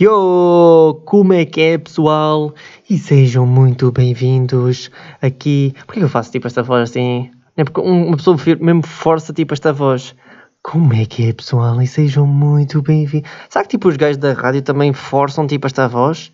Yo! 0.00 1.02
Como 1.04 1.34
é 1.34 1.44
que 1.44 1.60
é, 1.60 1.76
pessoal? 1.76 2.54
E 2.88 2.96
sejam 2.96 3.44
muito 3.44 3.92
bem-vindos 3.92 4.90
aqui. 5.20 5.74
Por 5.86 5.92
que 5.92 6.00
eu 6.00 6.08
faço 6.08 6.32
tipo 6.32 6.46
esta 6.46 6.62
voz 6.62 6.88
assim? 6.88 7.30
É 7.58 7.62
porque 7.62 7.78
uma 7.82 8.16
pessoa 8.16 8.38
mesmo 8.58 8.86
força 8.86 9.34
tipo 9.34 9.52
esta 9.52 9.70
voz. 9.70 10.16
Como 10.62 10.94
é 10.94 11.04
que 11.04 11.28
é, 11.28 11.34
pessoal? 11.34 11.82
E 11.82 11.86
sejam 11.86 12.26
muito 12.26 12.80
bem-vindos. 12.80 13.30
Sabe 13.50 13.66
que 13.66 13.72
tipo 13.72 13.86
os 13.86 13.98
gajos 13.98 14.16
da 14.16 14.32
rádio 14.32 14.62
também 14.62 14.94
forçam 14.94 15.46
tipo 15.46 15.66
esta 15.66 15.86
voz? 15.86 16.32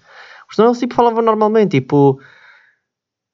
Senão 0.53 0.69
eles 0.69 0.79
tipo 0.79 0.95
falavam 0.95 1.23
normalmente, 1.23 1.81
tipo. 1.81 2.21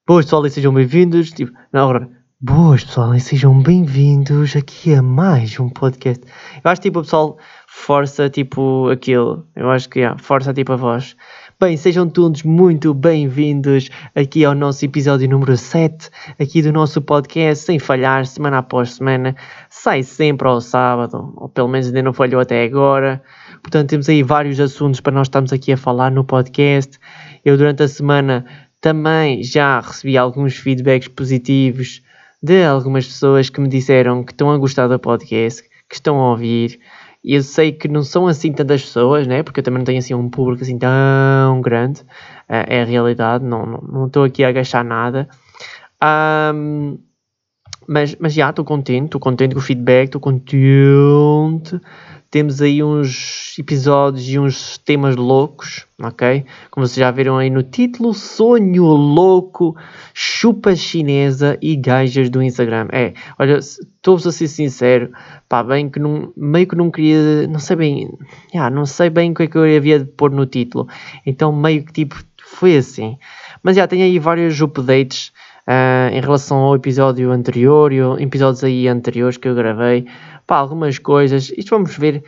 Boas, 0.06 0.24
pessoal, 0.24 0.46
e 0.46 0.50
sejam 0.50 0.72
bem-vindos. 0.72 1.32
Tipo, 1.32 1.52
não, 1.70 1.90
agora. 1.90 2.24
Boas, 2.40 2.84
pessoal, 2.84 3.14
e 3.14 3.20
sejam 3.20 3.58
bem-vindos 3.62 4.54
aqui 4.54 4.94
a 4.94 5.00
mais 5.00 5.58
um 5.58 5.70
podcast. 5.70 6.22
Eu 6.62 6.70
acho 6.70 6.82
tipo 6.82 6.98
o 6.98 7.02
pessoal 7.02 7.38
força 7.76 8.30
tipo 8.30 8.88
aquilo. 8.88 9.44
Eu 9.54 9.68
acho 9.68 9.90
que 9.90 9.98
yeah, 9.98 10.16
força 10.16 10.54
tipo 10.54 10.72
a 10.72 10.76
voz. 10.76 11.16
Bem, 11.60 11.76
sejam 11.76 12.08
todos 12.08 12.42
muito 12.42 12.94
bem-vindos 12.94 13.90
aqui 14.14 14.44
ao 14.44 14.54
nosso 14.54 14.84
episódio 14.84 15.28
número 15.28 15.56
7, 15.56 16.08
aqui 16.40 16.62
do 16.62 16.72
nosso 16.72 17.02
podcast, 17.02 17.64
sem 17.64 17.78
falhar, 17.78 18.24
semana 18.24 18.58
após 18.58 18.94
semana. 18.94 19.36
Sai 19.68 20.02
sempre 20.02 20.48
ao 20.48 20.60
sábado, 20.62 21.34
ou 21.36 21.48
pelo 21.48 21.68
menos 21.68 21.88
ainda 21.88 22.02
não 22.02 22.12
falhou 22.14 22.40
até 22.40 22.64
agora. 22.64 23.22
Portanto, 23.60 23.90
temos 23.90 24.08
aí 24.08 24.22
vários 24.22 24.58
assuntos 24.60 25.00
para 25.00 25.12
nós 25.12 25.26
estarmos 25.26 25.52
aqui 25.52 25.72
a 25.72 25.76
falar 25.76 26.10
no 26.10 26.24
podcast. 26.24 26.98
Eu, 27.44 27.58
durante 27.58 27.82
a 27.82 27.88
semana, 27.88 28.46
também 28.80 29.42
já 29.42 29.80
recebi 29.80 30.16
alguns 30.16 30.56
feedbacks 30.56 31.08
positivos 31.08 32.02
de 32.42 32.64
algumas 32.64 33.04
pessoas 33.04 33.50
que 33.50 33.60
me 33.60 33.68
disseram 33.68 34.24
que 34.24 34.32
estão 34.32 34.50
a 34.50 34.56
gostar 34.56 34.86
do 34.86 34.98
podcast, 34.98 35.62
que 35.88 35.96
estão 35.96 36.18
a 36.18 36.30
ouvir. 36.30 36.80
Eu 37.24 37.42
sei 37.42 37.72
que 37.72 37.88
não 37.88 38.02
são 38.02 38.26
assim 38.26 38.52
tantas 38.52 38.82
pessoas, 38.82 39.26
né? 39.26 39.42
Porque 39.42 39.60
eu 39.60 39.64
também 39.64 39.78
não 39.78 39.84
tenho 39.84 39.98
assim 39.98 40.14
um 40.14 40.28
público 40.28 40.62
assim 40.62 40.78
tão 40.78 41.60
grande. 41.62 42.02
Uh, 42.02 42.66
é 42.68 42.82
a 42.82 42.84
realidade, 42.84 43.44
não 43.44 43.62
estou 43.62 43.82
não, 43.88 44.06
não 44.06 44.24
aqui 44.24 44.44
a 44.44 44.48
agachar 44.48 44.84
nada. 44.84 45.28
Um, 46.54 46.98
mas, 47.86 48.16
mas 48.18 48.34
já 48.34 48.50
estou 48.50 48.64
contente, 48.64 49.06
estou 49.06 49.20
contente 49.20 49.54
com 49.54 49.60
o 49.60 49.62
feedback, 49.62 50.06
estou 50.06 50.20
contente 50.20 51.80
temos 52.34 52.60
aí 52.60 52.82
uns 52.82 53.54
episódios 53.60 54.28
e 54.28 54.36
uns 54.40 54.76
temas 54.76 55.14
loucos, 55.14 55.86
ok? 56.02 56.44
Como 56.68 56.84
vocês 56.84 56.96
já 56.96 57.08
viram 57.12 57.38
aí 57.38 57.48
no 57.48 57.62
título, 57.62 58.12
Sonho 58.12 58.86
Louco, 58.86 59.76
Chupa 60.12 60.74
Chinesa 60.74 61.56
e 61.62 61.76
Gajas 61.76 62.28
do 62.28 62.42
Instagram. 62.42 62.88
É, 62.90 63.14
olha, 63.38 63.58
estou-vos 63.58 64.26
a 64.26 64.32
ser 64.32 64.48
sincero, 64.48 65.12
pá, 65.48 65.62
bem 65.62 65.88
que 65.88 66.00
não, 66.00 66.32
meio 66.36 66.66
que 66.66 66.74
não 66.74 66.90
queria, 66.90 67.46
não 67.46 67.60
sei 67.60 67.76
bem, 67.76 68.10
yeah, 68.52 68.68
não 68.68 68.84
sei 68.84 69.10
bem 69.10 69.30
o 69.30 69.34
que 69.34 69.44
é 69.44 69.46
que 69.46 69.56
eu 69.56 69.76
havia 69.76 70.00
de 70.00 70.06
pôr 70.06 70.32
no 70.32 70.44
título, 70.44 70.88
então 71.24 71.52
meio 71.52 71.84
que 71.84 71.92
tipo, 71.92 72.16
foi 72.42 72.76
assim. 72.76 73.16
Mas 73.62 73.76
já, 73.76 73.86
tem 73.86 74.02
aí 74.02 74.18
vários 74.18 74.60
updates 74.60 75.32
uh, 75.68 76.12
em 76.12 76.20
relação 76.20 76.58
ao 76.58 76.74
episódio 76.74 77.30
anterior 77.30 77.92
e 77.92 77.98
episódios 78.22 78.64
aí 78.64 78.88
anteriores 78.88 79.36
que 79.36 79.48
eu 79.48 79.54
gravei 79.54 80.06
pá, 80.46 80.56
algumas 80.56 80.98
coisas. 80.98 81.52
Isto 81.56 81.70
vamos 81.70 81.96
ver. 81.96 82.22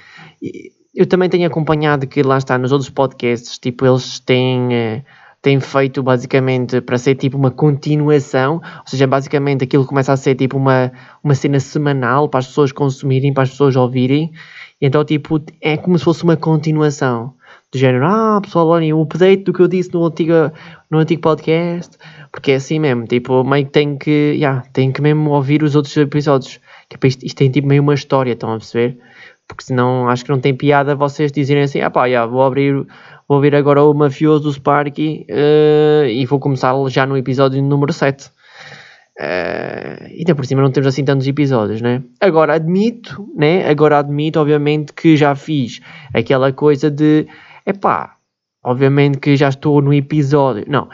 Eu 0.94 1.06
também 1.06 1.28
tenho 1.28 1.46
acompanhado 1.46 2.06
que 2.06 2.22
lá 2.22 2.38
está 2.38 2.56
nos 2.56 2.72
outros 2.72 2.90
podcasts, 2.90 3.58
tipo, 3.58 3.84
eles 3.84 4.18
têm, 4.20 4.74
eh, 4.74 5.04
têm 5.42 5.60
feito 5.60 6.02
basicamente 6.02 6.80
para 6.80 6.96
ser 6.96 7.16
tipo 7.16 7.36
uma 7.36 7.50
continuação, 7.50 8.54
ou 8.54 8.86
seja, 8.86 9.06
basicamente 9.06 9.64
aquilo 9.64 9.84
começa 9.84 10.12
a 10.12 10.16
ser 10.16 10.34
tipo 10.34 10.56
uma, 10.56 10.90
uma 11.22 11.34
cena 11.34 11.60
semanal 11.60 12.28
para 12.28 12.40
as 12.40 12.46
pessoas 12.46 12.72
consumirem, 12.72 13.34
para 13.34 13.42
as 13.42 13.50
pessoas 13.50 13.76
ouvirem. 13.76 14.32
Então, 14.80 15.04
tipo, 15.04 15.40
é 15.60 15.76
como 15.76 15.98
se 15.98 16.04
fosse 16.04 16.22
uma 16.24 16.36
continuação. 16.36 17.34
Do 17.72 17.78
género, 17.78 18.06
ah, 18.06 18.40
pessoal, 18.42 18.68
olhem, 18.68 18.92
o 18.92 19.00
update 19.00 19.44
do 19.44 19.52
que 19.52 19.60
eu 19.60 19.68
disse 19.68 19.92
no 19.92 20.04
antigo, 20.04 20.32
no 20.90 20.98
antigo 20.98 21.20
podcast. 21.20 21.96
Porque 22.30 22.52
é 22.52 22.54
assim 22.56 22.78
mesmo, 22.78 23.06
tipo, 23.06 23.42
meio 23.44 23.66
que 23.66 23.72
tem 23.72 23.96
que, 23.96 24.34
yeah, 24.34 24.62
tem 24.72 24.92
que 24.92 25.00
mesmo 25.00 25.30
ouvir 25.30 25.62
os 25.62 25.74
outros 25.74 25.96
episódios. 25.96 26.60
É 26.90 27.06
isto, 27.06 27.24
isto 27.24 27.36
tem 27.36 27.50
tipo 27.50 27.66
meio 27.66 27.82
uma 27.82 27.94
história, 27.94 28.32
estão 28.32 28.52
a 28.52 28.58
perceber? 28.58 28.98
Porque 29.48 29.64
senão 29.64 30.08
acho 30.08 30.24
que 30.24 30.30
não 30.30 30.40
tem 30.40 30.54
piada 30.54 30.94
vocês 30.94 31.30
dizerem 31.30 31.64
assim, 31.64 31.80
ah 31.80 31.90
pá, 31.90 32.08
já, 32.08 32.26
vou 32.26 32.42
abrir, 32.42 32.86
vou 33.28 33.38
abrir 33.38 33.54
agora 33.54 33.82
o 33.82 33.94
mafioso 33.94 34.52
Sparky 34.52 35.26
uh, 35.30 36.06
e 36.06 36.24
vou 36.26 36.38
começar 36.38 36.74
já 36.88 37.06
no 37.06 37.16
episódio 37.16 37.62
número 37.62 37.92
7. 37.92 38.26
Uh, 38.26 38.30
eh, 39.18 40.12
ainda 40.18 40.34
por 40.34 40.44
cima 40.44 40.60
não 40.60 40.70
temos 40.70 40.86
assim 40.86 41.02
tantos 41.02 41.26
episódios, 41.26 41.80
né? 41.80 42.02
Agora 42.20 42.54
admito, 42.54 43.26
né? 43.34 43.66
Agora 43.68 43.98
admito, 43.98 44.38
obviamente, 44.38 44.92
que 44.92 45.16
já 45.16 45.34
fiz 45.34 45.80
aquela 46.12 46.52
coisa 46.52 46.90
de, 46.90 47.26
epá, 47.64 48.16
obviamente 48.62 49.18
que 49.18 49.34
já 49.36 49.48
estou 49.48 49.80
no 49.80 49.94
episódio. 49.94 50.64
Não, 50.68 50.88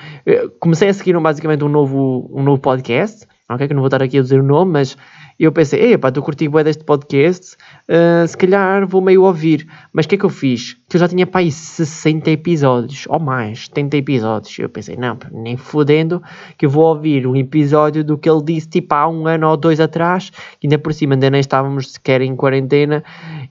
comecei 0.60 0.88
a 0.88 0.94
seguir 0.94 1.19
basicamente 1.19 1.64
um 1.64 1.69
novo, 1.69 2.30
um 2.32 2.44
novo 2.44 2.60
podcast, 2.60 3.26
ok? 3.50 3.66
Que 3.66 3.74
não 3.74 3.80
vou 3.80 3.88
estar 3.88 4.03
aqui 4.03 4.19
a 4.19 4.22
dizer 4.22 4.41
o 4.41 4.44
nome, 4.44 4.72
mas 4.72 4.97
eu 5.38 5.50
pensei, 5.53 5.81
ei, 5.81 5.98
pá, 5.98 6.09
estou 6.09 6.22
curtindo 6.22 6.53
bem 6.53 6.65
deste 6.65 6.84
podcast, 6.84 7.56
uh, 7.88 8.26
se 8.26 8.37
calhar 8.37 8.87
vou 8.87 9.00
meio 9.00 9.22
ouvir. 9.22 9.66
Mas 9.93 10.06
o 10.06 10.09
que 10.09 10.15
é 10.15 10.19
que 10.19 10.25
eu 10.25 10.31
fiz? 10.31 10.75
Que 10.88 10.97
eu 10.97 11.00
já 11.00 11.09
tinha, 11.09 11.26
pá, 11.26 11.41
aí 11.41 11.50
60 11.50 12.31
episódios, 12.31 13.06
ou 13.09 13.19
mais, 13.19 13.66
70 13.66 13.97
episódios. 13.97 14.59
Eu 14.59 14.69
pensei, 14.69 14.97
não, 14.97 15.19
nem 15.32 15.56
fodendo, 15.56 16.22
que 16.56 16.66
eu 16.66 16.71
vou 16.71 16.84
ouvir 16.84 17.26
um 17.26 17.34
episódio 17.34 18.04
do 18.04 18.19
que 18.19 18.28
ele 18.28 18.42
disse, 18.42 18.69
tipo, 18.69 18.94
há 18.94 19.09
um 19.09 19.26
ano 19.26 19.48
ou 19.48 19.56
dois 19.56 19.81
atrás, 19.81 20.31
que 20.60 20.66
ainda 20.66 20.78
por 20.78 20.92
cima 20.92 21.15
ainda 21.15 21.31
nem 21.31 21.41
estávamos 21.41 21.92
sequer 21.92 22.21
em 22.21 22.37
quarentena, 22.37 23.03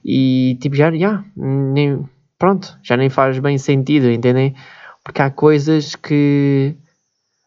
e, 0.04 0.56
tipo, 0.60 0.76
já, 0.76 0.90
já, 0.92 1.22
nem, 1.36 2.02
pronto, 2.38 2.78
já 2.82 2.96
nem 2.96 3.10
faz 3.10 3.38
bem 3.38 3.58
sentido, 3.58 4.10
entendem? 4.10 4.54
Porque 5.04 5.20
há 5.20 5.30
coisas 5.30 5.94
que... 5.96 6.74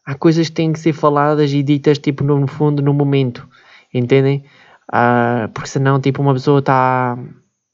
Há 0.06 0.14
coisas 0.14 0.50
que 0.50 0.54
têm 0.54 0.72
que 0.72 0.80
ser 0.80 0.94
faladas 0.94 1.52
e 1.52 1.64
ditas, 1.64 1.98
tipo, 1.98 2.24
no 2.24 2.46
fundo, 2.46 2.80
no 2.80 2.94
momento 2.94 3.50
entendem? 3.98 4.44
Uh, 4.90 5.50
porque 5.54 5.70
senão, 5.70 6.00
tipo, 6.00 6.22
uma 6.22 6.34
pessoa 6.34 6.60
está. 6.60 7.18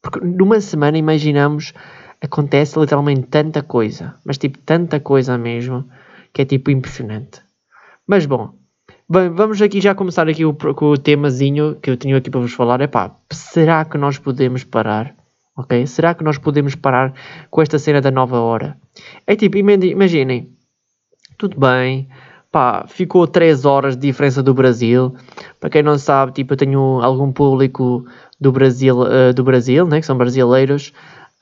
Porque 0.01 0.19
numa 0.19 0.59
semana, 0.61 0.97
imaginamos, 0.97 1.73
acontece 2.21 2.79
literalmente 2.79 3.23
tanta 3.23 3.61
coisa, 3.63 4.15
mas 4.23 4.37
tipo, 4.37 4.57
tanta 4.59 4.99
coisa 4.99 5.37
mesmo, 5.37 5.89
que 6.33 6.41
é 6.41 6.45
tipo 6.45 6.71
impressionante. 6.71 7.41
Mas 8.07 8.25
bom, 8.25 8.53
bem, 9.09 9.29
vamos 9.29 9.61
aqui 9.61 9.81
já 9.81 9.95
começar 9.95 10.27
aqui 10.27 10.45
o, 10.45 10.53
com 10.53 10.85
o 10.85 10.97
temazinho 10.97 11.75
que 11.75 11.89
eu 11.89 11.97
tenho 11.97 12.17
aqui 12.17 12.29
para 12.29 12.39
vos 12.39 12.53
falar. 12.53 12.81
É 12.81 12.87
pá, 12.87 13.15
será 13.31 13.85
que 13.85 13.97
nós 13.97 14.17
podemos 14.17 14.63
parar? 14.63 15.15
Ok? 15.55 15.85
Será 15.85 16.13
que 16.13 16.23
nós 16.23 16.37
podemos 16.37 16.75
parar 16.75 17.13
com 17.49 17.61
esta 17.61 17.77
cena 17.77 18.01
da 18.01 18.09
nova 18.09 18.39
hora? 18.39 18.77
É 19.27 19.35
tipo, 19.35 19.57
imaginem, 19.57 20.49
tudo 21.37 21.59
bem, 21.59 22.07
pá, 22.51 22.85
ficou 22.87 23.25
3 23.25 23.65
horas 23.65 23.95
de 23.95 24.01
diferença 24.01 24.43
do 24.43 24.53
Brasil. 24.53 25.15
Para 25.59 25.69
quem 25.69 25.81
não 25.81 25.97
sabe, 25.97 26.33
tipo, 26.33 26.53
eu 26.53 26.57
tenho 26.57 27.01
algum 27.01 27.31
público 27.31 28.05
do 28.39 28.51
Brasil, 28.51 28.99
uh, 29.01 29.33
do 29.33 29.43
Brasil, 29.43 29.87
né, 29.87 29.99
que 29.99 30.05
são 30.05 30.17
brasileiros. 30.17 30.91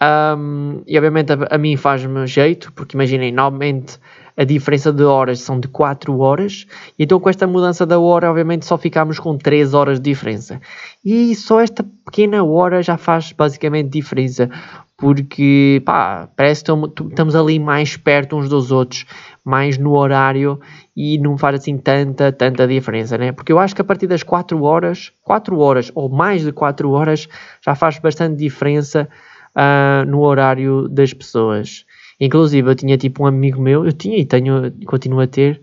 Um, 0.02 0.82
e 0.88 0.98
obviamente 0.98 1.34
a, 1.34 1.56
a 1.56 1.58
mim 1.58 1.76
faz-me 1.76 2.26
jeito, 2.26 2.72
porque 2.74 2.96
imaginem, 2.96 3.32
normalmente 3.32 4.00
a 4.38 4.46
diferença 4.46 4.94
de 4.94 5.04
horas 5.04 5.42
são 5.42 5.60
de 5.60 5.68
4 5.68 6.18
horas, 6.18 6.66
e 6.98 7.04
então 7.04 7.20
com 7.20 7.30
esta 7.30 7.46
mudança 7.46 7.86
da 7.86 8.00
hora, 8.00 8.30
obviamente 8.30 8.66
só 8.66 8.78
ficamos 8.78 9.20
com 9.20 9.38
3 9.38 9.74
horas 9.74 10.00
de 10.00 10.10
diferença. 10.10 10.62
E 11.04 11.36
só 11.36 11.60
esta 11.60 11.86
pequena 12.06 12.42
hora 12.42 12.82
já 12.82 12.96
faz 12.96 13.34
basicamente 13.34 13.90
diferença, 13.90 14.50
porque 14.96 15.82
pá, 15.86 16.30
parece 16.38 16.64
que 16.64 16.72
estamos 17.10 17.36
ali 17.36 17.60
mais 17.60 17.98
perto 17.98 18.38
uns 18.38 18.48
dos 18.48 18.72
outros, 18.72 19.06
mais 19.44 19.78
no 19.78 19.98
horário 19.98 20.58
e 21.02 21.18
não 21.18 21.38
faz 21.38 21.62
assim 21.62 21.78
tanta, 21.78 22.30
tanta 22.30 22.68
diferença, 22.68 23.18
né? 23.18 23.32
Porque 23.32 23.54
eu 23.54 23.58
acho 23.58 23.74
que 23.74 23.82
a 23.82 23.86
partir 23.86 24.06
das 24.06 24.22
4 24.22 24.62
horas, 24.62 25.14
4 25.24 25.58
horas 25.58 25.90
ou 25.96 26.10
mais 26.10 26.42
de 26.42 26.52
4 26.52 26.92
horas 26.92 27.30
já 27.66 27.74
faz 27.74 27.98
bastante 28.00 28.36
diferença 28.36 29.08
uh, 29.56 30.06
no 30.06 30.20
horário 30.20 30.90
das 30.90 31.14
pessoas. 31.14 31.86
Inclusive, 32.20 32.70
eu 32.70 32.76
tinha 32.76 32.98
tipo 32.98 33.24
um 33.24 33.28
amigo 33.28 33.62
meu, 33.62 33.86
eu 33.86 33.94
tinha 33.94 34.18
e 34.18 34.26
tenho, 34.26 34.74
continuo 34.86 35.22
a 35.22 35.28
ter, 35.28 35.62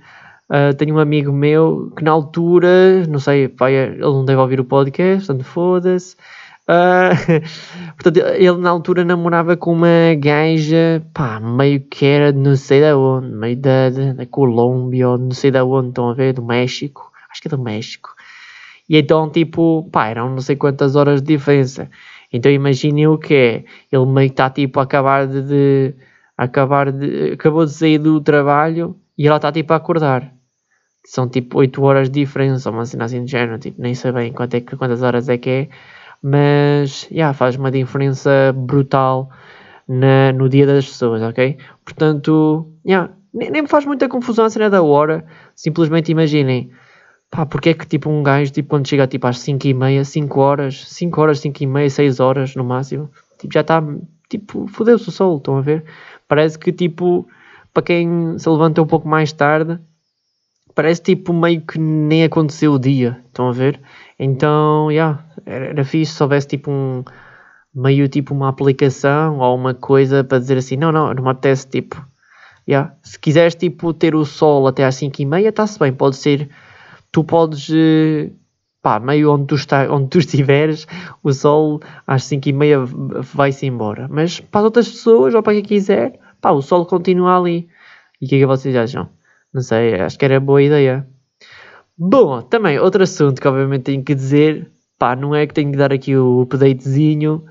uh, 0.48 0.74
tenho 0.74 0.94
um 0.94 0.98
amigo 0.98 1.30
meu 1.30 1.92
que 1.94 2.02
na 2.02 2.12
altura, 2.12 3.06
não 3.06 3.18
sei, 3.18 3.46
vai, 3.46 3.74
ele 3.74 3.98
não 3.98 4.24
deve 4.24 4.40
ouvir 4.40 4.58
o 4.58 4.64
podcast, 4.64 5.26
portanto 5.26 5.44
foda-se. 5.44 6.16
Uh, 6.68 7.14
portanto, 7.94 8.16
ele 8.34 8.58
na 8.58 8.70
altura 8.70 9.04
namorava 9.04 9.56
com 9.56 9.72
uma 9.72 10.14
gaja, 10.18 11.04
pá, 11.14 11.38
meio 11.40 11.80
que 11.80 12.04
era 12.04 12.32
de 12.32 12.38
não 12.38 12.56
sei 12.56 12.80
da 12.80 12.98
onde, 12.98 13.28
meio 13.28 13.56
da, 13.56 13.90
da 13.90 14.26
Colômbia 14.26 15.08
ou 15.10 15.18
não 15.18 15.30
sei 15.30 15.50
da 15.50 15.64
onde, 15.64 15.90
estão 15.90 16.10
a 16.10 16.14
ver, 16.14 16.32
do 16.32 16.44
México, 16.44 17.12
acho 17.30 17.40
que 17.40 17.48
é 17.48 17.50
do 17.50 17.58
México. 17.58 18.14
E 18.88 18.96
então, 18.96 19.30
tipo, 19.30 19.88
pá, 19.92 20.08
eram 20.08 20.30
não 20.30 20.40
sei 20.40 20.56
quantas 20.56 20.96
horas 20.96 21.20
de 21.22 21.36
diferença. 21.36 21.90
Então 22.32 22.50
imaginem 22.50 23.06
o 23.06 23.18
que 23.18 23.34
é, 23.34 23.64
ele 23.92 24.06
meio 24.06 24.28
que 24.28 24.34
está 24.34 24.50
tipo 24.50 24.80
a 24.80 24.82
acabar 24.82 25.26
de, 25.26 25.42
de 25.42 25.94
acabar 26.36 26.92
de, 26.92 27.32
acabou 27.32 27.64
de 27.64 27.72
sair 27.72 27.98
do 27.98 28.20
trabalho 28.20 28.96
e 29.16 29.26
ela 29.26 29.36
está 29.36 29.52
tipo 29.52 29.72
a 29.72 29.76
acordar. 29.76 30.32
São 31.04 31.28
tipo 31.28 31.58
8 31.58 31.82
horas 31.82 32.10
de 32.10 32.20
diferença, 32.20 32.70
uma 32.70 32.84
cena 32.84 33.04
assim 33.04 33.24
de 33.24 33.30
género, 33.30 33.58
tipo, 33.58 33.80
nem 33.80 33.94
sei 33.94 34.12
bem 34.12 34.32
quanto 34.32 34.54
é, 34.54 34.60
quantas 34.60 35.02
horas 35.02 35.28
é 35.28 35.38
que 35.38 35.50
é, 35.50 35.68
mas 36.22 37.08
yeah, 37.10 37.32
faz 37.32 37.56
uma 37.56 37.70
diferença 37.70 38.52
brutal 38.54 39.30
na, 39.88 40.32
no 40.32 40.48
dia 40.48 40.66
das 40.66 40.86
pessoas, 40.86 41.22
ok? 41.22 41.58
Portanto, 41.84 42.72
yeah, 42.86 43.12
nem, 43.32 43.50
nem 43.50 43.62
me 43.62 43.68
faz 43.68 43.84
muita 43.84 44.08
confusão 44.08 44.44
a 44.44 44.50
cena 44.50 44.70
da 44.70 44.82
hora. 44.82 45.24
Simplesmente 45.54 46.10
imaginem, 46.10 46.70
pá, 47.30 47.46
porque 47.46 47.70
é 47.70 47.74
que 47.74 47.86
tipo 47.86 48.10
um 48.10 48.22
gajo, 48.22 48.52
tipo, 48.52 48.70
quando 48.70 48.88
chega 48.88 49.06
tipo 49.06 49.26
às 49.26 49.38
5 49.38 49.66
e 49.66 49.74
meia, 49.74 50.04
5 50.04 50.40
horas, 50.40 50.88
5 50.88 51.20
horas, 51.20 51.40
5 51.40 51.62
e 51.62 51.66
meia, 51.66 51.90
6 51.90 52.20
horas 52.20 52.54
no 52.56 52.64
máximo, 52.64 53.10
tipo, 53.38 53.52
já 53.52 53.60
está, 53.60 53.82
tipo, 54.28 54.66
fodeu-se 54.68 55.08
o 55.08 55.12
sol, 55.12 55.36
estão 55.36 55.58
a 55.58 55.60
ver? 55.60 55.84
Parece 56.26 56.58
que 56.58 56.72
tipo, 56.72 57.26
para 57.72 57.82
quem 57.82 58.38
se 58.38 58.48
levanta 58.48 58.82
um 58.82 58.86
pouco 58.86 59.06
mais 59.06 59.32
tarde, 59.32 59.78
parece 60.74 61.02
tipo 61.02 61.32
meio 61.32 61.60
que 61.62 61.78
nem 61.78 62.24
aconteceu 62.24 62.72
o 62.72 62.78
dia, 62.78 63.22
estão 63.26 63.48
a 63.48 63.52
ver? 63.52 63.80
Então, 64.18 64.90
yeah, 64.90 65.24
era, 65.44 65.66
era 65.66 65.84
fixe 65.84 66.14
se 66.14 66.22
houvesse 66.22 66.48
tipo 66.48 66.70
um 66.70 67.04
meio 67.74 68.08
tipo 68.08 68.32
uma 68.34 68.48
aplicação 68.48 69.38
ou 69.38 69.54
uma 69.54 69.74
coisa 69.74 70.24
para 70.24 70.38
dizer 70.38 70.56
assim, 70.56 70.76
não, 70.76 70.90
não, 70.90 71.12
não 71.12 71.22
me 71.22 71.30
apetece 71.30 71.68
tipo, 71.68 72.02
yeah. 72.66 72.94
se 73.02 73.18
quiseres 73.18 73.54
tipo 73.54 73.92
ter 73.92 74.14
o 74.14 74.24
sol 74.24 74.66
até 74.66 74.84
às 74.84 74.94
5 74.94 75.20
e 75.20 75.26
meia, 75.26 75.48
está-se 75.50 75.78
bem, 75.78 75.92
pode 75.92 76.16
ser, 76.16 76.48
tu 77.12 77.22
podes, 77.22 77.68
eh, 77.70 78.30
pá, 78.80 78.98
meio 78.98 79.30
onde 79.32 79.46
tu, 79.46 79.56
está, 79.56 79.86
onde 79.92 80.08
tu 80.08 80.18
estiveres, 80.18 80.86
o 81.22 81.32
sol 81.32 81.80
às 82.06 82.24
5 82.24 82.48
e 82.48 82.52
meia 82.54 82.78
vai-se 83.34 83.66
embora, 83.66 84.08
mas 84.08 84.40
para 84.40 84.60
as 84.60 84.64
outras 84.64 84.88
pessoas 84.88 85.34
ou 85.34 85.42
para 85.42 85.54
quem 85.54 85.62
quiser, 85.62 86.18
pá, 86.40 86.50
o 86.52 86.62
sol 86.62 86.86
continua 86.86 87.38
ali. 87.38 87.68
E 88.20 88.24
o 88.24 88.28
que 88.28 88.36
é 88.36 88.38
que 88.38 88.46
vocês 88.46 88.74
acham? 88.74 89.10
Não 89.52 89.60
sei, 89.60 90.00
acho 90.00 90.18
que 90.18 90.24
era 90.24 90.40
boa 90.40 90.62
ideia. 90.62 91.06
Bom, 91.98 92.42
também 92.42 92.78
outro 92.78 93.02
assunto 93.02 93.40
que 93.40 93.48
obviamente 93.48 93.84
tenho 93.84 94.04
que 94.04 94.14
dizer, 94.14 94.70
pá, 94.98 95.16
não 95.16 95.34
é 95.34 95.46
que 95.46 95.54
tenho 95.54 95.70
que 95.72 95.78
dar 95.78 95.92
aqui 95.92 96.16
o 96.16 96.42
updatezinho, 96.42 97.42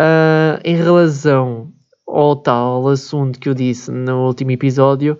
Uh, 0.00 0.56
em 0.64 0.76
relação 0.76 1.70
ao 2.08 2.34
tal 2.34 2.88
assunto 2.88 3.38
que 3.38 3.50
eu 3.50 3.54
disse 3.54 3.90
no 3.90 4.26
último 4.26 4.50
episódio, 4.50 5.18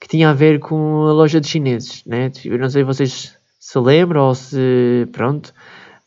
que 0.00 0.06
tinha 0.06 0.30
a 0.30 0.32
ver 0.32 0.60
com 0.60 1.08
a 1.08 1.12
loja 1.12 1.40
de 1.40 1.48
chineses, 1.48 2.04
né? 2.06 2.30
Eu 2.44 2.56
não 2.56 2.70
sei 2.70 2.82
se 2.82 2.86
vocês 2.86 3.36
se 3.58 3.78
lembram 3.80 4.28
ou 4.28 4.34
se, 4.36 5.08
pronto, 5.10 5.52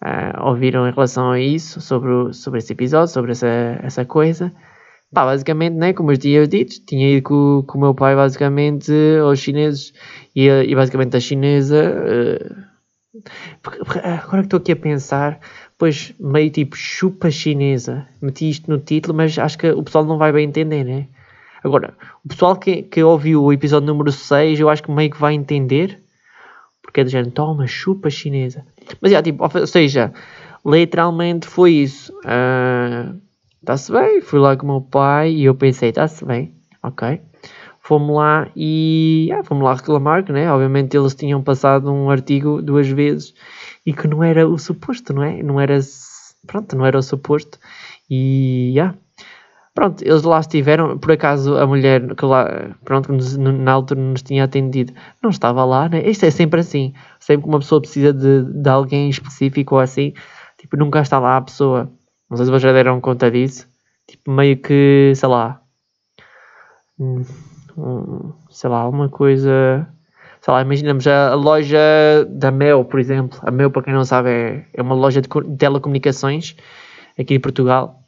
uh, 0.02 0.42
ouviram 0.48 0.88
em 0.88 0.94
relação 0.94 1.32
a 1.32 1.40
isso, 1.40 1.82
sobre, 1.82 2.10
o, 2.10 2.32
sobre 2.32 2.60
esse 2.60 2.72
episódio, 2.72 3.14
sobre 3.14 3.34
essa, 3.34 3.48
essa 3.84 4.06
coisa. 4.06 4.54
Pá, 5.14 5.26
basicamente, 5.26 5.76
né, 5.76 5.94
como 5.94 6.12
eu 6.12 6.18
tinha 6.18 6.48
dito, 6.48 6.80
tinha 6.86 7.18
ido 7.18 7.24
com, 7.24 7.64
com 7.68 7.78
o 7.78 7.82
meu 7.82 7.94
pai, 7.94 8.16
basicamente, 8.16 8.92
aos 9.22 9.40
chineses, 9.40 9.94
e, 10.36 10.48
e 10.48 10.76
basicamente 10.76 11.16
a 11.16 11.20
chinesa... 11.20 11.94
Uh, 11.94 12.74
agora 14.04 14.42
que 14.42 14.48
estou 14.48 14.58
aqui 14.58 14.72
a 14.72 14.76
pensar, 14.76 15.40
depois 15.72 16.14
meio 16.20 16.50
tipo 16.50 16.76
chupa 16.76 17.30
chinesa. 17.30 18.08
Meti 18.22 18.50
isto 18.50 18.70
no 18.72 18.80
título, 18.80 19.16
mas 19.16 19.38
acho 19.38 19.58
que 19.58 19.70
o 19.70 19.84
pessoal 19.84 20.04
não 20.06 20.18
vai 20.18 20.32
bem 20.32 20.48
entender, 20.48 20.84
né? 20.84 21.08
Agora, 21.64 21.94
o 22.26 22.28
pessoal 22.28 22.56
que, 22.56 22.84
que 22.84 23.04
ouviu 23.04 23.44
o 23.44 23.54
episódio 23.54 23.88
número 23.88 24.12
6, 24.12 24.60
eu 24.60 24.70
acho 24.70 24.84
que 24.84 24.92
meio 24.92 25.12
que 25.12 25.20
vai 25.20 25.34
entender. 25.34 26.00
Porque 26.82 27.02
é 27.02 27.04
do 27.04 27.10
género, 27.10 27.32
toma, 27.32 27.66
chupa 27.68 28.10
chinesa. 28.10 28.66
Mas 29.02 29.14
é 29.14 29.22
tipo, 29.22 29.44
ou 29.44 29.68
seja, 29.68 30.14
literalmente 30.66 31.48
foi 31.48 31.72
isso. 31.74 32.14
Está-se 33.64 33.94
bem, 33.94 34.20
fui 34.20 34.40
lá 34.40 34.58
com 34.58 34.66
o 34.66 34.70
meu 34.72 34.82
pai 34.82 35.32
e 35.32 35.46
eu 35.46 35.56
pensei, 35.56 35.88
está-se 35.88 36.26
bem, 36.26 36.54
ok. 36.84 37.22
Fomos 37.80 38.14
lá 38.14 38.50
e 38.58 39.30
ah, 39.34 39.42
fomos 39.42 39.64
lá 39.64 39.74
reclamar 39.74 40.26
que, 40.26 40.34
né? 40.34 40.52
Obviamente 40.52 40.98
eles 40.98 41.16
tinham 41.16 41.42
passado 41.42 41.90
um 41.90 42.10
artigo 42.10 42.62
duas 42.62 42.90
vezes 42.90 43.34
e 43.86 43.94
que 43.94 44.06
não 44.06 44.22
era 44.22 44.46
o 44.46 44.58
suposto, 44.58 45.14
não 45.14 45.24
é? 45.24 45.42
Não 45.42 45.62
era, 45.62 45.80
pronto, 46.46 46.76
não 46.76 46.86
era 46.86 46.98
o 46.98 47.02
suposto 47.02 47.58
e, 48.10 48.72
yeah. 48.76 48.98
Pronto, 49.74 50.04
eles 50.04 50.24
lá 50.24 50.42
estiveram, 50.42 50.98
por 50.98 51.14
acaso 51.14 51.56
a 51.56 51.66
mulher 51.66 52.16
que 52.16 52.26
lá, 52.26 52.76
pronto, 52.84 53.14
na 53.14 53.72
altura 53.72 54.02
nos 54.02 54.22
tinha 54.24 54.44
atendido, 54.44 54.92
não 55.22 55.30
estava 55.30 55.64
lá, 55.64 55.88
né? 55.88 56.06
Isto 56.06 56.26
é 56.26 56.32
sempre 56.32 56.60
assim, 56.60 56.94
sempre 57.18 57.44
que 57.44 57.50
uma 57.50 57.60
pessoa 57.60 57.80
precisa 57.80 58.12
de, 58.12 58.44
de 58.44 58.70
alguém 58.70 59.10
específico 59.10 59.76
ou 59.76 59.82
assim, 59.82 60.14
tipo, 60.60 60.76
nunca 60.76 61.00
está 61.00 61.18
lá 61.18 61.38
a 61.38 61.42
pessoa. 61.42 61.90
Não 62.34 62.38
sei 62.38 62.48
se 62.48 62.52
vocês 62.52 62.64
já 62.64 62.74
deram 62.74 63.00
conta 63.00 63.30
disso. 63.30 63.68
Tipo, 64.08 64.32
meio 64.32 64.58
que, 64.58 65.14
sei 65.16 65.30
lá, 65.30 65.62
hum, 67.00 67.22
sei 68.50 68.72
lá, 68.72 68.90
uma 68.90 69.08
coisa 69.08 69.88
sei 70.42 70.52
lá, 70.52 70.64
imaginamos 70.64 71.06
a, 71.06 71.30
a, 71.30 71.36
loja 71.36 71.78
da 72.28 72.50
Mel, 72.50 72.86
por 72.86 73.00
exemplo. 73.00 73.40
A 73.44 73.52
Mel, 73.52 73.70
para 73.70 73.84
quem 73.84 73.94
não 73.94 74.04
sabe, 74.04 74.32
é, 74.32 74.66
é 74.74 74.82
uma 74.82 74.96
loja 74.96 75.22
de 75.22 75.30
telecomunicações 75.60 76.56
aqui 77.18 77.36
em 77.36 77.40
Portugal. 77.40 78.00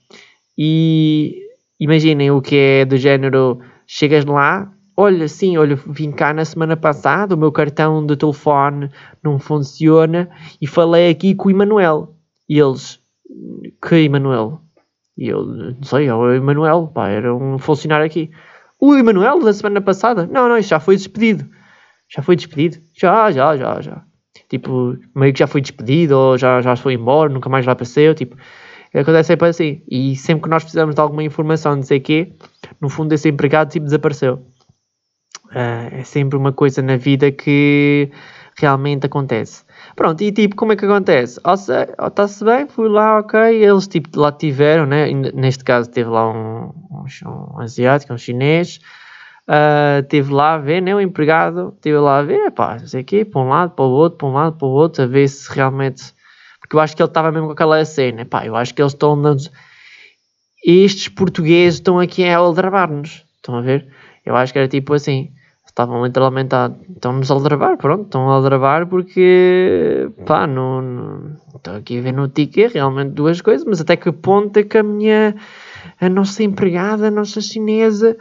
E 0.57 1.43
imaginem 1.79 2.31
o 2.31 2.41
que 2.41 2.55
é 2.55 2.83
do 2.83 2.97
género: 2.97 3.59
chegas 3.85 4.25
lá, 4.25 4.73
olha, 4.97 5.27
sim, 5.27 5.55
olha, 5.55 5.75
vim 5.75 6.11
cá 6.11 6.33
na 6.33 6.45
semana 6.45 6.75
passada, 6.75 7.35
o 7.35 7.37
meu 7.37 7.51
cartão 7.51 8.03
de 8.03 8.17
telefone 8.17 8.89
não 9.23 9.37
funciona 9.37 10.27
e 10.59 10.65
falei 10.65 11.11
aqui 11.11 11.35
com 11.35 11.49
o 11.49 11.51
Emanuel. 11.51 12.15
E 12.49 12.57
eles, 12.57 13.04
que 13.81 13.95
Emanuel? 13.95 14.61
E 15.17 15.29
eu, 15.29 15.45
não 15.45 15.83
sei, 15.83 16.07
é 16.07 16.13
o 16.13 16.33
Emanuel, 16.33 16.87
pá, 16.93 17.09
era 17.09 17.33
um 17.33 17.57
funcionário 17.57 18.05
aqui. 18.05 18.29
O 18.79 18.95
Emanuel 18.95 19.39
da 19.41 19.53
semana 19.53 19.81
passada? 19.81 20.27
Não, 20.27 20.49
não, 20.49 20.57
isso 20.57 20.69
já 20.69 20.79
foi 20.79 20.95
despedido. 20.95 21.49
Já 22.13 22.21
foi 22.21 22.35
despedido? 22.35 22.77
Já, 22.93 23.31
já, 23.31 23.55
já, 23.55 23.81
já. 23.81 24.03
Tipo, 24.49 24.97
meio 25.15 25.33
que 25.33 25.39
já 25.39 25.47
foi 25.47 25.61
despedido 25.61 26.17
ou 26.17 26.37
já, 26.37 26.61
já 26.61 26.75
foi 26.75 26.93
embora, 26.93 27.31
nunca 27.31 27.49
mais 27.49 27.65
lá 27.65 27.71
apareceu. 27.71 28.13
Tipo, 28.13 28.35
acontece 28.93 29.27
sempre 29.27 29.47
assim. 29.47 29.81
E 29.89 30.15
sempre 30.15 30.43
que 30.43 30.49
nós 30.49 30.63
precisamos 30.63 30.95
de 30.95 31.01
alguma 31.01 31.23
informação, 31.23 31.75
não 31.75 31.83
sei 31.83 31.99
o 31.99 32.01
quê, 32.01 32.33
no 32.81 32.89
fundo 32.89 33.13
esse 33.13 33.29
empregado 33.29 33.71
tipo 33.71 33.85
desapareceu. 33.85 34.45
Uh, 35.51 35.89
é 35.91 36.03
sempre 36.03 36.37
uma 36.37 36.51
coisa 36.51 36.81
na 36.81 36.97
vida 36.97 37.31
que 37.31 38.11
realmente 38.57 39.05
acontece. 39.05 39.63
Pronto, 39.95 40.21
e 40.21 40.31
tipo, 40.31 40.55
como 40.55 40.73
é 40.73 40.75
que 40.75 40.85
acontece? 40.85 41.39
Está-se 41.39 42.43
bem, 42.43 42.67
fui 42.67 42.89
lá, 42.89 43.19
ok, 43.19 43.39
eles 43.39 43.87
tipo 43.87 44.19
lá 44.19 44.31
tiveram, 44.31 44.85
né? 44.85 45.09
Neste 45.33 45.63
caso 45.63 45.89
teve 45.89 46.09
lá 46.09 46.29
um, 46.29 46.73
um, 46.91 47.55
um 47.55 47.59
asiático, 47.59 48.13
um 48.13 48.17
chinês, 48.17 48.79
Uh, 49.47 50.01
tive 50.09 50.33
lá 50.33 50.55
a 50.55 50.57
ver, 50.57 50.81
né, 50.81 50.95
o 50.95 50.99
empregado, 50.99 51.71
estive 51.75 51.99
lá 51.99 52.17
a 52.17 52.23
ver, 52.23 52.49
pá, 52.49 52.79
não 52.79 52.87
sei 52.87 53.01
o 53.01 53.05
quê, 53.05 53.23
para 53.23 53.41
um 53.41 53.47
lado, 53.49 53.75
para 53.75 53.85
o 53.85 53.91
outro, 53.91 54.17
para 54.17 54.27
um 54.27 54.33
lado, 54.33 54.57
para 54.57 54.67
o 54.67 54.71
outro, 54.71 55.03
a 55.03 55.05
ver 55.05 55.27
se 55.27 55.53
realmente. 55.53 56.03
Porque 56.59 56.75
eu 56.75 56.79
acho 56.79 56.95
que 56.95 57.01
ele 57.01 57.09
estava 57.09 57.31
mesmo 57.31 57.47
com 57.47 57.53
aquela 57.53 57.83
cena, 57.85 58.25
pá, 58.25 58.43
eu 58.45 58.55
acho 58.55 58.73
que 58.73 58.81
eles 58.81 58.93
estão 58.93 59.21
dando. 59.21 59.43
Estes 60.65 61.09
portugueses 61.09 61.75
estão 61.75 61.99
aqui 61.99 62.25
a 62.27 62.37
aldrabar-nos, 62.37 63.23
estão 63.35 63.55
a 63.55 63.61
ver? 63.61 63.87
Eu 64.25 64.35
acho 64.35 64.51
que 64.51 64.57
era 64.57 64.67
tipo 64.67 64.95
assim, 64.95 65.31
estavam 65.75 66.05
literalmente 66.05 66.55
a. 66.55 66.71
estão-nos 66.89 67.29
a 67.29 67.33
aldrabar, 67.33 67.77
pronto, 67.77 68.05
estão 68.05 68.29
a 68.29 68.35
aldrabar 68.35 68.87
porque. 68.87 70.09
pá, 70.25 70.47
não. 70.47 71.35
estou 71.53 71.75
aqui 71.75 71.99
a 71.99 72.01
ver 72.01 72.13
no 72.13 72.29
ticket 72.29 72.73
realmente 72.73 73.11
duas 73.11 73.41
coisas, 73.41 73.67
mas 73.67 73.81
até 73.81 73.97
que 73.97 74.09
ponto 74.13 74.57
é 74.57 74.63
que 74.63 74.77
a 74.77 74.83
minha. 74.83 75.35
a 75.99 76.07
nossa 76.07 76.43
empregada, 76.43 77.09
a 77.09 77.11
nossa 77.11 77.41
chinesa 77.41 78.17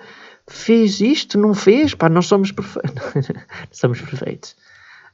fez 0.49 1.00
isto, 1.00 1.38
não 1.38 1.54
fez, 1.54 1.94
pá, 1.94 2.08
nós 2.08 2.26
somos 2.26 2.50
perfeitos. 2.50 3.30
somos 3.70 4.00
perfeitos. 4.00 4.56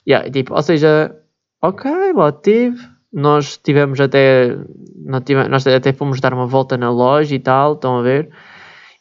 Yeah, 0.08 0.28
tipo, 0.30 0.54
ou 0.54 0.62
seja, 0.62 1.14
ok, 1.60 1.90
lá 2.14 2.32
teve, 2.32 2.78
nós 3.12 3.58
tivemos 3.58 4.00
até, 4.00 4.56
nós, 4.96 5.22
tivemos, 5.24 5.50
nós 5.50 5.66
até 5.66 5.92
fomos 5.92 6.20
dar 6.20 6.32
uma 6.32 6.46
volta 6.46 6.78
na 6.78 6.90
loja 6.90 7.34
e 7.34 7.38
tal, 7.38 7.74
estão 7.74 7.98
a 7.98 8.02
ver, 8.02 8.30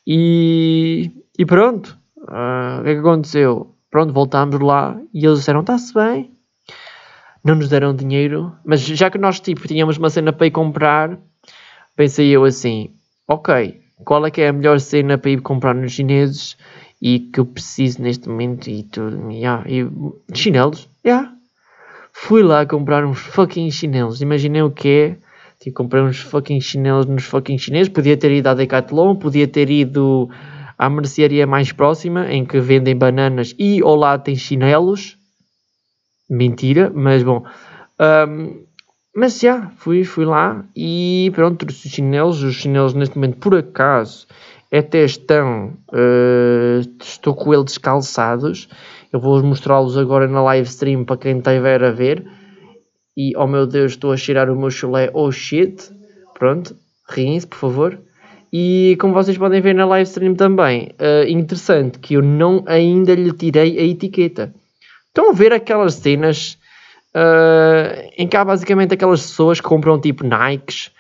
e, 0.06 1.10
e 1.38 1.46
pronto, 1.46 1.98
uh, 2.24 2.80
o 2.80 2.84
que 2.84 2.90
é 2.90 2.94
que 2.94 3.00
aconteceu? 3.00 3.76
Pronto, 3.90 4.14
voltámos 4.14 4.60
lá 4.60 5.00
e 5.14 5.26
eles 5.26 5.40
disseram, 5.40 5.62
está-se 5.62 5.94
bem, 5.94 6.32
não 7.44 7.56
nos 7.56 7.70
deram 7.70 7.96
dinheiro, 7.96 8.54
mas 8.66 8.82
já 8.82 9.10
que 9.10 9.18
nós 9.18 9.40
tipo, 9.40 9.68
tínhamos 9.68 9.98
uma 9.98 10.10
cena 10.10 10.32
para 10.32 10.48
ir 10.48 10.52
comprar, 10.52 11.18
pensei 11.96 12.30
eu 12.30 12.44
assim, 12.44 12.92
ok, 13.28 13.82
qual 14.04 14.26
é 14.26 14.32
que 14.32 14.42
é 14.42 14.50
a 14.50 14.54
melhor 14.54 14.80
cena 14.80 15.18
para 15.18 15.32
ir 15.32 15.42
comprar 15.42 15.74
nos 15.74 15.92
chineses 15.92 16.58
e 17.02 17.20
que 17.20 17.40
eu 17.40 17.46
preciso 17.46 18.02
neste 18.02 18.28
momento 18.28 18.70
e 18.70 18.84
tudo. 18.84 19.32
Yeah, 19.32 19.64
e 19.68 19.88
chinelos, 20.34 20.90
yeah. 21.06 21.34
Fui 22.12 22.44
lá 22.44 22.66
comprar 22.66 23.06
uns 23.06 23.20
fucking 23.20 23.72
chinelos. 23.72 24.22
Imaginei 24.22 24.62
o 24.62 24.72
que 24.72 24.90
é. 24.90 25.18
Tipo, 25.60 25.78
comprei 25.78 26.02
uns 26.02 26.20
fucking 26.20 26.60
chinelos 26.60 27.06
nos 27.06 27.24
fucking 27.24 27.58
chineses. 27.58 27.90
Podia 27.90 28.18
ter 28.18 28.32
ido 28.32 28.48
à 28.48 28.54
Decathlon, 28.54 29.16
podia 29.16 29.48
ter 29.48 29.70
ido 29.70 30.30
à 30.80 30.90
mercearia 30.90 31.46
mais 31.46 31.74
próxima, 31.74 32.32
em 32.32 32.46
que 32.46 32.62
vendem 32.62 32.96
bananas 32.96 33.54
e 33.60 33.82
ao 33.82 33.96
lado 33.96 34.24
tem 34.24 34.36
chinelos. 34.38 35.18
Mentira, 36.30 36.90
mas 36.96 37.22
bom. 37.22 37.44
Um, 38.00 38.64
mas 39.14 39.38
já, 39.42 39.70
fui, 39.76 40.06
fui 40.06 40.24
lá 40.24 40.64
e 40.74 41.30
pronto, 41.36 41.66
trouxe 41.66 41.88
os 41.88 41.94
chinelos. 41.94 42.42
Os 42.42 42.56
chinelos 42.56 42.94
neste 42.94 43.18
momento, 43.18 43.40
por 43.40 43.56
acaso, 43.56 44.26
até 44.72 45.04
estão. 45.04 45.74
Uh, 45.92 46.80
estou 47.02 47.36
com 47.36 47.54
eles 47.54 47.78
calçados. 47.78 48.70
Eu 49.12 49.20
vou 49.20 49.44
mostrá-los 49.44 49.98
agora 49.98 50.30
na 50.30 50.42
live 50.44 50.70
stream 50.70 51.04
para 51.04 51.18
quem 51.18 51.40
estiver 51.40 51.84
a 51.84 51.92
ver. 51.92 52.26
E 53.18 53.36
oh 53.36 53.48
meu 53.48 53.68
Deus, 53.68 53.94
estou 53.94 54.14
a 54.14 54.18
cheirar 54.18 54.50
o 54.50 54.58
meu 54.58 54.70
chulé. 54.70 55.10
Oh 55.14 55.30
shit. 55.30 55.92
Pronto, 56.36 56.74
riem-se, 57.10 57.48
por 57.48 57.58
favor. 57.58 58.00
E 58.52 58.98
como 59.00 59.14
vocês 59.14 59.38
podem 59.38 59.62
ver 59.62 59.76
na 59.76 59.86
live 59.86 60.10
stream 60.10 60.36
também, 60.36 60.92
uh, 61.00 61.28
interessante 61.28 62.00
que 62.00 62.16
eu 62.16 62.22
não 62.22 62.64
ainda 62.66 63.14
lhe 63.14 63.32
tirei 63.32 63.78
a 63.78 63.84
etiqueta. 63.84 64.54
Estão 65.08 65.30
a 65.30 65.34
ver 65.34 65.54
aquelas 65.54 65.96
cenas 65.96 66.58
uh, 67.16 68.10
em 68.18 68.28
que 68.28 68.36
há 68.36 68.44
basicamente 68.44 68.94
aquelas 68.94 69.22
pessoas 69.22 69.60
que 69.60 69.68
compram 69.68 70.00
tipo 70.00 70.24
Nikes 70.24 70.92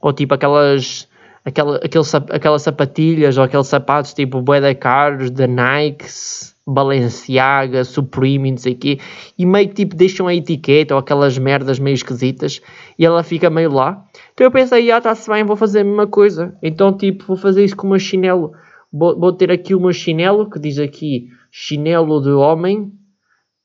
ou 0.00 0.12
tipo 0.12 0.34
aquelas 0.34 1.08
aquela, 1.44 1.76
aquele, 1.76 2.04
aquelas 2.30 2.62
sapatilhas 2.62 3.38
ou 3.38 3.44
aqueles 3.44 3.66
sapatos 3.66 4.12
tipo 4.12 4.42
bué 4.42 4.74
caros 4.74 5.30
da 5.30 5.46
Nikes 5.46 6.54
Balenciaga, 6.66 7.82
Supreme, 7.82 8.50
não 8.50 8.58
sei 8.58 8.74
quê, 8.74 9.00
e 9.38 9.46
meio 9.46 9.68
que 9.68 9.74
tipo 9.74 9.96
deixam 9.96 10.26
a 10.26 10.34
etiqueta 10.34 10.94
ou 10.94 11.00
aquelas 11.00 11.38
merdas 11.38 11.78
meio 11.78 11.94
esquisitas 11.94 12.60
e 12.98 13.06
ela 13.06 13.22
fica 13.22 13.48
meio 13.48 13.72
lá. 13.72 14.04
Então 14.38 14.46
eu 14.46 14.52
pensei, 14.52 14.88
ah, 14.92 14.98
está-se 14.98 15.28
bem, 15.28 15.42
vou 15.42 15.56
fazer 15.56 15.80
a 15.80 15.84
mesma 15.84 16.06
coisa. 16.06 16.56
Então, 16.62 16.96
tipo, 16.96 17.24
vou 17.26 17.36
fazer 17.36 17.64
isso 17.64 17.74
com 17.74 17.88
meu 17.88 17.98
chinelo. 17.98 18.52
Vou, 18.92 19.18
vou 19.18 19.32
ter 19.32 19.50
aqui 19.50 19.74
meu 19.74 19.92
chinelo, 19.92 20.48
que 20.48 20.60
diz 20.60 20.78
aqui 20.78 21.28
chinelo 21.50 22.22
de 22.22 22.30
homem, 22.30 22.92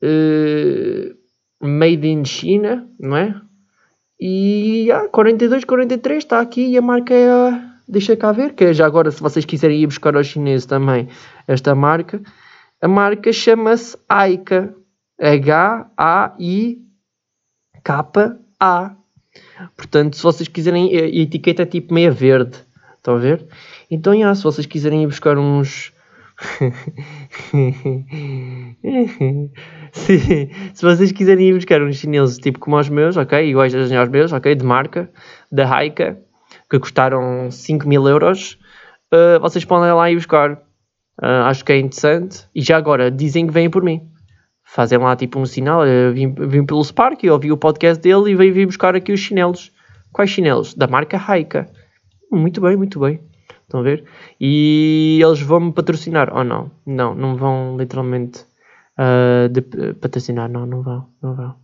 uh, 0.03 1.15
made 1.61 2.07
in 2.07 2.25
China, 2.25 2.89
não 2.99 3.15
é? 3.15 3.39
E 4.19 4.89
ah, 4.91 5.07
42, 5.09 5.63
43 5.63 6.23
está 6.23 6.39
aqui 6.39 6.65
e 6.65 6.75
a 6.75 6.81
marca 6.81 7.13
é. 7.13 7.27
Deixa 7.87 8.15
cá 8.15 8.31
ver, 8.31 8.55
que 8.55 8.63
é 8.63 8.73
já 8.73 8.87
agora, 8.87 9.11
se 9.11 9.21
vocês 9.21 9.45
quiserem 9.45 9.79
ir 9.79 9.85
buscar 9.85 10.15
ao 10.15 10.23
chinês 10.23 10.65
também 10.65 11.07
esta 11.47 11.75
marca, 11.75 12.19
a 12.81 12.87
marca 12.87 13.31
chama-se 13.31 13.95
Aika. 14.09 14.75
H-A-I-K-A. 15.21 16.33
Portanto, 19.75 20.15
se 20.15 20.23
vocês 20.23 20.47
quiserem, 20.47 20.95
a 20.95 21.05
etiqueta 21.07 21.63
é 21.63 21.65
tipo 21.65 21.93
meia 21.93 22.11
verde. 22.11 22.57
Estão 22.97 23.15
a 23.15 23.19
ver? 23.19 23.45
Então, 23.91 24.17
já, 24.17 24.33
se 24.33 24.43
vocês 24.43 24.65
quiserem 24.65 25.03
ir 25.03 25.07
buscar 25.07 25.37
uns. 25.37 25.91
se, 29.91 30.49
se 30.73 30.81
vocês 30.81 31.11
quiserem 31.11 31.49
ir 31.49 31.53
buscar 31.53 31.81
uns 31.81 31.97
chineses 31.97 32.37
tipo 32.39 32.59
como 32.59 32.77
os 32.77 32.89
meus, 32.89 33.17
ok? 33.17 33.45
Iguais 33.47 33.75
aos 33.75 34.09
meus, 34.09 34.31
ok? 34.31 34.55
De 34.55 34.65
marca, 34.65 35.11
da 35.51 35.69
Haika, 35.69 36.17
que 36.69 36.79
custaram 36.79 37.51
5 37.51 37.87
mil 37.87 38.07
euros, 38.07 38.57
uh, 39.13 39.39
vocês 39.39 39.65
podem 39.65 39.91
lá 39.93 40.09
ir 40.09 40.15
buscar. 40.15 40.53
Uh, 41.21 41.45
acho 41.45 41.63
que 41.63 41.73
é 41.73 41.77
interessante. 41.79 42.47
E 42.55 42.61
já 42.61 42.77
agora, 42.77 43.11
dizem 43.11 43.45
que 43.45 43.53
vêm 43.53 43.69
por 43.69 43.83
mim. 43.83 44.12
Fazem 44.73 44.97
lá 44.97 45.15
tipo 45.15 45.37
um 45.37 45.45
sinal. 45.45 45.85
Eu 45.85 46.11
vim, 46.13 46.33
vim 46.33 46.65
pelo 46.65 46.83
Spark, 46.83 47.23
eu 47.23 47.33
ouvi 47.33 47.51
o 47.51 47.57
podcast 47.57 48.01
dele 48.01 48.31
e 48.31 48.35
veio 48.35 48.51
vir 48.51 48.65
buscar 48.65 48.95
aqui 48.95 49.13
os 49.13 49.19
chinelos. 49.19 49.71
Quais 50.11 50.31
chinelos? 50.31 50.73
Da 50.73 50.87
marca 50.87 51.15
Raika. 51.15 51.69
Muito 52.31 52.59
bem, 52.59 52.75
muito 52.75 52.99
bem. 52.99 53.19
Estão 53.61 53.81
a 53.81 53.83
ver? 53.83 54.03
E 54.41 55.19
eles 55.23 55.41
vão 55.41 55.59
me 55.59 55.71
patrocinar 55.71 56.35
ou 56.35 56.43
não? 56.43 56.71
Não, 56.87 57.13
não 57.13 57.35
vão 57.35 57.77
literalmente 57.77 58.47
uh, 58.97 59.47
de, 59.47 59.61
patrocinar. 59.93 60.49
Não, 60.49 60.65
não 60.65 60.81
vão, 60.81 61.07
não 61.21 61.35
vão. 61.35 61.55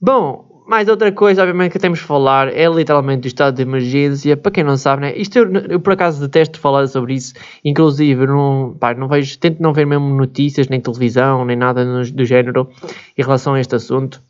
Bom, 0.00 0.51
mais 0.72 0.88
outra 0.88 1.12
coisa, 1.12 1.42
obviamente, 1.42 1.72
que 1.72 1.78
temos 1.78 1.98
de 1.98 2.06
falar 2.06 2.48
é 2.48 2.66
literalmente 2.66 3.26
o 3.26 3.28
estado 3.28 3.56
de 3.56 3.60
emergência. 3.60 4.38
Para 4.38 4.50
quem 4.50 4.64
não 4.64 4.78
sabe, 4.78 5.02
né? 5.02 5.14
Isto 5.14 5.40
eu, 5.40 5.52
eu 5.68 5.78
por 5.78 5.92
acaso 5.92 6.18
detesto 6.18 6.58
falar 6.58 6.86
sobre 6.86 7.12
isso. 7.12 7.34
Inclusive, 7.62 8.26
não, 8.26 8.74
pá, 8.80 8.94
não 8.94 9.06
vejo, 9.06 9.38
tento 9.38 9.60
não 9.60 9.74
ver 9.74 9.84
mesmo 9.84 10.08
notícias, 10.08 10.68
nem 10.68 10.80
televisão, 10.80 11.44
nem 11.44 11.56
nada 11.56 11.84
no, 11.84 12.10
do 12.10 12.24
género 12.24 12.70
em 13.18 13.22
relação 13.22 13.52
a 13.52 13.60
este 13.60 13.74
assunto. 13.74 14.22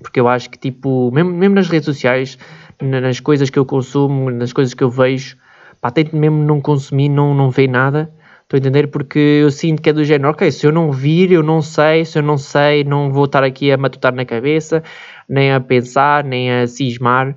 Porque 0.00 0.18
eu 0.18 0.26
acho 0.26 0.48
que, 0.48 0.58
tipo, 0.58 1.10
mesmo, 1.12 1.32
mesmo 1.32 1.56
nas 1.56 1.68
redes 1.68 1.84
sociais, 1.84 2.38
nas 2.80 3.20
coisas 3.20 3.50
que 3.50 3.58
eu 3.58 3.66
consumo, 3.66 4.30
nas 4.30 4.54
coisas 4.54 4.72
que 4.72 4.82
eu 4.82 4.88
vejo, 4.88 5.36
pá, 5.82 5.90
tento 5.90 6.16
mesmo 6.16 6.42
não 6.44 6.62
consumir, 6.62 7.10
não, 7.10 7.34
não 7.34 7.50
ver 7.50 7.68
nada. 7.68 8.10
Estou 8.44 8.56
a 8.56 8.60
entender? 8.60 8.86
Porque 8.86 9.18
eu 9.18 9.50
sinto 9.50 9.82
que 9.82 9.90
é 9.90 9.92
do 9.92 10.02
género, 10.02 10.30
ok, 10.30 10.50
se 10.50 10.66
eu 10.66 10.72
não 10.72 10.90
vir, 10.90 11.30
eu 11.30 11.42
não 11.42 11.60
sei, 11.60 12.06
se 12.06 12.18
eu 12.18 12.22
não 12.22 12.38
sei, 12.38 12.82
não 12.82 13.12
vou 13.12 13.26
estar 13.26 13.44
aqui 13.44 13.70
a 13.70 13.76
matutar 13.76 14.14
na 14.14 14.24
cabeça 14.24 14.82
nem 15.28 15.52
a 15.52 15.60
pensar, 15.60 16.24
nem 16.24 16.50
a 16.50 16.66
cismar. 16.66 17.36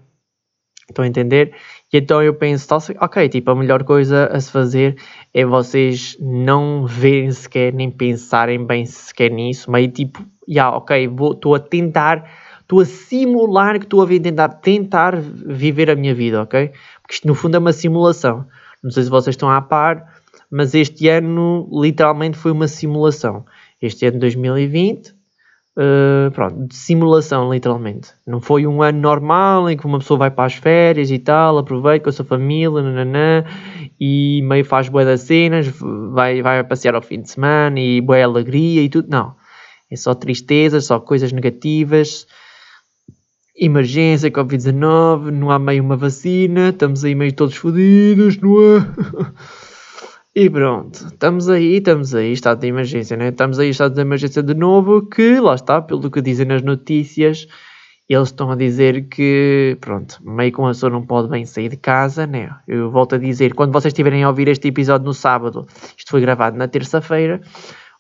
Estão 0.90 1.06
a 1.06 1.08
entender? 1.08 1.54
E 1.92 1.98
então 1.98 2.22
eu 2.24 2.34
penso, 2.34 2.68
ok, 3.00 3.28
tipo, 3.30 3.52
a 3.52 3.56
melhor 3.56 3.84
coisa 3.84 4.28
a 4.28 4.40
se 4.40 4.52
fazer 4.52 4.98
é 5.34 5.46
vocês 5.46 6.18
não 6.20 6.86
verem 6.86 7.32
sequer, 7.32 7.74
nem 7.74 7.92
pensarem 7.92 8.66
bem 8.66 8.86
sequer 8.86 9.30
nisso, 9.30 9.70
mas 9.70 9.88
tipo, 9.88 10.20
já, 10.48 10.64
yeah, 10.68 10.78
ok, 10.78 11.10
estou 11.34 11.56
a 11.56 11.60
tentar, 11.60 12.30
estou 12.62 12.80
a 12.80 12.86
simular 12.86 13.78
que 13.78 13.86
estou 13.86 14.04
a 14.04 14.08
tentar, 14.08 14.50
tentar 14.50 15.16
viver 15.18 15.90
a 15.90 15.96
minha 15.96 16.16
vida, 16.16 16.42
ok? 16.42 16.72
Porque 17.02 17.16
isto 17.16 17.28
no 17.28 17.36
fundo 17.36 17.56
é 17.56 17.60
uma 17.60 17.74
simulação. 17.74 18.46
Não 18.82 18.92
sei 18.92 19.04
se 19.04 19.10
vocês 19.10 19.34
estão 19.34 19.50
a 19.50 19.62
par, 19.62 20.14
mas 20.50 20.74
este 20.74 21.08
ano 21.08 21.70
literalmente 21.72 22.38
foi 22.38 22.52
uma 22.52 22.68
simulação. 22.68 23.46
Este 23.82 24.06
ano 24.06 24.20
2020 24.20 25.21
Uh, 25.78 26.30
pronto, 26.32 26.68
de 26.68 26.76
simulação, 26.76 27.52
literalmente. 27.52 28.10
Não 28.28 28.42
foi 28.42 28.68
um 28.68 28.82
ano 28.82 29.00
normal 29.00 29.70
em 29.70 29.78
que 29.78 29.86
uma 29.86 30.00
pessoa 30.00 30.18
vai 30.18 30.30
para 30.30 30.46
as 30.46 30.56
férias 30.56 31.10
e 31.10 31.18
tal, 31.18 31.58
aproveita 31.58 32.04
com 32.04 32.10
a 32.10 32.14
sua 32.14 32.26
família, 32.26 32.82
nananã, 32.82 33.46
e 34.00 34.42
meio 34.44 34.66
faz 34.66 34.90
boé 34.90 35.06
das 35.06 35.22
cenas, 35.22 35.68
vai, 36.12 36.42
vai 36.42 36.62
passear 36.66 36.94
ao 36.94 37.02
fim 37.02 37.22
de 37.22 37.32
semana 37.32 37.80
e 37.80 38.02
boé 38.02 38.24
alegria 38.24 38.82
e 38.84 38.90
tudo. 38.90 39.08
Não. 39.10 39.34
É 39.90 39.96
só 39.96 40.14
tristeza, 40.14 40.82
só 40.82 41.00
coisas 41.00 41.32
negativas. 41.32 42.28
Emergência, 43.56 44.32
Covid-19, 44.32 45.30
não 45.30 45.52
há 45.52 45.60
meio 45.60 45.84
uma 45.84 45.96
vacina, 45.96 46.70
estamos 46.70 47.06
aí 47.06 47.16
meio 47.16 47.34
todos 47.34 47.56
fodidos, 47.56 48.38
não 48.38 48.58
é? 48.60 48.88
E 50.34 50.50
pronto, 50.50 51.08
estamos 51.08 51.50
aí, 51.50 51.76
estamos 51.76 52.16
aí, 52.16 52.32
estado 52.32 52.62
de 52.62 52.68
emergência, 52.68 53.18
né? 53.18 53.28
Estamos 53.28 53.60
aí, 53.60 53.70
estado 53.70 53.96
de 53.96 54.00
emergência 54.00 54.42
de 54.42 54.54
novo, 54.54 55.02
que 55.02 55.42
lá 55.42 55.56
está, 55.56 55.82
pelo 55.82 56.10
que 56.10 56.22
dizem 56.22 56.46
nas 56.46 56.62
notícias, 56.62 57.50
eles 58.08 58.30
estão 58.30 58.50
a 58.50 58.56
dizer 58.56 59.10
que, 59.10 59.78
pronto, 59.82 60.20
meio 60.24 60.54
com 60.54 60.66
a 60.66 60.70
pessoa 60.70 60.90
não 60.90 61.06
pode 61.06 61.28
bem 61.28 61.46
sair 61.46 61.68
de 61.68 61.76
casa, 61.76 62.26
né? 62.26 62.50
Eu 62.66 62.90
volto 62.90 63.16
a 63.16 63.18
dizer, 63.18 63.54
quando 63.54 63.74
vocês 63.74 63.92
estiverem 63.92 64.24
a 64.24 64.30
ouvir 64.30 64.48
este 64.48 64.70
episódio 64.70 65.06
no 65.06 65.14
sábado, 65.14 65.68
isto 65.98 66.10
foi 66.12 66.22
gravado 66.22 66.58
na 66.58 66.70
terça-feira, 66.70 67.42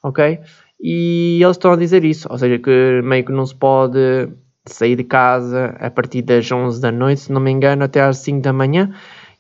ok? 0.02 0.40
E 0.82 1.38
eles 1.44 1.58
estão 1.58 1.74
a 1.74 1.76
dizer 1.76 2.06
isso, 2.06 2.30
ou 2.32 2.38
seja, 2.38 2.58
que 2.60 3.02
meio 3.04 3.26
que 3.26 3.34
não 3.34 3.46
se 3.46 3.56
pode 3.56 4.30
sair 4.66 4.96
de 4.96 5.04
casa 5.04 5.76
a 5.82 5.90
partir 5.92 6.22
das 6.22 6.50
11 6.50 6.80
da 6.80 6.94
noite, 6.94 7.24
se 7.24 7.32
não 7.34 7.42
me 7.42 7.52
engano, 7.52 7.84
até 7.84 8.02
às 8.02 8.20
5 8.20 8.40
da 8.42 8.54
manhã, 8.54 8.90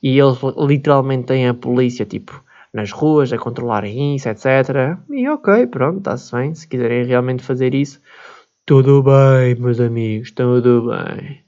e 0.03 0.19
eles 0.19 0.39
literalmente 0.57 1.27
têm 1.27 1.47
a 1.47 1.53
polícia, 1.53 2.05
tipo 2.05 2.43
nas 2.73 2.91
ruas 2.91 3.31
a 3.33 3.37
controlarem 3.37 4.15
isso, 4.15 4.29
etc. 4.29 4.97
E 5.09 5.27
ok, 5.27 5.67
pronto, 5.67 5.99
está-se 5.99 6.31
bem. 6.35 6.53
Se 6.53 6.67
quiserem 6.67 7.05
realmente 7.05 7.43
fazer 7.43 7.73
isso, 7.75 7.99
tudo 8.65 9.03
bem, 9.03 9.55
meus 9.55 9.79
amigos, 9.79 10.31
tudo 10.31 10.87
bem. 10.87 11.41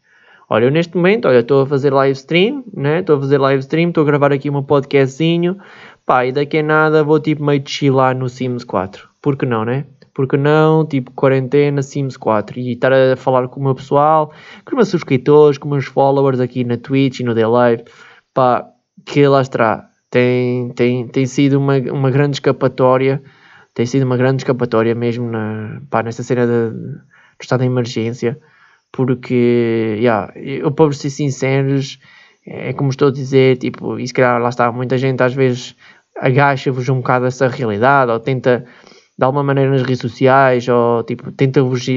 Olha, 0.49 0.65
eu 0.65 0.71
neste 0.71 0.95
momento, 0.95 1.27
olha, 1.27 1.39
estou 1.39 1.61
a 1.61 1.65
fazer 1.65 1.93
live 1.93 2.11
stream, 2.11 2.63
né? 2.73 2.99
Estou 2.99 3.17
a 3.17 3.19
fazer 3.19 3.37
live 3.37 3.59
stream, 3.61 3.89
estou 3.89 4.03
a 4.03 4.05
gravar 4.05 4.33
aqui 4.33 4.49
um 4.49 4.61
podcastzinho. 4.61 5.57
Pá, 6.05 6.25
e 6.25 6.31
daqui 6.31 6.57
a 6.57 6.63
nada 6.63 7.03
vou 7.03 7.19
tipo 7.19 7.43
meio 7.43 7.63
chilar 7.65 8.15
no 8.15 8.27
Sims 8.27 8.63
4. 8.63 9.07
Por 9.21 9.37
que 9.37 9.45
não, 9.45 9.63
né? 9.63 9.85
Porque 10.13 10.37
não, 10.37 10.85
tipo, 10.85 11.11
quarentena, 11.11 11.81
Sims 11.81 12.17
4 12.17 12.59
e 12.59 12.73
estar 12.73 12.91
a 12.91 13.15
falar 13.15 13.47
com 13.47 13.59
o 13.59 13.63
meu 13.63 13.73
pessoal, 13.73 14.31
com 14.65 14.71
os 14.71 14.75
meus 14.75 14.89
subscritores, 14.89 15.57
com 15.57 15.67
os 15.69 15.71
meus 15.71 15.85
followers 15.85 16.39
aqui 16.39 16.63
na 16.63 16.77
Twitch 16.77 17.21
e 17.21 17.23
no 17.23 17.33
The 17.33 17.47
Live, 17.47 17.83
pá, 18.33 18.67
que 19.05 19.25
lá 19.27 19.41
está 19.41 19.89
tem, 20.13 20.69
tem, 20.75 21.07
tem 21.07 21.25
sido 21.25 21.57
uma, 21.57 21.75
uma 21.91 22.11
grande 22.11 22.35
escapatória, 22.35 23.19
tem 23.73 23.83
sido 23.83 24.03
uma 24.03 24.15
grande 24.15 24.43
escapatória 24.43 24.93
mesmo 24.93 25.27
na, 25.27 25.81
pá, 25.89 26.03
nessa 26.03 26.21
cena 26.21 26.45
do 26.45 27.01
estado 27.41 27.61
de 27.61 27.65
emergência, 27.65 28.39
porque, 28.91 29.97
yeah, 29.97 30.31
eu 30.35 30.71
para 30.71 30.93
ser 30.93 31.09
sinceros, 31.09 31.99
é 32.45 32.73
como 32.73 32.91
estou 32.91 33.07
a 33.07 33.11
dizer, 33.11 33.57
tipo, 33.57 33.97
e 33.97 34.07
se 34.07 34.13
calhar 34.13 34.39
lá 34.39 34.49
está, 34.49 34.71
muita 34.71 34.99
gente 34.99 35.23
às 35.23 35.33
vezes 35.33 35.75
agacha-vos 36.15 36.87
um 36.89 36.97
bocado 36.97 37.25
essa 37.25 37.47
realidade, 37.47 38.11
ou 38.11 38.19
tenta 38.19 38.63
de 39.17 39.25
alguma 39.25 39.43
maneira 39.43 39.71
nas 39.71 39.81
redes 39.81 40.01
sociais, 40.01 40.67
ou 40.67 41.03
tipo, 41.03 41.31
tenta-vos 41.31 41.87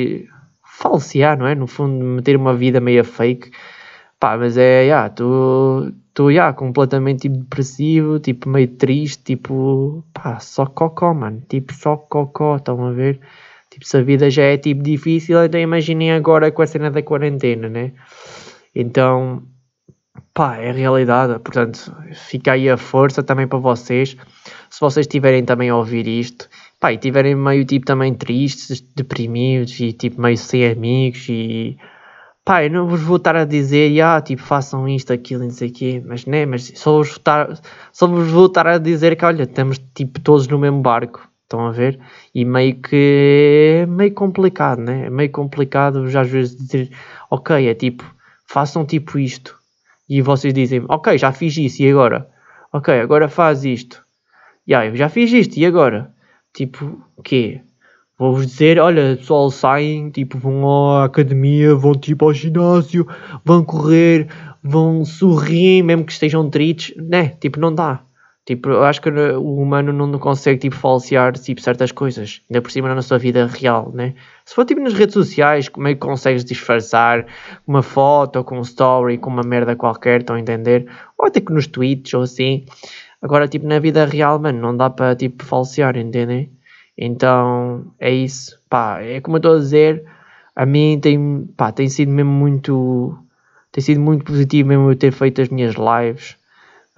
falsear, 0.64 1.38
não 1.38 1.46
é? 1.46 1.54
No 1.54 1.66
fundo, 1.66 2.02
meter 2.02 2.34
uma 2.34 2.54
vida 2.54 2.80
meio 2.80 3.04
fake, 3.04 3.50
pá, 4.18 4.38
mas 4.38 4.56
é, 4.56 4.84
yeah, 4.84 5.10
tu 5.10 5.92
estou 6.16 6.30
yeah, 6.30 6.50
completamente 6.54 7.28
tipo, 7.28 7.36
depressivo, 7.36 8.18
tipo 8.18 8.48
meio 8.48 8.68
triste, 8.68 9.22
tipo 9.22 10.02
pá, 10.14 10.40
só 10.40 10.64
cocó, 10.64 11.12
mano, 11.12 11.42
tipo 11.46 11.74
só 11.74 11.94
cocó, 11.94 12.56
estão 12.56 12.86
a 12.86 12.92
ver? 12.92 13.20
Tipo, 13.70 13.86
se 13.86 13.98
a 13.98 14.02
vida 14.02 14.30
já 14.30 14.44
é 14.44 14.56
tipo 14.56 14.82
difícil, 14.82 15.44
então 15.44 15.60
imaginem 15.60 16.12
agora 16.12 16.50
com 16.50 16.62
a 16.62 16.66
cena 16.66 16.90
da 16.90 17.02
quarentena, 17.02 17.68
né? 17.68 17.92
Então, 18.74 19.42
pá, 20.32 20.56
é 20.56 20.72
realidade, 20.72 21.38
portanto, 21.40 21.94
fica 22.14 22.52
aí 22.52 22.70
a 22.70 22.78
força 22.78 23.22
também 23.22 23.46
para 23.46 23.58
vocês, 23.58 24.16
se 24.70 24.80
vocês 24.80 25.04
estiverem 25.04 25.44
também 25.44 25.68
a 25.68 25.76
ouvir 25.76 26.08
isto, 26.08 26.48
pá, 26.80 26.92
e 26.92 26.94
estiverem 26.94 27.34
meio 27.34 27.64
tipo 27.66 27.84
também 27.84 28.14
tristes, 28.14 28.80
deprimidos 28.80 29.78
e 29.80 29.92
tipo 29.92 30.22
meio 30.22 30.38
sem 30.38 30.66
amigos 30.66 31.28
e 31.28 31.76
pá, 32.46 32.64
eu 32.64 32.70
não 32.70 32.86
vos 32.86 33.00
vou 33.02 33.16
estar 33.16 33.34
a 33.36 33.44
dizer, 33.44 34.00
ah, 34.00 34.20
tipo, 34.20 34.40
façam 34.40 34.88
isto, 34.88 35.12
aquilo, 35.12 35.42
não 35.42 35.50
sei 35.50 35.68
o 35.68 35.72
quê, 35.72 36.02
mas, 36.06 36.26
né, 36.26 36.46
mas 36.46 36.72
só 36.76 36.98
vos, 36.98 37.08
estar, 37.10 37.60
só 37.92 38.06
vos 38.06 38.30
vou 38.30 38.46
estar 38.46 38.68
a 38.68 38.78
dizer 38.78 39.16
que, 39.16 39.24
olha, 39.24 39.42
estamos, 39.42 39.78
tipo, 39.92 40.20
todos 40.20 40.46
no 40.46 40.56
mesmo 40.58 40.80
barco, 40.80 41.28
estão 41.42 41.66
a 41.66 41.72
ver? 41.72 41.98
E 42.32 42.44
meio 42.44 42.76
que, 42.80 43.82
é 43.82 43.86
meio 43.86 44.14
complicado, 44.14 44.80
né? 44.80 45.06
É 45.06 45.10
meio 45.10 45.30
complicado, 45.30 46.08
já 46.08 46.20
às 46.20 46.28
vezes, 46.30 46.56
dizer, 46.56 46.90
ok, 47.30 47.68
é 47.68 47.74
tipo, 47.74 48.04
façam 48.46 48.86
tipo 48.86 49.18
isto, 49.18 49.58
e 50.08 50.22
vocês 50.22 50.54
dizem, 50.54 50.84
ok, 50.88 51.18
já 51.18 51.32
fiz 51.32 51.56
isso, 51.56 51.82
e 51.82 51.90
agora? 51.90 52.30
Ok, 52.72 52.94
agora 53.00 53.28
faz 53.28 53.64
isto. 53.64 54.04
E 54.66 54.72
yeah, 54.72 54.88
eu 54.88 54.96
já 54.96 55.08
fiz 55.08 55.32
isto, 55.32 55.56
e 55.58 55.66
agora? 55.66 56.14
Tipo, 56.54 57.02
o 57.16 57.22
quê? 57.22 57.60
Vou-vos 58.18 58.46
dizer, 58.46 58.78
olha, 58.78 59.16
pessoal, 59.16 59.50
saem, 59.50 60.10
tipo, 60.10 60.38
vão 60.38 60.70
à 60.70 61.04
academia, 61.04 61.74
vão 61.74 61.92
tipo 61.92 62.24
ao 62.24 62.32
ginásio, 62.32 63.06
vão 63.44 63.62
correr, 63.62 64.28
vão 64.62 65.04
sorrir, 65.04 65.82
mesmo 65.82 66.04
que 66.04 66.12
estejam 66.12 66.48
tristes, 66.48 66.96
né? 66.96 67.28
Tipo, 67.40 67.60
não 67.60 67.74
dá. 67.74 68.00
Tipo, 68.46 68.70
eu 68.70 68.84
acho 68.84 69.02
que 69.02 69.10
o 69.10 69.56
humano 69.56 69.92
não 69.92 70.18
consegue, 70.18 70.58
tipo, 70.58 70.76
falsear, 70.76 71.32
tipo, 71.34 71.60
certas 71.60 71.92
coisas. 71.92 72.40
Ainda 72.48 72.62
por 72.62 72.70
cima 72.70 72.94
na 72.94 73.02
sua 73.02 73.18
vida 73.18 73.44
real, 73.46 73.90
né? 73.92 74.14
Se 74.46 74.54
for, 74.54 74.64
tipo, 74.64 74.80
nas 74.80 74.94
redes 74.94 75.12
sociais, 75.12 75.68
como 75.68 75.88
é 75.88 75.94
que 75.94 76.00
consegues 76.00 76.44
disfarçar 76.44 77.26
uma 77.66 77.82
foto, 77.82 78.42
com 78.44 78.58
um 78.58 78.62
story, 78.62 79.18
com 79.18 79.28
uma 79.28 79.42
merda 79.42 79.76
qualquer, 79.76 80.20
estão 80.20 80.36
a 80.36 80.40
entender? 80.40 80.86
Ou 81.18 81.26
até 81.26 81.40
que 81.40 81.52
nos 81.52 81.66
tweets, 81.66 82.14
ou 82.14 82.22
assim. 82.22 82.64
Agora, 83.20 83.46
tipo, 83.46 83.66
na 83.66 83.78
vida 83.78 84.06
real, 84.06 84.38
mano, 84.38 84.58
não 84.58 84.76
dá 84.76 84.88
para, 84.88 85.14
tipo, 85.16 85.44
falsear, 85.44 85.96
entendem? 85.98 86.55
Então 86.96 87.92
é 87.98 88.10
isso. 88.10 88.58
Pá, 88.68 89.00
é 89.02 89.20
como 89.20 89.36
eu 89.36 89.38
estou 89.38 89.56
a 89.56 89.58
dizer, 89.58 90.04
a 90.54 90.64
mim 90.66 90.98
tem, 91.00 91.46
pá, 91.56 91.72
tem 91.72 91.88
sido 91.88 92.10
mesmo 92.12 92.30
muito. 92.32 93.16
Tem 93.72 93.82
sido 93.82 94.00
muito 94.00 94.24
positivo 94.24 94.68
mesmo 94.68 94.90
eu 94.90 94.96
ter 94.96 95.12
feito 95.12 95.42
as 95.42 95.48
minhas 95.48 95.74
lives. 95.74 96.36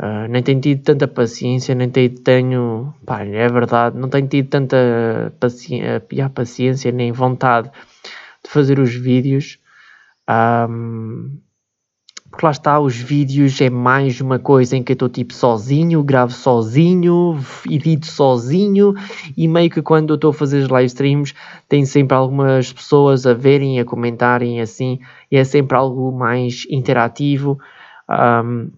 Uh, 0.01 0.29
nem 0.31 0.43
tenho 0.43 0.61
tido 0.61 0.85
tanta 0.85 1.09
paciência, 1.09 1.75
nem 1.75 1.91
tenho, 1.91 2.11
tenho 2.21 2.95
pá, 3.05 3.25
é 3.25 3.49
verdade, 3.49 3.99
não 3.99 4.09
tenho 4.09 4.29
tido 4.29 4.49
tanta 4.49 5.33
paciência, 5.41 6.01
paciência 6.33 6.93
nem 6.93 7.11
vontade 7.11 7.69
de 8.45 8.51
fazer 8.51 8.79
os 8.79 8.95
vídeos. 8.95 9.59
Um, 10.29 11.39
porque 12.31 12.45
lá 12.45 12.53
está, 12.53 12.79
os 12.79 12.95
vídeos 12.95 13.59
é 13.61 13.71
mais 13.71 14.21
uma 14.21 14.39
coisa 14.39 14.77
em 14.77 14.83
que 14.83 14.93
eu 14.93 14.95
estou 14.95 15.09
tipo 15.09 15.33
sozinho, 15.33 16.03
gravo 16.03 16.33
sozinho, 16.33 17.41
edito 17.69 18.07
sozinho 18.07 18.95
e 19.37 19.49
meio 19.49 19.71
que 19.71 19.81
quando 19.81 20.11
eu 20.11 20.15
estou 20.17 20.31
a 20.31 20.35
fazer 20.35 20.59
os 20.59 20.69
live 20.69 20.87
streams 20.87 21.35
tem 21.69 21.87
sempre 21.87 22.17
algumas 22.17 22.73
pessoas 22.73 23.27
a 23.27 23.33
verem, 23.33 23.81
a 23.81 23.85
comentarem 23.85 24.61
assim 24.61 25.01
e 25.31 25.37
é 25.37 25.45
sempre 25.45 25.77
algo 25.77 26.13
mais 26.13 26.67
interativo. 26.69 27.59
Um, 28.11 28.71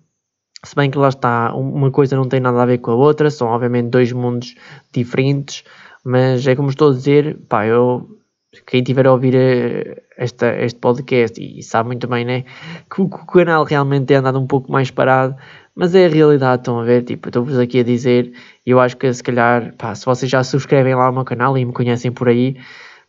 se 0.63 0.77
bem 0.77 0.91
que 0.91 0.99
lá 0.99 1.09
está, 1.09 1.53
uma 1.55 1.91
coisa 1.91 2.17
não 2.17 2.29
tem 2.29 2.39
nada 2.39 2.63
a 2.63 2.67
ver 2.67 2.79
com 2.79 2.93
a 2.93 2.95
outra, 2.95 3.31
são 3.31 3.49
obviamente 3.49 3.89
dois 3.89 4.13
mundos 4.13 4.55
diferentes, 4.93 5.65
mas 6.05 6.47
é 6.47 6.55
como 6.55 6.69
estou 6.69 6.91
a 6.91 6.95
dizer, 6.95 7.39
pá, 7.49 7.67
eu 7.67 8.20
quem 8.67 8.83
tiver 8.83 9.07
a 9.07 9.13
ouvir 9.13 9.35
eh, 9.35 10.03
esta, 10.17 10.55
este 10.63 10.79
podcast 10.81 11.41
e 11.41 11.63
sabe 11.63 11.89
muito 11.89 12.09
bem, 12.09 12.25
né? 12.25 12.45
Que 12.93 13.03
o, 13.03 13.09
que 13.09 13.17
o, 13.17 13.27
canal 13.27 13.65
realmente 13.65 14.07
tem 14.07 14.17
andado 14.17 14.41
um 14.41 14.47
pouco 14.47 14.71
mais 14.73 14.91
parado, 14.91 15.37
mas 15.75 15.95
é 15.95 16.07
a 16.07 16.09
realidade, 16.09 16.63
estão 16.63 16.81
a 16.81 16.85
ver? 16.85 17.05
Tipo, 17.05 17.29
estou-vos 17.29 17.59
aqui 17.59 17.81
a 17.81 17.85
dizer, 17.85 18.33
eu 18.67 18.81
acho 18.81 18.97
que 18.97 19.13
se 19.13 19.23
calhar, 19.23 19.75
pá, 19.77 19.95
se 19.95 20.05
vocês 20.05 20.31
já 20.31 20.43
subscrevem 20.43 20.95
lá 20.95 21.11
o 21.11 21.13
meu 21.13 21.25
canal 21.25 21.57
e 21.57 21.65
me 21.65 21.73
conhecem 21.73 22.11
por 22.11 22.29
aí, 22.29 22.57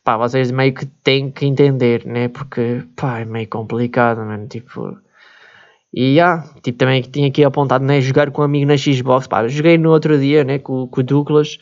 pá, 0.04 0.16
vocês 0.18 0.52
meio 0.52 0.74
que 0.74 0.86
têm 0.86 1.32
que 1.32 1.46
entender, 1.46 2.06
né? 2.06 2.28
Porque, 2.28 2.84
pá, 2.96 3.20
é 3.20 3.26
meio 3.26 3.48
complicado, 3.48 4.20
mano, 4.20 4.48
tipo. 4.48 4.98
E 5.94 6.16
yeah, 6.16 6.44
tipo, 6.64 6.78
também 6.78 7.02
tinha 7.02 7.28
aqui 7.28 7.44
apontado, 7.44 7.84
né? 7.84 8.00
Jogar 8.00 8.32
com 8.32 8.42
um 8.42 8.46
amigo 8.46 8.66
na 8.68 8.78
Xbox, 8.78 9.28
pá, 9.28 9.48
joguei 9.48 9.78
no 9.78 9.90
outro 9.92 10.18
dia, 10.20 10.44
né? 10.44 10.60
Com, 10.60 10.88
com 10.88 11.02
o 11.02 11.04
Douglas. 11.04 11.58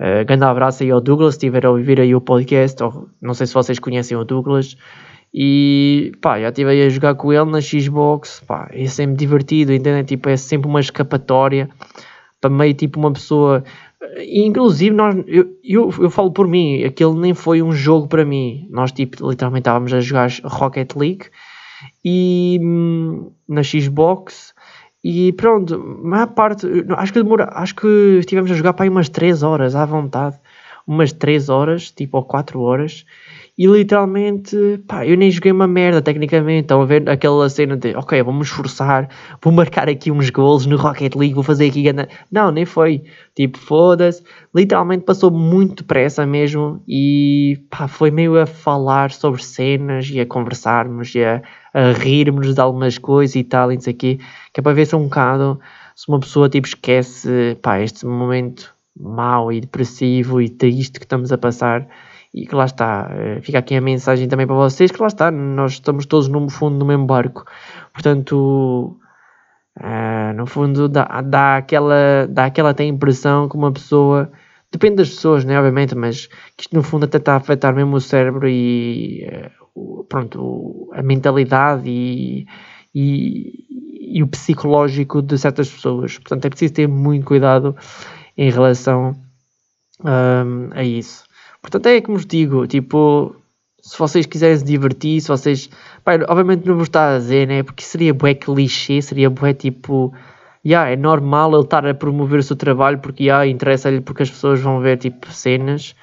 Uh, 0.00 0.24
grande 0.24 0.44
abraço 0.44 0.82
aí 0.82 0.90
ao 0.90 1.00
Douglas, 1.00 1.34
se 1.34 1.40
estiver 1.40 1.66
a 1.66 1.70
ouvir 1.70 2.00
aí 2.00 2.14
o 2.14 2.22
podcast, 2.22 2.82
ou, 2.82 3.10
não 3.20 3.34
sei 3.34 3.46
se 3.46 3.52
vocês 3.52 3.78
conhecem 3.78 4.16
o 4.16 4.24
Douglas. 4.24 4.74
E 5.32 6.12
pá, 6.22 6.40
já 6.40 6.48
estive 6.48 6.70
aí 6.70 6.82
a 6.86 6.88
jogar 6.88 7.14
com 7.16 7.30
ele 7.30 7.50
na 7.50 7.60
Xbox, 7.60 8.42
pá, 8.46 8.70
é 8.72 8.86
sempre 8.86 9.16
divertido? 9.16 9.72
Tipo, 10.06 10.30
é 10.30 10.36
sempre 10.38 10.68
uma 10.68 10.80
escapatória 10.80 11.68
para 12.40 12.48
meio 12.48 12.72
tipo 12.72 12.98
uma 12.98 13.12
pessoa. 13.12 13.62
E, 14.16 14.44
inclusive, 14.46 14.96
nós, 14.96 15.14
eu, 15.26 15.46
eu, 15.62 15.94
eu 16.00 16.10
falo 16.10 16.32
por 16.32 16.48
mim, 16.48 16.82
aquele 16.82 17.14
nem 17.14 17.34
foi 17.34 17.62
um 17.62 17.72
jogo 17.72 18.08
para 18.08 18.24
mim. 18.24 18.66
Nós, 18.70 18.90
tipo, 18.92 19.28
literalmente 19.28 19.60
estávamos 19.60 19.92
a 19.92 20.00
jogar 20.00 20.30
Rocket 20.44 20.96
League 20.96 21.26
e 22.02 22.58
hum, 22.62 23.30
na 23.46 23.62
Xbox 23.62 24.54
e 25.02 25.32
pronto, 25.32 26.02
a 26.12 26.26
parte, 26.26 26.66
acho 26.96 27.12
que 27.12 27.22
demora, 27.22 27.48
acho 27.52 27.74
que 27.74 28.18
estivemos 28.18 28.50
a 28.50 28.54
jogar 28.54 28.74
para 28.74 28.84
aí 28.84 28.88
umas 28.88 29.08
3 29.08 29.42
horas 29.42 29.74
à 29.74 29.84
vontade, 29.84 30.38
umas 30.86 31.12
3 31.12 31.48
horas, 31.48 31.90
tipo 31.90 32.18
ou 32.18 32.24
4 32.24 32.60
horas, 32.60 33.06
e 33.60 33.66
literalmente, 33.66 34.82
pá, 34.88 35.06
eu 35.06 35.18
nem 35.18 35.30
joguei 35.30 35.52
uma 35.52 35.66
merda 35.66 36.00
tecnicamente. 36.00 36.62
Estão 36.62 36.80
a 36.80 36.86
ver 36.86 37.06
aquela 37.10 37.46
cena 37.50 37.76
de, 37.76 37.94
ok, 37.94 38.22
vamos 38.22 38.46
esforçar, 38.46 39.06
vou 39.42 39.52
marcar 39.52 39.86
aqui 39.86 40.10
uns 40.10 40.30
gols 40.30 40.64
no 40.64 40.78
Rocket 40.78 41.14
League, 41.14 41.34
vou 41.34 41.42
fazer 41.44 41.66
aqui. 41.68 41.84
Não, 42.32 42.50
nem 42.50 42.64
foi. 42.64 43.02
Tipo, 43.36 43.58
foda-se. 43.58 44.22
Literalmente 44.54 45.04
passou 45.04 45.30
muito 45.30 45.82
depressa 45.82 46.24
mesmo 46.24 46.82
e, 46.88 47.62
pá, 47.68 47.86
foi 47.86 48.10
meio 48.10 48.40
a 48.40 48.46
falar 48.46 49.10
sobre 49.10 49.44
cenas 49.44 50.08
e 50.08 50.18
a 50.18 50.24
conversarmos 50.24 51.14
e 51.14 51.22
a, 51.22 51.42
a 51.74 51.92
rirmos 51.92 52.54
de 52.54 52.60
algumas 52.62 52.96
coisas 52.96 53.36
e 53.36 53.44
tal, 53.44 53.70
e 53.70 53.76
quê, 53.76 54.18
que 54.54 54.60
é 54.60 54.62
para 54.62 54.72
ver 54.72 54.86
se 54.86 54.96
um 54.96 55.04
bocado 55.04 55.60
se 55.94 56.08
uma 56.08 56.18
pessoa 56.18 56.48
tipo 56.48 56.66
esquece, 56.66 57.58
pá, 57.60 57.78
este 57.78 58.06
momento 58.06 58.74
mau 58.98 59.52
e 59.52 59.60
depressivo 59.60 60.40
e 60.40 60.48
triste 60.48 60.98
que 60.98 61.04
estamos 61.04 61.30
a 61.30 61.36
passar 61.36 61.86
e 62.32 62.46
que 62.46 62.54
lá 62.54 62.64
está, 62.64 63.10
eh, 63.12 63.40
fica 63.42 63.58
aqui 63.58 63.74
a 63.74 63.80
mensagem 63.80 64.28
também 64.28 64.46
para 64.46 64.56
vocês, 64.56 64.90
que 64.90 65.00
lá 65.00 65.08
está, 65.08 65.30
nós 65.30 65.72
estamos 65.72 66.06
todos 66.06 66.28
no 66.28 66.48
fundo 66.48 66.78
do 66.78 66.86
mesmo 66.86 67.06
barco, 67.06 67.44
portanto, 67.92 68.96
uh, 69.78 70.32
no 70.36 70.46
fundo 70.46 70.88
dá, 70.88 71.20
dá, 71.22 71.56
aquela, 71.56 72.26
dá 72.28 72.46
aquela 72.46 72.70
até 72.70 72.84
impressão 72.84 73.48
que 73.48 73.56
uma 73.56 73.72
pessoa, 73.72 74.30
depende 74.70 74.96
das 74.96 75.10
pessoas, 75.10 75.44
né, 75.44 75.58
obviamente, 75.58 75.94
mas 75.96 76.26
que 76.56 76.62
isto 76.62 76.76
no 76.76 76.82
fundo 76.82 77.04
até 77.04 77.18
está 77.18 77.34
a 77.34 77.36
afetar 77.36 77.74
mesmo 77.74 77.96
o 77.96 78.00
cérebro 78.00 78.48
e, 78.48 79.26
uh, 79.74 80.04
pronto, 80.04 80.88
a 80.94 81.02
mentalidade 81.02 81.88
e, 81.90 82.46
e, 82.94 84.18
e 84.18 84.22
o 84.22 84.28
psicológico 84.28 85.20
de 85.20 85.36
certas 85.36 85.68
pessoas, 85.68 86.16
portanto 86.18 86.44
é 86.44 86.50
preciso 86.50 86.74
ter 86.74 86.86
muito 86.86 87.26
cuidado 87.26 87.76
em 88.36 88.50
relação 88.50 89.16
um, 90.04 90.70
a 90.72 90.82
isso. 90.82 91.29
Portanto, 91.62 91.86
é 91.86 92.00
como 92.00 92.16
vos 92.16 92.26
digo, 92.26 92.66
tipo, 92.66 93.36
se 93.82 93.98
vocês 93.98 94.26
quiserem 94.26 94.56
se 94.56 94.64
divertir, 94.64 95.20
se 95.20 95.28
vocês. 95.28 95.70
Obviamente 96.28 96.66
não 96.66 96.76
vos 96.76 96.88
está 96.88 97.14
a 97.14 97.18
dizer, 97.18 97.46
né? 97.46 97.62
Porque 97.62 97.82
seria 97.82 98.12
bué 98.14 98.34
clichê, 98.34 99.00
seria 99.02 99.30
bué 99.30 99.54
tipo. 99.54 100.12
Yeah, 100.64 100.90
é 100.90 100.96
normal 100.96 101.54
ele 101.54 101.62
estar 101.62 101.86
a 101.86 101.94
promover 101.94 102.40
o 102.40 102.42
seu 102.42 102.54
trabalho 102.54 102.98
porque 102.98 103.24
yeah, 103.24 103.46
interessa-lhe 103.46 104.02
porque 104.02 104.24
as 104.24 104.30
pessoas 104.30 104.60
vão 104.60 104.80
ver 104.80 104.98
tipo 104.98 105.32
cenas. 105.32 105.94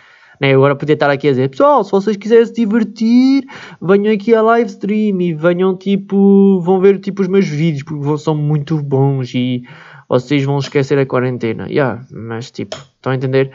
Né? 0.42 0.54
Agora 0.54 0.76
podia 0.76 0.94
estar 0.94 1.10
aqui 1.12 1.28
a 1.28 1.32
dizer, 1.32 1.50
pessoal, 1.50 1.84
se 1.84 1.92
vocês 1.92 2.18
quiserem 2.18 2.46
se 2.46 2.54
divertir, 2.54 3.44
venham 3.80 4.14
aqui 4.14 4.34
a 4.34 4.42
live 4.42 4.70
stream 4.70 5.22
e 5.22 5.34
venham 5.34 5.76
tipo, 5.78 6.60
vão 6.62 6.80
ver 6.80 7.00
tipo 7.00 7.22
os 7.22 7.28
meus 7.28 7.48
vídeos 7.48 7.84
porque 7.84 8.18
são 8.18 8.36
muito 8.36 8.82
bons 8.82 9.34
e 9.36 9.64
vocês 10.10 10.44
vão 10.44 10.58
esquecer 10.58 10.98
a 10.98 11.06
quarentena. 11.06 11.68
Yeah, 11.70 12.02
mas 12.12 12.50
tipo, 12.50 12.78
estão 12.78 13.12
a 13.12 13.16
entender? 13.16 13.52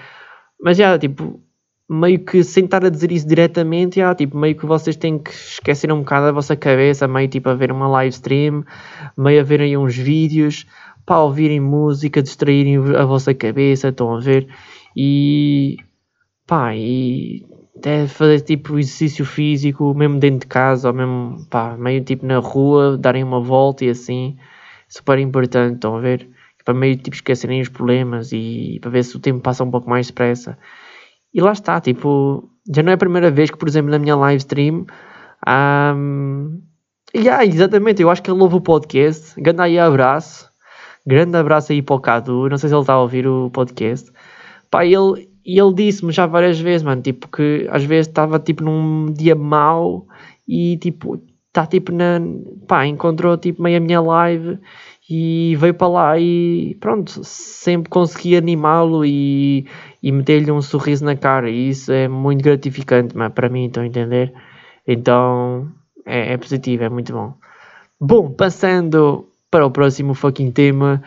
Mas 0.60 0.76
já, 0.76 0.84
yeah, 0.84 1.00
tipo, 1.00 1.41
meio 1.92 2.18
que 2.20 2.42
sem 2.42 2.64
estar 2.64 2.84
a 2.84 2.88
dizer 2.88 3.12
isso 3.12 3.28
diretamente, 3.28 3.96
já, 3.96 4.14
tipo, 4.14 4.36
meio 4.36 4.56
que 4.56 4.64
vocês 4.64 4.96
têm 4.96 5.18
que 5.18 5.30
esquecer 5.30 5.92
um 5.92 5.98
bocado 5.98 6.26
a 6.26 6.32
vossa 6.32 6.56
cabeça, 6.56 7.06
meio 7.06 7.28
tipo 7.28 7.48
a 7.50 7.54
ver 7.54 7.70
uma 7.70 7.86
live 7.88 8.14
stream, 8.14 8.64
meio 9.16 9.40
a 9.40 9.44
verem 9.44 9.76
uns 9.76 9.96
vídeos, 9.96 10.66
para 11.04 11.20
ouvirem 11.20 11.60
música, 11.60 12.22
distraírem 12.22 12.76
a 12.96 13.04
vossa 13.04 13.34
cabeça, 13.34 13.88
estão 13.88 14.14
a 14.14 14.20
ver? 14.20 14.48
E 14.96 15.76
pá, 16.46 16.74
e 16.74 17.44
até 17.76 18.06
fazer 18.06 18.40
tipo 18.40 18.78
exercício 18.78 19.24
físico, 19.24 19.92
mesmo 19.94 20.18
dentro 20.18 20.40
de 20.40 20.46
casa, 20.46 20.88
ou 20.88 20.94
mesmo 20.94 21.44
pá, 21.50 21.76
meio 21.76 22.02
tipo 22.02 22.24
na 22.24 22.38
rua, 22.38 22.96
darem 22.96 23.22
uma 23.22 23.40
volta 23.40 23.84
e 23.84 23.90
assim, 23.90 24.36
super 24.88 25.18
importante, 25.18 25.74
estão 25.74 25.96
a 25.96 26.00
ver? 26.00 26.28
Para 26.64 26.74
meio 26.74 26.96
tipo 26.96 27.16
esquecerem 27.16 27.60
os 27.60 27.68
problemas 27.68 28.30
e 28.32 28.78
para 28.80 28.90
ver 28.90 29.04
se 29.04 29.16
o 29.16 29.20
tempo 29.20 29.40
passa 29.40 29.64
um 29.64 29.70
pouco 29.70 29.90
mais 29.90 30.06
depressa. 30.06 30.56
E 31.34 31.40
lá 31.40 31.52
está, 31.52 31.80
tipo, 31.80 32.48
já 32.74 32.82
não 32.82 32.90
é 32.90 32.94
a 32.94 32.98
primeira 32.98 33.30
vez 33.30 33.50
que, 33.50 33.56
por 33.56 33.68
exemplo, 33.68 33.90
na 33.90 33.98
minha 33.98 34.16
live 34.16 34.38
stream. 34.38 34.86
Um, 35.46 36.60
yeah, 37.14 37.44
exatamente, 37.44 38.02
eu 38.02 38.10
acho 38.10 38.22
que 38.22 38.30
ele 38.30 38.40
ouve 38.40 38.56
o 38.56 38.60
podcast. 38.60 39.40
Grande 39.40 39.62
aí 39.62 39.78
abraço. 39.78 40.50
Grande 41.06 41.36
abraço 41.36 41.72
aí 41.72 41.82
para 41.82 41.96
o 41.96 42.00
Cadu. 42.00 42.48
Não 42.48 42.58
sei 42.58 42.68
se 42.68 42.74
ele 42.74 42.82
está 42.82 42.94
a 42.94 43.00
ouvir 43.00 43.26
o 43.26 43.50
podcast. 43.50 44.10
Pá, 44.70 44.84
ele, 44.86 45.28
ele 45.44 45.74
disse-me 45.74 46.12
já 46.12 46.26
várias 46.26 46.60
vezes, 46.60 46.82
mano, 46.82 47.02
tipo, 47.02 47.28
que 47.28 47.66
às 47.70 47.84
vezes 47.84 48.08
estava 48.08 48.38
tipo 48.38 48.62
num 48.62 49.12
dia 49.12 49.34
mau 49.34 50.06
e 50.46 50.76
tipo, 50.76 51.20
está 51.48 51.66
tipo 51.66 51.92
na. 51.92 52.20
pá, 52.66 52.86
encontrou 52.86 53.36
tipo 53.36 53.62
meio 53.62 53.78
a 53.78 53.80
minha 53.80 54.00
live 54.00 54.58
e 55.10 55.56
veio 55.56 55.74
para 55.74 55.88
lá 55.88 56.18
e 56.18 56.76
pronto, 56.80 57.22
sempre 57.24 57.90
consegui 57.90 58.36
animá-lo 58.36 59.04
e, 59.04 59.66
e 60.02 60.10
meter-lhe 60.10 60.50
um 60.50 60.60
sorriso 60.60 61.04
na 61.04 61.16
cara 61.16 61.48
e 61.48 61.68
isso 61.68 61.92
é 61.92 62.08
muito 62.08 62.42
gratificante 62.42 63.16
mas 63.16 63.32
para 63.32 63.48
mim, 63.48 63.66
estão 63.66 63.82
a 63.82 63.86
entender? 63.86 64.32
Então 64.86 65.68
é, 66.04 66.32
é 66.32 66.36
positivo, 66.36 66.84
é 66.84 66.88
muito 66.88 67.12
bom. 67.12 67.34
Bom, 68.00 68.30
passando 68.30 69.28
para 69.50 69.66
o 69.66 69.70
próximo 69.70 70.14
fucking 70.14 70.50
tema, 70.50 71.02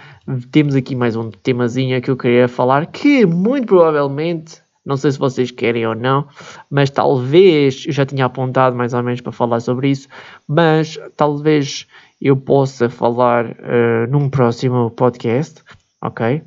temos 0.51 0.75
aqui 0.75 0.95
mais 0.95 1.15
um 1.15 1.29
temazinho 1.31 2.01
que 2.01 2.11
eu 2.11 2.15
queria 2.15 2.47
falar 2.47 2.85
que 2.85 3.25
muito 3.25 3.67
provavelmente 3.67 4.63
não 4.85 4.95
sei 4.95 5.11
se 5.11 5.17
vocês 5.17 5.49
querem 5.49 5.85
ou 5.87 5.95
não, 5.95 6.27
mas 6.69 6.91
talvez 6.91 7.85
eu 7.87 7.91
já 7.91 8.05
tinha 8.05 8.25
apontado 8.25 8.75
mais 8.75 8.93
ou 8.93 9.01
menos 9.01 9.19
para 9.19 9.31
falar 9.31 9.59
sobre 9.59 9.89
isso, 9.89 10.07
mas 10.47 10.99
talvez 11.17 11.87
eu 12.21 12.37
possa 12.37 12.87
falar 12.87 13.45
uh, 13.47 14.07
num 14.09 14.29
próximo 14.29 14.91
podcast, 14.91 15.61
ok? 16.01 16.43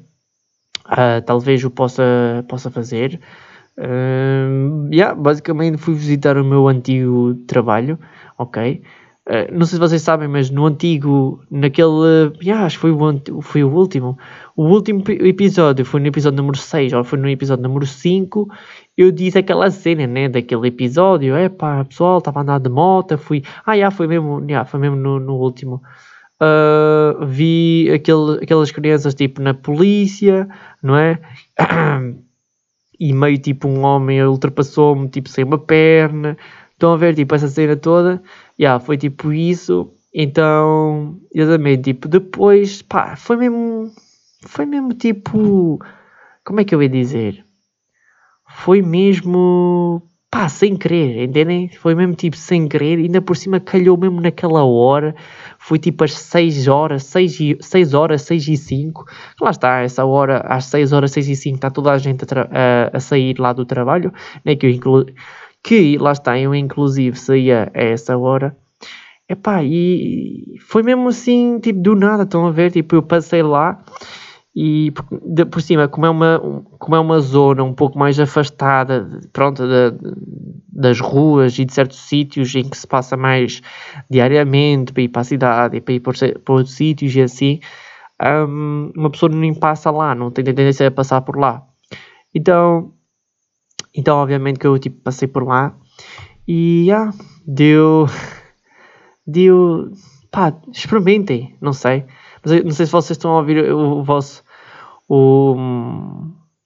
Uh, 0.88 1.20
talvez 1.24 1.62
eu 1.62 1.70
possa, 1.70 2.44
possa 2.48 2.70
fazer. 2.70 3.20
Uh, 3.78 4.88
yeah, 4.92 5.14
basicamente 5.14 5.76
fui 5.76 5.94
visitar 5.94 6.36
o 6.36 6.44
meu 6.44 6.66
antigo 6.66 7.34
trabalho, 7.46 7.98
ok? 8.36 8.82
Uh, 9.28 9.52
não 9.52 9.66
sei 9.66 9.76
se 9.76 9.78
vocês 9.78 10.00
sabem, 10.00 10.26
mas 10.26 10.48
no 10.48 10.64
antigo, 10.64 11.44
naquele. 11.50 12.32
Yeah, 12.42 12.64
acho 12.64 12.76
que 12.76 12.80
foi 12.80 12.92
o, 12.92 13.42
foi 13.42 13.62
o 13.62 13.68
último. 13.68 14.16
O 14.56 14.64
último 14.64 15.04
episódio 15.06 15.84
foi 15.84 16.00
no 16.00 16.06
episódio 16.06 16.38
número 16.38 16.56
6 16.56 16.94
ou 16.94 17.04
foi 17.04 17.18
no 17.18 17.28
episódio 17.28 17.62
número 17.62 17.86
5. 17.86 18.48
Eu 18.96 19.12
disse 19.12 19.38
aquela 19.38 19.70
cena, 19.70 20.06
né? 20.06 20.28
Daquele 20.30 20.68
episódio. 20.68 21.36
É 21.36 21.50
pessoal, 21.84 22.18
estava 22.18 22.40
a 22.40 22.42
andar 22.42 22.60
de 22.60 22.70
moto. 22.70 23.18
Fui. 23.18 23.42
Ah, 23.66 23.74
yeah, 23.74 23.94
foi 23.94 24.06
mesmo, 24.06 24.42
yeah, 24.48 24.64
foi 24.64 24.80
mesmo 24.80 24.96
no, 24.96 25.20
no 25.20 25.34
último. 25.34 25.82
Uh, 26.40 27.26
vi 27.26 27.90
aquele, 27.92 28.42
aquelas 28.42 28.70
crianças 28.70 29.14
tipo 29.14 29.42
na 29.42 29.54
polícia, 29.54 30.48
não 30.82 30.96
é? 30.96 31.18
e 32.98 33.12
meio 33.12 33.38
tipo 33.38 33.66
um 33.68 33.84
homem 33.84 34.22
ultrapassou-me 34.22 35.08
tipo 35.08 35.28
sem 35.28 35.44
uma 35.44 35.58
perna. 35.58 36.36
Estão 36.72 36.92
a 36.92 36.96
ver 36.96 37.14
tipo 37.14 37.34
essa 37.34 37.48
cena 37.48 37.76
toda 37.76 38.22
yeah, 38.58 38.80
foi 38.80 38.96
tipo 38.96 39.32
isso. 39.32 39.92
Então, 40.12 41.20
também, 41.34 41.80
tipo, 41.80 42.08
depois, 42.08 42.82
pá, 42.82 43.14
foi 43.14 43.36
mesmo, 43.36 43.92
foi 44.46 44.66
mesmo 44.66 44.94
tipo, 44.94 45.78
como 46.44 46.60
é 46.60 46.64
que 46.64 46.74
eu 46.74 46.82
ia 46.82 46.88
dizer? 46.88 47.44
Foi 48.48 48.82
mesmo, 48.82 50.02
pá, 50.30 50.48
sem 50.48 50.76
querer, 50.76 51.24
entendem? 51.24 51.68
Foi 51.68 51.94
mesmo 51.94 52.14
tipo 52.14 52.36
sem 52.36 52.68
querer, 52.68 52.98
ainda 52.98 53.20
por 53.22 53.36
cima 53.36 53.58
calhou 53.60 53.96
mesmo 53.96 54.20
naquela 54.20 54.64
hora, 54.64 55.14
foi 55.58 55.78
tipo 55.78 56.04
às 56.04 56.12
6 56.12 56.68
horas, 56.68 57.04
6, 57.04 57.40
e, 57.40 57.58
6 57.60 57.94
horas, 57.94 58.22
6 58.22 58.48
e 58.48 58.56
5, 58.56 59.04
lá 59.40 59.50
está, 59.50 59.80
essa 59.80 60.04
hora, 60.04 60.40
às 60.40 60.66
6 60.66 60.92
horas, 60.92 61.12
6 61.12 61.28
e 61.28 61.36
5, 61.36 61.56
está 61.56 61.70
toda 61.70 61.92
a 61.92 61.98
gente 61.98 62.24
a, 62.24 62.40
a, 62.92 62.96
a 62.96 63.00
sair 63.00 63.38
lá 63.38 63.52
do 63.52 63.64
trabalho, 63.64 64.12
né, 64.44 64.54
que 64.54 64.66
eu 64.66 64.70
incluo 64.70 65.06
que 65.62 65.98
lá 65.98 66.12
está, 66.12 66.38
eu 66.38 66.54
inclusive 66.54 67.18
saía 67.18 67.70
a 67.74 67.82
essa 67.82 68.16
hora. 68.16 68.56
Epá, 69.28 69.62
e 69.62 70.56
foi 70.60 70.82
mesmo 70.82 71.08
assim, 71.08 71.58
tipo, 71.60 71.80
do 71.80 71.94
nada, 71.94 72.22
estão 72.22 72.46
a 72.46 72.50
ver? 72.50 72.70
Tipo, 72.70 72.96
eu 72.96 73.02
passei 73.02 73.42
lá 73.42 73.78
e 74.60 74.92
de, 75.24 75.44
por 75.44 75.62
cima, 75.62 75.86
como 75.86 76.04
é, 76.04 76.10
uma, 76.10 76.64
como 76.80 76.96
é 76.96 76.98
uma 76.98 77.20
zona 77.20 77.62
um 77.62 77.72
pouco 77.72 77.96
mais 77.96 78.18
afastada, 78.18 79.08
pronto, 79.32 79.62
de, 79.62 79.96
das 80.68 80.98
ruas 80.98 81.56
e 81.60 81.64
de 81.64 81.72
certos 81.72 82.00
sítios 82.00 82.52
em 82.56 82.68
que 82.68 82.76
se 82.76 82.84
passa 82.84 83.16
mais 83.16 83.62
diariamente 84.10 84.92
para 84.92 85.02
ir 85.04 85.08
para 85.10 85.20
a 85.20 85.24
cidade 85.24 85.76
e 85.76 85.80
para 85.80 85.94
ir 85.94 86.00
para, 86.00 86.12
para 86.44 86.54
outros 86.54 86.74
sítios 86.74 87.14
e 87.14 87.22
assim, 87.22 87.60
um, 88.20 88.90
uma 88.96 89.10
pessoa 89.10 89.30
nem 89.30 89.54
passa 89.54 89.92
lá, 89.92 90.12
não 90.12 90.28
tem 90.28 90.44
tendência 90.44 90.88
a 90.88 90.90
passar 90.90 91.20
por 91.20 91.38
lá. 91.38 91.64
Então, 92.34 92.92
então, 93.94 94.16
obviamente 94.18 94.58
que 94.58 94.66
eu 94.66 94.76
tipo, 94.76 95.00
passei 95.02 95.28
por 95.28 95.46
lá 95.46 95.72
e 96.48 96.86
yeah, 96.88 97.12
deu. 97.46 98.06
Deu. 99.24 99.92
Pá, 100.32 100.52
experimentem, 100.72 101.56
não 101.60 101.72
sei. 101.72 102.06
Não 102.44 102.72
sei 102.72 102.86
se 102.86 102.92
vocês 102.92 103.16
estão 103.16 103.30
a 103.30 103.38
ouvir 103.38 103.72
o 103.72 104.02
vosso. 104.02 104.42
O, 105.08 105.56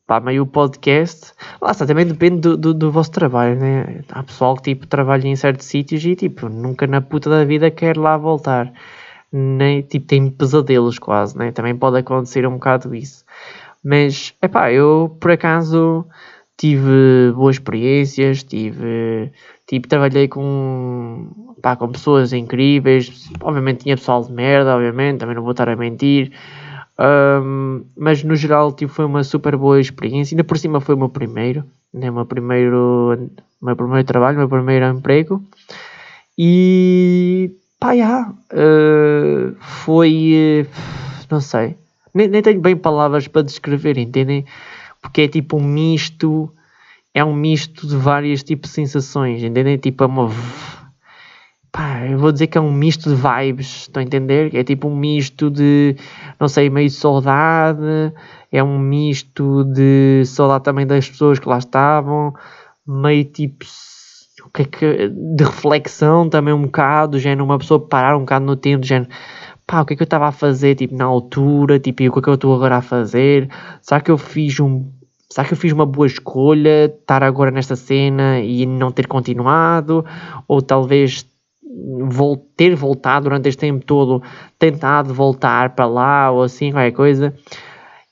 pá, 0.06 0.20
meio 0.20 0.46
podcast. 0.46 1.32
Lá 1.60 1.70
está, 1.70 1.86
também 1.86 2.06
depende 2.06 2.40
do, 2.40 2.56
do, 2.56 2.74
do, 2.74 2.90
vosso 2.90 3.10
trabalho, 3.12 3.58
né? 3.58 4.02
Há 4.10 4.22
pessoal 4.22 4.56
que 4.56 4.62
tipo 4.74 4.86
trabalha 4.86 5.26
em 5.28 5.36
certos 5.36 5.66
sítios 5.66 6.04
e 6.04 6.16
tipo 6.16 6.48
nunca 6.48 6.86
na 6.86 7.00
puta 7.00 7.30
da 7.30 7.44
vida 7.44 7.70
quer 7.70 7.96
lá 7.96 8.16
voltar. 8.16 8.72
Nem, 9.32 9.82
tipo, 9.82 10.06
tem 10.06 10.30
pesadelos 10.30 10.98
quase, 10.98 11.38
né? 11.38 11.52
Também 11.52 11.76
pode 11.76 11.98
acontecer 11.98 12.46
um 12.46 12.54
bocado 12.54 12.94
isso. 12.94 13.24
Mas, 13.84 14.34
é 14.42 14.48
pá, 14.48 14.70
eu 14.72 15.16
por 15.20 15.30
acaso 15.30 16.06
tive 16.56 17.32
boas 17.34 17.56
experiências, 17.56 18.44
tive, 18.44 19.32
tipo, 19.66 19.88
trabalhei 19.88 20.28
com, 20.28 21.54
pá, 21.62 21.74
com 21.76 21.90
pessoas 21.90 22.32
incríveis, 22.32 23.30
obviamente 23.40 23.84
tinha 23.84 23.96
pessoal 23.96 24.22
de 24.22 24.32
merda, 24.32 24.76
obviamente, 24.76 25.20
também 25.20 25.34
não 25.34 25.42
vou 25.42 25.52
estar 25.52 25.68
a 25.68 25.76
mentir, 25.76 26.32
um, 26.98 27.84
mas 27.96 28.22
no 28.22 28.34
geral 28.34 28.72
tipo, 28.72 28.92
foi 28.92 29.04
uma 29.04 29.24
super 29.24 29.56
boa 29.56 29.80
experiência, 29.80 30.34
ainda 30.34 30.44
por 30.44 30.58
cima 30.58 30.80
foi 30.80 30.94
o 30.94 30.98
meu 30.98 31.08
primeiro, 31.08 31.64
né, 31.92 32.10
o 32.10 32.14
meu 32.14 32.26
primeiro, 32.26 33.30
meu 33.60 33.76
primeiro 33.76 34.06
trabalho, 34.06 34.38
meu 34.38 34.48
primeiro 34.48 34.86
emprego, 34.86 35.42
e 36.38 37.50
pá, 37.78 37.96
já, 37.96 38.30
uh, 38.30 39.54
foi, 39.60 40.66
uh, 40.66 41.26
não 41.30 41.40
sei, 41.40 41.76
nem, 42.14 42.28
nem 42.28 42.42
tenho 42.42 42.60
bem 42.60 42.76
palavras 42.76 43.28
para 43.28 43.42
descrever, 43.42 43.98
entendem? 43.98 44.44
porque 45.02 45.22
é 45.22 45.28
tipo 45.28 45.56
um 45.56 45.64
misto, 45.64 46.50
é 47.12 47.24
um 47.24 47.34
misto 47.34 47.86
de 47.86 47.96
várias 47.96 48.42
tipos 48.42 48.70
de 48.70 48.76
sensações, 48.76 49.42
entendem? 49.42 49.76
Tipo, 49.76 50.04
é 50.04 50.06
uma. 50.06 50.30
Pá, 51.72 52.06
eu 52.06 52.18
vou 52.18 52.30
dizer 52.30 52.48
que 52.48 52.58
é 52.58 52.60
um 52.60 52.70
misto 52.70 53.08
de 53.08 53.16
vibes, 53.16 53.82
estão 53.82 54.02
a 54.02 54.04
entender? 54.04 54.54
É 54.54 54.62
tipo 54.62 54.88
um 54.88 54.94
misto 54.94 55.50
de, 55.50 55.96
não 56.38 56.46
sei, 56.46 56.68
meio 56.68 56.88
de 56.88 56.94
saudade, 56.94 58.12
é 58.50 58.62
um 58.62 58.78
misto 58.78 59.64
de 59.64 60.22
saudade 60.26 60.64
também 60.64 60.86
das 60.86 61.08
pessoas 61.08 61.38
que 61.38 61.48
lá 61.48 61.56
estavam, 61.58 62.34
meio 62.86 63.24
tipo 63.24 63.64
o 64.44 64.50
que 64.50 64.62
é 64.62 64.64
que, 64.66 65.08
de 65.08 65.44
reflexão 65.44 66.28
também 66.28 66.52
um 66.52 66.62
bocado, 66.62 67.18
género, 67.18 67.44
uma 67.44 67.58
pessoa 67.58 67.80
parar 67.80 68.16
um 68.16 68.20
bocado 68.20 68.44
no 68.44 68.56
tempo, 68.56 68.84
género, 68.84 69.10
pá, 69.66 69.80
o 69.80 69.86
que 69.86 69.94
é 69.94 69.96
que 69.96 70.02
eu 70.02 70.04
estava 70.04 70.28
a 70.28 70.32
fazer, 70.32 70.74
tipo, 70.74 70.94
na 70.94 71.04
altura, 71.06 71.78
tipo, 71.80 72.02
e 72.02 72.08
o 72.08 72.12
que 72.12 72.18
é 72.18 72.22
que 72.22 72.28
eu 72.28 72.34
estou 72.34 72.54
agora 72.54 72.76
a 72.78 72.82
fazer? 72.82 73.48
Será 73.80 74.00
que 74.00 74.10
eu 74.10 74.18
fiz 74.18 74.60
um... 74.60 74.90
Será 75.30 75.46
que 75.46 75.54
eu 75.54 75.56
fiz 75.56 75.72
uma 75.72 75.86
boa 75.86 76.06
escolha 76.06 76.86
estar 76.86 77.22
agora 77.22 77.50
nesta 77.50 77.74
cena 77.74 78.40
e 78.40 78.66
não 78.66 78.92
ter 78.92 79.06
continuado? 79.06 80.04
Ou 80.46 80.60
talvez 80.60 81.24
vol 82.08 82.36
ter 82.56 82.74
voltado 82.74 83.24
durante 83.24 83.48
este 83.48 83.60
tempo 83.60 83.84
todo, 83.84 84.22
tentado 84.58 85.14
voltar 85.14 85.74
para 85.74 85.86
lá 85.86 86.30
ou 86.30 86.42
assim, 86.42 86.72
qualquer 86.72 86.92
coisa. 86.92 87.34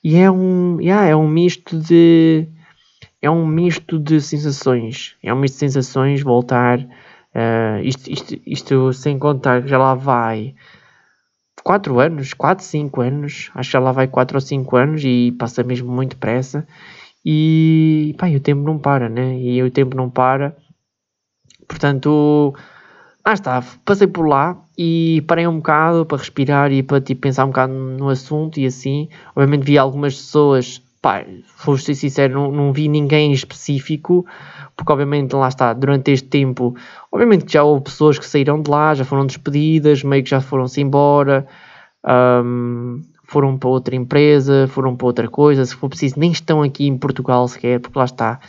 E 0.02 0.16
é 0.16 0.30
um, 0.30 0.80
yeah, 0.80 1.06
é 1.06 1.16
um 1.16 1.28
misto 1.28 1.78
de 1.78 2.48
é 3.22 3.30
um 3.30 3.46
misto 3.46 3.98
de 3.98 4.20
sensações. 4.20 5.16
É 5.22 5.32
um 5.32 5.38
misto 5.38 5.54
de 5.54 5.60
sensações 5.60 6.22
voltar. 6.22 6.78
Uh, 6.80 7.80
isto, 7.82 8.10
isto, 8.10 8.40
isto 8.46 8.92
sem 8.92 9.18
contar 9.18 9.62
que 9.62 9.68
já 9.68 9.78
lá 9.78 9.94
vai 9.94 10.54
4 11.62 12.00
anos, 12.00 12.32
4, 12.34 12.64
5 12.64 13.00
anos, 13.00 13.50
acho 13.54 13.68
que 13.68 13.72
já 13.72 13.78
lá 13.78 13.92
vai 13.92 14.08
4 14.08 14.36
ou 14.36 14.40
5 14.40 14.76
anos 14.76 15.02
e 15.04 15.32
passa 15.38 15.62
mesmo 15.62 15.92
muito 15.92 16.10
depressa. 16.10 16.66
E 17.24 18.14
pá, 18.18 18.28
o 18.28 18.40
tempo 18.40 18.62
não 18.62 18.78
para, 18.78 19.08
né? 19.08 19.38
E 19.38 19.62
o 19.62 19.70
tempo 19.70 19.96
não 19.96 20.08
para. 20.08 20.56
Portanto, 21.68 22.54
ah 23.30 23.34
está, 23.34 23.64
passei 23.84 24.08
por 24.08 24.26
lá 24.26 24.56
e 24.76 25.22
parei 25.26 25.46
um 25.46 25.56
bocado 25.56 26.04
para 26.04 26.18
respirar 26.18 26.72
e 26.72 26.82
para 26.82 27.00
tipo, 27.00 27.20
pensar 27.20 27.44
um 27.44 27.48
bocado 27.48 27.72
no 27.72 28.08
assunto 28.08 28.58
e 28.58 28.66
assim. 28.66 29.08
Obviamente 29.36 29.62
vi 29.62 29.78
algumas 29.78 30.16
pessoas, 30.16 30.82
pá, 31.00 31.24
vou 31.64 31.78
ser 31.78 31.94
sincero, 31.94 32.34
não, 32.34 32.50
não 32.50 32.72
vi 32.72 32.88
ninguém 32.88 33.32
específico, 33.32 34.26
porque 34.76 34.92
obviamente 34.92 35.32
lá 35.34 35.48
está, 35.48 35.72
durante 35.72 36.10
este 36.10 36.28
tempo, 36.28 36.74
obviamente 37.12 37.52
já 37.52 37.62
houve 37.62 37.84
pessoas 37.84 38.18
que 38.18 38.26
saíram 38.26 38.60
de 38.60 38.68
lá, 38.68 38.94
já 38.94 39.04
foram 39.04 39.26
despedidas, 39.26 40.02
meio 40.02 40.24
que 40.24 40.30
já 40.30 40.40
foram-se 40.40 40.80
embora, 40.80 41.46
um, 42.44 43.00
foram 43.24 43.56
para 43.56 43.68
outra 43.68 43.94
empresa, 43.94 44.66
foram 44.66 44.96
para 44.96 45.06
outra 45.06 45.28
coisa, 45.28 45.64
se 45.64 45.76
for 45.76 45.88
preciso, 45.88 46.18
nem 46.18 46.32
estão 46.32 46.62
aqui 46.62 46.88
em 46.88 46.98
Portugal 46.98 47.46
sequer, 47.46 47.78
porque 47.78 47.96
lá 47.96 48.04
está. 48.04 48.40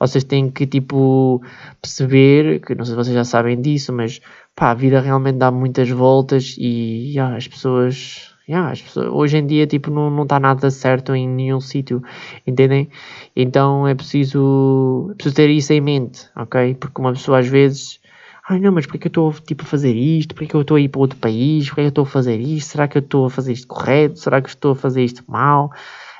Vocês 0.00 0.24
têm 0.24 0.50
que, 0.50 0.66
tipo, 0.66 1.42
perceber, 1.80 2.60
que 2.60 2.74
não 2.74 2.84
sei 2.84 2.92
se 2.94 2.96
vocês 2.96 3.14
já 3.14 3.24
sabem 3.24 3.60
disso, 3.60 3.92
mas, 3.92 4.20
pá, 4.56 4.70
a 4.70 4.74
vida 4.74 5.00
realmente 5.00 5.36
dá 5.38 5.50
muitas 5.50 5.90
voltas 5.90 6.56
e, 6.58 7.12
yeah, 7.12 7.36
as 7.36 7.46
pessoas 7.46 8.30
Yeah, 8.50 8.68
pessoas, 8.70 9.06
hoje 9.12 9.36
em 9.38 9.46
dia 9.46 9.64
tipo, 9.64 9.92
não, 9.92 10.10
não 10.10 10.24
está 10.24 10.40
nada 10.40 10.68
certo 10.72 11.14
em 11.14 11.28
nenhum 11.28 11.60
sítio, 11.60 12.02
entendem? 12.44 12.90
Então 13.36 13.86
é 13.86 13.94
preciso, 13.94 15.08
é 15.12 15.14
preciso 15.14 15.36
ter 15.36 15.50
isso 15.50 15.72
em 15.72 15.80
mente, 15.80 16.28
ok? 16.34 16.74
Porque 16.74 17.00
uma 17.00 17.12
pessoa 17.12 17.38
às 17.38 17.46
vezes, 17.46 18.00
ai 18.48 18.58
não, 18.58 18.72
mas 18.72 18.86
porquê 18.86 18.98
que 18.98 19.06
eu 19.06 19.10
estou 19.10 19.32
tipo, 19.46 19.62
a 19.62 19.66
fazer 19.66 19.94
isto? 19.94 20.34
Porquê 20.34 20.48
que 20.48 20.56
eu 20.56 20.62
estou 20.62 20.76
a 20.76 20.80
ir 20.80 20.88
para 20.88 21.00
outro 21.00 21.18
país? 21.20 21.68
Porquê 21.68 21.82
que 21.82 21.86
eu 21.86 21.90
estou 21.90 22.02
a 22.02 22.06
fazer 22.06 22.40
isto? 22.40 22.70
Será 22.72 22.88
que 22.88 22.98
eu 22.98 23.02
estou 23.02 23.26
a 23.26 23.30
fazer 23.30 23.52
isto 23.52 23.68
correto? 23.68 24.18
Será 24.18 24.42
que 24.42 24.48
estou 24.48 24.72
a 24.72 24.76
fazer 24.76 25.04
isto 25.04 25.22
mal? 25.28 25.70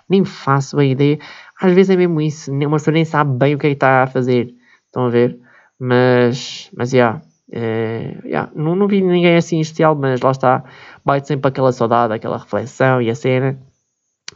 Nem 0.09 0.25
faço 0.25 0.77
bem 0.77 0.93
ideia. 0.93 1.19
Às 1.61 1.73
vezes 1.75 1.91
é 1.91 1.97
mesmo 1.97 2.21
isso, 2.21 2.51
uma 2.51 2.79
pessoa 2.79 2.95
nem 2.95 3.05
sabe 3.05 3.37
bem 3.37 3.55
o 3.55 3.59
que 3.59 3.67
é 3.67 3.71
que 3.71 3.75
está 3.75 4.03
a 4.05 4.07
fazer. 4.07 4.55
Estão 4.87 5.07
a 5.07 5.11
ver? 5.11 5.39
Mas, 5.79 6.71
mas. 6.77 6.93
Yeah, 6.93 7.21
é, 7.53 8.17
yeah, 8.25 8.51
não, 8.55 8.75
não 8.75 8.87
vi 8.89 9.01
ninguém 9.03 9.37
assim 9.37 9.61
especial, 9.61 9.95
mas 9.95 10.21
lá 10.21 10.31
está. 10.31 10.65
Bate 11.05 11.29
sempre 11.29 11.49
aquela 11.49 11.73
saudade, 11.73 12.15
aquela 12.15 12.39
reflexão 12.39 13.03
e 13.03 13.11
a 13.11 13.15
cena. 13.15 13.59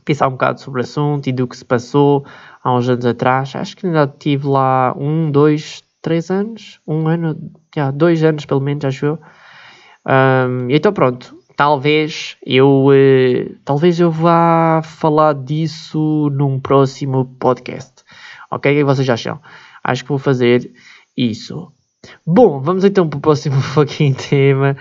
Pensar 0.04 0.28
um 0.28 0.32
bocado 0.32 0.60
sobre 0.60 0.80
o 0.80 0.84
assunto 0.84 1.28
e 1.28 1.32
do 1.32 1.46
que 1.46 1.56
se 1.56 1.64
passou 1.64 2.26
há 2.62 2.74
uns 2.74 2.88
anos 2.88 3.06
atrás. 3.06 3.54
Acho 3.56 3.76
que 3.76 3.86
ainda 3.86 4.06
tive 4.06 4.46
lá 4.46 4.94
um, 4.96 5.30
dois, 5.30 5.82
três 6.02 6.30
anos. 6.30 6.80
Um 6.86 7.08
ano, 7.08 7.36
yeah, 7.74 7.90
dois 7.96 8.22
anos 8.22 8.44
pelo 8.44 8.60
menos, 8.60 8.84
acho 8.84 9.06
eu. 9.06 9.18
Um, 10.06 10.68
então 10.68 10.92
pronto, 10.92 11.34
talvez 11.56 12.36
eu 12.44 12.86
uh, 12.86 13.56
talvez 13.64 14.00
eu 14.00 14.10
vá 14.10 14.82
falar 14.82 15.34
disso 15.34 16.30
num 16.32 16.60
próximo 16.60 17.26
podcast. 17.38 18.02
Ok? 18.50 18.70
O 18.72 18.74
que 18.74 18.80
é 18.80 18.84
vocês 18.84 19.08
acham? 19.08 19.40
Acho 19.82 20.02
que 20.02 20.08
vou 20.08 20.18
fazer 20.18 20.72
isso. 21.16 21.72
Bom, 22.26 22.60
vamos 22.60 22.84
então 22.84 23.08
para 23.08 23.18
o 23.18 23.20
próximo 23.20 23.60
fucking 23.62 24.14
tema. 24.14 24.76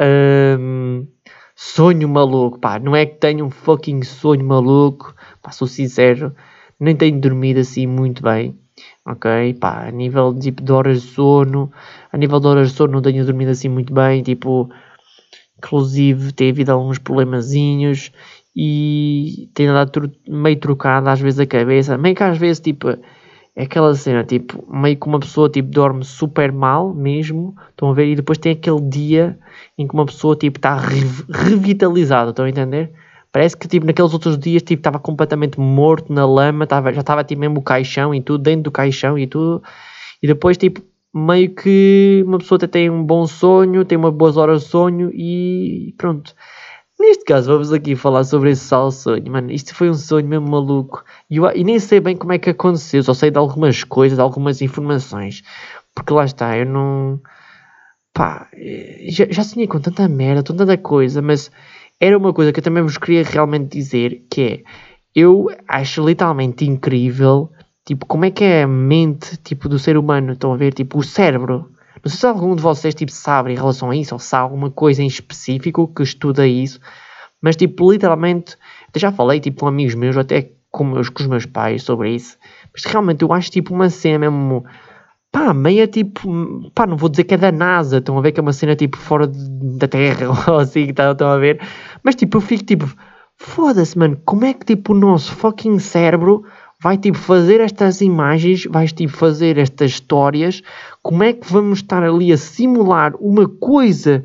Um, 0.00 1.06
sonho 1.54 2.08
maluco, 2.08 2.58
pá, 2.58 2.78
não 2.78 2.96
é 2.96 3.06
que 3.06 3.16
tenho 3.18 3.46
um 3.46 3.50
fucking 3.50 4.02
sonho 4.02 4.44
maluco, 4.44 5.14
pá, 5.40 5.52
sou 5.52 5.68
sincero, 5.68 6.34
nem 6.78 6.96
tenho 6.96 7.20
dormido 7.20 7.60
assim 7.60 7.86
muito 7.86 8.22
bem, 8.22 8.58
ok, 9.06 9.54
pá, 9.54 9.86
a 9.86 9.90
nível 9.90 10.36
tipo, 10.38 10.62
de 10.62 10.72
horas 10.72 11.02
de 11.02 11.08
sono, 11.08 11.70
a 12.10 12.16
nível 12.16 12.40
de 12.40 12.46
horas 12.48 12.70
de 12.70 12.76
sono 12.76 12.94
não 12.94 13.02
tenho 13.02 13.24
dormido 13.24 13.52
assim 13.52 13.68
muito 13.68 13.92
bem, 13.92 14.22
tipo, 14.22 14.70
inclusive 15.62 16.32
tem 16.32 16.50
havido 16.50 16.72
alguns 16.72 16.98
problemazinhos 16.98 18.10
e 18.54 19.48
tenho 19.54 19.70
andado 19.70 20.10
meio 20.28 20.56
trocado 20.58 21.08
às 21.08 21.20
vezes 21.20 21.40
a 21.40 21.46
cabeça, 21.46 21.96
meio 21.96 22.14
que 22.14 22.22
às 22.22 22.36
vezes 22.36 22.60
tipo 22.60 22.88
é 23.54 23.64
aquela 23.64 23.94
cena, 23.94 24.24
tipo, 24.24 24.64
meio 24.74 24.96
que 24.96 25.06
uma 25.06 25.20
pessoa 25.20 25.48
tipo, 25.48 25.68
dorme 25.68 26.04
super 26.04 26.50
mal 26.50 26.94
mesmo, 26.94 27.54
estão 27.70 27.90
a 27.90 27.94
ver? 27.94 28.06
E 28.06 28.16
depois 28.16 28.38
tem 28.38 28.52
aquele 28.52 28.80
dia 28.80 29.38
em 29.76 29.86
que 29.86 29.92
uma 29.92 30.06
pessoa 30.06 30.34
tipo, 30.34 30.58
está 30.58 30.74
re 30.76 31.00
revitalizada, 31.30 32.30
estão 32.30 32.46
a 32.46 32.48
entender? 32.48 32.90
Parece 33.30 33.56
que 33.56 33.68
tipo, 33.68 33.86
naqueles 33.86 34.12
outros 34.12 34.38
dias 34.38 34.62
tipo, 34.62 34.80
estava 34.80 34.98
completamente 34.98 35.60
morto 35.60 36.12
na 36.12 36.26
lama, 36.26 36.66
tava, 36.66 36.92
já 36.94 37.00
estava 37.00 37.22
tipo, 37.24 37.40
mesmo 37.40 37.58
o 37.58 37.62
caixão 37.62 38.14
e 38.14 38.22
tudo, 38.22 38.42
dentro 38.42 38.64
do 38.64 38.70
caixão 38.70 39.18
e 39.18 39.26
tudo, 39.26 39.62
e 40.22 40.26
depois 40.26 40.56
tipo, 40.56 40.80
meio 41.14 41.54
que 41.54 42.22
uma 42.26 42.38
pessoa 42.38 42.56
até 42.56 42.66
tem 42.66 42.90
um 42.90 43.04
bom 43.04 43.26
sonho, 43.26 43.84
tem 43.84 43.98
umas 43.98 44.14
boas 44.14 44.36
horas 44.36 44.62
de 44.62 44.68
sonho 44.68 45.10
e 45.12 45.94
pronto. 45.98 46.34
Neste 46.98 47.24
caso, 47.24 47.50
vamos 47.50 47.72
aqui 47.72 47.96
falar 47.96 48.22
sobre 48.24 48.50
esse 48.50 48.68
tal 48.70 48.90
sonho, 48.90 49.30
mano. 49.30 49.50
Isto 49.50 49.74
foi 49.74 49.90
um 49.90 49.94
sonho 49.94 50.26
mesmo 50.26 50.48
maluco. 50.48 51.04
E, 51.28 51.36
eu, 51.36 51.50
e 51.50 51.64
nem 51.64 51.78
sei 51.78 51.98
bem 52.00 52.16
como 52.16 52.32
é 52.32 52.38
que 52.38 52.50
aconteceu, 52.50 53.02
só 53.02 53.12
sei 53.12 53.30
de 53.30 53.38
algumas 53.38 53.82
coisas, 53.82 54.16
de 54.16 54.22
algumas 54.22 54.62
informações. 54.62 55.42
Porque 55.94 56.12
lá 56.12 56.24
está, 56.24 56.56
eu 56.56 56.66
não. 56.66 57.20
Pá, 58.14 58.48
já, 59.08 59.26
já 59.30 59.42
sonhei 59.42 59.66
com 59.66 59.80
tanta 59.80 60.06
merda, 60.08 60.42
com 60.44 60.56
tanta 60.56 60.76
coisa, 60.78 61.20
mas 61.20 61.50
era 61.98 62.16
uma 62.16 62.32
coisa 62.32 62.52
que 62.52 62.60
eu 62.60 62.64
também 62.64 62.82
vos 62.82 62.98
queria 62.98 63.24
realmente 63.24 63.76
dizer: 63.76 64.24
que 64.30 64.42
é, 64.42 64.62
eu 65.14 65.48
acho 65.68 66.06
literalmente 66.06 66.64
incrível, 66.64 67.50
tipo, 67.84 68.06
como 68.06 68.24
é 68.24 68.30
que 68.30 68.44
é 68.44 68.62
a 68.62 68.68
mente, 68.68 69.36
tipo, 69.38 69.68
do 69.68 69.78
ser 69.78 69.96
humano, 69.96 70.32
estão 70.32 70.52
a 70.52 70.56
ver, 70.56 70.72
tipo, 70.72 70.98
o 70.98 71.02
cérebro. 71.02 71.70
Não 72.04 72.10
sei 72.10 72.18
se 72.18 72.26
algum 72.26 72.56
de 72.56 72.62
vocês 72.62 72.94
tipo, 72.94 73.12
sabe 73.12 73.52
em 73.52 73.56
relação 73.56 73.90
a 73.90 73.96
isso, 73.96 74.14
ou 74.14 74.20
há 74.32 74.38
alguma 74.38 74.70
coisa 74.70 75.02
em 75.02 75.06
específico 75.06 75.86
que 75.94 76.02
estuda 76.02 76.46
isso, 76.46 76.80
mas 77.40 77.54
tipo, 77.54 77.92
literalmente, 77.92 78.56
até 78.88 78.98
já 78.98 79.12
falei 79.12 79.38
tipo, 79.38 79.60
com 79.60 79.68
amigos 79.68 79.94
meus, 79.94 80.16
até 80.16 80.50
com, 80.70 80.84
meus, 80.84 81.08
com 81.08 81.22
os 81.22 81.28
meus 81.28 81.46
pais 81.46 81.84
sobre 81.84 82.14
isso, 82.14 82.36
mas 82.72 82.84
realmente 82.84 83.22
eu 83.22 83.32
acho 83.32 83.50
tipo 83.50 83.72
uma 83.72 83.88
cena 83.88 84.18
mesmo, 84.18 84.64
pá, 85.30 85.54
meia 85.54 85.86
tipo, 85.86 86.70
pá, 86.74 86.86
não 86.88 86.96
vou 86.96 87.08
dizer 87.08 87.24
que 87.24 87.34
é 87.34 87.36
da 87.36 87.52
NASA, 87.52 87.98
estão 87.98 88.18
a 88.18 88.20
ver 88.20 88.32
que 88.32 88.40
é 88.40 88.42
uma 88.42 88.52
cena 88.52 88.74
tipo 88.74 88.96
fora 88.96 89.28
de, 89.28 89.78
da 89.78 89.86
Terra, 89.86 90.26
ou 90.50 90.58
assim, 90.58 90.86
estão, 90.88 91.12
estão 91.12 91.28
a 91.28 91.38
ver, 91.38 91.60
mas 92.02 92.16
tipo, 92.16 92.38
eu 92.38 92.40
fico 92.40 92.64
tipo, 92.64 92.92
foda-se, 93.36 93.96
mano, 93.96 94.20
como 94.24 94.44
é 94.44 94.54
que 94.54 94.66
tipo 94.66 94.92
o 94.92 94.96
nosso 94.96 95.32
fucking 95.36 95.78
cérebro 95.78 96.44
vai 96.82 96.98
tipo 96.98 97.16
fazer 97.16 97.60
estas 97.60 98.00
imagens, 98.00 98.64
vais 98.66 98.92
tipo 98.92 99.12
fazer 99.12 99.56
estas 99.56 99.92
histórias, 99.92 100.62
como 101.00 101.22
é 101.22 101.32
que 101.32 101.50
vamos 101.50 101.78
estar 101.78 102.02
ali 102.02 102.32
a 102.32 102.36
simular 102.36 103.14
uma 103.16 103.48
coisa 103.48 104.24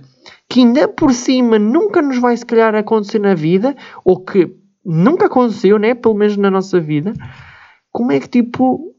que 0.50 0.62
ainda 0.62 0.88
por 0.88 1.14
cima 1.14 1.60
nunca 1.60 2.02
nos 2.02 2.18
vai 2.18 2.36
se 2.36 2.46
calhar 2.46 2.74
acontecer 2.74 3.20
na 3.20 3.36
vida, 3.36 3.76
ou 4.04 4.20
que 4.20 4.56
nunca 4.84 5.26
aconteceu, 5.26 5.78
né? 5.78 5.94
Pelo 5.94 6.16
menos 6.16 6.38
na 6.38 6.50
nossa 6.50 6.80
vida. 6.80 7.14
Como 7.92 8.12
é 8.12 8.20
que 8.20 8.28
tipo, 8.28 8.96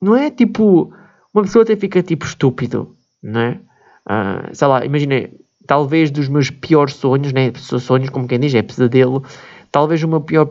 não 0.00 0.16
é 0.16 0.30
tipo, 0.30 0.92
uma 1.32 1.42
pessoa 1.42 1.62
até 1.62 1.74
fica 1.74 2.02
tipo 2.02 2.24
estúpido, 2.24 2.94
não 3.22 3.40
é? 3.40 3.60
Uh, 4.06 4.54
sei 4.54 4.68
lá, 4.68 4.84
imagina, 4.84 5.28
talvez 5.66 6.10
dos 6.10 6.28
meus 6.28 6.50
piores 6.50 6.94
sonhos, 6.94 7.32
né? 7.32 7.52
Sonhos, 7.56 8.10
como 8.10 8.28
quem 8.28 8.38
diz, 8.38 8.54
é 8.54 8.62
pesadelo. 8.62 9.24
Talvez 9.70 10.02
o 10.02 10.08
meu 10.08 10.20
pior 10.20 10.44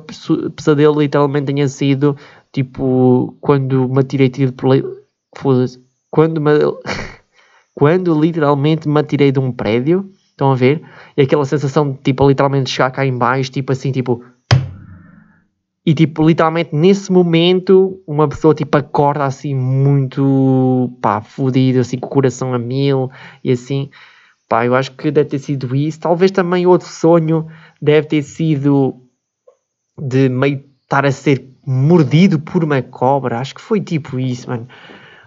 pesadelo 0.55 0.99
literalmente 0.99 1.45
tenha 1.45 1.67
sido 1.67 2.17
Tipo, 2.53 3.37
quando 3.39 3.87
me 3.87 3.99
atirei 3.99 4.29
tiro 4.29 4.51
por. 4.53 4.69
Foda-se. 5.37 5.81
Quando 6.09 6.41
me. 6.41 6.51
quando 7.73 8.19
literalmente 8.19 8.87
me 8.87 8.99
atirei 8.99 9.31
de 9.31 9.39
um 9.39 9.51
prédio. 9.51 10.11
Estão 10.31 10.51
a 10.51 10.55
ver? 10.55 10.81
E 11.15 11.21
aquela 11.21 11.45
sensação 11.45 11.91
de 11.91 11.99
tipo 11.99 12.27
literalmente 12.27 12.69
chegar 12.69 12.91
cá 12.91 13.05
em 13.05 13.17
baixo, 13.17 13.51
tipo 13.51 13.71
assim, 13.71 13.91
tipo. 13.91 14.23
E 15.85 15.93
tipo, 15.93 16.27
literalmente 16.27 16.75
nesse 16.75 17.11
momento, 17.11 18.01
uma 18.05 18.27
pessoa 18.27 18.53
tipo 18.53 18.77
acorda 18.77 19.25
assim 19.25 19.55
muito 19.55 20.91
pá, 21.01 21.21
fodido, 21.21 21.79
assim 21.79 21.97
com 21.97 22.07
o 22.07 22.09
coração 22.09 22.53
a 22.53 22.59
mil 22.59 23.09
e 23.43 23.51
assim. 23.51 23.89
Pá, 24.49 24.65
eu 24.65 24.75
acho 24.75 24.91
que 24.91 25.09
deve 25.11 25.29
ter 25.29 25.39
sido 25.39 25.73
isso. 25.75 25.99
Talvez 25.99 26.31
também 26.31 26.67
outro 26.67 26.87
sonho 26.87 27.47
deve 27.81 28.07
ter 28.07 28.21
sido 28.21 29.01
de 29.97 30.27
meio 30.27 30.63
estar 30.81 31.05
a 31.05 31.11
ser 31.11 31.50
mordido 31.65 32.39
por 32.39 32.63
uma 32.63 32.81
cobra. 32.81 33.39
Acho 33.39 33.55
que 33.55 33.61
foi 33.61 33.81
tipo 33.81 34.19
isso, 34.19 34.49
mano. 34.49 34.67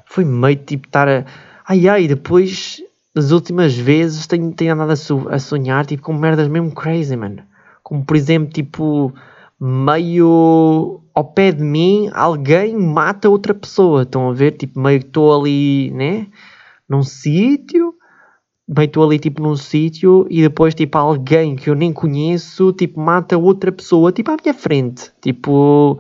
Foi 0.06 0.24
meio 0.24 0.56
tipo 0.56 0.86
estar 0.86 1.08
a. 1.08 1.24
Ai 1.66 1.88
ai, 1.88 2.06
depois 2.06 2.82
das 3.14 3.30
últimas 3.30 3.74
vezes 3.74 4.26
tenho, 4.26 4.52
tenho 4.52 4.74
andado 4.74 4.90
a, 4.90 4.96
so, 4.96 5.26
a 5.30 5.38
sonhar 5.38 5.86
tipo 5.86 6.02
com 6.02 6.12
merdas 6.12 6.48
mesmo 6.48 6.72
crazy, 6.72 7.16
mano. 7.16 7.42
Como 7.82 8.04
por 8.04 8.16
exemplo, 8.16 8.52
tipo, 8.52 9.12
meio 9.60 11.00
ao 11.14 11.24
pé 11.24 11.52
de 11.52 11.62
mim 11.62 12.10
alguém 12.12 12.76
mata 12.76 13.28
outra 13.28 13.54
pessoa. 13.54 14.02
Estão 14.02 14.28
a 14.28 14.32
ver? 14.32 14.52
Tipo, 14.52 14.80
meio 14.80 15.00
que 15.00 15.06
estou 15.06 15.40
ali, 15.40 15.90
né? 15.92 16.26
Num 16.88 17.02
sítio 17.02 17.94
bem 18.66 18.86
estou 18.86 19.04
ali 19.04 19.18
tipo 19.18 19.42
num 19.42 19.56
sítio 19.56 20.26
e 20.30 20.40
depois 20.40 20.74
tipo 20.74 20.96
alguém 20.96 21.54
que 21.54 21.68
eu 21.68 21.74
nem 21.74 21.92
conheço 21.92 22.72
tipo 22.72 22.98
mata 22.98 23.36
outra 23.36 23.70
pessoa 23.70 24.10
tipo 24.10 24.30
à 24.30 24.36
minha 24.42 24.54
frente 24.54 25.12
tipo 25.20 25.98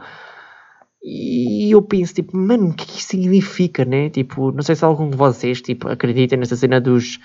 e 1.06 1.70
eu 1.70 1.82
penso, 1.82 2.14
tipo, 2.14 2.34
mano, 2.34 2.70
o 2.70 2.74
que, 2.74 2.90
é 2.90 2.96
isso 2.96 3.08
significa, 3.08 3.84
né? 3.84 4.08
Tipo, 4.08 4.50
não 4.52 4.62
sei 4.62 4.74
se 4.74 4.84
algum 4.86 5.10
de 5.10 5.16
vocês, 5.18 5.60
tipo, 5.60 5.86
acredita 5.86 6.34
nessa 6.34 6.56
cena 6.56 6.80
dos, 6.80 7.20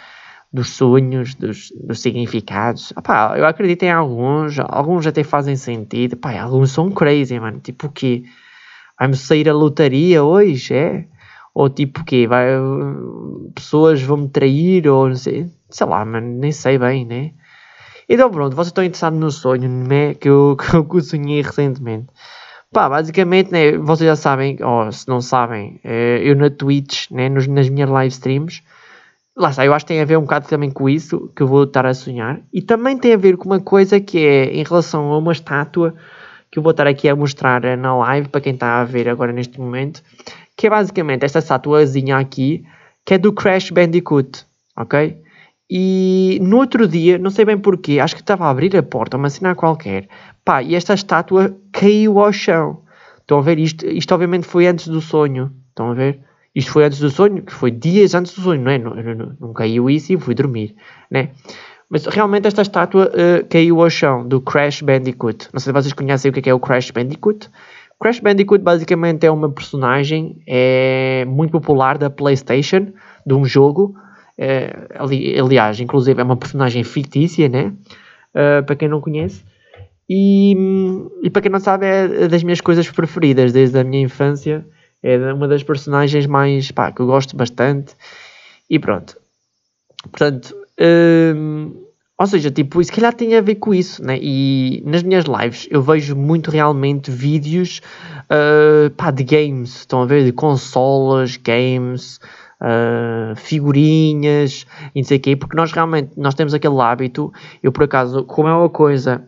dos 0.52 0.72
sonhos, 0.72 1.34
dos, 1.36 1.72
dos 1.72 2.02
significados. 2.02 2.92
Epá, 2.92 3.38
eu 3.38 3.46
acredito 3.46 3.84
em 3.84 3.92
alguns, 3.92 4.60
alguns 4.60 5.08
até 5.08 5.24
fazem 5.24 5.56
sentido. 5.56 6.13
Epá, 6.13 6.38
alguns 6.42 6.72
são 6.72 6.92
crazy, 6.92 7.39
mano. 7.39 7.62
Tipo, 7.62 7.88
o 7.88 7.92
quê? 7.92 8.24
Vamos 9.00 9.22
sair 9.22 9.48
a 9.48 9.54
lotaria 9.54 10.26
hoje, 10.26 10.74
é? 10.74 11.08
Ou 11.54 11.70
tipo, 11.70 12.02
o 12.02 12.04
quê? 12.06 12.28
Vai, 12.28 12.48
pessoas 13.56 14.02
vão 14.02 14.18
me 14.18 14.30
trair, 14.30 14.89
ou 14.89 15.08
não 15.08 15.15
sei. 15.15 15.50
Sei 15.70 15.88
lá, 15.88 16.04
mano, 16.04 16.28
nem 16.39 16.52
sei 16.52 16.78
bem, 16.78 17.06
né? 17.06 17.32
Então 18.10 18.30
pronto, 18.30 18.56
vocês 18.56 18.68
estão 18.68 18.84
interessados 18.84 19.20
no 19.20 19.32
sonho, 19.32 19.70
né? 19.70 20.15
Que 20.15 20.28
eu, 20.28 20.58
que 20.60 20.98
eu 20.98 21.02
sonhei 21.02 21.42
recentemente. 21.42 22.08
Pá, 22.71 22.88
basicamente, 22.88 23.51
né, 23.51 23.71
vocês 23.79 24.08
já 24.08 24.15
sabem, 24.15 24.58
ou 24.63 24.91
se 24.91 25.08
não 25.08 25.21
sabem, 25.21 25.79
eh, 25.84 26.21
eu 26.23 26.36
na 26.36 26.51
Twitch, 26.51 27.10
né, 27.10 27.27
nos, 27.27 27.47
nas 27.47 27.67
minhas 27.67 27.89
live 27.89 28.13
streams, 28.13 28.62
lá 29.36 29.49
está, 29.49 29.65
eu 29.65 29.73
acho 29.73 29.86
que 29.86 29.93
tem 29.93 30.01
a 30.01 30.05
ver 30.05 30.17
um 30.17 30.21
bocado 30.21 30.47
também 30.47 30.69
com 30.69 30.88
isso 30.88 31.32
que 31.36 31.41
eu 31.41 31.47
vou 31.47 31.63
estar 31.63 31.84
a 31.88 31.95
sonhar, 31.95 32.41
e 32.53 32.62
também 32.62 32.95
tem 32.95 33.13
a 33.13 33.17
ver 33.17 33.38
com 33.38 33.45
uma 33.45 33.60
coisa 33.60 33.99
que 33.99 34.19
é 34.19 34.53
em 34.53 34.63
relação 34.63 35.12
a 35.12 35.17
uma 35.17 35.32
estátua 35.32 35.95
que 36.51 36.60
eu 36.60 36.63
vou 36.63 36.69
estar 36.71 36.86
aqui 36.86 37.10
a 37.10 37.15
mostrar 37.15 37.62
na 37.75 37.97
live 37.97 38.29
para 38.29 38.41
quem 38.41 38.53
está 38.53 38.82
a 38.82 38.84
ver 38.84 39.10
agora 39.10 39.32
neste 39.32 39.60
momento, 39.60 40.03
que 40.55 40.67
é 40.67 40.69
basicamente 40.69 41.25
esta 41.25 41.39
estatuazinha 41.39 42.17
aqui, 42.17 42.63
que 43.03 43.15
é 43.15 43.17
do 43.17 43.34
Crash 43.34 43.71
Bandicoot, 43.71 44.45
ok? 44.77 45.17
E 45.69 46.39
no 46.41 46.58
outro 46.58 46.88
dia, 46.88 47.19
não 47.19 47.29
sei 47.29 47.45
bem 47.45 47.58
porquê, 47.58 47.99
acho 47.99 48.15
que 48.15 48.21
estava 48.21 48.45
a 48.45 48.49
abrir 48.49 48.75
a 48.75 48.82
porta, 48.82 49.17
uma 49.17 49.29
cena 49.29 49.53
qualquer, 49.53 50.08
Pá, 50.49 50.63
e 50.63 50.73
esta 50.73 50.95
estátua 50.95 51.55
caiu 51.71 52.19
ao 52.19 52.34
chão. 52.34 52.82
Estão 53.19 53.38
a 53.38 53.41
ver? 53.41 53.60
Isto, 53.60 53.86
isto 53.86 54.12
obviamente 54.15 54.47
foi 54.47 54.65
antes 54.65 54.88
do 54.88 54.99
sonho. 54.99 55.51
Estão 55.69 55.91
a 55.91 55.93
ver? 55.93 56.21
Isto 56.55 56.71
foi 56.71 56.86
antes 56.86 56.97
do 56.97 57.12
sonho, 57.12 57.43
que 57.43 57.53
foi 57.53 57.69
dias 57.69 58.15
antes 58.15 58.34
do 58.34 58.41
sonho, 58.41 58.63
não 58.63 58.71
é? 58.71 58.79
Não, 58.79 58.95
não, 58.95 59.38
não 59.39 59.53
caiu 59.53 59.88
isso 59.88 60.12
e 60.12 60.17
fui 60.17 60.34
dormir, 60.34 60.75
né? 61.12 61.29
Mas 61.88 62.08
realmente 62.08 62.47
esta 62.47 62.63
estátua 62.63 63.12
uh, 63.12 63.45
caiu 63.47 63.79
ao 63.79 63.89
chão 63.91 64.27
do 64.27 64.41
Crash 64.41 64.82
Bandicoot. 64.82 65.49
Não 65.53 65.60
sei 65.60 65.71
se 65.71 65.73
vocês 65.73 65.93
conhecem 65.93 66.29
o 66.29 66.34
que 66.34 66.39
é, 66.39 66.41
que 66.41 66.49
é 66.49 66.53
o 66.53 66.60
Crash 66.60 66.89
Bandicoot. 66.89 67.47
Crash 67.99 68.19
Bandicoot 68.19 68.63
basicamente 68.63 69.27
é 69.27 69.32
uma 69.32 69.51
personagem 69.51 70.41
é, 70.47 71.25
muito 71.27 71.51
popular 71.51 71.97
da 71.97 72.10
PlayStation, 72.10 72.88
de 73.23 73.34
um 73.36 73.45
jogo. 73.45 73.95
É, 74.41 74.88
ali, 74.95 75.38
aliás, 75.38 75.78
inclusive 75.82 76.21
é 76.21 76.23
uma 76.23 76.38
personagem 76.38 76.82
fictícia, 76.82 77.49
né? 77.49 77.73
Uh, 78.34 78.63
para 78.63 78.78
quem 78.78 78.88
não 78.88 79.02
conhece. 79.02 79.43
E, 80.10 80.56
e, 81.21 81.30
para 81.30 81.41
quem 81.41 81.52
não 81.52 81.60
sabe, 81.60 81.86
é 81.86 82.28
das 82.30 82.41
minhas 82.41 82.62
coisas 82.62 82.89
preferidas 82.89 83.52
desde 83.52 83.78
a 83.78 83.84
minha 83.84 84.02
infância. 84.02 84.65
É 85.04 85.34
uma 85.34 85.47
das 85.47 85.62
personagens 85.62 86.25
mais 86.25 86.71
pá, 86.71 86.89
que 86.89 87.02
eu 87.02 87.06
gosto 87.06 87.36
bastante. 87.36 87.93
E 88.69 88.80
pronto. 88.80 89.17
Portanto, 90.10 90.56
hum, 91.36 91.73
ou 92.17 92.28
seja, 92.28 92.49
tipo, 92.49 92.84
se 92.84 92.91
calhar 92.91 93.13
tem 93.13 93.36
a 93.36 93.41
ver 93.41 93.56
com 93.56 93.73
isso, 93.73 94.04
né? 94.04 94.17
E 94.21 94.82
nas 94.86 95.04
minhas 95.04 95.25
lives 95.25 95.67
eu 95.69 95.82
vejo 95.82 96.15
muito 96.15 96.49
realmente 96.49 97.12
vídeos 97.12 97.82
uh, 98.25 98.89
pá, 98.91 99.12
de 99.12 99.23
games, 99.23 99.78
estão 99.78 100.02
a 100.02 100.06
ver? 100.06 100.23
De 100.23 100.32
consolas, 100.32 101.38
games, 101.38 102.19
uh, 102.62 103.36
figurinhas 103.36 104.65
e 104.93 105.02
não 105.02 105.08
sei 105.08 105.17
o 105.17 105.19
quê, 105.19 105.36
porque 105.36 105.56
nós 105.56 105.72
realmente 105.72 106.12
nós 106.17 106.36
temos 106.36 106.54
aquele 106.54 106.80
hábito, 106.80 107.32
eu 107.62 107.72
por 107.72 107.84
acaso, 107.84 108.24
como 108.24 108.48
é 108.48 108.54
uma 108.54 108.69
coisa, 108.69 109.24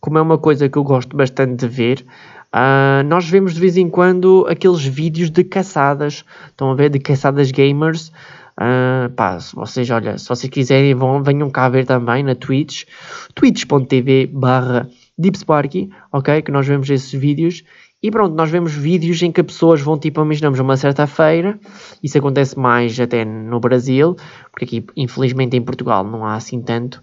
como 0.00 0.18
é 0.18 0.22
uma 0.22 0.38
coisa 0.38 0.68
que 0.68 0.78
eu 0.78 0.84
gosto 0.84 1.16
bastante 1.16 1.56
de 1.56 1.68
ver, 1.68 2.04
uh, 2.54 3.02
nós 3.06 3.28
vemos 3.28 3.54
de 3.54 3.60
vez 3.60 3.76
em 3.76 3.88
quando 3.88 4.46
aqueles 4.48 4.84
vídeos 4.84 5.30
de 5.30 5.44
caçadas, 5.44 6.24
estão 6.48 6.70
a 6.70 6.74
ver? 6.74 6.90
De 6.90 6.98
caçadas 6.98 7.50
gamers 7.50 8.12
Uh, 8.60 9.08
pá, 9.14 9.40
se 9.40 9.56
vocês, 9.56 9.88
olha, 9.88 10.18
se 10.18 10.28
vocês 10.28 10.50
quiserem, 10.50 10.94
vão, 10.94 11.22
venham 11.22 11.48
cá 11.48 11.66
ver 11.70 11.86
também 11.86 12.22
na 12.22 12.34
Twitch, 12.34 12.84
twitch.tv 13.34 14.26
barra 14.26 14.86
ok? 16.12 16.42
Que 16.42 16.50
nós 16.50 16.66
vemos 16.66 16.90
esses 16.90 17.10
vídeos 17.10 17.62
e 18.02 18.10
pronto, 18.10 18.34
nós 18.34 18.50
vemos 18.50 18.72
vídeos 18.72 19.20
em 19.22 19.30
que 19.30 19.42
pessoas 19.42 19.80
vão, 19.80 19.98
tipo, 19.98 20.22
imaginamos 20.22 20.58
uma 20.58 20.76
certa 20.76 21.06
feira, 21.06 21.58
isso 22.02 22.16
acontece 22.16 22.58
mais 22.58 22.98
até 22.98 23.24
no 23.24 23.60
Brasil, 23.60 24.16
porque 24.50 24.64
aqui, 24.64 24.86
infelizmente, 24.96 25.56
em 25.56 25.62
Portugal 25.62 26.02
não 26.02 26.24
há 26.24 26.34
assim 26.34 26.62
tanto, 26.62 27.02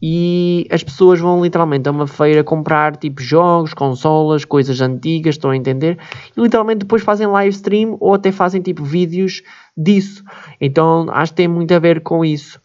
e 0.00 0.66
as 0.70 0.82
pessoas 0.82 1.20
vão 1.20 1.42
literalmente 1.42 1.88
a 1.88 1.92
uma 1.92 2.06
feira 2.06 2.42
comprar, 2.42 2.96
tipo, 2.96 3.20
jogos, 3.20 3.74
consolas, 3.74 4.44
coisas 4.44 4.80
antigas, 4.80 5.34
estão 5.34 5.50
a 5.50 5.56
entender? 5.56 5.98
E 6.36 6.40
literalmente 6.40 6.80
depois 6.80 7.02
fazem 7.02 7.26
live 7.26 7.54
stream 7.54 7.96
ou 8.00 8.14
até 8.14 8.32
fazem, 8.32 8.62
tipo, 8.62 8.84
vídeos 8.84 9.42
disso. 9.76 10.24
Então, 10.60 11.06
acho 11.10 11.32
que 11.32 11.36
tem 11.36 11.48
muito 11.48 11.72
a 11.74 11.78
ver 11.78 12.00
com 12.00 12.24
isso. 12.24 12.60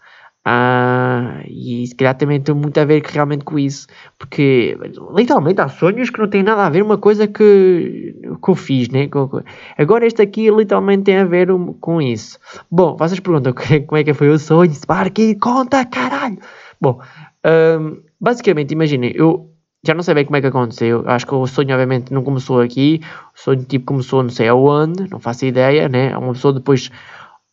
Ah, 0.46 1.42
e 1.48 1.88
se 1.88 1.96
calhar 1.96 2.18
também 2.18 2.42
tem 2.42 2.54
muito 2.54 2.78
a 2.78 2.84
ver 2.84 3.02
realmente 3.06 3.46
com 3.46 3.58
isso, 3.58 3.88
porque 4.20 4.78
literalmente 5.16 5.62
há 5.62 5.70
sonhos 5.70 6.10
que 6.10 6.20
não 6.20 6.28
têm 6.28 6.44
nada 6.44 6.66
a 6.66 6.70
ver 6.70 6.84
uma 6.84 6.98
coisa 6.98 7.28
que, 7.28 8.14
que 8.22 8.50
eu 8.50 8.56
fiz, 8.56 8.90
né? 8.90 9.10
Agora 9.78 10.06
este 10.06 10.22
aqui 10.22 10.50
literalmente 10.52 11.04
tem 11.04 11.18
a 11.18 11.24
ver 11.24 11.48
com 11.80 12.02
isso. 12.02 12.38
Bom, 12.70 12.98
vocês 12.98 13.22
perguntam 13.22 13.54
como 13.88 13.98
é 13.98 14.04
que 14.04 14.14
foi 14.14 14.30
o 14.30 14.38
sonho, 14.38 14.74
Sparky, 14.74 15.36
conta 15.36 15.86
caralho! 15.86 16.38
Bom, 16.82 17.00
um, 17.80 18.02
basicamente, 18.20 18.72
imaginem, 18.74 19.14
eu 19.16 19.50
já 19.86 19.94
não 19.94 20.04
sei 20.04 20.14
bem 20.14 20.26
como 20.26 20.36
é 20.36 20.42
que 20.42 20.48
aconteceu, 20.48 21.04
acho 21.08 21.26
que 21.26 21.34
o 21.36 21.48
sonho 21.48 21.72
obviamente 21.72 22.14
não 22.14 22.24
começou 22.24 22.60
aqui, 22.60 23.02
o 23.34 23.40
sonho 23.40 23.64
tipo 23.64 23.86
começou 23.86 24.24
não 24.24 24.30
sei 24.30 24.50
aonde, 24.50 25.10
não 25.10 25.20
faço 25.20 25.46
ideia, 25.46 25.88
né? 25.88 26.18
Uma 26.18 26.34
pessoa 26.34 26.54
depois 26.54 26.90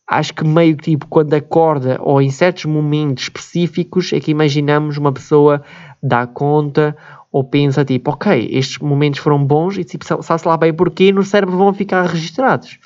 acho 0.07 0.33
que 0.33 0.43
meio 0.43 0.75
tipo 0.75 1.07
quando 1.07 1.33
acorda 1.33 1.97
ou 2.01 2.21
em 2.21 2.29
certos 2.29 2.65
momentos 2.65 3.23
específicos 3.23 4.11
é 4.13 4.19
que 4.19 4.31
imaginamos 4.31 4.97
uma 4.97 5.11
pessoa 5.11 5.63
dá 6.01 6.27
conta 6.27 6.95
ou 7.31 7.43
pensa 7.43 7.85
tipo, 7.85 8.11
ok, 8.11 8.49
estes 8.51 8.77
momentos 8.79 9.21
foram 9.21 9.43
bons 9.43 9.77
e 9.77 9.83
tipo, 9.83 10.03
sabe-se 10.05 10.47
lá 10.47 10.57
bem 10.57 10.73
porquê, 10.73 11.11
no 11.11 11.23
cérebro 11.23 11.57
vão 11.57 11.73
ficar 11.73 12.05
registrados. 12.05 12.77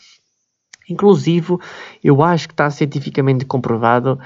Inclusive, 0.88 1.58
eu 2.04 2.21
acho 2.21 2.47
que 2.47 2.54
está 2.54 2.69
cientificamente 2.69 3.43
comprovado 3.43 4.19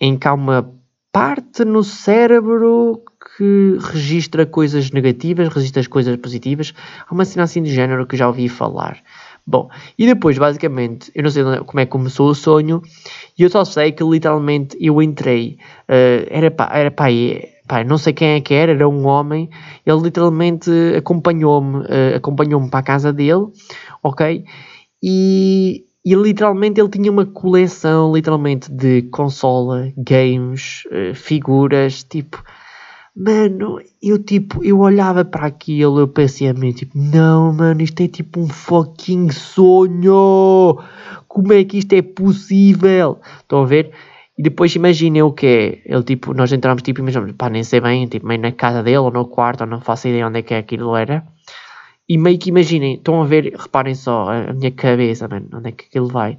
em 0.00 0.16
que 0.16 0.26
há 0.26 0.32
uma 0.32 0.72
parte 1.12 1.64
no 1.64 1.84
cérebro 1.84 3.02
que 3.36 3.76
registra 3.92 4.46
coisas 4.46 4.90
negativas, 4.90 5.48
registra 5.48 5.80
as 5.80 5.86
coisas 5.86 6.16
positivas. 6.16 6.72
Há 7.06 7.12
uma 7.12 7.24
cena 7.26 7.44
assim 7.44 7.62
de 7.62 7.70
género 7.70 8.06
que 8.06 8.16
já 8.16 8.26
ouvi 8.26 8.48
falar. 8.48 9.02
Bom, 9.46 9.68
e 9.96 10.06
depois, 10.06 10.36
basicamente, 10.36 11.12
eu 11.14 11.22
não 11.22 11.30
sei 11.30 11.44
como 11.44 11.78
é 11.78 11.84
que 11.86 11.92
começou 11.92 12.28
o 12.28 12.34
sonho, 12.34 12.82
e 13.38 13.44
eu 13.44 13.48
só 13.48 13.64
sei 13.64 13.92
que 13.92 14.02
literalmente 14.02 14.76
eu 14.80 15.00
entrei, 15.00 15.56
uh, 15.88 16.26
era 16.28 16.50
pá, 16.50 16.68
era 16.72 16.90
pá, 16.90 17.06
pá, 17.68 17.84
não 17.84 17.96
sei 17.96 18.12
quem 18.12 18.30
é 18.30 18.40
que 18.40 18.52
era, 18.52 18.72
era 18.72 18.88
um 18.88 19.06
homem, 19.06 19.48
ele 19.86 20.00
literalmente 20.00 20.68
acompanhou-me, 20.96 21.78
uh, 21.84 22.16
acompanhou-me 22.16 22.68
para 22.68 22.80
a 22.80 22.82
casa 22.82 23.12
dele, 23.12 23.46
ok? 24.02 24.44
E, 25.00 25.84
e 26.04 26.14
literalmente 26.16 26.80
ele 26.80 26.88
tinha 26.88 27.10
uma 27.12 27.24
coleção, 27.24 28.12
literalmente, 28.12 28.68
de 28.72 29.02
consola, 29.12 29.92
games, 29.96 30.82
uh, 30.86 31.14
figuras, 31.14 32.02
tipo 32.02 32.42
Mano, 33.18 33.80
eu 34.02 34.22
tipo, 34.22 34.62
eu 34.62 34.78
olhava 34.80 35.24
para 35.24 35.46
aquilo, 35.46 35.98
eu 35.98 36.06
pensei 36.06 36.48
a 36.48 36.52
mim, 36.52 36.72
tipo, 36.72 36.92
não, 36.98 37.50
mano, 37.50 37.80
isto 37.80 38.02
é 38.02 38.08
tipo 38.08 38.38
um 38.38 38.46
fucking 38.46 39.30
sonho! 39.30 40.78
Como 41.26 41.50
é 41.54 41.64
que 41.64 41.78
isto 41.78 41.94
é 41.94 42.02
possível? 42.02 43.18
Estão 43.38 43.62
a 43.62 43.64
ver? 43.66 43.90
E 44.36 44.42
depois 44.42 44.74
imaginem 44.76 45.22
o 45.22 45.32
que 45.32 45.46
é. 45.46 45.82
Ele 45.86 46.02
tipo, 46.02 46.34
nós 46.34 46.52
entramos 46.52 46.82
tipo, 46.82 47.00
imaginamos, 47.00 47.32
pá, 47.32 47.48
nem 47.48 47.64
sei 47.64 47.80
bem, 47.80 48.06
tipo, 48.06 48.26
meio 48.26 48.40
na 48.40 48.52
casa 48.52 48.82
dele 48.82 48.98
ou 48.98 49.10
no 49.10 49.24
quarto, 49.24 49.62
ou 49.62 49.66
não 49.66 49.80
faço 49.80 50.08
ideia 50.08 50.26
onde 50.26 50.40
é 50.40 50.42
que 50.42 50.52
é 50.52 50.58
aquilo 50.58 50.94
era. 50.94 51.26
E 52.06 52.18
meio 52.18 52.38
que 52.38 52.50
imaginem, 52.50 52.96
estão 52.96 53.22
a 53.22 53.24
ver, 53.24 53.54
reparem 53.56 53.94
só 53.94 54.28
a 54.30 54.52
minha 54.52 54.70
cabeça, 54.70 55.26
mano, 55.26 55.48
onde 55.54 55.70
é 55.70 55.72
que 55.72 55.86
aquilo 55.86 56.08
vai 56.08 56.38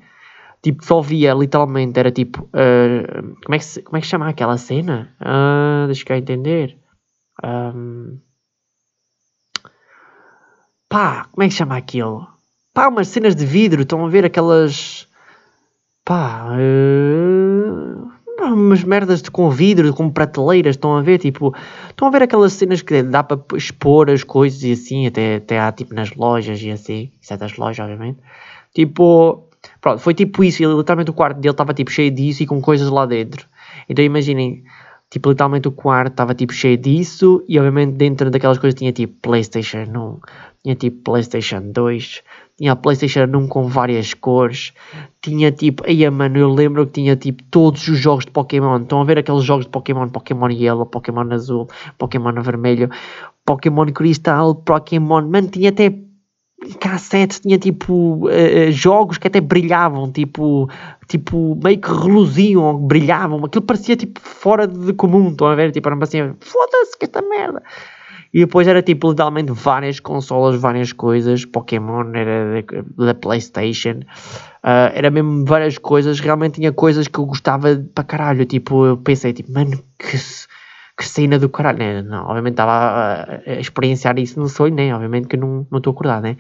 tipo, 0.62 0.84
só 0.84 1.02
via 1.02 1.34
literalmente, 1.34 2.00
era 2.00 2.12
tipo, 2.12 2.43
uh, 2.43 3.36
como, 3.43 3.56
é 3.56 3.58
que 3.58 3.65
se, 3.65 3.82
como 3.82 3.98
é 3.98 4.02
que 4.02 4.08
chama 4.08 4.30
aquela 4.30 4.58
cena? 4.58 5.15
Uh, 5.22 5.88
deixa 5.88 6.06
cá 6.06 6.17
entender. 6.17 6.78
Um, 7.43 8.17
pá, 10.89 11.28
como 11.32 11.43
é 11.43 11.48
que 11.48 11.54
chama 11.54 11.78
aquilo? 11.78 12.28
Pá, 12.74 12.88
umas 12.88 13.08
cenas 13.08 13.36
de 13.36 13.46
vidro, 13.46 13.82
estão 13.82 14.06
a 14.06 14.10
ver 14.10 14.26
aquelas. 14.26 15.08
Pá, 16.04 16.48
uh, 16.54 18.12
umas 18.54 18.84
merdas 18.84 19.22
de, 19.22 19.32
com 19.32 19.50
vidro, 19.50 19.93
com 19.93 20.10
prateleiras, 20.10 20.76
estão 20.76 20.96
a 20.96 21.02
ver, 21.02 21.20
tipo, 21.20 21.54
estão 21.89 22.08
a 22.08 22.12
ver 22.12 22.24
aquelas 22.24 22.54
cenas 22.54 22.82
que 22.82 23.02
dá 23.04 23.24
para 23.24 23.39
expor 23.56 24.10
as 24.10 24.24
coisas 24.24 24.62
e 24.63 24.72
assim, 24.72 25.08
até, 25.08 25.36
até 25.36 25.60
há 25.60 25.72
tipo 25.72 25.93
nas 25.93 26.13
lojas 26.15 26.62
e 26.62 26.72
assim, 26.72 27.12
certas 27.22 27.58
lojas, 27.58 27.80
obviamente. 27.80 28.20
Tipo, 28.74 29.47
Pronto, 29.88 30.02
foi 30.02 30.13
tipo 30.13 30.43
isso. 30.43 30.62
Ele, 30.62 30.73
literalmente 30.73 31.12
o 31.12 31.13
quarto 31.13 31.39
dele 31.39 31.54
estava 31.54 31.73
tipo 31.73 31.89
cheio 31.89 32.12
disso 32.12 32.43
e 32.43 32.45
com 32.45 32.60
coisas 32.60 32.89
lá 32.89 33.06
dentro. 33.06 33.47
Então 33.88 34.04
imaginem, 34.04 34.65
tipo, 35.10 35.30
literalmente 35.30 35.69
o 35.69 35.71
quarto 35.71 36.12
estava 36.12 36.36
tipo 36.36 36.52
cheio 36.52 36.76
disso 36.78 37.41
e 37.47 37.58
obviamente 37.58 37.93
dentro 37.93 38.30
daquelas 38.30 38.58
coisas 38.58 38.78
tinha 38.78 38.91
tipo 38.91 39.13
PlayStation 39.21 39.84
1, 39.84 40.19
tinha 40.62 40.76
tipo 40.76 41.04
PlayStation 41.04 41.62
2, 41.71 42.21
tinha 42.58 42.73
a 42.73 42.76
PlayStation 42.76 43.30
1 43.34 43.47
com 43.47 43.69
várias 43.69 44.13
cores, 44.13 44.73
tinha 45.21 45.54
tipo, 45.54 45.86
aí 45.88 46.10
mano, 46.10 46.38
eu 46.38 46.50
lembro 46.50 46.86
que 46.86 46.91
tinha 46.91 47.15
tipo 47.15 47.41
todos 47.43 47.88
os 47.88 47.97
jogos 47.97 48.26
de 48.26 48.32
Pokémon. 48.32 48.82
Estão 48.82 49.00
a 49.00 49.06
ver 49.06 49.19
aqueles 49.19 49.45
jogos 49.45 49.67
de 49.67 49.71
Pokémon, 49.71 50.10
Pokémon 50.10 50.50
Yellow, 50.50 50.86
Pokémon 50.86 51.32
Azul, 51.32 51.69
Pokémon 51.97 52.34
Vermelho, 52.41 52.89
Pokémon 53.45 53.86
Cristal, 53.93 54.54
Pokémon, 54.54 55.21
mano, 55.30 55.47
tinha 55.47 55.69
até 55.69 55.97
cassete 56.80 57.41
tinha 57.41 57.58
tipo 57.58 58.28
uh, 58.28 58.72
jogos 58.72 59.17
que 59.17 59.28
até 59.28 59.39
brilhavam, 59.39 60.12
tipo, 60.12 60.70
tipo 61.08 61.58
meio 61.63 61.80
que 61.80 61.91
reluziam, 61.91 62.78
brilhavam, 62.78 63.46
aquilo 63.46 63.63
parecia 63.63 63.96
tipo 63.96 64.20
fora 64.20 64.68
de 64.68 64.93
comum, 64.93 65.30
estão 65.30 65.47
a 65.47 65.55
ver? 65.55 65.72
Tipo, 65.72 65.89
era 65.89 66.03
assim, 66.03 66.34
foda-se 66.39 66.97
que 66.97 67.05
esta 67.05 67.22
merda. 67.22 67.62
E 68.34 68.39
depois 68.39 68.68
era 68.68 68.82
tipo 68.82 69.10
literalmente 69.10 69.51
várias 69.51 69.99
consolas, 69.99 70.60
várias 70.60 70.91
coisas, 70.91 71.45
Pokémon 71.45 72.12
era 72.14 72.64
da 72.97 73.14
Playstation, 73.14 73.99
uh, 74.64 74.91
era 74.93 75.10
mesmo 75.10 75.45
várias 75.45 75.78
coisas, 75.78 76.20
realmente 76.20 76.55
tinha 76.55 76.74
coisas 76.74 77.08
que 77.08 77.20
eu 77.20 77.26
gostava 77.26 77.84
para 77.95 78.03
caralho, 78.03 78.45
tipo, 78.45 78.86
eu 78.86 78.97
pensei 78.97 79.32
tipo, 79.32 79.51
mano, 79.51 79.82
que 79.97 80.18
que 80.98 81.08
cena 81.08 81.38
do 81.38 81.48
caralho, 81.48 81.78
né? 81.78 82.02
Não, 82.02 82.26
obviamente 82.26 82.54
estava 82.54 82.72
a, 82.72 83.24
a, 83.45 83.60
experienciar 83.60 84.18
isso 84.18 84.39
no 84.39 84.50
sonho, 84.50 84.74
né? 84.74 84.93
Obviamente 84.93 85.28
que 85.28 85.38
não 85.38 85.66
estou 85.72 85.91
acordado, 85.91 86.24
né? 86.24 86.38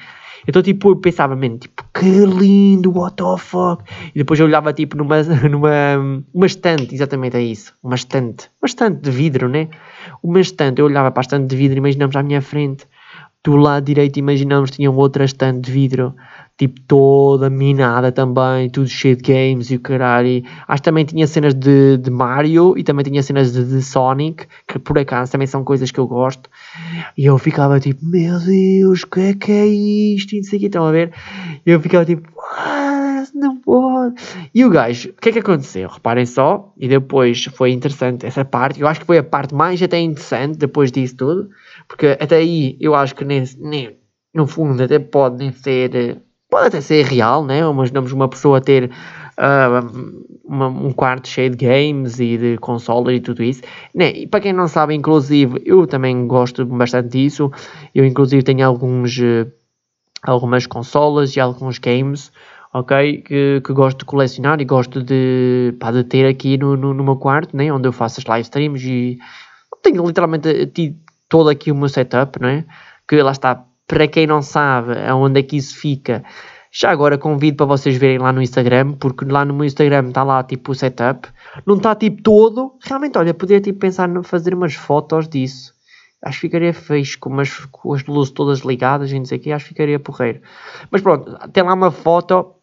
Então, 0.47 0.61
tipo, 0.61 0.89
eu 0.89 0.95
pensava, 0.95 1.35
mesmo, 1.35 1.59
tipo, 1.59 1.83
que 1.93 2.05
lindo, 2.25 2.91
what 2.97 3.15
the 3.15 3.37
fuck? 3.37 3.83
E 4.15 4.19
depois 4.19 4.39
eu 4.39 4.45
olhava, 4.45 4.73
tipo, 4.73 4.97
numa, 4.97 5.21
numa 5.49 6.23
uma 6.33 6.45
estante, 6.45 6.95
exatamente 6.95 7.37
é 7.37 7.41
isso, 7.41 7.73
uma 7.83 7.95
estante, 7.95 8.49
uma 8.61 8.65
estante 8.65 9.01
de 9.01 9.11
vidro, 9.11 9.47
né? 9.47 9.67
Uma 10.23 10.39
estante, 10.39 10.79
eu 10.79 10.85
olhava 10.85 11.11
para 11.11 11.21
a 11.21 11.25
estante 11.25 11.47
de 11.47 11.55
vidro, 11.55 11.77
imaginamos 11.77 12.15
à 12.15 12.23
minha 12.23 12.41
frente, 12.41 12.87
do 13.43 13.55
lado 13.55 13.85
direito 13.85 14.17
imaginamos 14.17 14.71
tinha 14.71 14.91
outra 14.91 15.23
estante 15.23 15.61
de 15.61 15.71
vidro, 15.71 16.13
tipo 16.57 16.81
toda 16.81 17.49
minada 17.49 18.11
também, 18.11 18.69
tudo 18.69 18.87
cheio 18.87 19.15
de 19.15 19.21
games 19.21 19.69
e 19.69 19.75
o 19.75 19.79
caralho. 19.79 20.43
Acho 20.67 20.81
que 20.81 20.85
também 20.85 21.05
tinha 21.05 21.27
cenas 21.27 21.53
de, 21.53 21.97
de 21.97 22.09
Mario 22.09 22.75
e 22.77 22.83
também 22.83 23.05
tinha 23.05 23.21
cenas 23.21 23.53
de, 23.53 23.63
de, 23.63 23.81
Sonic, 23.83 24.47
que 24.67 24.79
por 24.79 24.97
acaso 24.97 25.31
também 25.31 25.47
são 25.47 25.63
coisas 25.63 25.91
que 25.91 25.99
eu 25.99 26.07
gosto. 26.07 26.49
E 27.15 27.25
eu 27.25 27.37
ficava 27.37 27.79
tipo, 27.79 28.03
meu 28.03 28.39
Deus, 28.39 29.03
o 29.03 29.07
que 29.07 29.19
é 29.19 29.33
que 29.33 29.51
é 29.51 29.65
isto? 29.67 30.33
E 30.33 30.37
não 30.37 30.43
sei 30.43 30.57
o 30.57 30.59
que 30.59 30.65
estão 30.65 30.85
a 30.85 30.91
ver. 30.91 31.13
E 31.65 31.69
eu 31.69 31.79
ficava 31.79 32.03
tipo, 32.05 32.27
não 33.37 33.57
pode. 33.57 34.15
E 34.53 34.65
o 34.65 34.69
gajo, 34.69 35.09
o 35.09 35.13
que 35.13 35.29
é 35.29 35.31
que 35.31 35.39
aconteceu? 35.39 35.87
Reparem 35.87 36.25
só, 36.25 36.73
e 36.77 36.87
depois 36.87 37.45
foi 37.45 37.71
interessante 37.71 38.25
essa 38.25 38.43
parte. 38.43 38.81
Eu 38.81 38.87
acho 38.87 39.01
que 39.01 39.05
foi 39.05 39.19
a 39.19 39.23
parte 39.23 39.53
mais 39.53 39.81
até 39.81 39.99
interessante 39.99 40.57
depois 40.57 40.91
disso 40.91 41.15
tudo, 41.15 41.49
porque 41.87 42.17
até 42.19 42.37
aí 42.37 42.77
eu 42.79 42.95
acho 42.95 43.13
que 43.15 43.23
nem, 43.23 43.43
nem 43.59 43.95
no 44.33 44.47
fundo 44.47 44.81
até 44.81 44.97
pode 44.99 45.37
nem 45.37 45.51
ser 45.51 46.21
pode 46.49 46.67
até 46.67 46.81
ser 46.81 47.05
real, 47.05 47.43
né? 47.45 47.59
Imaginamos 47.59 48.11
uma 48.11 48.27
pessoa 48.27 48.61
ter 48.61 48.91
uh, 49.37 50.23
uma, 50.43 50.67
um 50.67 50.91
quarto 50.91 51.27
cheio 51.27 51.49
de 51.49 51.65
games 51.65 52.19
e 52.19 52.37
de 52.37 52.57
consolas 52.57 53.15
e 53.15 53.19
tudo 53.19 53.43
isso. 53.43 53.61
Né? 53.93 54.11
E 54.11 54.27
para 54.27 54.39
quem 54.39 54.53
não 54.53 54.67
sabe, 54.67 54.95
inclusive, 54.95 55.61
eu 55.65 55.85
também 55.85 56.27
gosto 56.27 56.65
bastante 56.65 57.09
disso. 57.09 57.51
Eu, 57.93 58.05
inclusive, 58.05 58.43
tenho 58.43 58.65
alguns, 58.65 59.17
uh, 59.17 59.51
algumas 60.23 60.65
consolas 60.65 61.35
e 61.35 61.39
alguns 61.39 61.77
games. 61.77 62.31
Ok, 62.73 63.21
que, 63.21 63.61
que 63.65 63.73
gosto 63.73 63.99
de 63.99 64.05
colecionar 64.05 64.59
e 64.59 64.65
gosto 64.65 65.01
de, 65.01 65.73
pá, 65.79 65.89
de 65.89 66.03
ter 66.03 66.27
aqui 66.27 66.57
no, 66.57 66.75
no, 66.75 66.93
no 66.93 67.03
meu 67.03 67.15
quarto, 67.15 67.55
né? 67.55 67.71
onde 67.71 67.87
eu 67.87 67.93
faço 67.93 68.19
as 68.19 68.25
live 68.25 68.43
streams 68.43 68.85
e 68.85 69.17
tenho 69.81 70.05
literalmente 70.05 70.67
todo 71.29 71.49
aqui 71.49 71.71
o 71.71 71.75
meu 71.75 71.89
setup, 71.89 72.39
não 72.41 72.49
é? 72.49 72.65
Que 73.07 73.21
lá 73.21 73.31
está, 73.31 73.65
para 73.87 74.07
quem 74.07 74.27
não 74.27 74.41
sabe 74.41 74.93
aonde 75.07 75.39
é 75.39 75.43
que 75.43 75.55
isso 75.55 75.77
fica, 75.77 76.23
já 76.71 76.91
agora 76.91 77.17
convido 77.17 77.57
para 77.57 77.65
vocês 77.65 77.95
verem 77.95 78.19
lá 78.19 78.31
no 78.31 78.41
Instagram, 78.41 78.93
porque 78.93 79.25
lá 79.25 79.45
no 79.45 79.53
meu 79.53 79.65
Instagram 79.65 80.09
está 80.09 80.23
lá 80.23 80.43
tipo 80.43 80.71
o 80.71 80.75
setup. 80.75 81.27
Não 81.65 81.77
está 81.77 81.95
tipo 81.95 82.21
todo. 82.21 82.73
Realmente, 82.83 83.17
olha, 83.17 83.33
podia 83.33 83.59
tipo 83.59 83.79
pensar 83.79 84.09
em 84.09 84.21
fazer 84.21 84.53
umas 84.53 84.75
fotos 84.75 85.27
disso. 85.27 85.73
Acho 86.21 86.37
que 86.37 86.47
ficaria 86.47 86.73
feio 86.73 87.03
com, 87.19 87.29
umas, 87.29 87.65
com 87.71 87.93
as 87.93 88.05
luzes 88.05 88.31
todas 88.31 88.59
ligadas 88.59 89.11
e 89.11 89.17
não 89.17 89.25
sei 89.25 89.39
o. 89.39 89.53
Acho 89.53 89.65
que 89.65 89.69
ficaria 89.69 89.99
porreiro. 89.99 90.41
Mas 90.91 91.01
pronto, 91.01 91.35
tem 91.49 91.63
lá 91.63 91.73
uma 91.73 91.89
foto 91.89 92.56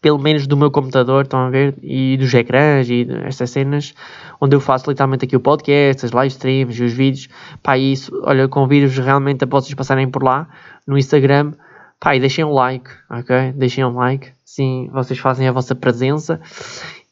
pelo 0.00 0.18
menos 0.18 0.46
do 0.46 0.56
meu 0.56 0.70
computador, 0.70 1.24
estão 1.24 1.40
a 1.40 1.50
ver, 1.50 1.74
e 1.82 2.16
dos 2.16 2.32
ecrãs 2.34 2.88
e 2.88 3.06
estas 3.24 3.50
cenas, 3.50 3.94
onde 4.40 4.56
eu 4.56 4.60
faço 4.60 4.90
literalmente 4.90 5.24
aqui 5.24 5.36
o 5.36 5.40
podcast, 5.40 6.04
as 6.04 6.12
live 6.12 6.32
streams 6.32 6.80
e 6.80 6.84
os 6.84 6.92
vídeos, 6.92 7.28
pá, 7.62 7.78
isso, 7.78 8.12
olha, 8.24 8.48
convido-vos 8.48 8.98
realmente 8.98 9.44
a 9.44 9.46
vocês 9.46 9.74
passarem 9.74 10.08
por 10.08 10.22
lá, 10.22 10.48
no 10.86 10.98
Instagram, 10.98 11.52
pá, 12.00 12.16
e 12.16 12.20
deixem 12.20 12.44
um 12.44 12.52
like, 12.52 12.90
ok? 13.10 13.52
Deixem 13.52 13.84
um 13.84 13.94
like, 13.94 14.32
sim, 14.44 14.90
vocês 14.92 15.18
fazem 15.18 15.46
a 15.46 15.52
vossa 15.52 15.74
presença, 15.74 16.40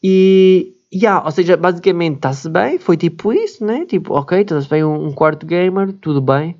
e, 0.03 0.74
yeah, 0.93 1.24
ou 1.24 1.31
seja, 1.31 1.57
basicamente 1.57 2.16
está-se 2.16 2.49
bem, 2.49 2.78
foi 2.78 2.97
tipo 2.97 3.33
isso, 3.33 3.64
né? 3.64 3.85
Tipo, 3.85 4.14
ok, 4.14 4.41
está-se 4.41 4.68
bem 4.68 4.83
um, 4.83 5.07
um 5.07 5.12
quarto 5.12 5.47
gamer, 5.47 5.93
tudo 5.93 6.20
bem, 6.20 6.57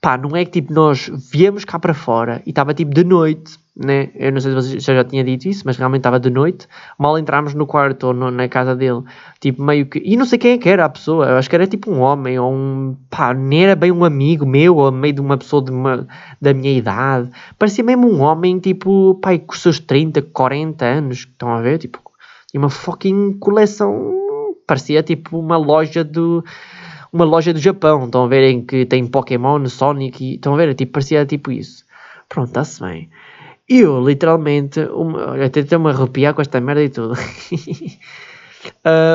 pá, 0.00 0.16
não 0.16 0.36
é 0.36 0.44
que 0.44 0.60
tipo 0.60 0.72
nós 0.72 1.10
viemos 1.32 1.64
cá 1.64 1.78
para 1.78 1.94
fora 1.94 2.42
e 2.46 2.50
estava 2.50 2.74
tipo 2.74 2.94
de 2.94 3.04
noite, 3.04 3.58
né? 3.78 4.10
Eu 4.16 4.32
não 4.32 4.40
sei 4.40 4.50
se 4.60 4.74
você 4.74 4.94
já, 4.94 5.04
tinha 5.04 5.22
dito 5.22 5.48
isso, 5.48 5.62
mas 5.64 5.76
realmente 5.76 6.00
estava 6.00 6.18
de 6.18 6.28
noite. 6.28 6.66
Mal 6.98 7.16
entramos 7.16 7.54
no 7.54 7.64
quarto 7.64 8.08
ou 8.08 8.12
no, 8.12 8.30
na 8.30 8.48
casa 8.48 8.74
dele, 8.74 9.02
tipo 9.40 9.62
meio 9.62 9.86
que. 9.86 10.02
E 10.04 10.16
não 10.16 10.26
sei 10.26 10.38
quem 10.38 10.52
é 10.52 10.58
que 10.58 10.68
era 10.68 10.84
a 10.84 10.88
pessoa, 10.88 11.26
eu 11.26 11.36
acho 11.36 11.48
que 11.48 11.54
era 11.54 11.66
tipo 11.66 11.90
um 11.90 12.00
homem 12.00 12.38
ou 12.38 12.52
um. 12.52 12.96
pá, 13.08 13.32
nem 13.32 13.64
era 13.64 13.76
bem 13.76 13.92
um 13.92 14.04
amigo 14.04 14.44
meu 14.44 14.76
ou 14.76 14.90
meio 14.90 15.14
de 15.14 15.20
uma 15.20 15.36
pessoa 15.38 15.62
de 15.62 15.70
uma, 15.70 16.08
da 16.40 16.52
minha 16.52 16.72
idade. 16.72 17.30
Parecia 17.56 17.84
mesmo 17.84 18.08
um 18.10 18.20
homem, 18.20 18.58
tipo, 18.58 19.14
pá, 19.22 19.38
com 19.38 19.52
os 19.52 19.62
seus 19.62 19.78
30, 19.78 20.22
40 20.22 20.84
anos, 20.84 21.18
estão 21.18 21.50
a 21.54 21.60
ver? 21.60 21.78
Tipo, 21.78 22.00
tinha 22.50 22.60
uma 22.60 22.70
fucking 22.70 23.38
coleção. 23.38 24.14
Parecia 24.66 25.02
tipo 25.02 25.38
uma 25.38 25.56
loja 25.56 26.02
do. 26.02 26.44
Uma 27.12 27.24
loja 27.24 27.54
do 27.54 27.60
Japão, 27.60 28.04
estão 28.04 28.24
a 28.24 28.28
ver? 28.28 28.42
Em 28.50 28.62
que 28.64 28.84
tem 28.84 29.06
Pokémon, 29.06 29.64
Sonic 29.66 30.24
e. 30.24 30.34
estão 30.34 30.54
a 30.54 30.56
ver? 30.56 30.74
Tipo, 30.74 30.92
parecia 30.92 31.24
tipo 31.24 31.52
isso. 31.52 31.84
Pronto, 32.28 32.48
está-se 32.48 32.80
bem. 32.80 33.08
Eu, 33.68 34.02
literalmente, 34.02 34.80
uma, 34.80 35.44
até 35.44 35.60
estou-me 35.60 35.88
a 35.88 35.92
arrepiar 35.92 36.32
com 36.32 36.40
esta 36.40 36.58
merda 36.58 36.82
e 36.82 36.88
tudo. 36.88 37.12
uh, 37.12 37.18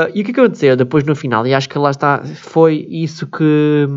e 0.14 0.22
o 0.22 0.24
que 0.24 0.32
aconteceu 0.32 0.78
depois 0.78 1.04
no 1.04 1.16
final? 1.16 1.48
E 1.48 1.56
acho 1.56 1.68
que 1.68 1.80
lá 1.80 1.90
está, 1.90 2.24
foi 2.24 2.86
isso 2.88 3.26
que, 3.26 3.88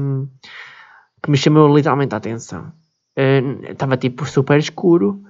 que 1.22 1.30
me 1.30 1.36
chamou 1.36 1.74
literalmente 1.76 2.14
a 2.14 2.18
atenção. 2.18 2.72
Uh, 3.18 3.70
estava 3.70 3.98
tipo 3.98 4.24
super 4.24 4.58
escuro 4.58 5.22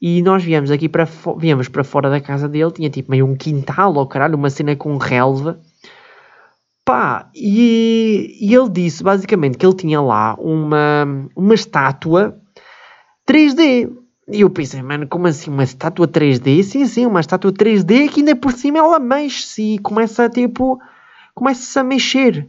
e 0.00 0.22
nós 0.22 0.44
viemos 0.44 0.70
aqui 0.70 0.88
para, 0.88 1.08
viemos 1.36 1.68
para 1.68 1.82
fora 1.82 2.08
da 2.08 2.20
casa 2.20 2.48
dele, 2.48 2.70
tinha 2.70 2.88
tipo 2.88 3.10
meio 3.10 3.26
um 3.26 3.36
quintal 3.36 3.92
ou 3.94 4.06
caralho, 4.06 4.36
uma 4.36 4.48
cena 4.48 4.76
com 4.76 4.96
relva. 4.96 5.58
Pá, 6.84 7.28
e, 7.34 8.38
e 8.40 8.54
ele 8.54 8.70
disse 8.70 9.02
basicamente 9.02 9.58
que 9.58 9.66
ele 9.66 9.74
tinha 9.74 10.00
lá 10.00 10.36
uma, 10.38 11.04
uma 11.36 11.54
estátua 11.54 12.40
3D 13.28 13.90
e 14.30 14.42
eu 14.42 14.50
pensei, 14.50 14.82
mano, 14.82 15.06
como 15.08 15.26
assim? 15.26 15.50
Uma 15.50 15.64
estátua 15.64 16.06
3D? 16.06 16.62
Sim, 16.62 16.86
sim, 16.86 17.06
uma 17.06 17.20
estátua 17.20 17.50
3D 17.50 18.08
que 18.10 18.20
ainda 18.20 18.36
por 18.36 18.52
cima 18.52 18.78
ela 18.78 18.98
mexe-se 18.98 19.74
e 19.74 19.78
começa 19.78 20.28
tipo. 20.28 20.78
começa 21.34 21.80
a 21.80 21.84
mexer. 21.84 22.46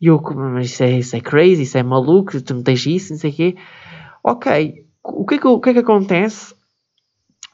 E 0.00 0.08
eu, 0.08 0.20
mas 0.20 0.66
isso 0.66 0.82
é, 0.82 0.98
isso 0.98 1.16
é 1.16 1.20
crazy, 1.20 1.62
isso 1.62 1.78
é 1.78 1.82
maluco, 1.82 2.40
tu 2.42 2.54
não 2.54 2.62
tens 2.62 2.84
isso, 2.84 3.12
não 3.12 3.20
sei 3.20 3.30
o 3.30 3.34
quê. 3.34 3.56
Ok, 4.22 4.84
o 5.02 5.24
que 5.24 5.36
é 5.36 5.38
que, 5.38 5.46
o 5.46 5.60
que, 5.60 5.70
é 5.70 5.72
que 5.72 5.78
acontece? 5.78 6.54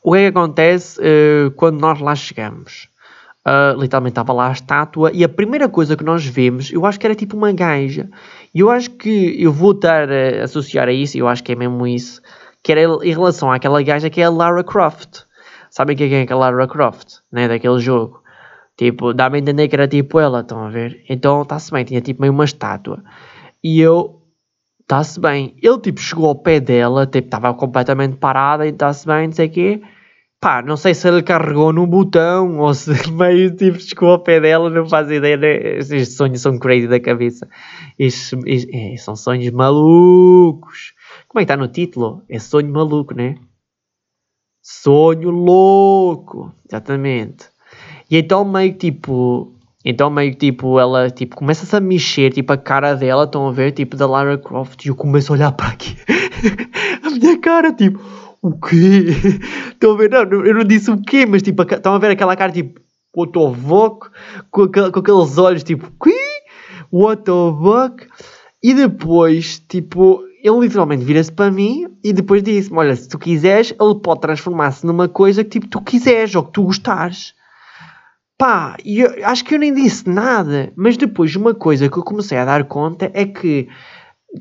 O 0.03 0.12
que 0.12 0.18
é 0.18 0.22
que 0.22 0.39
acontece 0.39 1.01
uh, 1.01 1.51
quando 1.53 1.79
nós 1.79 2.01
lá 2.01 2.14
chegamos? 2.16 2.89
Uh, 3.47 3.81
literalmente 3.81 4.12
estava 4.12 4.33
lá 4.33 4.49
a 4.49 4.53
estátua 4.53 5.11
e 5.14 5.22
a 5.22 5.29
primeira 5.29 5.68
coisa 5.68 5.97
que 5.97 6.05
nós 6.05 6.26
vemos, 6.26 6.72
eu 6.72 6.85
acho 6.85 6.99
que 6.99 7.07
era 7.07 7.14
tipo 7.14 7.37
uma 7.37 7.53
gaja. 7.53 8.09
E 8.55 8.61
eu 8.61 8.70
acho 8.70 8.91
que 8.91 9.41
eu 9.41 9.53
vou 9.53 9.72
estar 9.72 10.09
a 10.11 10.45
associar 10.45 10.89
a 10.89 10.93
isso, 10.93 11.16
eu 11.16 11.29
acho 11.29 11.45
que 11.45 11.53
é 11.53 11.55
mesmo 11.55 11.87
isso 11.87 12.20
que 12.69 12.73
era 12.73 12.83
em 12.83 13.14
relação 13.14 13.51
àquela 13.51 13.81
gaja 13.81 14.11
que 14.11 14.21
é 14.21 14.25
a 14.25 14.31
Lara 14.31 14.62
Croft. 14.62 15.23
Sabem 15.71 15.97
quem 15.97 16.14
é, 16.14 16.27
que 16.27 16.33
é 16.35 16.37
a 16.37 16.39
Lara 16.39 16.69
Croft, 16.69 17.21
né, 17.33 17.49
daquele 17.49 17.79
jogo? 17.79 18.23
Tipo, 18.77 19.14
dá-me 19.14 19.39
a 19.39 19.41
entender 19.41 19.69
que 19.69 19.75
era 19.75 19.89
tipo 19.89 20.21
ela, 20.21 20.41
estão 20.41 20.66
a 20.66 20.69
ver? 20.69 21.03
Então, 21.09 21.41
está-se 21.41 21.73
bem, 21.73 21.83
tinha 21.87 22.03
tipo 22.03 22.21
meio 22.21 22.31
uma 22.31 22.45
estátua. 22.45 23.03
E 23.64 23.81
eu, 23.81 24.21
está-se 24.83 25.19
bem. 25.19 25.57
Ele 25.62 25.79
tipo 25.79 25.99
chegou 25.99 26.27
ao 26.27 26.35
pé 26.35 26.61
dela, 26.61 27.07
tipo, 27.07 27.29
estava 27.29 27.55
completamente 27.55 28.19
parada 28.19 28.66
e 28.66 28.69
está-se 28.69 29.07
bem, 29.07 29.29
não 29.29 29.33
sei 29.33 29.47
o 29.47 29.51
quê. 29.51 29.83
Pá, 30.39 30.61
não 30.61 30.77
sei 30.77 30.93
se 30.93 31.09
ele 31.09 31.23
carregou 31.23 31.73
no 31.73 31.87
botão 31.87 32.59
ou 32.61 32.75
se 32.75 33.11
meio 33.11 33.57
tipo 33.57 33.81
chegou 33.81 34.11
ao 34.11 34.19
pé 34.19 34.41
dela, 34.41 34.69
não 34.69 34.87
faz 34.87 35.11
ideia. 35.11 35.39
Né? 35.39 35.79
Estes 35.79 36.16
sonhos 36.16 36.43
são 36.43 36.59
crazy 36.59 36.87
da 36.87 37.01
cabeça. 37.01 37.49
Estes, 37.99 38.39
estes, 38.45 38.69
é, 38.75 38.97
são 38.99 39.16
sonhos 39.16 39.51
malucos. 39.53 40.97
Como 41.29 41.41
é 41.41 41.45
que 41.45 41.53
está 41.53 41.57
no 41.57 41.68
título? 41.68 42.22
É 42.26 42.39
sonho 42.39 42.72
maluco, 42.72 43.14
né? 43.14 43.37
Sonho 44.62 45.31
louco. 45.31 46.53
Exatamente. 46.66 47.47
E 48.11 48.16
então 48.16 48.45
meio 48.45 48.72
que 48.72 48.91
tipo. 48.91 49.55
Então 49.85 50.09
meio 50.11 50.33
que 50.33 50.39
tipo, 50.39 50.79
ela 50.81 51.11
tipo, 51.11 51.37
começa-se 51.37 51.76
a 51.76 51.81
mexer, 51.81 52.33
tipo, 52.33 52.53
a 52.53 52.57
cara 52.57 52.95
dela, 52.95 53.24
estão 53.24 53.47
a 53.47 53.53
ver, 53.53 53.72
tipo, 53.72 53.97
da 53.97 54.07
Lara 54.07 54.37
Croft, 54.37 54.85
e 54.85 54.89
eu 54.89 54.97
começo 54.97 55.33
a 55.33 55.37
olhar 55.37 55.53
para 55.53 55.68
aqui. 55.68 55.97
a 57.03 57.11
minha 57.11 57.39
cara, 57.39 57.72
tipo, 57.72 58.01
o 58.43 58.59
quê? 58.59 59.07
Estão 59.70 59.93
a 59.93 59.97
ver? 59.97 60.11
Não, 60.11 60.45
eu 60.45 60.55
não 60.55 60.64
disse 60.64 60.91
o 60.91 61.01
quê, 61.01 61.24
mas 61.26 61.43
tipo, 61.43 61.62
estão 61.62 61.95
a 61.95 61.99
ver 61.99 62.11
aquela 62.11 62.37
cara, 62.37 62.53
tipo, 62.53 62.81
what 63.16 63.33
the 63.33 63.55
fuck? 63.68 64.11
Com, 64.51 64.68
com 64.68 64.99
aqueles 64.99 65.39
olhos, 65.39 65.62
tipo, 65.62 65.91
quê? 66.03 66.18
What 66.91 67.22
the 67.22 67.33
fuck? 67.62 68.07
E 68.62 68.74
depois, 68.74 69.61
tipo, 69.68 70.28
ele 70.49 70.61
literalmente 70.61 71.05
vira-se 71.05 71.30
para 71.30 71.51
mim 71.51 71.86
e 72.03 72.12
depois 72.12 72.42
disse-me: 72.42 72.78
Olha, 72.78 72.96
se 72.96 73.09
tu 73.09 73.18
quiseres, 73.18 73.74
ele 73.78 73.94
pode 73.96 74.20
transformar-se 74.20 74.86
numa 74.86 75.09
coisa 75.09 75.44
que 75.44 75.51
tipo 75.51 75.68
tu 75.68 75.80
quiseres 75.80 76.34
ou 76.34 76.42
que 76.44 76.53
tu 76.53 76.62
gostares. 76.62 77.34
Pá, 78.38 78.76
e 78.84 79.01
eu, 79.01 79.26
acho 79.26 79.44
que 79.44 79.55
eu 79.55 79.59
nem 79.59 79.74
disse 79.74 80.09
nada, 80.09 80.72
mas 80.76 80.96
depois 80.96 81.34
uma 81.34 81.55
coisa 81.55 81.88
que 81.88 81.99
eu 81.99 82.05
comecei 82.05 82.38
a 82.38 82.44
dar 82.44 82.64
conta 82.64 83.11
é 83.12 83.26
que 83.26 83.68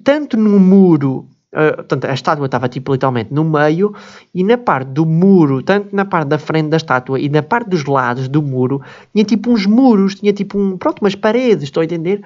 tanto 0.03 0.37
no 0.37 0.59
muro, 0.59 1.27
uh, 1.51 1.77
portanto, 1.77 2.05
a 2.05 2.13
estátua 2.13 2.45
estava 2.45 2.69
tipo 2.69 2.91
literalmente 2.91 3.33
no 3.33 3.43
meio 3.43 3.95
e 4.35 4.43
na 4.43 4.55
parte 4.55 4.89
do 4.89 5.03
muro, 5.03 5.63
tanto 5.63 5.95
na 5.95 6.05
parte 6.05 6.27
da 6.27 6.37
frente 6.37 6.69
da 6.69 6.77
estátua 6.77 7.19
e 7.19 7.27
na 7.27 7.41
parte 7.41 7.69
dos 7.69 7.85
lados 7.85 8.27
do 8.27 8.41
muro, 8.43 8.83
tinha 9.11 9.25
tipo 9.25 9.51
uns 9.51 9.65
muros, 9.65 10.13
tinha 10.13 10.31
tipo 10.31 10.59
um, 10.59 10.77
pronto, 10.77 11.01
umas 11.01 11.15
paredes, 11.15 11.63
estou 11.63 11.81
a 11.81 11.85
entender? 11.85 12.21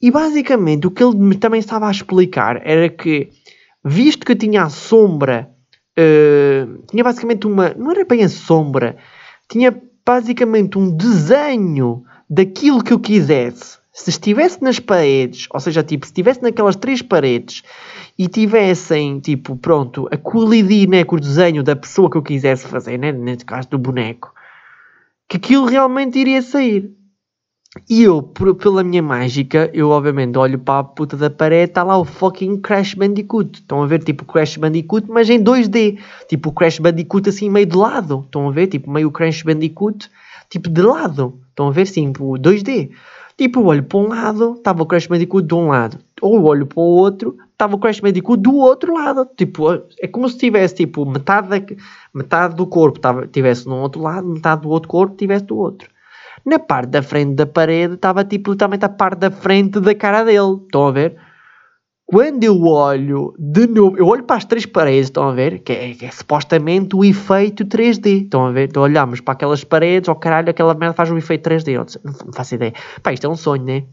E 0.00 0.10
basicamente 0.10 0.86
o 0.86 0.90
que 0.90 1.02
ele 1.02 1.36
também 1.36 1.60
estava 1.60 1.88
a 1.88 1.90
explicar 1.90 2.60
era 2.64 2.88
que, 2.88 3.30
visto 3.84 4.24
que 4.24 4.36
tinha 4.36 4.62
a 4.62 4.68
sombra, 4.68 5.50
uh, 5.98 6.82
tinha 6.90 7.02
basicamente 7.02 7.46
uma. 7.46 7.74
Não 7.74 7.90
era 7.90 8.04
bem 8.04 8.22
a 8.22 8.28
sombra, 8.28 8.96
tinha 9.48 9.76
basicamente 10.06 10.78
um 10.78 10.96
desenho 10.96 12.04
daquilo 12.30 12.82
que 12.82 12.92
eu 12.92 13.00
quisesse 13.00 13.78
se 13.98 14.10
estivesse 14.10 14.62
nas 14.62 14.78
paredes, 14.78 15.48
ou 15.50 15.58
seja, 15.58 15.82
tipo, 15.82 16.06
se 16.06 16.12
estivesse 16.12 16.40
naquelas 16.40 16.76
três 16.76 17.02
paredes 17.02 17.64
e 18.16 18.28
tivessem, 18.28 19.18
tipo, 19.18 19.56
pronto, 19.56 20.08
a 20.12 20.16
colidir 20.16 20.88
né, 20.88 21.02
com 21.02 21.16
o 21.16 21.20
desenho 21.20 21.64
da 21.64 21.74
pessoa 21.74 22.08
que 22.08 22.16
eu 22.16 22.22
quisesse 22.22 22.68
fazer, 22.68 22.96
né, 22.96 23.10
neste 23.10 23.44
caso 23.44 23.68
do 23.68 23.76
boneco, 23.76 24.32
que 25.28 25.36
aquilo 25.36 25.66
realmente 25.66 26.16
iria 26.16 26.40
sair. 26.42 26.92
E 27.88 28.02
eu, 28.02 28.22
por, 28.22 28.54
pela 28.54 28.82
minha 28.82 29.02
mágica, 29.02 29.70
eu 29.74 29.90
obviamente 29.90 30.36
olho 30.36 30.58
para 30.58 30.80
a 30.80 30.84
puta 30.84 31.16
da 31.16 31.28
parede, 31.28 31.70
está 31.70 31.82
lá 31.82 31.98
o 31.98 32.04
fucking 32.04 32.60
Crash 32.60 32.94
Bandicoot. 32.94 33.60
Estão 33.60 33.82
a 33.82 33.86
ver, 33.86 34.02
tipo, 34.02 34.24
Crash 34.24 34.56
Bandicoot, 34.56 35.08
mas 35.10 35.28
em 35.28 35.42
2D. 35.42 35.98
Tipo, 36.28 36.52
Crash 36.52 36.78
Bandicoot 36.78 37.28
assim 37.28 37.50
meio 37.50 37.66
de 37.66 37.76
lado. 37.76 38.22
Estão 38.24 38.48
a 38.48 38.52
ver, 38.52 38.68
tipo, 38.68 38.90
meio 38.90 39.10
Crash 39.10 39.42
Bandicoot, 39.42 40.10
tipo, 40.48 40.68
de 40.68 40.82
lado. 40.82 41.38
Estão 41.50 41.68
a 41.68 41.70
ver, 41.70 41.86
tipo, 41.86 42.38
2D. 42.38 42.90
Tipo, 43.36 43.60
eu 43.60 43.66
olho 43.66 43.84
para 43.84 43.98
um 43.98 44.08
lado, 44.08 44.54
estava 44.56 44.82
o 44.82 44.86
Crash 44.86 45.06
Bandicoot 45.06 45.46
de 45.46 45.54
um 45.54 45.68
lado. 45.68 45.98
Ou 46.20 46.42
olho 46.42 46.66
para 46.66 46.80
o 46.80 46.82
outro, 46.82 47.36
estava 47.52 47.76
o 47.76 47.78
Crash 47.78 48.00
Bandicoot 48.00 48.42
do 48.42 48.56
outro 48.56 48.92
lado. 48.92 49.28
Tipo, 49.36 49.80
é 50.00 50.08
como 50.08 50.28
se 50.28 50.36
tivesse, 50.36 50.74
tipo, 50.74 51.06
metade, 51.06 51.48
da, 51.48 51.76
metade 52.12 52.56
do 52.56 52.66
corpo 52.66 53.00
tivesse 53.30 53.66
num 53.68 53.80
outro 53.80 54.02
lado, 54.02 54.26
metade 54.26 54.62
do 54.62 54.68
outro 54.70 54.88
corpo 54.88 55.14
tivesse 55.14 55.44
do 55.44 55.56
outro. 55.56 55.88
Na 56.44 56.58
parte 56.58 56.90
da 56.90 57.02
frente 57.02 57.34
da 57.34 57.46
parede 57.46 57.94
estava 57.94 58.24
tipo 58.24 58.52
literalmente 58.52 58.84
a 58.84 58.88
parte 58.88 59.18
da 59.18 59.30
frente 59.30 59.80
da 59.80 59.94
cara 59.94 60.24
dele. 60.24 60.60
Estão 60.64 60.86
a 60.86 60.92
ver? 60.92 61.16
Quando 62.10 62.42
eu 62.42 62.64
olho 62.64 63.34
de 63.38 63.66
novo, 63.66 63.98
eu 63.98 64.06
olho 64.06 64.24
para 64.24 64.36
as 64.36 64.44
três 64.46 64.64
paredes, 64.64 65.08
estão 65.08 65.28
a 65.28 65.32
ver? 65.32 65.58
Que 65.58 65.72
é, 65.72 65.94
que 65.94 66.06
é 66.06 66.10
supostamente 66.10 66.96
o 66.96 67.04
efeito 67.04 67.66
3D. 67.66 68.24
Estão 68.24 68.46
a 68.46 68.50
ver? 68.50 68.68
Então 68.70 68.82
olhamos 68.82 69.20
para 69.20 69.34
aquelas 69.34 69.62
paredes, 69.62 70.08
oh 70.08 70.14
caralho, 70.14 70.48
aquela 70.48 70.72
merda 70.72 70.94
faz 70.94 71.10
um 71.10 71.18
efeito 71.18 71.48
3D. 71.50 71.72
Eu 71.72 71.86
não 72.02 72.32
faço 72.32 72.54
ideia. 72.54 72.72
Pá, 73.02 73.12
isto 73.12 73.26
é 73.26 73.30
um 73.30 73.36
sonho, 73.36 73.62
né? 73.62 73.84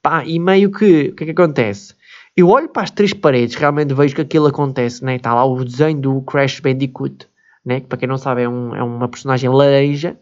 Pá, 0.00 0.24
e 0.24 0.38
meio 0.38 0.70
que, 0.70 1.10
o 1.10 1.14
que 1.14 1.24
é 1.24 1.26
que 1.26 1.32
acontece? 1.32 1.94
Eu 2.34 2.48
olho 2.48 2.70
para 2.70 2.84
as 2.84 2.90
três 2.90 3.12
paredes, 3.12 3.54
realmente 3.54 3.92
vejo 3.92 4.14
que 4.14 4.22
aquilo 4.22 4.46
acontece, 4.46 5.04
né? 5.04 5.16
Está 5.16 5.34
lá 5.34 5.44
o 5.44 5.62
desenho 5.62 6.00
do 6.00 6.22
Crash 6.22 6.58
Bandicoot, 6.60 7.28
né? 7.62 7.80
Que 7.80 7.86
para 7.86 7.98
quem 7.98 8.08
não 8.08 8.16
sabe 8.16 8.44
é, 8.44 8.48
um, 8.48 8.74
é 8.74 8.82
uma 8.82 9.08
personagem 9.08 9.50
laranja 9.50 10.16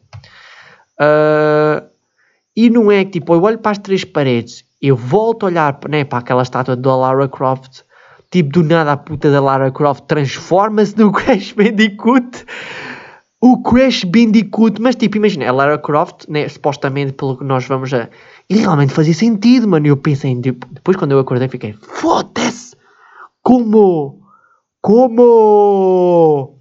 Uh, 1.01 1.89
e 2.55 2.69
não 2.69 2.93
é 2.93 3.05
que 3.05 3.13
tipo, 3.13 3.35
eu 3.35 3.43
olho 3.43 3.59
para 3.59 3.71
as 3.71 3.79
três 3.79 4.05
paredes, 4.05 4.65
eu 4.83 4.95
volto 4.95 5.45
a 5.45 5.47
olhar 5.47 5.79
né, 5.89 6.05
para 6.05 6.19
aquela 6.19 6.43
estátua 6.43 6.77
da 6.77 6.95
Lara 6.95 7.27
Croft, 7.27 7.81
tipo, 8.31 8.51
do 8.51 8.63
nada 8.63 8.93
a 8.93 8.97
puta 8.97 9.31
da 9.31 9.41
Lara 9.41 9.71
Croft 9.71 10.05
transforma-se 10.07 10.99
no 10.99 11.11
Crash 11.13 11.53
Bandicoot. 11.53 12.45
O 13.43 13.63
Crash 13.63 14.05
Bandicoot, 14.05 14.81
mas 14.83 14.97
tipo, 14.97 15.17
imagina, 15.17 15.49
a 15.49 15.53
Lara 15.53 15.79
Croft, 15.79 16.29
né, 16.29 16.47
supostamente 16.47 17.13
pelo 17.13 17.39
que 17.39 17.45
nós 17.45 17.67
vamos 17.67 17.93
a. 17.95 18.11
E 18.51 18.57
realmente 18.57 18.93
fazia 18.93 19.15
sentido, 19.15 19.67
mano. 19.67 19.87
Eu 19.87 19.97
pensei, 19.97 20.39
tipo, 20.39 20.67
depois 20.71 20.99
quando 20.99 21.13
eu 21.13 21.19
acordei, 21.21 21.49
fiquei, 21.49 21.73
foda-se! 21.81 22.77
Como? 23.43 24.21
Como? 24.83 26.59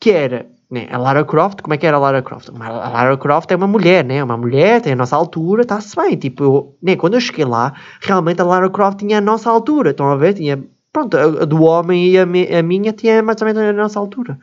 Que 0.00 0.10
era 0.10 0.55
né? 0.70 0.88
A 0.90 0.98
Lara 0.98 1.24
Croft, 1.24 1.62
como 1.62 1.74
é 1.74 1.76
que 1.76 1.86
era 1.86 1.96
a 1.96 2.00
Lara 2.00 2.22
Croft? 2.22 2.50
A 2.60 2.88
Lara 2.88 3.16
Croft 3.16 3.50
é 3.50 3.56
uma 3.56 3.66
mulher, 3.66 4.04
né? 4.04 4.22
Uma 4.22 4.36
mulher, 4.36 4.80
tem 4.80 4.92
a 4.92 4.96
nossa 4.96 5.14
altura, 5.14 5.62
está-se 5.62 5.94
bem. 5.94 6.16
Tipo, 6.16 6.42
eu, 6.42 6.76
né? 6.82 6.96
quando 6.96 7.14
eu 7.14 7.20
cheguei 7.20 7.44
lá, 7.44 7.74
realmente 8.00 8.40
a 8.40 8.44
Lara 8.44 8.68
Croft 8.68 8.98
tinha 8.98 9.18
a 9.18 9.20
nossa 9.20 9.48
altura. 9.48 9.90
Estão 9.90 10.10
a 10.10 10.16
ver? 10.16 10.34
Tinha, 10.34 10.62
pronto, 10.92 11.16
a, 11.16 11.44
do 11.44 11.62
homem 11.62 12.08
e 12.08 12.18
a, 12.18 12.24
a, 12.58 12.62
minha 12.62 12.92
tinha 12.92 13.22
mais 13.22 13.40
ou 13.40 13.46
menos 13.46 13.62
a 13.62 13.72
nossa 13.72 13.98
altura. 13.98 14.38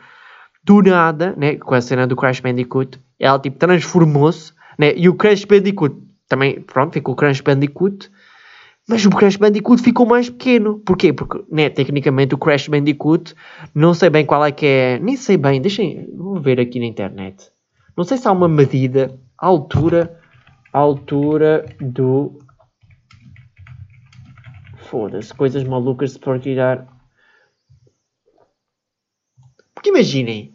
Do 0.64 0.82
nada, 0.82 1.34
né? 1.38 1.56
Com 1.58 1.76
a 1.76 1.82
cena 1.82 2.08
do 2.08 2.16
Crash 2.16 2.40
Bandicoot, 2.40 3.00
ela 3.20 3.38
tipo 3.38 3.58
transformou-se, 3.58 4.54
né? 4.80 4.94
E 4.96 5.10
o 5.10 5.16
Crash 5.16 5.44
Bandicoot 5.44 5.96
também, 6.30 6.62
pronto, 6.62 6.94
ficou 6.94 7.14
o 7.14 7.18
Crash 7.18 7.42
Bandicoot 7.42 8.10
mas 8.88 9.06
o 9.06 9.10
Crash 9.10 9.38
Bandicoot 9.38 9.82
ficou 9.82 10.06
mais 10.06 10.30
pequeno. 10.30 10.80
Porquê? 10.80 11.14
Porque, 11.14 11.44
né, 11.50 11.70
tecnicamente, 11.70 12.36
o 12.36 12.38
Crash 12.38 12.68
Bandicoot, 12.68 13.34
não 13.74 13.94
sei 13.94 14.10
bem 14.10 14.26
qual 14.26 14.44
é 14.46 14.52
que 14.52 14.66
é. 14.66 15.00
Nem 15.00 15.16
sei 15.16 15.38
bem, 15.38 15.62
deixem. 15.62 16.10
Vou 16.16 16.40
ver 16.40 16.60
aqui 16.60 16.80
na 16.80 16.86
internet. 16.86 17.50
Não 17.96 18.04
sei 18.04 18.18
se 18.18 18.28
há 18.28 18.32
uma 18.32 18.50
medida. 18.50 19.18
Altura. 19.38 20.20
Altura 20.74 21.66
do. 21.80 22.40
Foda-se, 24.90 25.34
coisas 25.34 25.64
malucas 25.64 26.18
por 26.18 26.40
tirar. 26.40 26.86
Porque 29.74 29.90
imaginem. 29.90 30.54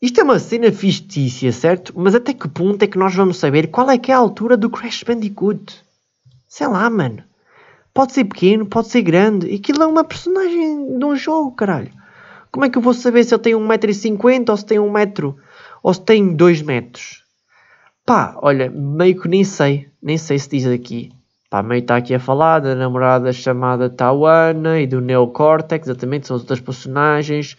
Isto 0.00 0.20
é 0.20 0.24
uma 0.24 0.38
cena 0.38 0.70
fictícia, 0.72 1.52
certo? 1.52 1.92
Mas 1.96 2.14
até 2.14 2.32
que 2.32 2.48
ponto 2.48 2.82
é 2.82 2.86
que 2.86 2.96
nós 2.96 3.14
vamos 3.14 3.36
saber 3.36 3.66
qual 3.66 3.90
é 3.90 3.98
que 3.98 4.12
é 4.12 4.14
a 4.14 4.18
altura 4.18 4.56
do 4.56 4.70
Crash 4.70 5.02
Bandicoot? 5.02 5.84
Sei 6.46 6.66
lá, 6.66 6.88
mano. 6.88 7.27
Pode 7.98 8.12
ser 8.12 8.26
pequeno, 8.26 8.64
pode 8.64 8.86
ser 8.86 9.02
grande. 9.02 9.52
Aquilo 9.52 9.82
é 9.82 9.86
uma 9.88 10.04
personagem 10.04 10.98
de 11.00 11.04
um 11.04 11.16
jogo, 11.16 11.50
caralho. 11.50 11.90
Como 12.48 12.64
é 12.64 12.70
que 12.70 12.78
eu 12.78 12.82
vou 12.82 12.94
saber 12.94 13.24
se 13.24 13.34
ele 13.34 13.42
tem 13.42 13.54
1,50m 13.54 14.48
ou 14.50 14.56
se 14.56 14.64
tem 14.64 14.78
1 14.78 14.88
metro 14.88 15.36
ou 15.82 15.92
se 15.92 16.00
tem 16.02 16.32
2 16.32 16.62
metros? 16.62 17.24
Pá, 18.06 18.38
olha, 18.40 18.70
meio 18.70 19.20
que 19.20 19.26
nem 19.26 19.42
sei. 19.42 19.88
Nem 20.00 20.16
sei 20.16 20.38
se 20.38 20.48
diz 20.48 20.64
aqui. 20.68 21.10
Pá, 21.50 21.60
meio 21.60 21.80
está 21.80 21.96
aqui 21.96 22.14
a 22.14 22.20
falar 22.20 22.60
da 22.60 22.72
namorada 22.76 23.32
chamada 23.32 23.90
Tawana 23.90 24.78
e 24.80 24.86
do 24.86 25.00
Neocortex, 25.00 25.88
exatamente, 25.88 26.28
são 26.28 26.36
as 26.36 26.42
outras 26.42 26.60
personagens. 26.60 27.56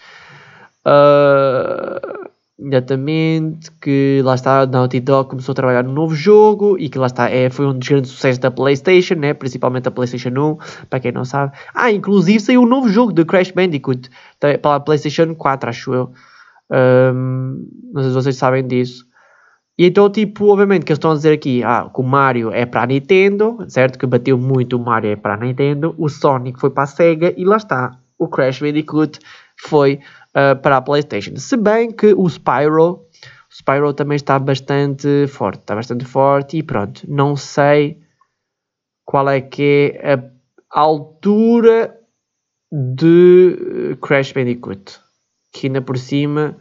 Uh, 0.86 2.19
Exatamente, 2.62 3.72
que 3.82 4.22
lá 4.22 4.36
está, 4.36 4.62
a 4.62 4.66
Naughty 4.66 5.00
Dog 5.00 5.30
começou 5.30 5.54
a 5.54 5.56
trabalhar 5.56 5.82
num 5.82 5.94
novo 5.94 6.14
jogo 6.14 6.78
e 6.78 6.90
que 6.90 7.00
lá 7.00 7.08
está, 7.08 7.30
é, 7.30 7.50
foi 7.50 7.66
um 7.66 7.80
dos 7.80 7.88
grandes 7.88 8.12
sucessos 8.12 8.38
da 8.38 8.52
PlayStation, 8.52 9.16
né? 9.16 9.34
principalmente 9.34 9.88
a 9.88 9.92
PlayStation 9.92 10.30
1, 10.30 10.58
para 10.90 11.00
quem 11.00 11.14
não 11.14 11.24
sabe. 11.24 11.58
Ah, 11.74 11.90
inclusive 11.90 12.38
saiu 12.42 12.64
um 12.64 12.66
novo 12.66 12.90
jogo 12.90 13.14
de 13.14 13.24
Crash 13.24 13.52
Bandicoot 13.52 14.10
para 14.62 14.76
a 14.76 14.80
PlayStation 14.82 15.34
4, 15.36 15.70
acho 15.70 15.94
eu. 15.94 16.12
Um, 16.70 17.66
não 17.94 18.02
sei 18.02 18.12
se 18.12 18.16
vocês 18.16 18.36
sabem 18.36 18.68
disso. 18.68 19.06
E 19.78 19.86
então, 19.86 20.10
tipo, 20.10 20.48
obviamente 20.48 20.84
que 20.84 20.92
eles 20.92 20.98
estão 20.98 21.12
a 21.12 21.16
dizer 21.16 21.32
aqui 21.32 21.64
ah, 21.64 21.90
que 21.94 22.02
o 22.02 22.04
Mario 22.04 22.52
é 22.52 22.66
para 22.66 22.84
a 22.84 22.88
Nintendo, 22.88 23.58
certo? 23.70 23.98
Que 23.98 24.06
bateu 24.06 24.38
muito 24.38 24.76
o 24.76 24.80
Mario 24.80 25.12
é 25.12 25.16
para 25.16 25.36
a 25.36 25.38
Nintendo, 25.38 25.96
o 25.98 26.10
Sonic 26.10 26.60
foi 26.60 26.72
para 26.72 26.84
a 26.84 26.88
Sega 26.88 27.34
e 27.38 27.46
lá 27.46 27.56
está, 27.56 27.98
o 28.18 28.28
Crash 28.28 28.60
Bandicoot 28.60 29.18
foi 29.62 30.02
uh, 30.40 30.56
para 30.62 30.78
a 30.78 30.82
PlayStation. 30.82 31.36
Se 31.36 31.58
bem 31.58 31.92
que 31.92 32.14
o 32.14 32.28
Spyro, 32.28 33.06
o 33.50 33.54
Spyro 33.54 33.94
também 33.94 34.16
está 34.16 34.40
bastante 34.40 35.28
forte, 35.28 35.60
está 35.60 35.76
bastante 35.76 36.06
forte 36.06 36.58
e 36.58 36.64
pronto, 36.64 37.04
não 37.08 37.36
sei 37.36 38.00
qual 39.06 39.30
é 39.30 39.42
que 39.42 40.00
é 40.00 40.14
a 40.72 40.80
altura 40.80 41.98
de 42.72 43.98
Crash 44.02 44.32
Bandicoot, 44.32 45.00
que 45.52 45.68
ainda 45.68 45.82
por 45.82 45.98
cima 45.98 46.56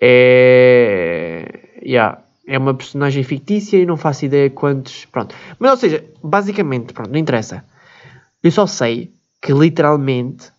é, 0.00 1.78
yeah, 1.84 2.22
é 2.46 2.56
uma 2.56 2.72
personagem 2.74 3.22
fictícia 3.22 3.76
e 3.76 3.84
não 3.84 3.96
faço 3.96 4.24
ideia 4.24 4.48
quantos, 4.48 5.04
pronto. 5.04 5.34
Mas 5.58 5.70
ou 5.70 5.76
seja, 5.76 6.04
basicamente, 6.22 6.94
pronto, 6.94 7.10
não 7.10 7.18
interessa. 7.18 7.62
Eu 8.42 8.50
só 8.50 8.66
sei 8.66 9.12
que 9.42 9.52
literalmente 9.52 10.50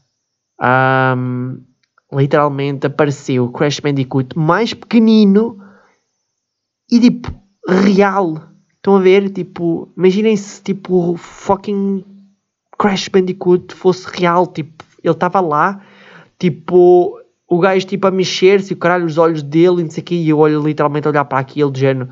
um, 0.61 1.63
literalmente 2.11 2.87
apareceu 2.87 3.45
o 3.45 3.51
Crash 3.51 3.79
Bandicoot 3.79 4.37
mais 4.37 4.73
pequenino 4.73 5.59
e 6.91 6.99
tipo 6.99 7.31
real. 7.67 8.49
Estão 8.75 8.95
a 8.95 8.99
ver? 8.99 9.29
Tipo, 9.29 9.91
imaginem 9.97 10.35
se 10.35 10.61
tipo 10.63 11.15
fucking 11.17 12.03
Crash 12.77 13.09
Bandicoot 13.09 13.75
fosse 13.75 14.07
real, 14.09 14.47
tipo, 14.47 14.83
ele 15.03 15.13
estava 15.13 15.41
lá, 15.41 15.81
tipo, 16.39 17.19
o 17.47 17.59
gajo 17.59 17.85
tipo 17.85 18.07
a 18.07 18.11
mexer-se, 18.11 18.73
o 18.73 18.77
caralho, 18.77 19.05
os 19.05 19.17
olhos 19.17 19.43
dele 19.43 19.81
e 19.81 19.83
não 19.83 19.91
sei 19.91 20.01
o 20.01 20.05
que, 20.05 20.15
e 20.15 20.29
eu 20.29 20.39
olho 20.39 20.63
literalmente 20.63 21.07
a 21.07 21.11
olhar 21.11 21.25
para 21.25 21.39
aquilo 21.39 21.71
de 21.71 21.81
género. 21.81 22.09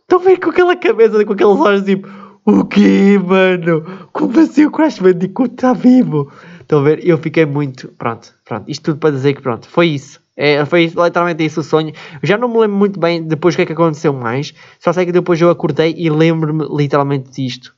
Estão 0.00 0.18
a 0.18 0.22
ver 0.22 0.40
com 0.40 0.50
aquela 0.50 0.74
cabeça, 0.74 1.24
com 1.24 1.32
aqueles 1.32 1.60
olhos 1.60 1.84
tipo, 1.84 2.08
o 2.44 2.64
quê, 2.64 3.20
mano? 3.24 4.08
Como 4.12 4.38
assim 4.40 4.66
o 4.66 4.70
Crash 4.72 4.98
Bandicoot 4.98 5.54
está 5.54 5.72
vivo? 5.72 6.30
Estão 6.72 6.80
a 6.80 6.84
ver? 6.84 7.06
Eu 7.06 7.18
fiquei 7.18 7.44
muito. 7.44 7.88
Pronto, 7.98 8.32
pronto. 8.46 8.64
Isto 8.66 8.84
tudo 8.84 8.98
para 8.98 9.10
dizer 9.10 9.34
que 9.34 9.42
pronto, 9.42 9.68
foi 9.68 9.88
isso. 9.88 10.18
É, 10.34 10.64
foi 10.64 10.86
literalmente 10.86 11.44
isso 11.44 11.60
o 11.60 11.62
sonho. 11.62 11.92
Já 12.22 12.38
não 12.38 12.48
me 12.48 12.56
lembro 12.60 12.78
muito 12.78 12.98
bem 12.98 13.22
depois 13.22 13.54
o 13.54 13.56
que 13.56 13.62
é 13.64 13.66
que 13.66 13.74
aconteceu 13.74 14.10
mais. 14.14 14.54
Só 14.80 14.90
sei 14.90 15.04
que 15.04 15.12
depois 15.12 15.38
eu 15.38 15.50
acordei 15.50 15.94
e 15.94 16.08
lembro-me 16.08 16.66
literalmente 16.74 17.30
disto. 17.30 17.74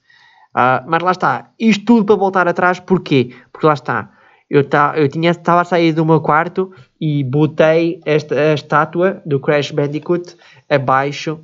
Uh, 0.55 0.87
mas 0.87 1.03
lá 1.03 1.11
está. 1.11 1.51
Isto 1.59 1.85
tudo 1.85 2.05
para 2.05 2.15
voltar 2.15 2.47
atrás, 2.47 2.79
porquê? 2.79 3.35
Porque 3.51 3.67
lá 3.67 3.73
está. 3.73 4.13
Eu, 4.49 4.63
tá, 4.63 4.93
eu 4.95 5.09
tinha, 5.09 5.33
estava 5.33 5.63
a 5.63 5.65
sair 5.65 5.93
do 5.93 6.07
meu 6.07 6.21
quarto 6.21 6.73
e 7.01 7.25
botei 7.25 8.01
esta 8.07 8.37
a 8.37 8.55
estátua 8.55 9.21
do 9.27 9.41
Crash 9.41 9.73
Bandicoot 9.73 10.37
abaixo. 10.71 11.41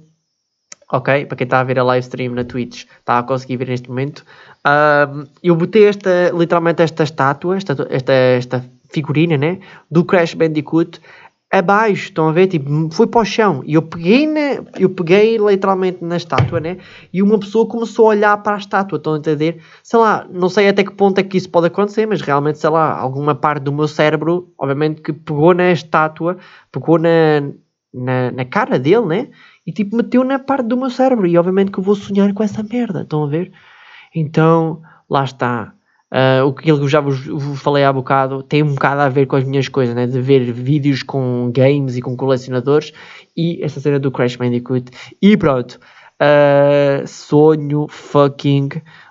Ok? 0.93 1.27
Para 1.27 1.37
quem 1.37 1.45
está 1.45 1.59
a 1.59 1.65
ver 1.65 1.81
a 1.81 1.83
live 1.83 2.05
stream 2.05 2.33
na 2.33 2.45
Twitch, 2.45 2.85
está 3.01 3.19
a 3.19 3.23
conseguir 3.25 3.57
ver 3.57 3.67
neste 3.67 3.89
momento. 3.89 4.25
Uh, 4.67 5.27
eu 5.43 5.57
botei 5.57 5.87
esta, 5.87 6.31
literalmente 6.35 6.83
esta 6.83 7.03
estátua, 7.03 7.57
esta, 7.57 7.87
esta, 7.91 8.13
esta 8.13 8.65
figurina, 8.91 9.37
né? 9.37 9.59
Do 9.91 10.05
Crash 10.05 10.35
Bandicoot 10.35 11.01
abaixo, 11.51 12.05
estão 12.05 12.29
a 12.29 12.33
ver? 12.33 12.47
Tipo, 12.47 12.89
foi 12.93 13.07
para 13.07 13.23
o 13.23 13.25
chão. 13.25 13.63
E 13.67 13.75
eu 13.75 13.83
peguei, 13.83 14.27
na, 14.27 14.63
eu 14.79 14.89
peguei 14.91 15.37
literalmente 15.37 16.05
na 16.05 16.17
estátua, 16.17 16.61
né? 16.61 16.77
E 17.13 17.23
uma 17.23 17.39
pessoa 17.39 17.67
começou 17.67 18.07
a 18.07 18.09
olhar 18.11 18.37
para 18.43 18.55
a 18.55 18.59
estátua, 18.59 18.99
estão 18.99 19.15
a 19.15 19.19
entender? 19.19 19.61
Sei 19.83 19.99
lá, 19.99 20.27
não 20.31 20.49
sei 20.49 20.69
até 20.69 20.85
que 20.85 20.93
ponto 20.93 21.19
é 21.19 21.23
que 21.25 21.37
isso 21.37 21.51
pode 21.51 21.67
acontecer, 21.67 22.07
mas 22.07 22.21
realmente, 22.21 22.59
sei 22.59 22.71
lá, 22.71 22.97
alguma 22.97 23.35
parte 23.35 23.63
do 23.65 23.73
meu 23.73 23.89
cérebro, 23.89 24.53
obviamente, 24.57 25.03
que 25.03 25.13
pegou 25.13 25.53
na 25.53 25.73
estátua, 25.73 26.39
pegou 26.71 26.99
na, 26.99 27.41
na, 27.93 28.31
na 28.31 28.45
cara 28.45 28.79
dele, 28.79 29.07
né? 29.07 29.29
E 29.67 29.73
tipo, 29.73 29.97
meteu 29.97 30.23
na 30.23 30.39
parte 30.39 30.67
do 30.67 30.77
meu 30.77 30.91
cérebro. 30.91 31.27
E 31.27 31.37
obviamente 31.37 31.73
que 31.73 31.79
eu 31.79 31.85
vou 31.85 31.97
sonhar 31.97 32.33
com 32.33 32.43
essa 32.43 32.63
merda, 32.63 33.03
estão 33.03 33.25
a 33.25 33.29
ver? 33.29 33.51
Então, 34.15 34.83
lá 35.09 35.25
está. 35.25 35.73
Uh, 36.13 36.45
o 36.45 36.53
que 36.53 36.69
eu 36.69 36.89
já 36.89 37.01
vos, 37.01 37.25
vos, 37.25 37.61
falei 37.63 37.85
há 37.85 37.93
bocado 37.93 38.43
tem 38.43 38.65
um 38.65 38.75
bocado 38.75 39.01
a 39.01 39.09
ver 39.09 39.27
com 39.27 39.37
as 39.37 39.45
minhas 39.45 39.69
coisas, 39.69 39.95
né? 39.95 40.09
de 40.09 40.21
ver 40.21 40.53
vídeos 40.53 41.05
com 41.05 41.53
games 41.55 41.97
e 41.97 42.03
com 42.03 42.17
colecionadores 42.17 42.93
e 43.37 43.63
essa 43.63 43.79
cena 43.79 43.97
do 43.97 44.11
Crash 44.11 44.35
Bandicoot. 44.35 44.91
E 45.23 45.37
pronto, 45.37 45.79
uh, 46.21 47.07
sonho 47.07 47.87
fucking 47.89 48.71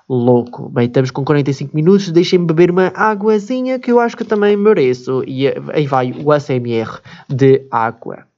louco. 0.10 0.68
Bem, 0.70 0.88
estamos 0.88 1.10
com 1.12 1.24
45 1.24 1.74
minutos, 1.74 2.12
deixem-me 2.12 2.45
beber 2.45 2.70
uma 2.70 2.91
águazinha 2.93 3.80
que 3.80 3.91
eu 3.91 4.00
acho 4.00 4.18
que 4.18 4.26
também 4.26 4.58
mereço. 4.58 5.24
E 5.26 5.47
aí 5.72 5.88
vai 5.88 6.12
o 6.12 6.32
ASMR 6.32 7.00
de 7.30 7.66
água. 7.72 8.29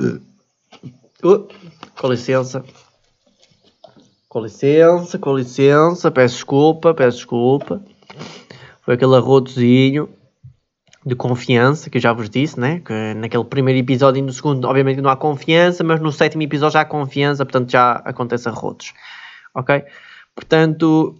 Uh, 0.00 1.48
com 1.98 2.08
licença. 2.08 2.64
Com 4.28 4.40
licença, 4.40 5.18
com 5.18 5.36
licença. 5.36 6.10
Peço 6.10 6.34
desculpa, 6.34 6.94
peço 6.94 7.18
desculpa. 7.18 7.82
Foi 8.82 8.94
aquele 8.94 9.16
arrotozinho 9.16 10.08
de 11.04 11.14
confiança 11.14 11.88
que 11.88 11.98
eu 11.98 12.02
já 12.02 12.12
vos 12.12 12.28
disse, 12.28 12.58
né? 12.58 12.80
Que 12.80 13.14
naquele 13.14 13.44
primeiro 13.44 13.78
episódio 13.78 14.18
e 14.18 14.22
no 14.22 14.32
segundo, 14.32 14.66
obviamente 14.66 15.00
não 15.00 15.08
há 15.08 15.16
confiança, 15.16 15.84
mas 15.84 16.00
no 16.00 16.10
sétimo 16.10 16.42
episódio 16.42 16.74
já 16.74 16.80
há 16.80 16.84
confiança, 16.84 17.44
portanto 17.44 17.70
já 17.70 17.92
acontece 18.04 18.48
arrotos. 18.48 18.92
Ok? 19.54 19.84
Portanto, 20.34 21.16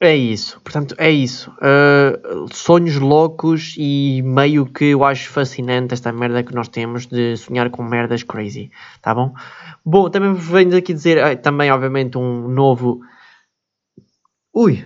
é 0.00 0.14
isso, 0.14 0.60
portanto, 0.60 0.94
é 0.98 1.10
isso. 1.10 1.50
Uh, 1.52 2.46
sonhos 2.52 2.96
loucos 2.96 3.74
e 3.78 4.20
meio 4.22 4.66
que 4.66 4.86
eu 4.86 5.04
acho 5.04 5.30
fascinante 5.30 5.94
esta 5.94 6.12
merda 6.12 6.42
que 6.42 6.54
nós 6.54 6.68
temos 6.68 7.06
de 7.06 7.36
sonhar 7.36 7.70
com 7.70 7.82
merdas 7.82 8.22
crazy, 8.22 8.70
tá 9.00 9.14
bom? 9.14 9.34
Bom, 9.84 10.10
também 10.10 10.34
venho 10.34 10.76
aqui 10.76 10.92
dizer, 10.92 11.18
uh, 11.18 11.36
também 11.36 11.70
obviamente 11.70 12.18
um 12.18 12.48
novo... 12.48 13.00
Ui, 14.52 14.84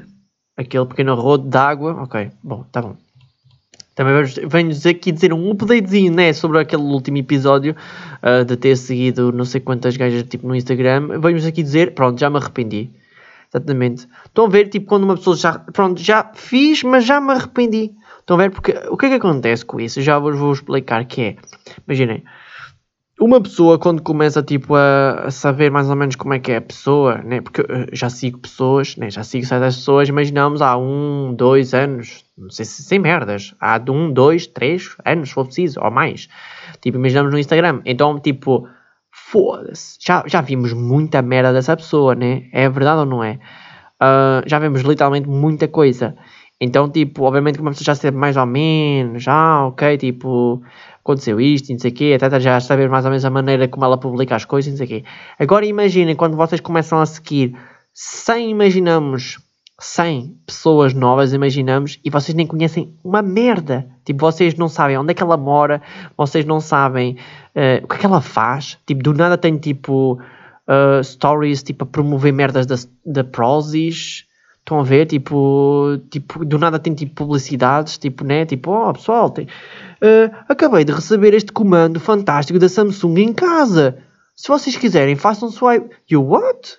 aquele 0.57 0.87
pequeno 0.87 1.15
rodo 1.15 1.49
d'água, 1.49 2.03
ok, 2.03 2.31
bom, 2.43 2.65
tá 2.71 2.81
bom. 2.81 2.97
Também 3.97 4.25
venho 4.49 4.71
aqui 4.89 5.11
dizer 5.11 5.33
um 5.33 5.51
updatezinho, 5.51 6.13
né, 6.13 6.33
sobre 6.33 6.61
aquele 6.61 6.83
último 6.83 7.19
episódio 7.19 7.75
uh, 8.23 8.45
de 8.45 8.57
ter 8.57 8.77
seguido 8.77 9.33
não 9.33 9.45
sei 9.45 9.61
quantas 9.61 9.97
gajas 9.97 10.23
tipo 10.23 10.47
no 10.47 10.55
Instagram. 10.55 11.19
Venho-vos 11.21 11.47
aqui 11.47 11.63
dizer, 11.63 11.95
pronto, 11.95 12.19
já 12.19 12.31
me 12.31 12.37
arrependi 12.37 12.91
Exatamente. 13.53 14.07
Estão 14.25 14.47
a 14.47 14.49
ver, 14.49 14.69
tipo, 14.69 14.87
quando 14.87 15.05
uma 15.05 15.17
pessoa 15.17 15.37
já, 15.37 15.59
pronto, 15.59 16.01
já 16.01 16.31
fiz, 16.35 16.83
mas 16.85 17.05
já 17.05 17.21
me 17.21 17.33
arrependi. 17.33 17.93
Estão 18.21 18.37
a 18.37 18.43
ver, 18.43 18.51
porque 18.51 18.73
o 18.89 18.97
que 18.97 19.07
é 19.07 19.09
que 19.09 19.15
acontece 19.17 19.65
com 19.65 19.81
isso? 19.81 20.01
Já 20.01 20.19
vos 20.19 20.39
vou 20.39 20.53
explicar 20.53 21.05
que 21.05 21.21
é, 21.21 21.37
imaginem, 21.87 22.23
uma 23.21 23.41
pessoa 23.41 23.77
quando 23.79 24.01
começa, 24.03 24.41
tipo, 24.43 24.75
a, 24.77 25.25
a, 25.27 25.31
saber 25.31 25.71
mais 25.71 25.91
ou 25.91 25.97
menos 25.97 26.15
como 26.15 26.33
é 26.33 26.39
que 26.39 26.53
é 26.53 26.57
a 26.57 26.61
pessoa, 26.61 27.17
né? 27.19 27.41
Porque 27.41 27.61
eu 27.61 27.87
já 27.93 28.09
sigo 28.09 28.39
pessoas, 28.39 28.97
né? 28.97 29.11
Já 29.11 29.25
sigo 29.25 29.45
certas 29.45 29.77
pessoas, 29.77 30.09
imaginamos, 30.09 30.63
há 30.63 30.77
um, 30.77 31.35
dois 31.35 31.75
anos, 31.75 32.25
não 32.39 32.51
sei 32.51 32.65
se 32.65 32.83
sem 32.85 32.99
merdas, 32.99 33.53
há 33.61 33.79
de 33.79 33.91
um, 33.91 34.13
dois, 34.13 34.47
três 34.47 34.97
anos, 35.05 35.29
se 35.29 35.35
for 35.35 35.45
preciso, 35.45 35.81
ou 35.83 35.91
mais. 35.91 36.29
Tipo, 36.81 36.99
imaginamos 36.99 37.33
no 37.33 37.39
Instagram. 37.39 37.83
Então, 37.85 38.19
tipo 38.19 38.67
foda-se, 39.13 39.99
já, 40.01 40.25
já 40.27 40.41
vimos 40.41 40.73
muita 40.73 41.23
merda 41.23 41.53
dessa 41.53 41.77
pessoa, 41.77 42.15
né? 42.15 42.45
É 42.53 42.69
verdade 42.69 43.01
ou 43.01 43.07
não 43.07 43.23
é? 43.25 43.39
Uh, 44.03 44.43
já 44.47 44.59
vimos 44.59 44.81
literalmente 44.83 45.29
muita 45.29 45.69
coisa. 45.69 46.17
Então, 46.61 46.91
tipo, 46.91 47.25
obviamente 47.25 47.57
que 47.57 47.63
uma 47.63 47.71
pessoa 47.71 47.85
já 47.87 47.95
sabe 47.95 48.17
mais 48.17 48.37
ou 48.37 48.47
menos, 48.47 49.23
já, 49.23 49.67
ok, 49.67 49.97
tipo, 49.97 50.63
aconteceu 51.03 51.41
isto, 51.41 51.73
não 51.73 51.79
sei 51.79 51.91
o 51.91 51.95
quê, 51.95 52.19
até 52.21 52.39
já 52.39 52.61
saber 52.61 52.89
mais 52.89 53.05
ou 53.05 53.11
menos 53.11 53.25
a 53.25 53.31
maneira 53.31 53.67
como 53.67 53.85
ela 53.85 53.99
publica 53.99 54.37
as 54.37 54.45
coisas, 54.45 54.71
não 54.71 54.77
sei 54.77 54.87
o 54.87 54.89
quê. 54.89 55.05
Agora 55.39 55.65
imaginem 55.65 56.15
quando 56.15 56.37
vocês 56.37 56.61
começam 56.61 57.01
a 57.01 57.07
seguir 57.07 57.57
sem 57.95 58.51
imaginamos 58.51 59.39
100 59.81 60.37
pessoas 60.47 60.93
novas, 60.93 61.33
imaginamos, 61.33 61.99
e 62.05 62.11
vocês 62.11 62.35
nem 62.35 62.47
conhecem 62.47 62.95
uma 63.03 63.23
merda. 63.23 63.89
Tipo, 64.05 64.21
vocês 64.21 64.55
não 64.55 64.69
sabem 64.69 64.99
onde 64.99 65.13
é 65.13 65.15
que 65.15 65.23
ela 65.23 65.39
mora, 65.39 65.81
vocês 66.17 66.45
não 66.45 66.61
sabem 66.61 67.17
uh, 67.57 67.83
o 67.83 67.89
que 67.89 67.97
é 67.97 67.99
que 67.99 68.07
ela 68.07 68.21
faz. 68.21 68.77
Tipo, 68.87 69.03
do 69.03 69.15
nada 69.15 69.39
tem 69.39 69.57
tipo 69.57 70.21
uh, 70.69 71.03
stories 71.03 71.63
tipo, 71.63 71.85
a 71.85 71.87
promover 71.87 72.31
merdas 72.31 72.67
da, 72.67 72.77
da 73.07 73.25
Prozis. 73.25 74.27
Estão 74.59 74.81
a 74.81 74.83
ver? 74.83 75.07
Tipo, 75.07 75.99
tipo, 76.11 76.45
do 76.45 76.59
nada 76.59 76.79
tem 76.79 76.93
tipo 76.93 77.15
publicidades, 77.15 77.97
tipo, 77.97 78.23
né? 78.23 78.45
Tipo, 78.45 78.71
oh 78.73 78.93
pessoal, 78.93 79.31
tem, 79.31 79.47
uh, 79.47 80.37
acabei 80.47 80.85
de 80.85 80.93
receber 80.93 81.33
este 81.33 81.51
comando 81.51 81.99
fantástico 81.99 82.59
da 82.59 82.69
Samsung 82.69 83.19
em 83.19 83.33
casa. 83.33 83.97
Se 84.37 84.49
vocês 84.49 84.77
quiserem, 84.77 85.17
façam 85.17 85.51
swipe. 85.51 85.89
You 86.11 86.23
what? 86.23 86.79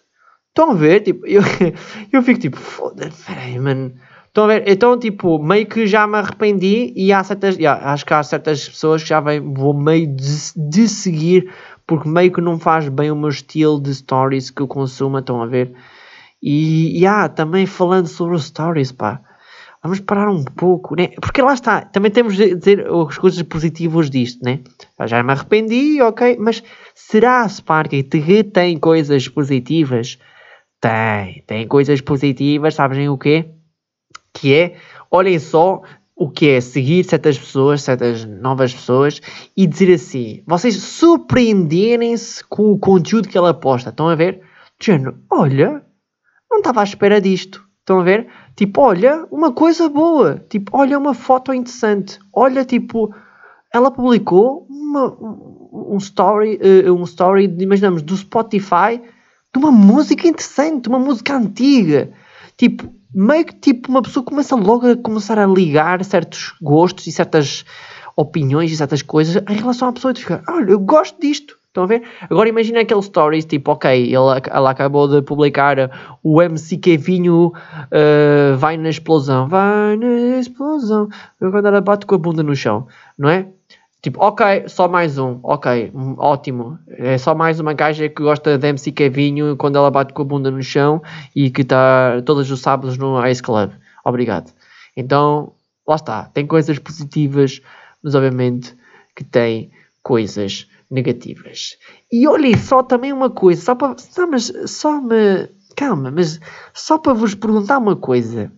Estão 0.52 0.72
a 0.72 0.74
ver? 0.74 1.02
Tipo, 1.02 1.26
eu, 1.26 1.42
eu 2.12 2.22
fico 2.22 2.40
tipo, 2.40 2.58
foda-se, 2.58 3.24
peraí, 3.26 3.58
mano. 3.58 3.94
Estão 4.28 4.46
a 4.46 4.48
ver? 4.48 4.64
Então, 4.68 4.98
tipo, 4.98 5.40
meio 5.40 5.66
que 5.66 5.88
já 5.88 6.06
me 6.06 6.18
arrependi 6.18 6.94
e 6.96 7.12
há 7.12 7.24
certas, 7.24 7.58
yeah, 7.58 7.92
acho 7.92 8.06
que 8.06 8.14
há 8.14 8.22
certas 8.24 8.68
pessoas 8.68 9.04
que 9.04 9.10
já 9.10 9.20
vem, 9.20 9.42
vou 9.42 9.74
meio 9.74 10.08
de, 10.08 10.24
de 10.56 10.88
seguir 10.88 11.52
porque 11.92 12.08
meio 12.08 12.32
que 12.32 12.40
não 12.40 12.58
faz 12.58 12.88
bem 12.88 13.12
o 13.12 13.16
meu 13.18 13.28
estilo 13.28 13.82
de 13.82 13.94
stories 13.94 14.50
que 14.50 14.62
eu 14.62 14.68
consumo, 14.68 15.20
estão 15.20 15.42
a 15.42 15.46
ver? 15.46 15.74
E, 16.42 16.98
e 16.98 17.06
ah, 17.06 17.28
também 17.28 17.66
falando 17.66 18.08
sobre 18.08 18.36
os 18.36 18.46
stories, 18.46 18.94
pá, 18.94 19.20
vamos 19.84 20.00
parar 20.00 20.30
um 20.30 20.44
pouco, 20.44 20.96
né? 20.96 21.10
Porque 21.22 21.42
lá 21.42 21.54
está, 21.54 21.82
também 21.82 22.10
temos 22.10 22.38
de 22.38 22.56
dizer 22.56 22.88
as 22.88 23.18
coisas 23.18 23.42
positivas 23.44 24.10
disto, 24.10 24.42
né? 24.42 24.62
Já 25.06 25.22
me 25.22 25.34
arrependi, 25.34 26.02
ok, 26.02 26.38
mas 26.40 26.64
será 26.96 27.46
Sparky 27.50 28.04
que 28.04 28.44
tem 28.44 28.80
coisas 28.80 29.28
positivas? 29.28 30.18
Tem, 30.82 31.44
tem 31.46 31.68
coisas 31.68 32.02
positivas, 32.02 32.74
sabem 32.74 33.08
o 33.08 33.18
quê? 33.18 33.52
Que 34.34 34.56
é, 34.56 34.78
olhem 35.12 35.38
só 35.38 35.84
o 36.16 36.30
que 36.30 36.50
é 36.50 36.62
seguir 36.62 37.04
certas 37.04 37.38
pessoas, 37.38 37.84
certas 37.84 38.26
novas 38.26 38.74
pessoas 38.74 39.22
e 39.56 39.68
dizer 39.68 39.94
assim, 39.94 40.44
vocês 40.48 40.76
surpreenderem-se 40.76 42.44
com 42.46 42.72
o 42.72 42.80
conteúdo 42.80 43.30
que 43.30 43.38
ela 43.38 43.54
posta, 43.54 43.90
estão 43.90 44.10
a 44.10 44.16
ver? 44.16 44.42
Género, 44.82 45.18
olha, 45.30 45.86
não 46.50 46.58
estava 46.58 46.82
à 46.82 46.84
espera 46.84 47.22
disto, 47.22 47.64
estão 47.80 48.00
a 48.00 48.04
ver? 48.04 48.28
Tipo, 48.56 48.82
olha, 48.82 49.28
uma 49.32 49.52
coisa 49.52 49.88
boa, 49.88 50.44
tipo, 50.50 50.76
olha 50.76 50.98
uma 50.98 51.14
foto 51.14 51.54
interessante, 51.54 52.20
olha, 52.34 52.66
tipo, 52.66 53.14
ela 53.72 53.92
publicou 53.92 54.66
uma, 54.68 55.16
um 55.72 55.98
story, 55.98 56.60
uh, 56.88 56.94
um 56.94 57.04
story, 57.04 57.46
imaginamos, 57.60 58.02
do 58.02 58.18
Spotify 58.18 59.02
de 59.54 59.60
uma 59.60 59.72
música 59.72 60.28
interessante, 60.28 60.88
uma 60.88 61.00
música 61.00 61.36
antiga. 61.36 62.12
Tipo, 62.58 62.94
meio 63.14 63.46
que 63.46 63.56
tipo 63.56 63.90
uma 63.90 64.02
pessoa 64.02 64.24
começa 64.24 64.56
logo 64.56 64.88
a 64.88 64.96
começar 64.96 65.38
a 65.38 65.46
ligar 65.46 66.04
certos 66.06 66.54
gostos 66.62 67.08
e 67.08 67.12
certas 67.12 67.66
opiniões 68.16 68.72
e 68.72 68.78
certas 68.78 69.02
coisas 69.02 69.44
em 69.50 69.56
relação 69.56 69.90
à 69.90 69.94
pessoa 69.94 70.14
e 70.14 70.20
fica, 70.20 70.44
olha, 70.48 70.72
eu 70.72 70.80
gosto 70.80 71.20
disto. 71.20 71.60
Estão 71.68 71.86
a 71.86 71.88
ver? 71.88 72.04
Agora 72.30 72.50
imagina 72.50 72.82
aquele 72.82 73.02
stories, 73.02 73.46
tipo, 73.46 73.72
ok, 73.72 73.90
ele, 73.90 74.16
ela 74.50 74.72
acabou 74.72 75.08
de 75.08 75.22
publicar 75.22 75.78
o 76.22 76.42
MC 76.42 76.76
Kevinho 76.76 77.54
uh, 77.54 78.58
vai 78.58 78.76
na 78.76 78.90
explosão, 78.90 79.48
vai 79.48 79.96
na 79.96 80.38
explosão, 80.38 81.08
quando 81.40 81.66
ela 81.66 81.80
bate 81.80 82.06
com 82.06 82.16
a 82.16 82.18
bunda 82.18 82.44
no 82.44 82.54
chão, 82.54 82.88
não 83.18 83.30
é? 83.30 83.48
Tipo, 84.02 84.20
ok, 84.20 84.68
só 84.68 84.88
mais 84.88 85.20
um, 85.20 85.40
ok, 85.44 85.92
ótimo. 86.18 86.80
É 86.88 87.20
só 87.20 87.36
mais 87.36 87.60
uma 87.60 87.74
gaja 87.74 88.10
que 88.10 88.24
gosta 88.24 88.58
de 88.58 88.68
MC 88.68 88.92
Kevinho 88.92 89.56
quando 89.56 89.76
ela 89.76 89.92
bate 89.92 90.12
com 90.12 90.24
a 90.24 90.26
bunda 90.26 90.50
no 90.50 90.64
chão 90.64 91.04
e 91.36 91.52
que 91.52 91.62
está 91.62 92.20
todos 92.26 92.50
os 92.50 92.62
sábados 92.62 92.98
no 92.98 93.24
Ice 93.28 93.44
Club. 93.44 93.72
Obrigado. 94.04 94.52
Então, 94.98 95.54
lá 95.88 95.96
está. 95.98 96.24
Tem 96.26 96.48
coisas 96.48 96.80
positivas, 96.80 97.62
mas 98.04 98.16
obviamente 98.16 98.76
que 99.16 99.24
tem 99.24 99.70
coisas 100.02 100.68
negativas. 100.90 101.78
E 102.12 102.28
olhem 102.28 102.58
só 102.58 102.82
também 102.82 103.14
uma 103.14 103.30
coisa, 103.30 103.62
só 103.62 103.76
para. 103.76 103.96
Só, 104.00 104.26
mas, 104.26 104.52
só 104.66 105.00
me. 105.00 105.48
Calma, 105.76 106.10
mas 106.10 106.40
só 106.74 106.98
para 106.98 107.14
vos 107.14 107.36
perguntar 107.36 107.78
uma 107.78 107.96
coisa. 107.96 108.52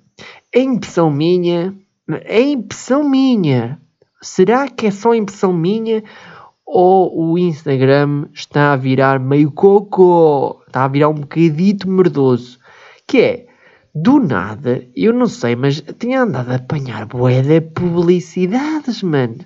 É 0.55 0.61
impressão 0.61 1.11
minha. 1.11 1.75
É 2.25 2.41
impressão 2.41 3.03
minha 3.03 3.79
será 4.23 4.67
que 4.67 4.87
é 4.87 4.91
só 4.91 5.13
impressão 5.13 5.53
minha 5.53 6.03
ou 6.65 7.33
o 7.33 7.37
Instagram 7.37 8.25
está 8.33 8.73
a 8.73 8.77
virar 8.77 9.19
meio 9.19 9.51
cocô, 9.51 10.61
está 10.65 10.85
a 10.85 10.87
virar 10.87 11.09
um 11.09 11.15
bocadito 11.15 11.87
merdoso, 11.87 12.57
que 13.05 13.21
é, 13.21 13.45
do 13.93 14.19
nada, 14.19 14.83
eu 14.95 15.13
não 15.13 15.27
sei, 15.27 15.55
mas 15.55 15.83
tinha 15.99 16.23
andado 16.23 16.51
a 16.51 16.55
apanhar 16.55 17.05
bué 17.05 17.41
de 17.43 17.61
publicidades, 17.61 19.03
mano. 19.03 19.37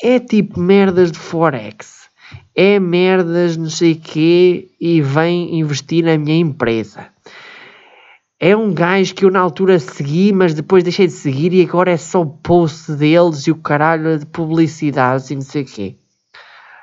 É 0.00 0.20
tipo 0.20 0.60
merdas 0.60 1.10
de 1.10 1.18
Forex, 1.18 2.08
é 2.54 2.78
merdas 2.78 3.56
não 3.56 3.68
sei 3.68 3.96
quê 3.96 4.68
e 4.80 5.00
vem 5.00 5.58
investir 5.58 6.04
na 6.04 6.16
minha 6.16 6.36
empresa. 6.36 7.08
É 8.40 8.56
um 8.56 8.72
gajo 8.72 9.14
que 9.16 9.24
eu 9.24 9.30
na 9.32 9.40
altura 9.40 9.80
segui, 9.80 10.32
mas 10.32 10.54
depois 10.54 10.84
deixei 10.84 11.08
de 11.08 11.12
seguir 11.12 11.52
e 11.52 11.60
agora 11.62 11.90
é 11.90 11.96
só 11.96 12.22
o 12.22 12.26
post 12.26 12.92
deles 12.92 13.48
e 13.48 13.50
o 13.50 13.56
caralho 13.56 14.16
de 14.16 14.26
publicidades 14.26 15.28
e 15.30 15.34
não 15.34 15.42
sei 15.42 15.62
o 15.62 15.64
quê. 15.64 15.96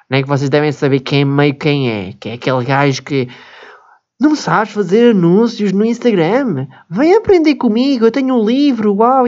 Não 0.09 0.17
é 0.17 0.21
que 0.21 0.27
vocês 0.27 0.49
devem 0.49 0.73
saber 0.73 0.99
quem 0.99 1.21
é 1.21 1.25
meio 1.25 1.55
quem 1.55 1.89
é, 1.89 2.13
que 2.19 2.27
é 2.27 2.33
aquele 2.33 2.65
gajo 2.65 3.01
que 3.03 3.29
não 4.19 4.35
sabes 4.35 4.73
fazer 4.73 5.11
anúncios 5.11 5.71
no 5.71 5.85
Instagram? 5.85 6.67
Vem 6.89 7.15
aprender 7.15 7.55
comigo, 7.55 8.05
eu 8.05 8.11
tenho 8.11 8.35
um 8.35 8.45
livro, 8.45 8.93
uau. 8.93 9.23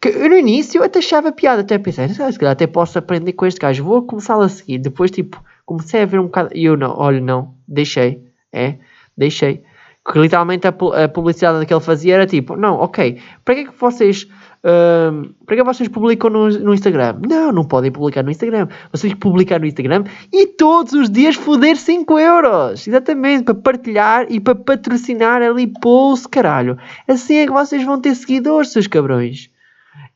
Que 0.00 0.08
eu 0.08 0.28
no 0.28 0.36
início 0.36 0.82
até 0.82 0.98
achava 0.98 1.30
piada, 1.30 1.62
até 1.62 1.78
pensei, 1.78 2.08
se 2.08 2.16
calhar 2.16 2.52
até 2.52 2.66
posso 2.66 2.98
aprender 2.98 3.34
com 3.34 3.46
este 3.46 3.60
gajo, 3.60 3.84
vou 3.84 4.02
começar 4.02 4.40
a 4.40 4.48
seguir. 4.48 4.78
Depois, 4.78 5.12
tipo, 5.12 5.40
comecei 5.64 6.02
a 6.02 6.06
ver 6.06 6.18
um 6.18 6.24
bocado, 6.24 6.50
e 6.54 6.64
eu 6.64 6.76
não, 6.76 6.92
olha, 6.96 7.20
não, 7.20 7.54
deixei, 7.66 8.22
é, 8.52 8.76
deixei. 9.16 9.62
Porque 10.08 10.20
literalmente 10.20 10.66
a, 10.66 10.70
a 10.70 11.06
publicidade 11.06 11.66
que 11.66 11.74
ele 11.74 11.82
fazia 11.82 12.14
era 12.14 12.26
tipo, 12.26 12.56
não, 12.56 12.76
ok, 12.76 13.18
para 13.44 13.54
que 13.54 13.60
é 13.60 13.64
que 13.64 13.78
vocês 13.78 14.26
Uh, 14.58 15.32
para 15.46 15.54
que 15.54 15.62
vocês 15.62 15.88
publicam 15.88 16.28
no, 16.30 16.48
no, 16.48 16.74
Instagram? 16.74 17.20
Não, 17.28 17.52
não 17.52 17.64
podem 17.64 17.92
publicar 17.92 18.24
no 18.24 18.30
Instagram. 18.30 18.66
Vocês 18.90 19.02
têm 19.02 19.10
que 19.12 19.16
publicar 19.16 19.60
no 19.60 19.66
Instagram 19.66 20.02
e 20.32 20.48
todos 20.48 20.94
os 20.94 21.08
dias 21.08 21.36
foder 21.36 21.76
5 21.76 22.18
euros. 22.18 22.88
Exatamente, 22.88 23.44
para 23.44 23.54
partilhar 23.54 24.26
e 24.28 24.40
para 24.40 24.56
patrocinar 24.56 25.42
ali 25.42 25.68
post, 25.80 26.26
caralho. 26.28 26.76
Assim 27.06 27.36
é 27.36 27.46
que 27.46 27.52
vocês 27.52 27.84
vão 27.84 28.00
ter 28.00 28.16
seguidores, 28.16 28.72
seus 28.72 28.88
cabrões. 28.88 29.48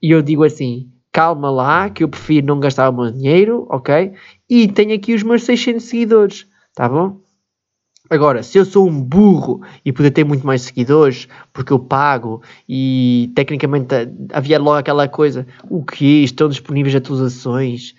E 0.02 0.10
eu 0.10 0.20
digo 0.20 0.42
assim, 0.42 0.90
calma 1.12 1.48
lá, 1.48 1.88
que 1.88 2.02
eu 2.02 2.08
prefiro 2.08 2.44
não 2.44 2.58
gastar 2.58 2.90
o 2.90 2.92
meu 2.92 3.12
dinheiro, 3.12 3.64
ok? 3.70 4.12
E 4.50 4.66
tenho 4.66 4.92
aqui 4.92 5.14
os 5.14 5.22
meus 5.22 5.44
600 5.44 5.84
seguidores, 5.84 6.46
tá 6.74 6.88
bom? 6.88 7.21
Agora, 8.12 8.42
se 8.42 8.58
eu 8.58 8.66
sou 8.66 8.86
um 8.86 9.02
burro 9.02 9.62
e 9.82 9.90
poder 9.90 10.10
ter 10.10 10.22
muito 10.22 10.46
mais 10.46 10.60
seguidores, 10.60 11.26
porque 11.50 11.72
eu 11.72 11.78
pago 11.78 12.42
e 12.68 13.32
tecnicamente 13.34 13.88
havia 14.34 14.58
logo 14.58 14.76
aquela 14.76 15.08
coisa, 15.08 15.46
o 15.70 15.82
que 15.82 16.22
Estão 16.22 16.50
disponíveis 16.50 16.94
atualizações? 16.94 17.94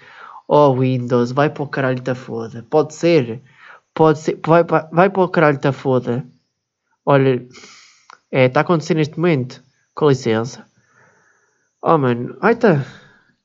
Oh 0.47 0.72
Windows, 0.76 1.32
vai 1.32 1.49
para 1.49 1.64
o 1.64 1.68
caralho 1.68 1.99
da 1.99 2.14
foda. 2.14 2.64
Pode 2.70 2.93
ser, 2.93 3.41
pode 3.91 4.20
ser, 4.20 4.39
vai, 4.45 4.64
vai 4.64 5.09
para 5.09 5.24
o 5.24 5.28
caralho 5.28 5.59
da 5.59 5.72
foda. 5.72 6.24
Olha, 7.03 7.43
é, 8.32 8.45
está 8.45 8.59
acontecendo 8.59 8.97
neste 8.97 9.18
momento. 9.18 9.64
Com 9.95 10.09
licença. 10.09 10.64
Oh 11.82 11.97
mano, 11.97 12.38
ai 12.39 12.53
tá. 12.55 12.86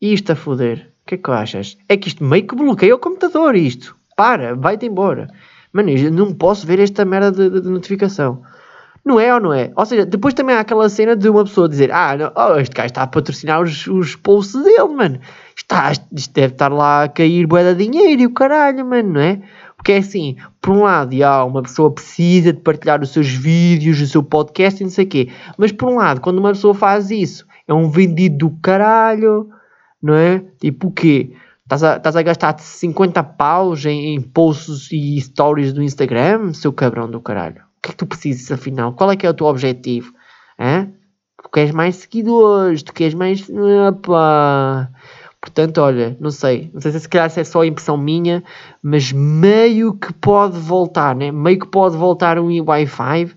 Isto 0.02 0.32
a 0.32 0.36
foder. 0.36 0.92
O 1.02 1.06
que 1.08 1.14
é 1.14 1.18
que 1.18 1.30
achas? 1.30 1.78
É 1.88 1.96
que 1.96 2.08
isto 2.08 2.22
meio 2.22 2.46
que 2.46 2.54
bloqueia 2.54 2.94
o 2.94 2.98
computador, 2.98 3.56
isto. 3.56 3.96
Para, 4.14 4.54
vai-te 4.54 4.84
embora. 4.84 5.30
Mano, 5.72 5.90
eu 5.90 6.10
não 6.10 6.32
posso 6.32 6.66
ver 6.66 6.78
esta 6.80 7.04
merda 7.04 7.30
de, 7.32 7.60
de, 7.60 7.68
notificação. 7.68 8.42
Não 9.04 9.18
é 9.18 9.32
ou 9.32 9.40
não 9.40 9.54
é? 9.54 9.70
Ou 9.76 9.86
seja, 9.86 10.04
depois 10.04 10.34
também 10.34 10.54
há 10.54 10.60
aquela 10.60 10.88
cena 10.88 11.16
de 11.16 11.28
uma 11.28 11.44
pessoa 11.44 11.68
dizer: 11.68 11.90
Ah, 11.92 12.16
não, 12.16 12.32
oh, 12.34 12.58
este 12.58 12.74
gajo 12.74 12.86
está 12.86 13.02
a 13.02 13.06
patrocinar 13.06 13.62
os, 13.62 13.86
os 13.86 14.16
posts 14.16 14.62
dele, 14.62 14.88
mano. 14.88 15.20
Está, 15.56 15.92
isto 15.92 16.32
deve 16.34 16.54
estar 16.54 16.72
lá 16.72 17.04
a 17.04 17.08
cair 17.08 17.46
boa 17.46 17.74
de 17.74 17.84
dinheiro 17.84 18.22
e 18.22 18.26
o 18.26 18.32
caralho, 18.32 18.84
mano, 18.84 19.14
não 19.14 19.20
é? 19.20 19.40
Porque 19.76 19.92
é 19.92 19.98
assim, 19.98 20.36
por 20.60 20.72
um 20.72 20.82
lado, 20.82 21.16
já, 21.16 21.44
uma 21.44 21.62
pessoa 21.62 21.90
precisa 21.92 22.52
de 22.52 22.60
partilhar 22.60 23.00
os 23.00 23.10
seus 23.10 23.28
vídeos, 23.28 24.00
o 24.00 24.06
seu 24.06 24.22
podcast 24.22 24.82
e 24.82 24.84
não 24.84 24.90
sei 24.90 25.04
o 25.04 25.08
quê. 25.08 25.28
Mas 25.56 25.70
por 25.70 25.88
um 25.88 25.96
lado, 25.96 26.20
quando 26.20 26.38
uma 26.38 26.50
pessoa 26.50 26.74
faz 26.74 27.10
isso, 27.10 27.46
é 27.66 27.72
um 27.72 27.88
vendido 27.88 28.38
do 28.38 28.50
caralho, 28.60 29.48
não 30.02 30.14
é? 30.14 30.42
Tipo 30.60 30.88
o 30.88 30.92
quê? 30.92 31.32
Estás 31.70 32.16
a, 32.16 32.20
a 32.20 32.22
gastar 32.22 32.58
50 32.58 33.22
paus 33.22 33.84
em, 33.84 34.14
em 34.14 34.22
posts 34.22 34.90
e 34.90 35.20
stories 35.20 35.70
do 35.70 35.82
Instagram, 35.82 36.54
seu 36.54 36.72
cabrão 36.72 37.10
do 37.10 37.20
caralho? 37.20 37.56
O 37.56 37.82
que 37.82 37.90
é 37.90 37.92
que 37.92 37.96
tu 37.98 38.06
precisas 38.06 38.50
afinal? 38.50 38.94
Qual 38.94 39.12
é 39.12 39.16
que 39.16 39.26
é 39.26 39.30
o 39.30 39.34
teu 39.34 39.46
objetivo? 39.46 40.14
Hã? 40.58 40.88
Tu 41.42 41.50
queres 41.50 41.72
mais 41.72 41.96
seguidores, 41.96 42.82
tu 42.82 42.94
queres 42.94 43.12
mais. 43.12 43.46
Opa. 43.86 44.90
Portanto, 45.42 45.78
olha, 45.82 46.16
não 46.18 46.30
sei. 46.30 46.70
Não 46.72 46.80
sei 46.80 46.90
se, 46.90 47.00
se 47.00 47.08
calhar 47.08 47.28
se 47.28 47.40
é 47.40 47.44
só 47.44 47.62
impressão 47.62 47.98
minha, 47.98 48.42
mas 48.82 49.12
meio 49.12 49.92
que 49.92 50.10
pode 50.14 50.58
voltar, 50.58 51.14
né? 51.14 51.30
Meio 51.30 51.58
que 51.58 51.66
pode 51.66 51.98
voltar 51.98 52.38
um 52.38 52.48
Wi-Fi, 52.64 53.30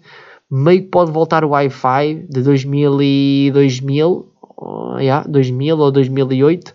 meio 0.50 0.84
que 0.84 0.88
pode 0.88 1.12
voltar 1.12 1.44
o 1.44 1.50
Wi-Fi 1.50 2.28
de 2.30 2.42
2000 2.42 3.02
e 3.02 3.52
2000, 3.54 4.26
oh, 4.56 4.98
yeah, 5.00 5.28
2000 5.28 5.78
ou 5.78 5.92
2008 5.92 6.74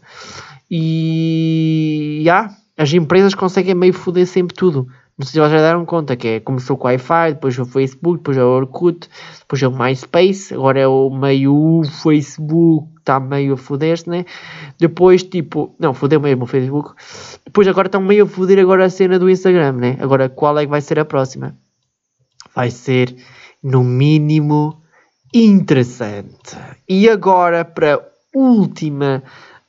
e 0.71 2.21
yeah, 2.23 2.55
as 2.77 2.93
empresas 2.93 3.35
conseguem 3.35 3.75
meio 3.75 3.93
foder 3.93 4.27
sempre 4.27 4.55
tudo. 4.55 4.89
Não 5.19 5.25
sei 5.25 5.33
se 5.33 5.39
vocês 5.39 5.53
já 5.53 5.67
deram 5.67 5.87
conta 5.87 6.15
que 6.15 6.29
é, 6.29 6.41
começou 6.41 6.77
com 6.77 6.87
o 6.87 6.91
Wi-Fi, 6.91 7.35
depois 7.35 7.59
o 7.59 7.65
Facebook, 7.65 8.19
depois 8.19 8.37
o 8.37 8.43
Orkut, 8.43 9.09
depois 9.39 9.63
o 9.63 9.71
MySpace, 9.71 10.53
agora 10.53 10.81
é 10.81 10.87
o 10.87 11.09
meio 11.09 11.83
Facebook, 12.03 12.87
está 12.99 13.19
meio 13.19 13.55
a 13.55 13.57
foder-se, 13.57 14.11
né? 14.11 14.27
Depois, 14.79 15.23
tipo, 15.23 15.75
não, 15.79 15.95
fodeu 15.95 16.21
mesmo 16.21 16.45
o 16.45 16.47
Facebook. 16.47 16.93
Depois 17.47 17.67
agora 17.67 17.89
estão 17.89 18.03
meio 18.03 18.25
a 18.25 18.29
foder 18.29 18.59
agora 18.59 18.85
a 18.85 18.91
cena 18.91 19.19
do 19.19 19.31
Instagram, 19.31 19.73
né? 19.73 19.97
Agora 20.01 20.29
qual 20.29 20.59
é 20.59 20.65
que 20.65 20.71
vai 20.71 20.83
ser 20.83 20.99
a 20.99 21.05
próxima? 21.07 21.57
Vai 22.55 22.71
ser, 22.71 23.17
no 23.63 23.83
mínimo, 23.83 24.83
interessante. 25.33 26.59
E 26.87 27.09
agora, 27.09 27.65
para 27.65 28.07
última 28.35 29.23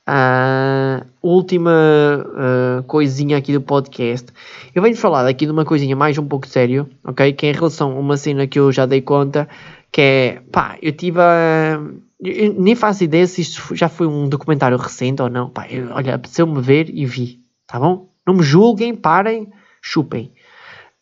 Uh, 0.08 1.04
última 1.20 1.70
uh, 1.70 2.82
coisinha 2.84 3.36
aqui 3.36 3.52
do 3.52 3.60
podcast. 3.60 4.32
Eu 4.74 4.80
venho 4.80 4.96
falar 4.96 5.26
aqui 5.26 5.44
de 5.44 5.52
uma 5.52 5.66
coisinha 5.66 5.94
mais 5.94 6.16
um 6.16 6.26
pouco 6.26 6.46
sério, 6.46 6.88
ok? 7.04 7.30
Que 7.34 7.44
é 7.44 7.50
em 7.50 7.52
relação 7.52 7.92
a 7.92 8.00
uma 8.00 8.16
cena 8.16 8.46
que 8.46 8.58
eu 8.58 8.72
já 8.72 8.86
dei 8.86 9.02
conta, 9.02 9.46
que 9.92 10.00
é, 10.00 10.42
pá, 10.50 10.78
eu 10.80 10.92
tive 10.92 11.20
a... 11.20 11.78
Eu 12.24 12.54
nem 12.54 12.74
faço 12.74 13.04
ideia 13.04 13.26
se 13.26 13.42
isto 13.42 13.76
já 13.76 13.88
foi 13.90 14.06
um 14.06 14.30
documentário 14.30 14.78
recente 14.78 15.20
ou 15.20 15.28
não. 15.28 15.50
Pá, 15.50 15.66
eu, 15.68 15.90
olha, 15.92 16.14
apeteceu-me 16.14 16.58
ver 16.62 16.88
e 16.88 17.04
vi, 17.04 17.40
tá 17.66 17.78
bom? 17.78 18.08
Não 18.26 18.32
me 18.32 18.42
julguem, 18.42 18.94
parem, 18.94 19.52
chupem. 19.82 20.32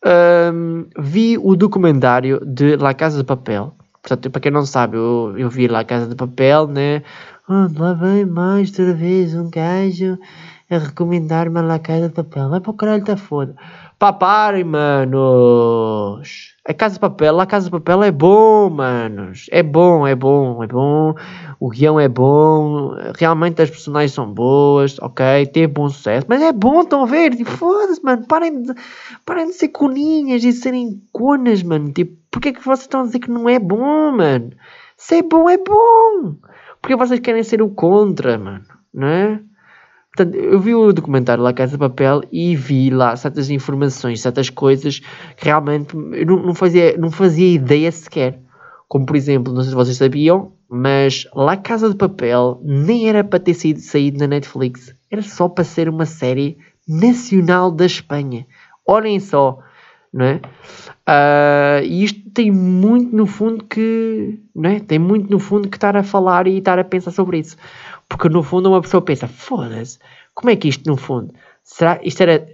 Um, 0.05 0.85
vi 0.99 1.37
o 1.37 1.55
documentário 1.55 2.41
de 2.45 2.75
La 2.75 2.93
Casa 2.93 3.17
de 3.17 3.23
Papel. 3.23 3.73
Portanto, 4.01 4.29
para 4.29 4.41
quem 4.41 4.51
não 4.51 4.65
sabe, 4.65 4.95
eu, 4.97 5.33
eu 5.37 5.49
vi 5.49 5.67
La 5.67 5.83
Casa 5.83 6.07
de 6.07 6.15
Papel, 6.15 6.67
né? 6.67 7.03
Lá 7.49 7.93
vem 7.93 8.25
mais 8.25 8.67
outra 8.71 8.93
vez 8.93 9.33
um 9.33 9.49
gajo 9.49 10.19
a 10.69 10.77
recomendar-me 10.79 11.57
a 11.57 11.79
Casa 11.79 12.09
de 12.09 12.13
Papel. 12.13 12.49
Vai 12.49 12.59
para 12.59 12.71
o 12.71 12.73
caralho 12.73 13.05
da 13.05 13.15
foda. 13.15 13.55
Pá, 13.97 14.11
parem, 14.11 14.65
manos. 14.65 16.27
A 16.65 16.73
Casa 16.73 16.95
de 16.95 16.99
Papel, 16.99 17.39
a 17.39 17.45
Casa 17.45 17.67
de 17.67 17.71
Papel 17.71 18.03
é 18.03 18.11
bom, 18.11 18.69
manos. 18.69 19.45
É 19.49 19.63
bom, 19.63 20.05
é 20.05 20.13
bom, 20.13 20.61
é 20.61 20.67
bom. 20.67 21.15
O 21.57 21.69
guião 21.69 21.97
é 21.97 22.09
bom. 22.09 22.93
Realmente 23.17 23.61
as 23.61 23.69
personagens 23.69 24.11
são 24.11 24.29
boas, 24.29 24.99
ok? 24.99 25.45
Tem 25.45 25.69
bom 25.69 25.87
sucesso. 25.87 26.25
Mas 26.27 26.41
é 26.41 26.51
bom, 26.51 26.81
estão 26.81 27.03
a 27.03 27.05
ver? 27.05 27.33
Tipo, 27.33 27.51
foda-se, 27.51 28.03
mano. 28.03 28.27
Parem 28.27 28.61
de, 28.61 28.73
parem 29.25 29.45
de 29.47 29.53
ser 29.53 29.69
coninhas 29.69 30.43
e 30.43 30.51
serem 30.51 31.01
conas, 31.13 31.63
mano. 31.63 31.93
Tipo, 31.93 32.13
porquê 32.29 32.49
é 32.49 32.51
que 32.51 32.61
vocês 32.61 32.81
estão 32.81 33.01
a 33.01 33.05
dizer 33.05 33.19
que 33.19 33.31
não 33.31 33.47
é 33.47 33.57
bom, 33.57 34.11
mano? 34.11 34.51
Se 34.97 35.19
é 35.19 35.21
bom, 35.21 35.49
é 35.49 35.57
bom. 35.57 36.35
Porque 36.81 36.95
vocês 36.95 37.19
querem 37.19 37.43
ser 37.43 37.61
o 37.61 37.69
contra, 37.69 38.37
mano, 38.37 38.65
não 38.93 39.07
é? 39.07 39.41
Portanto, 40.15 40.35
eu 40.35 40.59
vi 40.59 40.73
o 40.73 40.91
documentário 40.91 41.43
La 41.43 41.53
Casa 41.53 41.73
de 41.73 41.77
Papel 41.77 42.23
e 42.31 42.55
vi 42.55 42.89
lá 42.89 43.15
certas 43.15 43.51
informações, 43.51 44.21
certas 44.21 44.49
coisas 44.49 44.99
que 45.35 45.45
realmente 45.45 45.95
não, 45.95 46.41
não, 46.41 46.55
fazia, 46.55 46.97
não 46.97 47.11
fazia 47.11 47.53
ideia 47.53 47.91
sequer. 47.91 48.39
Como, 48.87 49.05
por 49.05 49.15
exemplo, 49.15 49.53
não 49.53 49.61
sei 49.61 49.69
se 49.69 49.75
vocês 49.75 49.97
sabiam, 49.97 50.53
mas 50.67 51.27
La 51.35 51.55
Casa 51.55 51.89
de 51.89 51.95
Papel 51.95 52.59
nem 52.63 53.07
era 53.07 53.23
para 53.23 53.39
ter 53.39 53.53
saído, 53.53 53.79
saído 53.79 54.17
na 54.17 54.27
Netflix. 54.27 54.95
Era 55.11 55.21
só 55.21 55.47
para 55.47 55.63
ser 55.63 55.87
uma 55.87 56.05
série 56.05 56.57
nacional 56.87 57.69
da 57.69 57.85
Espanha. 57.85 58.47
Olhem 58.87 59.19
só, 59.19 59.59
não 60.13 60.25
é? 60.25 60.41
Uh, 61.07 61.83
e 61.85 62.03
isto 62.03 62.29
tem 62.31 62.51
muito 62.51 63.15
no 63.15 63.25
fundo 63.25 63.63
que, 63.65 64.39
não 64.55 64.69
é? 64.69 64.79
Tem 64.79 64.99
muito 64.99 65.29
no 65.29 65.39
fundo 65.39 65.69
que 65.69 65.77
estar 65.77 65.95
a 65.95 66.03
falar 66.03 66.47
e 66.47 66.57
estar 66.57 66.79
a 66.79 66.83
pensar 66.83 67.11
sobre 67.11 67.39
isso. 67.39 67.57
Porque 68.09 68.29
no 68.29 68.43
fundo 68.43 68.69
uma 68.69 68.81
pessoa 68.81 69.01
pensa, 69.01 69.27
foda-se, 69.27 69.99
como 70.33 70.49
é 70.49 70.55
que 70.55 70.67
isto 70.67 70.89
no 70.89 70.97
fundo? 70.97 71.33
Será, 71.63 71.99
isto 72.03 72.21
era, 72.21 72.47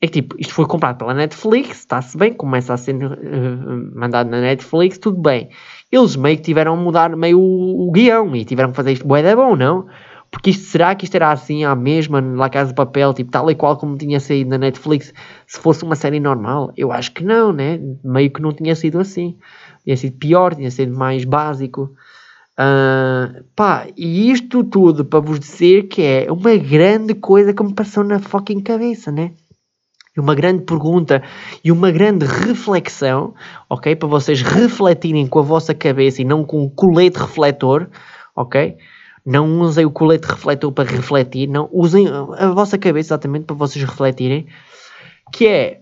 é 0.00 0.06
que 0.06 0.22
tipo, 0.22 0.36
isto 0.38 0.54
foi 0.54 0.66
comprado 0.66 0.98
pela 0.98 1.14
Netflix, 1.14 1.80
está-se 1.80 2.16
bem, 2.16 2.32
começa 2.32 2.74
a 2.74 2.76
ser 2.76 2.94
uh, 2.96 3.92
mandado 3.94 4.30
na 4.30 4.40
Netflix, 4.40 4.98
tudo 4.98 5.20
bem. 5.20 5.50
Eles 5.90 6.16
meio 6.16 6.36
que 6.36 6.42
tiveram 6.42 6.74
a 6.74 6.76
mudar 6.76 7.14
meio 7.16 7.38
o, 7.38 7.88
o 7.88 7.90
guião 7.90 8.34
e 8.34 8.44
tiveram 8.44 8.70
que 8.70 8.76
fazer 8.76 8.92
isto 8.92 9.06
bué 9.06 9.22
da 9.22 9.34
bom, 9.36 9.56
não? 9.56 9.86
Porque 10.30 10.50
isto, 10.50 10.64
será 10.64 10.94
que 10.94 11.04
isto 11.04 11.14
era 11.16 11.32
assim, 11.32 11.64
à 11.64 11.74
mesma, 11.74 12.20
na 12.20 12.48
Casa 12.48 12.70
de 12.70 12.76
Papel, 12.76 13.12
tipo, 13.12 13.30
tal 13.30 13.50
e 13.50 13.54
qual 13.54 13.76
como 13.76 13.98
tinha 13.98 14.20
saído 14.20 14.50
na 14.50 14.58
Netflix, 14.58 15.12
se 15.46 15.58
fosse 15.58 15.82
uma 15.82 15.96
série 15.96 16.20
normal? 16.20 16.72
Eu 16.76 16.92
acho 16.92 17.12
que 17.12 17.24
não, 17.24 17.52
né? 17.52 17.80
Meio 18.04 18.30
que 18.30 18.40
não 18.40 18.52
tinha 18.52 18.76
sido 18.76 19.00
assim. 19.00 19.36
Tinha 19.84 19.96
sido 19.96 20.16
pior, 20.18 20.54
tinha 20.54 20.70
sido 20.70 20.96
mais 20.96 21.24
básico. 21.24 21.92
Uh, 22.52 23.42
pá, 23.56 23.86
e 23.96 24.30
isto 24.30 24.62
tudo 24.62 25.04
para 25.04 25.18
vos 25.18 25.40
dizer 25.40 25.84
que 25.84 26.02
é 26.02 26.30
uma 26.30 26.54
grande 26.56 27.14
coisa 27.14 27.52
que 27.52 27.62
me 27.62 27.74
passou 27.74 28.04
na 28.04 28.18
fucking 28.18 28.60
cabeça, 28.60 29.10
né? 29.10 29.32
Uma 30.16 30.34
grande 30.34 30.64
pergunta 30.64 31.22
e 31.64 31.72
uma 31.72 31.90
grande 31.90 32.26
reflexão, 32.26 33.34
ok? 33.68 33.96
Para 33.96 34.08
vocês 34.08 34.42
refletirem 34.42 35.26
com 35.26 35.38
a 35.38 35.42
vossa 35.42 35.74
cabeça 35.74 36.20
e 36.20 36.24
não 36.24 36.44
com 36.44 36.62
o 36.62 36.70
colete 36.70 37.18
refletor, 37.18 37.88
ok? 38.36 38.76
Não 39.24 39.60
usem 39.60 39.84
o 39.84 39.90
colete 39.90 40.26
refletor 40.26 40.72
para 40.72 40.88
refletir, 40.90 41.48
não. 41.48 41.68
Usem 41.72 42.06
a 42.08 42.50
vossa 42.50 42.78
cabeça 42.78 43.08
exatamente 43.08 43.44
para 43.44 43.56
vocês 43.56 43.84
refletirem. 43.84 44.46
Que 45.32 45.46
é, 45.46 45.80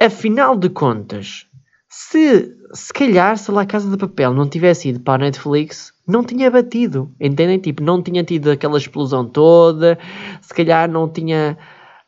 afinal 0.00 0.56
de 0.56 0.68
contas, 0.70 1.46
se 1.88 2.56
se 2.72 2.92
calhar 2.92 3.36
se 3.36 3.50
lá 3.50 3.62
a 3.62 3.66
Casa 3.66 3.90
de 3.90 3.96
Papel 3.96 4.32
não 4.32 4.48
tivesse 4.48 4.90
ido 4.90 5.00
para 5.00 5.22
a 5.22 5.26
Netflix, 5.26 5.92
não 6.06 6.24
tinha 6.24 6.50
batido, 6.50 7.10
entendem? 7.20 7.58
Tipo, 7.58 7.82
não 7.82 8.02
tinha 8.02 8.22
tido 8.22 8.50
aquela 8.50 8.78
explosão 8.78 9.26
toda, 9.26 9.98
se 10.40 10.54
calhar 10.54 10.88
não 10.88 11.08
tinha, 11.08 11.58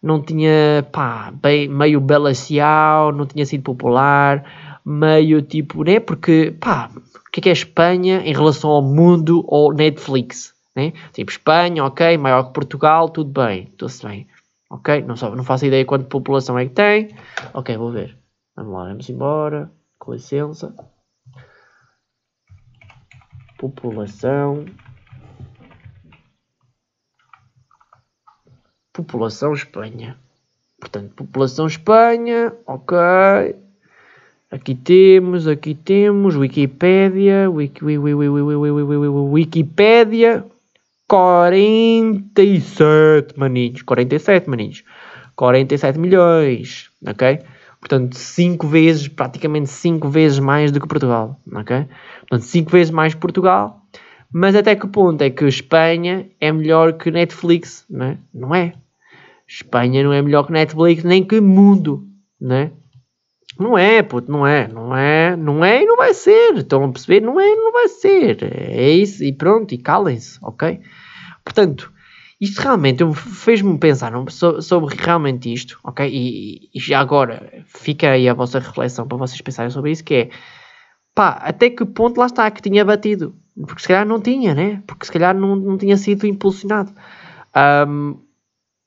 não 0.03 0.23
tinha, 0.23 0.87
pá, 0.93 1.33
bem, 1.33 1.69
meio 1.69 2.01
belacial, 2.01 3.13
não 3.13 3.27
tinha 3.27 3.45
sido 3.45 3.63
popular, 3.63 4.81
meio 4.85 5.43
tipo, 5.43 5.83
né? 5.85 5.99
Porque, 6.01 6.55
pá, 6.61 6.91
o 7.33 7.35
que 7.35 7.41
é 7.41 7.43
que 7.45 7.49
é 7.49 7.53
Espanha 7.53 8.21
em 8.27 8.35
relação 8.35 8.69
ao 8.69 8.83
mundo 8.83 9.43
ou 9.49 9.73
Netflix? 9.73 10.53
Né? 10.77 10.93
Tipo, 11.15 11.31
Espanha, 11.31 11.83
ok, 11.83 12.19
maior 12.19 12.43
que 12.45 12.53
Portugal, 12.53 13.09
tudo 13.09 13.31
bem, 13.31 13.69
tudo-se 13.79 14.07
bem. 14.07 14.29
Ok, 14.69 15.01
não, 15.01 15.15
não 15.35 15.43
faço 15.43 15.65
ideia 15.65 15.83
quanto 15.87 16.05
população 16.05 16.59
é 16.59 16.67
que 16.67 16.75
tem. 16.75 17.17
Ok, 17.55 17.75
vou 17.79 17.91
ver. 17.91 18.19
Vamos 18.55 18.75
lá, 18.75 18.85
vamos 18.85 19.09
embora. 19.09 19.73
Com 19.99 20.13
licença. 20.13 20.75
População. 23.57 24.67
População 28.93 29.55
Espanha. 29.55 30.19
Portanto, 30.79 31.15
população 31.15 31.67
Espanha, 31.67 32.55
ok. 32.67 32.99
Aqui 34.53 34.75
temos, 34.75 35.49
aqui 35.49 35.75
temos, 35.75 36.37
Wikipédia, 36.37 37.51
Wiki, 37.51 37.83
Wiki, 37.83 38.13
Wiki, 38.13 38.29
Wiki, 38.29 39.09
Wikipédia, 39.09 40.45
47 41.09 43.39
maninhos, 43.39 43.81
47 43.81 44.51
maninhos, 44.51 44.85
47 45.37 45.99
milhões, 45.99 46.91
ok? 47.09 47.39
Portanto, 47.81 48.19
5 48.19 48.67
vezes, 48.67 49.09
praticamente 49.09 49.71
5 49.71 50.11
vezes 50.11 50.39
mais 50.39 50.71
do 50.71 50.83
que 50.83 50.87
Portugal, 50.87 51.41
ok? 51.51 51.87
Portanto, 52.21 52.43
5 52.43 52.71
vezes 52.71 52.91
mais 52.91 53.15
Portugal, 53.15 53.81
mas 54.31 54.55
até 54.55 54.77
que 54.77 54.87
ponto 54.87 55.23
é 55.23 55.31
que 55.31 55.47
Espanha 55.47 56.27
é 56.39 56.53
melhor 56.53 56.99
que 56.99 57.11
Netflix, 57.11 57.87
não 57.89 58.05
é? 58.05 58.19
Não 58.35 58.55
é. 58.55 58.75
Espanha 59.49 60.03
não 60.03 60.13
é 60.13 60.21
melhor 60.21 60.45
que 60.45 60.53
Netflix, 60.53 61.05
nem 61.05 61.25
que 61.25 61.41
mundo, 61.41 62.07
não 62.39 62.57
é? 62.57 62.71
Não 63.59 63.77
é, 63.77 64.03
puto, 64.03 64.31
não 64.31 64.47
é, 64.47 64.67
não 64.67 64.97
é, 64.97 65.37
não 65.37 65.65
é 65.65 65.83
e 65.83 65.87
não 65.87 65.97
vai 65.97 66.15
ser. 66.15 66.57
Estão 66.57 66.85
a 66.85 66.93
perceber? 66.93 67.21
Não 67.21 67.39
é 67.39 67.47
e 67.47 67.57
não 67.57 67.73
vai 67.73 67.89
ser. 67.89 68.43
É 68.43 68.91
isso 68.91 69.23
e 69.23 69.33
pronto, 69.33 69.73
e 69.73 69.79
calem-se, 69.79 70.39
ok? 70.43 70.81
Portanto, 71.45 71.93
isto 72.41 72.61
realmente 72.61 73.05
fez-me 73.15 73.79
pensar 73.79 74.13
sobre 74.61 74.97
realmente 74.97 75.53
isto, 75.53 75.79
ok? 75.85 76.09
E, 76.09 76.71
e, 76.75 76.81
já 76.81 76.99
agora 76.99 77.65
fica 77.67 78.11
aí 78.11 78.29
a 78.29 78.35
vossa 78.35 78.59
reflexão 78.59 79.07
para 79.07 79.19
vocês 79.19 79.41
pensarem 79.41 79.71
sobre 79.71 79.93
isso, 79.93 80.03
que 80.03 80.15
é 80.15 80.31
pá, 81.15 81.39
até 81.43 81.71
que 81.71 81.85
ponto 81.85 82.19
lá 82.19 82.27
está 82.27 82.51
que 82.51 82.63
tinha 82.63 82.85
batido? 82.85 83.37
Porque 83.67 83.83
se 83.83 83.89
calhar 83.89 84.07
não 84.07 84.21
tinha, 84.21 84.55
né? 84.55 84.83
Porque 84.87 85.07
se 85.07 85.13
calhar 85.13 85.37
não, 85.37 85.55
não 85.55 85.79
tinha 85.79 85.97
sido 85.97 86.27
impulsionado. 86.27 86.93
Um, 87.87 88.19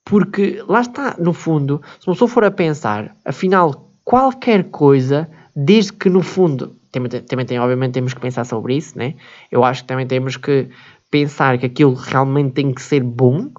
porque 0.04 0.64
lá 0.68 0.82
está, 0.82 1.16
no 1.18 1.34
fundo, 1.34 1.82
se 2.00 2.08
uma 2.08 2.14
pessoa 2.14 2.28
for 2.28 2.44
a 2.44 2.52
pensar, 2.52 3.16
afinal 3.24 3.85
qualquer 4.06 4.66
coisa, 4.66 5.28
desde 5.56 5.92
que 5.92 6.10
no 6.10 6.22
fundo, 6.22 6.76
também, 6.92 7.10
também 7.24 7.46
tem, 7.46 7.60
obviamente 7.60 7.94
temos 7.94 8.14
que 8.14 8.22
pensar 8.22 8.46
sobre 8.46 8.78
isso, 8.78 8.98
né? 8.98 9.16
Eu 9.52 9.66
acho 9.66 9.82
que 9.82 9.88
também 9.88 10.08
temos 10.08 10.38
que 10.38 10.70
pensar 11.12 11.58
que 11.58 11.66
aquilo 11.66 11.94
realmente 11.94 12.54
tem 12.54 12.72
que 12.72 12.82
ser 12.82 13.04
bom, 13.04 13.50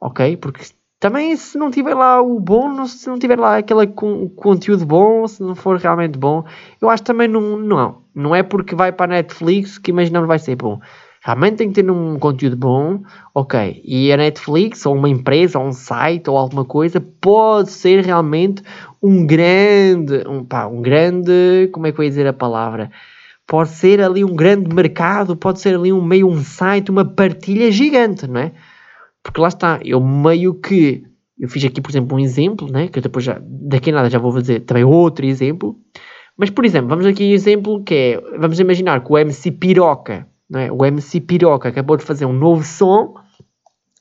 ok? 0.00 0.36
Porque 0.36 0.64
também 1.00 1.34
se 1.36 1.58
não 1.58 1.70
tiver 1.70 1.94
lá 1.94 2.20
o 2.20 2.38
bom, 2.38 2.86
se 2.86 3.08
não 3.08 3.18
tiver 3.18 3.38
lá 3.38 3.58
aquele 3.58 3.86
conteúdo 3.88 4.84
bom, 4.84 5.26
se 5.26 5.42
não 5.42 5.54
for 5.54 5.78
realmente 5.78 6.18
bom, 6.18 6.44
eu 6.80 6.90
acho 6.90 7.02
também 7.02 7.26
não, 7.26 7.56
não, 7.56 8.02
não 8.14 8.34
é 8.34 8.42
porque 8.42 8.74
vai 8.74 8.92
para 8.92 9.14
a 9.14 9.16
Netflix 9.16 9.78
que 9.78 9.90
imaginamos 9.90 10.28
vai 10.28 10.38
ser 10.38 10.56
bom 10.56 10.78
realmente 11.26 11.56
tem 11.56 11.68
que 11.68 11.82
ter 11.82 11.90
um 11.90 12.20
conteúdo 12.20 12.56
bom, 12.56 13.02
ok. 13.34 13.82
E 13.84 14.12
a 14.12 14.16
Netflix, 14.16 14.86
ou 14.86 14.94
uma 14.94 15.08
empresa, 15.08 15.58
ou 15.58 15.66
um 15.66 15.72
site, 15.72 16.30
ou 16.30 16.38
alguma 16.38 16.64
coisa, 16.64 17.00
pode 17.00 17.72
ser 17.72 18.04
realmente 18.04 18.62
um 19.02 19.26
grande, 19.26 20.22
um, 20.28 20.44
pá, 20.44 20.68
um 20.68 20.80
grande, 20.80 21.68
como 21.72 21.88
é 21.88 21.90
que 21.90 21.98
eu 21.98 22.04
ia 22.04 22.10
dizer 22.10 22.28
a 22.28 22.32
palavra? 22.32 22.92
Pode 23.44 23.70
ser 23.70 24.00
ali 24.00 24.22
um 24.22 24.36
grande 24.36 24.72
mercado, 24.72 25.36
pode 25.36 25.60
ser 25.60 25.74
ali 25.74 25.92
um 25.92 26.00
meio 26.00 26.28
um 26.28 26.44
site, 26.44 26.92
uma 26.92 27.04
partilha 27.04 27.72
gigante, 27.72 28.28
não 28.28 28.40
é? 28.40 28.52
Porque 29.20 29.40
lá 29.40 29.48
está, 29.48 29.80
eu 29.84 30.00
meio 30.00 30.54
que, 30.54 31.02
eu 31.40 31.48
fiz 31.48 31.64
aqui, 31.64 31.80
por 31.80 31.90
exemplo, 31.90 32.16
um 32.16 32.20
exemplo, 32.20 32.70
né? 32.70 32.86
Que 32.86 33.00
eu 33.00 33.02
depois 33.02 33.24
já, 33.24 33.40
daqui 33.42 33.90
a 33.90 33.94
nada 33.94 34.08
já 34.08 34.20
vou 34.20 34.30
fazer 34.30 34.60
também 34.60 34.84
outro 34.84 35.26
exemplo. 35.26 35.76
Mas, 36.38 36.50
por 36.50 36.64
exemplo, 36.64 36.88
vamos 36.88 37.04
aqui 37.04 37.24
um 37.24 37.34
exemplo 37.34 37.82
que 37.82 37.94
é, 37.94 38.38
vamos 38.38 38.60
imaginar 38.60 39.02
que 39.02 39.12
o 39.12 39.18
MC 39.18 39.50
Piroca, 39.50 40.28
é? 40.54 40.70
O 40.70 40.84
MC 40.84 41.20
Piroca 41.20 41.68
acabou 41.68 41.96
de 41.96 42.04
fazer 42.04 42.26
um 42.26 42.32
novo 42.32 42.62
som. 42.64 43.14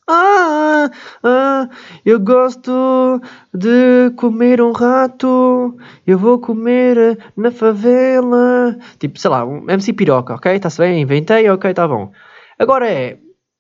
Ah, 0.07 0.91
ah, 1.23 1.69
eu 2.05 2.19
gosto 2.19 3.19
de 3.51 4.11
comer 4.15 4.61
um 4.61 4.71
rato, 4.71 5.75
eu 6.05 6.17
vou 6.19 6.39
comer 6.39 7.17
na 7.35 7.49
favela. 7.49 8.77
Tipo, 8.99 9.19
sei 9.19 9.31
lá, 9.31 9.43
um 9.43 9.67
MC 9.67 9.93
Piroca, 9.93 10.35
ok? 10.35 10.53
Está-se 10.53 10.77
bem? 10.77 11.01
Inventei, 11.01 11.49
ok, 11.49 11.71
está 11.71 11.87
bom. 11.87 12.11
Agora 12.59 12.87
é, 12.87 13.17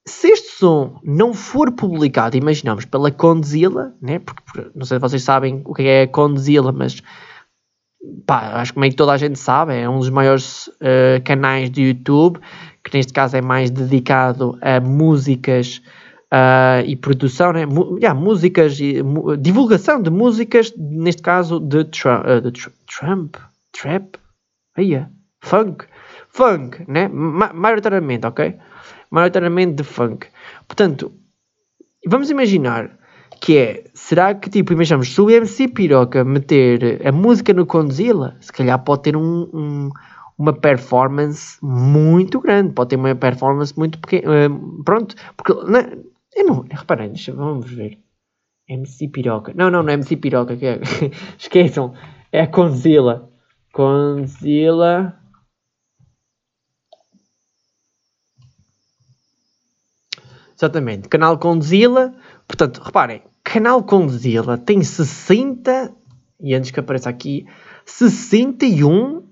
se 0.07 0.27
este 0.27 0.51
som 0.51 0.99
não 1.03 1.33
for 1.33 1.71
publicado, 1.71 2.37
imaginamos, 2.37 2.85
pela 2.85 3.11
Condzilla, 3.11 3.95
né? 3.99 4.19
Porque, 4.19 4.43
porque, 4.45 4.71
não 4.75 4.85
sei 4.85 4.97
se 4.97 5.01
vocês 5.01 5.23
sabem 5.23 5.63
o 5.65 5.73
que 5.73 5.81
é 5.83 6.03
a 6.03 6.07
Condzilla, 6.07 6.71
mas 6.71 7.01
pá, 8.25 8.61
acho 8.61 8.73
que 8.73 8.79
meio 8.79 8.91
que 8.91 8.97
toda 8.97 9.11
a 9.13 9.17
gente 9.17 9.37
sabe, 9.39 9.75
é 9.75 9.89
um 9.89 9.99
dos 9.99 10.09
maiores 10.09 10.67
uh, 10.67 11.21
canais 11.23 11.69
de 11.69 11.83
YouTube 11.83 12.39
que 12.85 12.95
neste 12.95 13.11
caso 13.11 13.35
é 13.35 13.41
mais 13.41 13.71
dedicado 13.71 14.57
a 14.61 14.79
músicas 14.79 15.81
uh, 16.31 16.85
e 16.85 16.95
produção, 16.95 17.51
né? 17.51 17.63
yeah, 17.99 18.17
músicas 18.17 18.79
e 18.79 19.01
divulgação 19.39 20.01
de 20.01 20.11
músicas, 20.11 20.71
neste 20.77 21.21
caso 21.23 21.59
de, 21.59 21.83
Trump, 21.85 22.25
uh, 22.27 22.41
de 22.41 22.51
tr 22.51 22.69
Trump, 22.85 23.35
trap, 23.71 24.17
yeah, 24.77 25.09
funk, 25.41 25.85
funk, 26.29 26.85
né? 26.87 27.07
Ma 27.07 27.51
maioritariamente, 27.53 28.27
ok? 28.27 28.55
Maioritariamente 29.09 29.73
de 29.73 29.83
funk. 29.83 30.27
Portanto, 30.67 31.11
vamos 32.05 32.29
imaginar 32.29 32.97
que 33.39 33.57
é, 33.57 33.83
será 33.93 34.33
que 34.33 34.49
tipo, 34.49 34.73
imaginamos, 34.73 35.13
se 35.13 35.21
o 35.21 35.29
MC 35.29 35.67
Piroca 35.67 36.23
meter 36.23 37.05
a 37.07 37.11
música 37.11 37.53
no 37.53 37.65
Condzilla, 37.65 38.37
se 38.39 38.51
calhar 38.51 38.83
pode 38.83 39.03
ter 39.03 39.15
um, 39.15 39.49
um 39.53 39.89
uma 40.37 40.53
performance 40.53 41.57
muito 41.61 42.39
grande, 42.41 42.73
pode 42.73 42.89
ter 42.89 42.95
uma 42.97 43.15
performance 43.15 43.77
muito 43.77 43.99
pequena. 43.99 44.47
Uh, 44.47 44.83
pronto, 44.83 45.15
porque 45.37 45.53
não, 45.53 45.79
eu 46.35 46.45
não, 46.45 46.65
reparem, 46.69 47.09
deixa, 47.09 47.33
vamos 47.33 47.71
ver. 47.71 47.99
MC 48.67 49.07
Piroca. 49.07 49.53
Não, 49.55 49.69
não, 49.69 49.83
não 49.83 49.89
é 49.89 49.93
MC 49.93 50.17
Piroca, 50.17 50.57
que 50.57 50.65
é, 50.65 50.81
esqueçam, 51.37 51.93
é 52.31 52.41
a 52.41 52.47
Conzilla. 52.47 53.29
Conzilla. 53.71 55.21
Exatamente, 60.57 61.09
canal 61.09 61.37
Conzilla. 61.37 62.15
Portanto, 62.47 62.81
reparem, 62.83 63.21
canal 63.43 63.83
Conzilla 63.83 64.57
tem 64.57 64.83
60 64.83 65.93
e 66.39 66.53
antes 66.53 66.71
que 66.71 66.79
apareça 66.79 67.09
aqui 67.09 67.45
61 67.85 69.23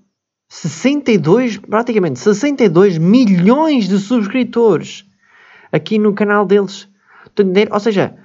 62, 0.47 1.57
praticamente 1.57 2.19
62 2.19 2.99
milhões 2.99 3.87
de 3.87 3.97
subscritores 3.97 5.03
aqui 5.71 5.97
no 5.97 6.13
canal 6.13 6.45
deles. 6.45 6.87
Ou 7.71 7.79
seja, 7.79 8.15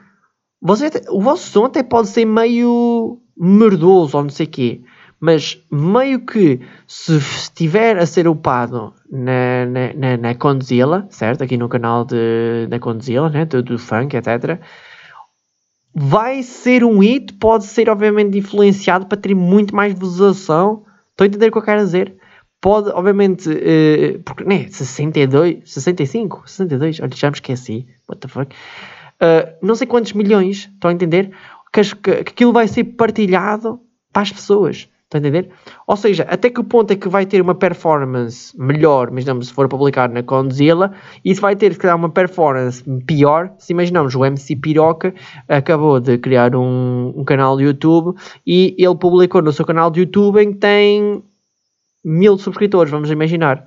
você, 0.61 0.91
o 1.09 1.23
vosso 1.23 1.49
som 1.51 1.65
até 1.65 1.83
pode 1.83 2.09
ser 2.09 2.27
meio 2.27 3.21
merdoso 3.35 4.17
ou 4.17 4.25
não 4.25 4.31
sei 4.31 4.45
o 4.47 4.51
quê, 4.51 4.83
mas 5.21 5.61
meio 5.71 6.21
que 6.21 6.61
se 6.87 7.17
estiver 7.17 7.99
a 7.99 8.07
ser 8.07 8.29
upado 8.29 8.95
na, 9.11 9.67
na, 9.67 9.93
na, 9.95 10.17
na 10.17 11.09
certo? 11.11 11.43
Aqui 11.43 11.57
no 11.57 11.69
canal 11.69 12.05
de, 12.05 12.67
da 12.69 12.79
Condzilla, 12.79 13.29
né? 13.29 13.45
do, 13.45 13.63
do 13.63 13.79
funk, 13.79 14.17
etc. 14.17 14.61
Vai 15.93 16.43
ser 16.43 16.85
um 16.85 17.01
hit, 17.01 17.33
pode 17.35 17.65
ser 17.65 17.91
obviamente 17.91 18.39
influenciado 18.39 19.07
para 19.07 19.19
ter 19.19 19.35
muito 19.35 19.75
mais 19.75 19.93
visualização. 19.93 20.85
Estou 21.11 21.25
a 21.25 21.27
entender 21.27 21.49
o 21.49 21.53
que 21.53 21.59
eu 21.59 21.63
quero 21.63 21.81
dizer? 21.81 22.15
Pode, 22.61 22.91
obviamente, 22.91 23.49
uh, 23.49 24.23
porque, 24.25 24.45
né, 24.45 24.69
62, 24.69 25.63
65, 25.65 26.43
62, 26.49 27.01
olha, 27.01 27.11
já 27.15 27.29
me 27.29 27.35
esqueci, 27.35 27.87
what 28.09 28.21
the 28.21 28.29
fuck. 28.29 28.55
Uh, 29.21 29.57
não 29.63 29.75
sei 29.75 29.87
quantos 29.87 30.13
milhões, 30.13 30.69
estão 30.73 30.91
a 30.91 30.95
entender? 30.95 31.33
Que, 31.73 31.83
que 31.97 32.11
aquilo 32.11 32.53
vai 32.53 32.69
ser 32.69 32.85
partilhado 32.85 33.81
para 34.13 34.23
as 34.23 34.33
pessoas. 34.33 34.89
Estão 35.09 35.21
a 35.21 35.27
entender? 35.27 35.49
Ou 35.87 35.97
seja, 35.97 36.25
até 36.29 36.51
que 36.51 36.63
ponto 36.63 36.91
é 36.91 36.97
que 36.97 37.09
vai 37.09 37.25
ter 37.25 37.41
uma 37.41 37.55
performance 37.55 38.55
melhor, 38.61 39.09
imaginamos 39.09 39.49
se 39.49 39.55
for 39.55 39.67
publicar 39.67 40.11
na 40.11 40.23
Condzilla, 40.23 40.93
isso 41.25 41.41
vai 41.41 41.57
ter, 41.57 41.73
se 41.73 41.79
calhar, 41.79 41.97
uma 41.97 42.11
performance 42.11 42.85
pior, 43.07 43.51
se 43.57 43.73
imaginamos 43.73 44.15
o 44.15 44.23
MC 44.23 44.55
Piroca 44.57 45.15
acabou 45.49 45.99
de 45.99 46.19
criar 46.19 46.55
um, 46.55 47.15
um 47.17 47.25
canal 47.25 47.57
de 47.57 47.65
YouTube 47.65 48.19
e 48.47 48.77
ele 48.79 48.95
publicou 48.97 49.41
no 49.41 49.51
seu 49.51 49.65
canal 49.65 49.91
de 49.91 50.01
YouTube 50.01 50.43
em 50.43 50.53
que 50.53 50.59
tem 50.59 51.25
mil 52.05 52.37
subscritores, 52.37 52.91
vamos 52.91 53.11
imaginar. 53.11 53.67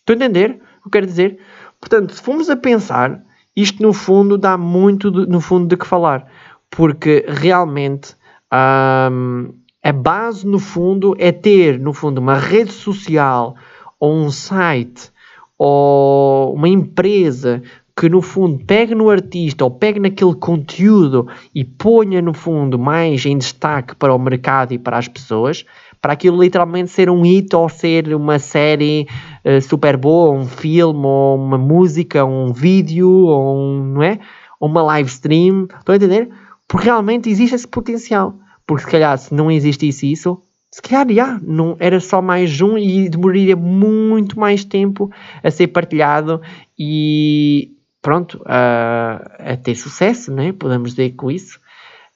Estão 0.00 0.14
a 0.14 0.16
entender 0.16 0.60
o 0.80 0.84
que 0.86 0.90
quero 0.90 1.06
dizer? 1.06 1.38
Portanto, 1.78 2.16
se 2.16 2.20
formos 2.20 2.50
a 2.50 2.56
pensar, 2.56 3.22
isto 3.54 3.80
no 3.80 3.92
fundo 3.92 4.36
dá 4.36 4.58
muito, 4.58 5.08
de, 5.08 5.30
no 5.30 5.40
fundo, 5.40 5.68
de 5.68 5.76
que 5.76 5.86
falar, 5.86 6.26
porque 6.68 7.24
realmente... 7.28 8.18
Um, 8.52 9.59
a 9.82 9.92
base, 9.92 10.46
no 10.46 10.58
fundo, 10.58 11.14
é 11.18 11.32
ter, 11.32 11.78
no 11.78 11.92
fundo, 11.92 12.18
uma 12.18 12.36
rede 12.36 12.72
social 12.72 13.54
ou 13.98 14.14
um 14.14 14.30
site 14.30 15.10
ou 15.58 16.54
uma 16.54 16.68
empresa 16.68 17.62
que, 17.96 18.08
no 18.08 18.22
fundo, 18.22 18.64
pegue 18.64 18.94
no 18.94 19.10
artista 19.10 19.64
ou 19.64 19.70
pegue 19.70 20.00
naquele 20.00 20.34
conteúdo 20.34 21.26
e 21.54 21.64
ponha, 21.64 22.22
no 22.22 22.32
fundo, 22.32 22.78
mais 22.78 23.24
em 23.26 23.36
destaque 23.36 23.94
para 23.94 24.14
o 24.14 24.18
mercado 24.18 24.72
e 24.72 24.78
para 24.78 24.96
as 24.96 25.06
pessoas, 25.06 25.66
para 26.00 26.14
aquilo 26.14 26.42
literalmente 26.42 26.90
ser 26.90 27.10
um 27.10 27.22
hit 27.22 27.54
ou 27.54 27.68
ser 27.68 28.14
uma 28.14 28.38
série 28.38 29.06
uh, 29.44 29.60
super 29.60 29.98
boa, 29.98 30.30
um 30.30 30.46
filme, 30.46 31.04
ou 31.04 31.36
uma 31.36 31.58
música, 31.58 32.24
um 32.24 32.52
vídeo, 32.52 33.10
ou 33.10 33.58
um, 33.58 33.84
não 33.84 34.02
é? 34.02 34.18
uma 34.60 34.82
live 34.82 35.08
stream. 35.08 35.66
Estão 35.78 35.94
a 35.94 35.96
entender? 35.96 36.28
Porque 36.68 36.86
realmente 36.86 37.30
existe 37.30 37.54
esse 37.54 37.66
potencial. 37.66 38.34
Porque 38.70 38.84
se 38.84 38.90
calhar 38.92 39.18
se 39.18 39.34
não 39.34 39.50
existisse 39.50 40.12
isso, 40.12 40.40
se 40.70 40.80
calhar 40.80 41.04
já, 41.12 41.40
não, 41.42 41.76
era 41.80 41.98
só 41.98 42.22
mais 42.22 42.60
um 42.60 42.78
e 42.78 43.08
demoraria 43.08 43.56
muito 43.56 44.38
mais 44.38 44.64
tempo 44.64 45.10
a 45.42 45.50
ser 45.50 45.66
partilhado 45.66 46.40
e 46.78 47.72
pronto, 48.00 48.40
a, 48.46 49.28
a 49.40 49.56
ter 49.56 49.74
sucesso, 49.74 50.32
né? 50.32 50.52
podemos 50.52 50.90
dizer 50.90 51.16
com 51.16 51.32
isso. 51.32 51.58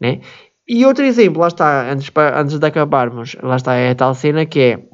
Né? 0.00 0.20
E 0.68 0.86
outro 0.86 1.04
exemplo, 1.04 1.40
lá 1.40 1.48
está, 1.48 1.90
antes, 1.90 2.08
antes 2.36 2.56
de 2.60 2.66
acabarmos, 2.68 3.34
lá 3.42 3.56
está, 3.56 3.74
é 3.74 3.90
a 3.90 3.94
tal 3.96 4.14
cena 4.14 4.46
que 4.46 4.60
é, 4.60 4.84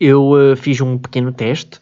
eu 0.00 0.30
uh, 0.30 0.56
fiz 0.56 0.80
um 0.80 0.98
pequeno 0.98 1.32
teste, 1.32 1.78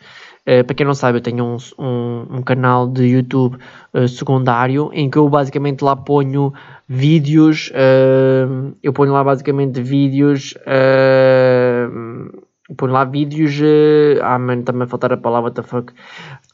uh, 0.46 0.64
para 0.64 0.74
quem 0.74 0.86
não 0.86 0.94
sabe, 0.94 1.18
eu 1.18 1.22
tenho 1.22 1.44
um, 1.44 1.56
um, 1.78 2.36
um 2.38 2.42
canal 2.42 2.86
de 2.86 3.04
YouTube 3.04 3.58
uh, 3.94 4.08
secundário 4.08 4.90
em 4.92 5.10
que 5.10 5.18
eu 5.18 5.28
basicamente 5.28 5.82
lá 5.82 5.96
ponho 5.96 6.52
vídeos, 6.88 7.70
uh, 7.70 8.74
eu 8.82 8.92
ponho 8.92 9.12
lá 9.12 9.22
basicamente 9.22 9.80
vídeos, 9.80 10.54
uh, 10.66 12.44
ponho 12.76 12.92
lá 12.92 13.04
vídeos, 13.04 13.60
uh, 13.60 14.22
ah 14.22 14.38
mano, 14.38 14.62
também 14.62 14.82
a 14.82 14.86
faltar 14.86 15.12
a 15.12 15.16
palavra, 15.16 15.50
what 15.50 15.56
the 15.56 15.62
fuck, 15.62 15.92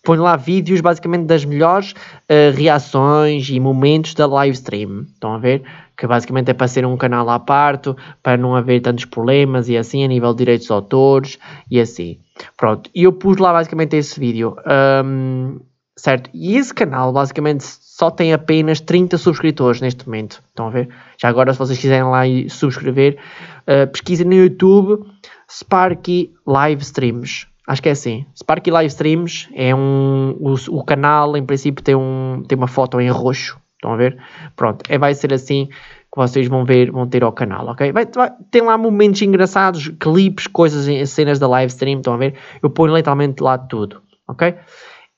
ponho 0.06 0.22
lá 0.22 0.36
vídeos 0.36 0.80
basicamente 0.80 1.26
das 1.26 1.44
melhores 1.44 1.90
uh, 1.90 2.56
reações 2.56 3.50
e 3.50 3.58
momentos 3.58 4.14
da 4.14 4.24
live 4.24 4.54
stream, 4.54 5.04
estão 5.12 5.34
a 5.34 5.38
ver? 5.38 5.64
Que 5.96 6.06
basicamente 6.06 6.48
é 6.48 6.54
para 6.54 6.68
ser 6.68 6.86
um 6.86 6.96
canal 6.96 7.28
à 7.28 7.40
parte, 7.40 7.92
para 8.22 8.36
não 8.36 8.54
haver 8.54 8.80
tantos 8.80 9.04
problemas 9.04 9.68
e 9.68 9.76
assim, 9.76 10.04
a 10.04 10.06
nível 10.06 10.32
de 10.32 10.38
direitos 10.38 10.68
de 10.68 10.72
autores 10.72 11.38
e 11.68 11.80
assim. 11.80 12.20
Pronto, 12.56 12.88
e 12.94 13.02
eu 13.02 13.12
pus 13.12 13.38
lá 13.38 13.52
basicamente 13.52 13.96
esse 13.96 14.20
vídeo. 14.20 14.56
Um, 15.04 15.58
certo? 15.96 16.30
E 16.32 16.56
esse 16.56 16.72
canal 16.72 17.12
basicamente 17.12 17.64
só 17.64 18.08
tem 18.08 18.32
apenas 18.32 18.78
30 18.78 19.18
subscritores 19.18 19.80
neste 19.80 20.06
momento. 20.06 20.40
Estão 20.48 20.68
a 20.68 20.70
ver? 20.70 20.88
Já 21.20 21.28
agora, 21.28 21.52
se 21.52 21.58
vocês 21.58 21.78
quiserem 21.78 22.04
lá 22.04 22.22
subscrever, 22.48 23.18
uh, 23.62 23.90
pesquisem 23.90 24.26
no 24.26 24.34
YouTube 24.34 25.04
Sparky 25.50 26.32
Live 26.46 26.82
Streams. 26.82 27.48
Acho 27.66 27.82
que 27.82 27.88
é 27.88 27.92
assim. 27.92 28.24
Sparky 28.36 28.70
Live 28.70 28.88
Streams 28.88 29.48
é 29.54 29.74
um. 29.74 30.36
O, 30.38 30.54
o, 30.78 30.84
canal, 30.84 31.36
em 31.36 31.44
princípio, 31.44 31.82
tem, 31.82 31.94
um, 31.94 32.42
tem 32.46 32.56
uma 32.56 32.68
foto 32.68 33.00
em 33.00 33.10
roxo. 33.10 33.58
Estão 33.74 33.92
a 33.92 33.96
ver? 33.96 34.16
Pronto, 34.54 34.84
é, 34.88 34.96
vai 34.96 35.14
ser 35.14 35.34
assim 35.34 35.66
que 35.66 36.16
vocês 36.16 36.46
vão 36.48 36.64
ver, 36.64 36.90
vão 36.90 37.06
ter 37.06 37.22
ao 37.22 37.32
canal, 37.32 37.66
ok? 37.66 37.92
Vai, 37.92 38.06
vai, 38.06 38.30
tem 38.50 38.62
lá 38.62 38.78
momentos 38.78 39.20
engraçados, 39.20 39.88
clipes, 40.00 40.46
coisas, 40.46 41.10
cenas 41.10 41.38
da 41.38 41.46
live 41.46 41.70
stream, 41.70 41.98
estão 41.98 42.14
a 42.14 42.16
ver? 42.16 42.34
Eu 42.62 42.70
ponho 42.70 42.96
literalmente 42.96 43.42
lá 43.42 43.58
tudo, 43.58 44.00
ok? 44.26 44.54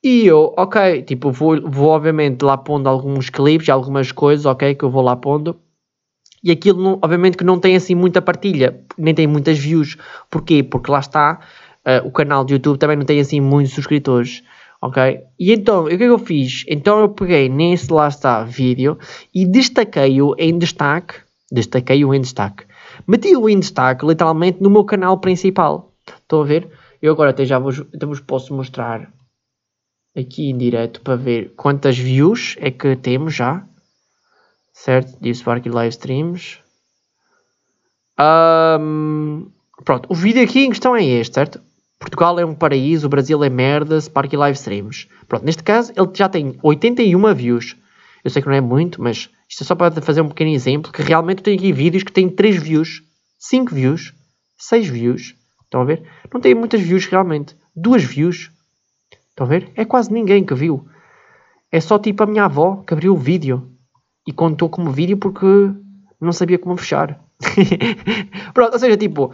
E 0.03 0.27
eu, 0.27 0.55
ok, 0.57 1.03
tipo, 1.03 1.31
vou, 1.31 1.61
vou 1.69 1.91
obviamente 1.91 2.43
lá 2.43 2.57
pondo 2.57 2.89
alguns 2.89 3.31
clipes, 3.31 3.69
algumas 3.69 4.11
coisas, 4.11 4.47
ok, 4.47 4.75
que 4.75 4.85
eu 4.85 4.91
vou 4.91 5.03
lá 5.03 5.15
pondo. 5.15 5.61
E 6.43 6.53
aquilo, 6.53 6.99
obviamente, 7.03 7.37
que 7.37 7.45
não 7.45 7.59
tem 7.59 7.75
assim 7.75 7.95
muita 7.95 8.23
partilha, 8.23 8.81
nem 8.97 9.15
tem 9.15 9.27
muitas 9.27 9.59
views. 9.59 9.97
Porquê? 10.31 10.63
Porque 10.63 10.91
lá 10.91 11.01
está, 11.01 11.41
uh, 11.89 12.07
o 12.07 12.13
canal 12.13 12.45
de 12.45 12.55
YouTube 12.55 12.79
também 12.79 12.97
não 12.97 13.05
tem 13.07 13.19
assim 13.19 13.41
muitos 13.41 13.73
subscritores, 13.73 14.43
ok? 14.83 15.23
E 15.39 15.53
então, 15.53 15.85
o 15.85 15.89
que 15.89 15.95
é 15.95 15.99
que 15.99 16.05
eu 16.05 16.19
fiz? 16.19 16.65
Então 16.69 17.01
eu 17.01 17.09
peguei 17.09 17.49
nesse 17.49 17.91
lá 17.91 18.09
está 18.09 18.45
vídeo 18.45 18.99
e 19.35 19.47
destaquei-o 19.47 20.35
em 20.39 20.59
destaque, 20.59 21.15
destaquei-o 21.51 22.15
em 22.15 22.21
destaque. 22.21 22.65
Meti-o 23.07 23.49
em 23.49 23.59
destaque, 23.59 24.05
literalmente, 24.05 24.63
no 24.63 24.69
meu 24.69 24.85
canal 24.85 25.19
principal. 25.19 25.93
Estão 26.07 26.43
a 26.43 26.45
ver? 26.45 26.69
Eu 27.01 27.13
agora 27.13 27.31
até 27.31 27.45
já 27.45 27.59
vos, 27.59 27.81
até 27.81 28.05
vos 28.05 28.21
posso 28.21 28.53
mostrar 28.55 29.11
aqui 30.17 30.51
em 30.51 30.59
direto 30.59 31.01
para 31.01 31.17
ver 31.17 31.55
quantas 31.57 31.97
views 31.97 32.57
é 32.59 32.71
que 32.71 32.97
temos 32.97 33.35
já. 33.35 33.65
Certo? 34.73 35.21
De 35.21 35.35
Sparky 35.35 35.69
Live 35.69 35.91
Streams. 35.91 36.59
Um, 38.21 39.51
pronto, 39.85 40.09
o 40.09 40.15
vídeo 40.15 40.43
aqui 40.43 40.61
em 40.61 40.71
questão 40.71 40.95
é 40.95 41.05
este, 41.05 41.35
certo? 41.35 41.61
Portugal 41.99 42.39
é 42.39 42.45
um 42.45 42.55
paraíso, 42.55 43.07
o 43.07 43.11
Brasil 43.11 43.43
é 43.43 43.51
merda, 43.51 44.01
Sparky 44.01 44.37
Live 44.37 44.57
Streams. 44.57 45.09
Pronto, 45.27 45.45
neste 45.45 45.63
caso 45.63 45.93
ele 45.97 46.09
já 46.15 46.29
tem 46.29 46.59
81 46.63 47.35
views. 47.35 47.77
Eu 48.25 48.31
sei 48.31 48.41
que 48.41 48.49
não 48.49 48.55
é 48.55 48.61
muito, 48.61 49.03
mas 49.03 49.29
isto 49.49 49.63
é 49.63 49.67
só 49.67 49.75
para 49.75 50.01
fazer 50.01 50.21
um 50.21 50.29
pequeno 50.29 50.51
exemplo, 50.51 50.93
que 50.93 51.03
realmente 51.03 51.39
eu 51.39 51.45
tenho 51.45 51.57
aqui 51.59 51.73
vídeos 51.73 52.03
que 52.03 52.13
têm 52.13 52.29
3 52.29 52.63
views, 52.63 53.03
5 53.39 53.75
views, 53.75 54.15
6 54.57 54.89
views. 54.89 55.35
Estão 55.65 55.81
a 55.81 55.85
ver? 55.85 56.03
Não 56.33 56.41
tem 56.41 56.55
muitas 56.55 56.81
views 56.81 57.07
realmente. 57.07 57.57
2 57.75 58.05
views. 58.05 58.51
Estão 59.31 59.47
a 59.47 59.49
ver? 59.49 59.71
É 59.75 59.85
quase 59.85 60.13
ninguém 60.13 60.45
que 60.45 60.55
viu. 60.55 60.87
É 61.71 61.81
só 61.81 61.99
tipo 61.99 62.23
a 62.23 62.27
minha 62.27 62.45
avó 62.45 62.83
que 62.87 62.95
abriu 62.95 63.13
o 63.13 63.17
vídeo 63.17 63.71
e 64.27 64.33
contou 64.33 64.69
como 64.69 64.91
vídeo 64.91 65.17
porque 65.19 65.47
não 66.21 66.33
sabia 66.33 66.59
como 66.59 66.77
fechar. 66.77 67.21
Pronto, 68.55 68.73
ou 68.73 68.79
seja, 68.79 68.97
tipo, 68.97 69.33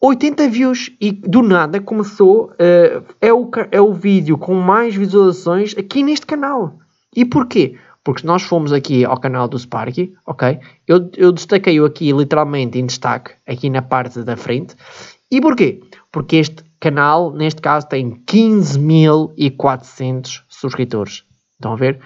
80 0.00 0.48
views 0.48 0.90
e 1.00 1.12
do 1.12 1.42
nada 1.42 1.80
começou. 1.80 2.52
Uh, 2.52 3.04
é, 3.20 3.32
o, 3.32 3.50
é 3.70 3.80
o 3.80 3.92
vídeo 3.92 4.38
com 4.38 4.54
mais 4.54 4.94
visualizações 4.94 5.76
aqui 5.76 6.02
neste 6.02 6.26
canal. 6.26 6.78
E 7.14 7.24
porquê? 7.24 7.76
Porque 8.04 8.26
nós 8.26 8.42
fomos 8.42 8.72
aqui 8.72 9.04
ao 9.04 9.18
canal 9.18 9.48
do 9.48 9.58
Sparky, 9.58 10.14
ok? 10.24 10.60
Eu, 10.86 11.10
eu 11.16 11.32
destaquei-o 11.32 11.84
aqui 11.84 12.12
literalmente 12.12 12.78
em 12.78 12.86
destaque, 12.86 13.32
aqui 13.46 13.68
na 13.68 13.82
parte 13.82 14.22
da 14.22 14.36
frente. 14.36 14.76
E 15.30 15.40
porquê? 15.40 15.80
Porque 16.10 16.36
este 16.36 16.64
canal, 16.80 17.32
neste 17.32 17.60
caso, 17.60 17.86
tem 17.88 18.12
15.400 18.24 20.42
subscritores. 20.48 21.24
Estão 21.54 21.72
a 21.72 21.76
ver? 21.76 21.98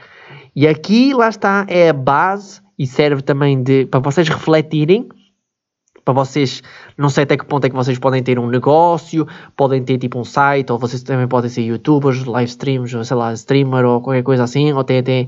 E 0.57 0.66
aqui, 0.66 1.14
lá 1.14 1.28
está, 1.28 1.64
é 1.68 1.90
a 1.90 1.93
base 1.93 2.61
e 2.78 2.86
serve 2.86 3.20
também 3.22 3.62
de, 3.62 3.84
para 3.86 4.01
vocês 4.01 4.28
refletirem, 4.28 5.09
para 6.05 6.14
vocês, 6.14 6.62
não 6.96 7.09
sei 7.09 7.24
até 7.24 7.36
que 7.36 7.44
ponto 7.44 7.64
é 7.64 7.70
que 7.70 7.76
vocês 7.76 7.98
podem 7.98 8.22
ter 8.22 8.38
um 8.38 8.48
negócio, 8.48 9.26
podem 9.57 9.82
ter 9.84 9.98
tipo 9.98 10.18
um 10.18 10.24
site, 10.24 10.70
ou 10.72 10.78
vocês 10.78 11.03
também 11.03 11.28
podem 11.28 11.48
ser 11.48 11.62
youtubers, 11.62 12.24
live 12.24 12.50
streams, 12.50 12.96
ou 12.96 13.05
sei 13.05 13.16
lá, 13.16 13.32
streamer, 13.32 13.84
ou 13.84 14.00
qualquer 14.00 14.22
coisa 14.22 14.44
assim, 14.44 14.72
ou 14.72 14.80
até, 14.80 14.98
até 14.98 15.26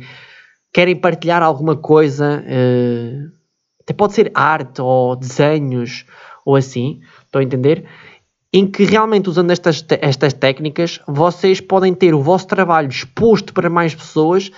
querem 0.72 0.96
partilhar 0.96 1.42
alguma 1.42 1.76
coisa, 1.76 2.42
uh, 2.42 3.32
até 3.82 3.92
pode 3.92 4.14
ser 4.14 4.30
arte, 4.34 4.80
ou 4.80 5.14
desenhos, 5.14 6.04
ou 6.44 6.56
assim, 6.56 7.00
estão 7.26 7.40
a 7.40 7.44
entender? 7.44 7.86
em 8.54 8.68
que 8.68 8.84
realmente 8.84 9.28
usando 9.28 9.50
estas, 9.50 9.84
estas 10.00 10.32
técnicas 10.32 11.00
vocês 11.08 11.60
podem 11.60 11.92
ter 11.92 12.14
o 12.14 12.22
vosso 12.22 12.46
trabalho 12.46 12.88
exposto 12.88 13.52
para 13.52 13.68
mais 13.68 13.96
pessoas 13.96 14.48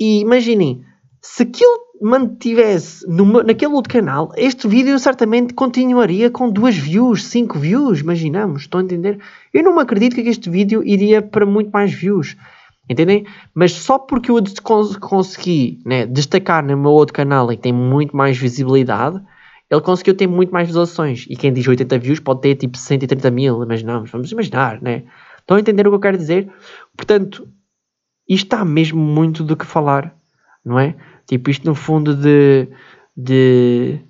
e 0.00 0.20
imaginem, 0.20 0.82
se 1.20 1.42
aquilo 1.42 1.83
mantivesse 2.00 3.06
numa, 3.08 3.42
naquele 3.42 3.72
outro 3.72 3.92
canal, 3.92 4.32
este 4.36 4.66
vídeo 4.66 4.98
certamente 4.98 5.54
continuaria 5.54 6.30
com 6.30 6.50
duas 6.50 6.76
views, 6.76 7.24
cinco 7.24 7.58
views, 7.58 8.00
imaginamos, 8.00 8.62
estão 8.62 8.80
a 8.80 8.84
entender? 8.84 9.18
Eu 9.52 9.62
não 9.62 9.74
me 9.74 9.82
acredito 9.82 10.14
que 10.14 10.22
este 10.22 10.50
vídeo 10.50 10.82
iria 10.84 11.22
para 11.22 11.46
muito 11.46 11.70
mais 11.70 11.92
views, 11.92 12.36
entendem? 12.88 13.24
Mas 13.54 13.72
só 13.72 13.98
porque 13.98 14.30
eu 14.30 14.36
consegui 15.00 15.80
né, 15.84 16.04
destacar 16.06 16.64
no 16.64 16.76
meu 16.76 16.90
outro 16.90 17.14
canal 17.14 17.52
e 17.52 17.56
tem 17.56 17.72
muito 17.72 18.16
mais 18.16 18.36
visibilidade, 18.36 19.20
ele 19.70 19.80
conseguiu 19.80 20.14
ter 20.14 20.26
muito 20.26 20.52
mais 20.52 20.66
visualizações. 20.66 21.26
E 21.28 21.36
quem 21.36 21.52
diz 21.52 21.66
80 21.66 21.98
views 21.98 22.20
pode 22.20 22.42
ter 22.42 22.54
tipo 22.56 22.76
130 22.76 23.30
mil, 23.30 23.62
imaginamos, 23.62 24.10
vamos 24.10 24.30
imaginar, 24.30 24.80
né? 24.82 25.04
Estão 25.38 25.56
a 25.56 25.60
entender 25.60 25.86
o 25.86 25.90
que 25.90 25.96
eu 25.96 26.00
quero 26.00 26.18
dizer? 26.18 26.50
Portanto, 26.96 27.48
isto 28.28 28.46
está 28.46 28.64
mesmo 28.64 29.00
muito 29.00 29.44
do 29.44 29.56
que 29.56 29.66
falar, 29.66 30.14
não 30.64 30.78
é? 30.78 30.94
Tipo, 31.26 31.50
isto 31.50 31.66
no 31.66 31.74
fundo 31.74 32.14
de. 32.14 32.68
de. 33.16 34.00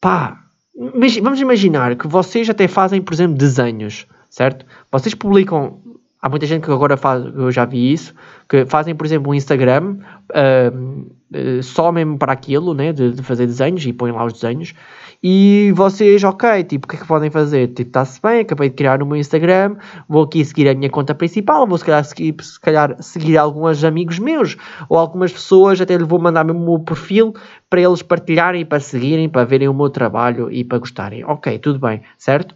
pá. 0.00 0.38
Vamos 0.74 1.40
imaginar 1.40 1.96
que 1.96 2.08
vocês 2.08 2.48
até 2.48 2.66
fazem, 2.66 3.00
por 3.00 3.12
exemplo, 3.12 3.36
desenhos, 3.36 4.06
certo? 4.30 4.66
Vocês 4.90 5.14
publicam. 5.14 5.80
Há 6.24 6.28
muita 6.28 6.46
gente 6.46 6.64
que 6.64 6.70
agora 6.70 6.96
faz, 6.96 7.24
eu 7.34 7.50
já 7.50 7.64
vi 7.64 7.92
isso, 7.92 8.14
que 8.48 8.64
fazem, 8.64 8.94
por 8.94 9.04
exemplo, 9.04 9.32
um 9.32 9.34
Instagram 9.34 9.96
uh, 10.30 10.78
uh, 10.78 11.62
só 11.64 11.90
mesmo 11.90 12.16
para 12.16 12.32
aquilo, 12.32 12.74
né, 12.74 12.92
de, 12.92 13.10
de, 13.10 13.22
fazer 13.24 13.44
desenhos 13.44 13.84
e 13.84 13.92
põem 13.92 14.12
lá 14.12 14.24
os 14.24 14.34
desenhos. 14.34 14.72
E 15.20 15.72
vocês, 15.74 16.22
ok, 16.22 16.62
tipo, 16.62 16.86
o 16.86 16.88
que 16.88 16.94
é 16.94 17.00
que 17.00 17.06
podem 17.08 17.28
fazer? 17.28 17.68
Tipo, 17.74 17.88
está-se 17.88 18.22
bem, 18.22 18.38
acabei 18.38 18.68
de 18.68 18.76
criar 18.76 19.00
no 19.00 19.06
meu 19.06 19.16
Instagram, 19.16 19.74
vou 20.08 20.22
aqui 20.22 20.44
seguir 20.44 20.68
a 20.68 20.74
minha 20.74 20.88
conta 20.88 21.12
principal, 21.12 21.66
vou 21.66 21.76
se 21.76 21.84
calhar 21.84 22.04
seguir, 22.04 22.36
se 22.40 22.60
calhar 22.60 23.02
seguir 23.02 23.36
alguns 23.36 23.82
amigos 23.82 24.20
meus, 24.20 24.56
ou 24.88 24.98
algumas 24.98 25.32
pessoas, 25.32 25.80
até 25.80 25.96
lhe 25.96 26.04
vou 26.04 26.20
mandar 26.20 26.44
mesmo 26.44 26.62
o 26.62 26.76
meu 26.76 26.78
perfil 26.78 27.34
para 27.68 27.80
eles 27.80 28.00
partilharem, 28.00 28.64
para 28.64 28.78
seguirem, 28.78 29.28
para 29.28 29.44
verem 29.44 29.66
o 29.66 29.74
meu 29.74 29.90
trabalho 29.90 30.48
e 30.52 30.62
para 30.62 30.78
gostarem. 30.78 31.24
Ok, 31.24 31.58
tudo 31.58 31.80
bem, 31.80 32.00
certo? 32.16 32.54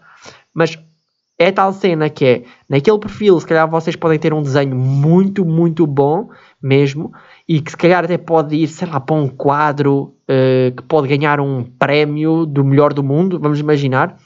Mas 0.54 0.78
é 1.38 1.52
tal 1.52 1.72
cena 1.72 2.08
que 2.08 2.24
é, 2.24 2.42
naquele 2.68 2.98
perfil, 2.98 3.38
se 3.38 3.46
calhar 3.46 3.68
vocês 3.68 3.94
podem 3.94 4.18
ter 4.18 4.32
um 4.32 4.42
desenho 4.42 4.74
muito, 4.74 5.44
muito 5.44 5.86
bom 5.86 6.30
mesmo, 6.62 7.12
e 7.46 7.60
que 7.60 7.70
se 7.70 7.76
calhar 7.76 8.04
até 8.04 8.16
pode 8.16 8.56
ir, 8.56 8.68
sei 8.68 8.88
lá, 8.88 8.98
para 8.98 9.16
um 9.16 9.28
quadro 9.28 10.14
uh, 10.28 10.74
que 10.74 10.82
pode 10.84 11.08
ganhar 11.08 11.38
um 11.38 11.62
prémio 11.62 12.46
do 12.46 12.64
melhor 12.64 12.92
do 12.92 13.02
mundo, 13.02 13.38
vamos 13.38 13.60
imaginar. 13.60 14.16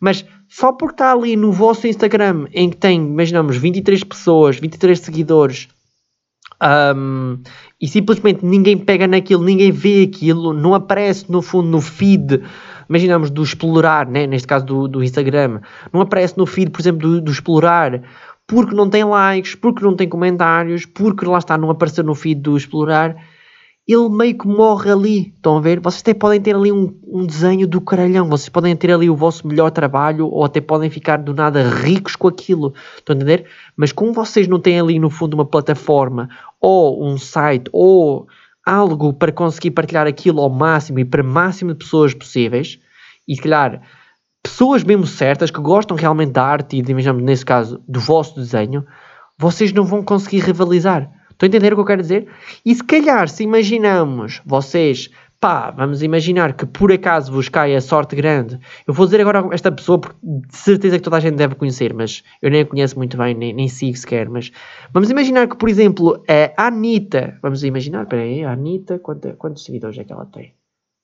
Mas 0.00 0.24
só 0.48 0.72
por 0.72 0.90
estar 0.90 1.12
ali 1.12 1.36
no 1.36 1.52
vosso 1.52 1.86
Instagram, 1.86 2.46
em 2.52 2.70
que 2.70 2.76
tem, 2.76 3.00
imaginamos, 3.00 3.56
23 3.56 4.02
pessoas, 4.02 4.58
23 4.58 4.98
seguidores, 4.98 5.68
um, 6.96 7.38
e 7.80 7.86
simplesmente 7.86 8.44
ninguém 8.44 8.76
pega 8.76 9.06
naquilo, 9.06 9.44
ninguém 9.44 9.70
vê 9.70 10.02
aquilo, 10.02 10.52
não 10.52 10.74
aparece 10.74 11.30
no 11.30 11.40
fundo 11.40 11.68
no 11.68 11.80
feed, 11.80 12.42
imaginamos, 12.88 13.30
do 13.30 13.42
explorar, 13.42 14.06
né? 14.06 14.26
neste 14.26 14.46
caso 14.46 14.64
do, 14.64 14.88
do 14.88 15.02
Instagram, 15.02 15.60
não 15.92 16.00
aparece 16.00 16.36
no 16.38 16.46
feed, 16.46 16.70
por 16.70 16.80
exemplo, 16.80 17.00
do, 17.00 17.20
do 17.20 17.30
explorar 17.30 18.02
porque 18.48 18.74
não 18.74 18.88
tem 18.88 19.04
likes, 19.04 19.54
porque 19.54 19.84
não 19.84 19.94
tem 19.94 20.08
comentários, 20.08 20.86
porque 20.86 21.26
lá 21.26 21.36
está, 21.36 21.58
não 21.58 21.68
apareceu 21.68 22.02
no 22.02 22.14
feed 22.14 22.40
do 22.40 22.56
explorar, 22.56 23.14
ele 23.86 24.08
meio 24.08 24.36
que 24.36 24.46
morre 24.46 24.90
ali. 24.90 25.32
Estão 25.34 25.58
a 25.58 25.60
ver? 25.60 25.80
Vocês 25.80 26.00
até 26.00 26.14
podem 26.14 26.40
ter 26.40 26.56
ali 26.56 26.72
um, 26.72 26.98
um 27.06 27.26
desenho 27.26 27.66
do 27.66 27.78
caralhão, 27.80 28.26
vocês 28.26 28.48
podem 28.48 28.74
ter 28.74 28.90
ali 28.90 29.08
o 29.08 29.14
vosso 29.14 29.46
melhor 29.46 29.70
trabalho, 29.70 30.26
ou 30.28 30.44
até 30.44 30.62
podem 30.62 30.88
ficar 30.88 31.18
do 31.18 31.34
nada 31.34 31.62
ricos 31.68 32.16
com 32.16 32.26
aquilo. 32.26 32.72
Estão 32.96 33.14
a 33.14 33.16
entender? 33.16 33.46
Mas 33.76 33.92
como 33.92 34.14
vocês 34.14 34.48
não 34.48 34.58
têm 34.58 34.80
ali 34.80 34.98
no 34.98 35.10
fundo 35.10 35.34
uma 35.34 35.44
plataforma, 35.44 36.30
ou 36.58 37.06
um 37.06 37.18
site, 37.18 37.68
ou 37.70 38.26
algo 38.68 39.12
para 39.12 39.32
conseguir 39.32 39.70
partilhar 39.70 40.06
aquilo 40.06 40.40
ao 40.40 40.50
máximo 40.50 40.98
e 40.98 41.04
para 41.04 41.22
o 41.22 41.26
máximo 41.26 41.72
de 41.72 41.78
pessoas 41.78 42.12
possíveis, 42.12 42.78
e 43.26 43.34
se 43.34 43.42
calhar 43.42 43.80
pessoas 44.42 44.84
mesmo 44.84 45.06
certas 45.06 45.50
que 45.50 45.60
gostam 45.60 45.96
realmente 45.96 46.32
da 46.32 46.44
arte 46.44 46.76
e, 46.76 46.80
imaginamos, 46.80 47.22
nesse 47.22 47.44
caso, 47.44 47.82
do 47.88 48.00
vosso 48.00 48.34
desenho, 48.36 48.84
vocês 49.38 49.72
não 49.72 49.84
vão 49.84 50.02
conseguir 50.02 50.40
rivalizar. 50.40 51.10
Estão 51.30 51.46
a 51.46 51.48
entender 51.48 51.72
o 51.72 51.76
que 51.76 51.80
eu 51.82 51.86
quero 51.86 52.02
dizer? 52.02 52.28
E 52.64 52.74
se 52.74 52.82
calhar, 52.82 53.28
se 53.28 53.44
imaginamos 53.44 54.42
vocês, 54.44 55.08
pá, 55.40 55.70
vamos 55.70 56.02
imaginar 56.02 56.54
que 56.54 56.66
por 56.66 56.92
acaso 56.92 57.32
vos 57.32 57.48
cai 57.48 57.74
a 57.74 57.80
sorte 57.80 58.16
grande. 58.16 58.58
Eu 58.86 58.94
vou 58.94 59.06
dizer 59.06 59.20
agora 59.20 59.48
esta 59.52 59.70
pessoa, 59.70 60.00
porque 60.00 60.18
de 60.22 60.56
certeza 60.56 60.96
que 60.96 61.02
toda 61.02 61.16
a 61.16 61.20
gente 61.20 61.36
deve 61.36 61.54
conhecer, 61.54 61.94
mas 61.94 62.24
eu 62.42 62.50
nem 62.50 62.62
a 62.62 62.66
conheço 62.66 62.96
muito 62.96 63.16
bem, 63.16 63.34
nem, 63.34 63.52
nem 63.52 63.68
sigo 63.68 63.96
sequer. 63.96 64.28
Mas 64.28 64.50
vamos 64.92 65.10
imaginar 65.10 65.48
que, 65.48 65.56
por 65.56 65.68
exemplo, 65.68 66.22
a 66.56 66.66
Anitta, 66.66 67.38
vamos 67.42 67.62
imaginar, 67.64 68.06
peraí, 68.06 68.44
a 68.44 68.52
Anitta, 68.52 68.98
quantos, 68.98 69.34
quantos 69.36 69.64
seguidores 69.64 69.98
é 69.98 70.04
que 70.04 70.12
ela 70.12 70.26
tem? 70.26 70.54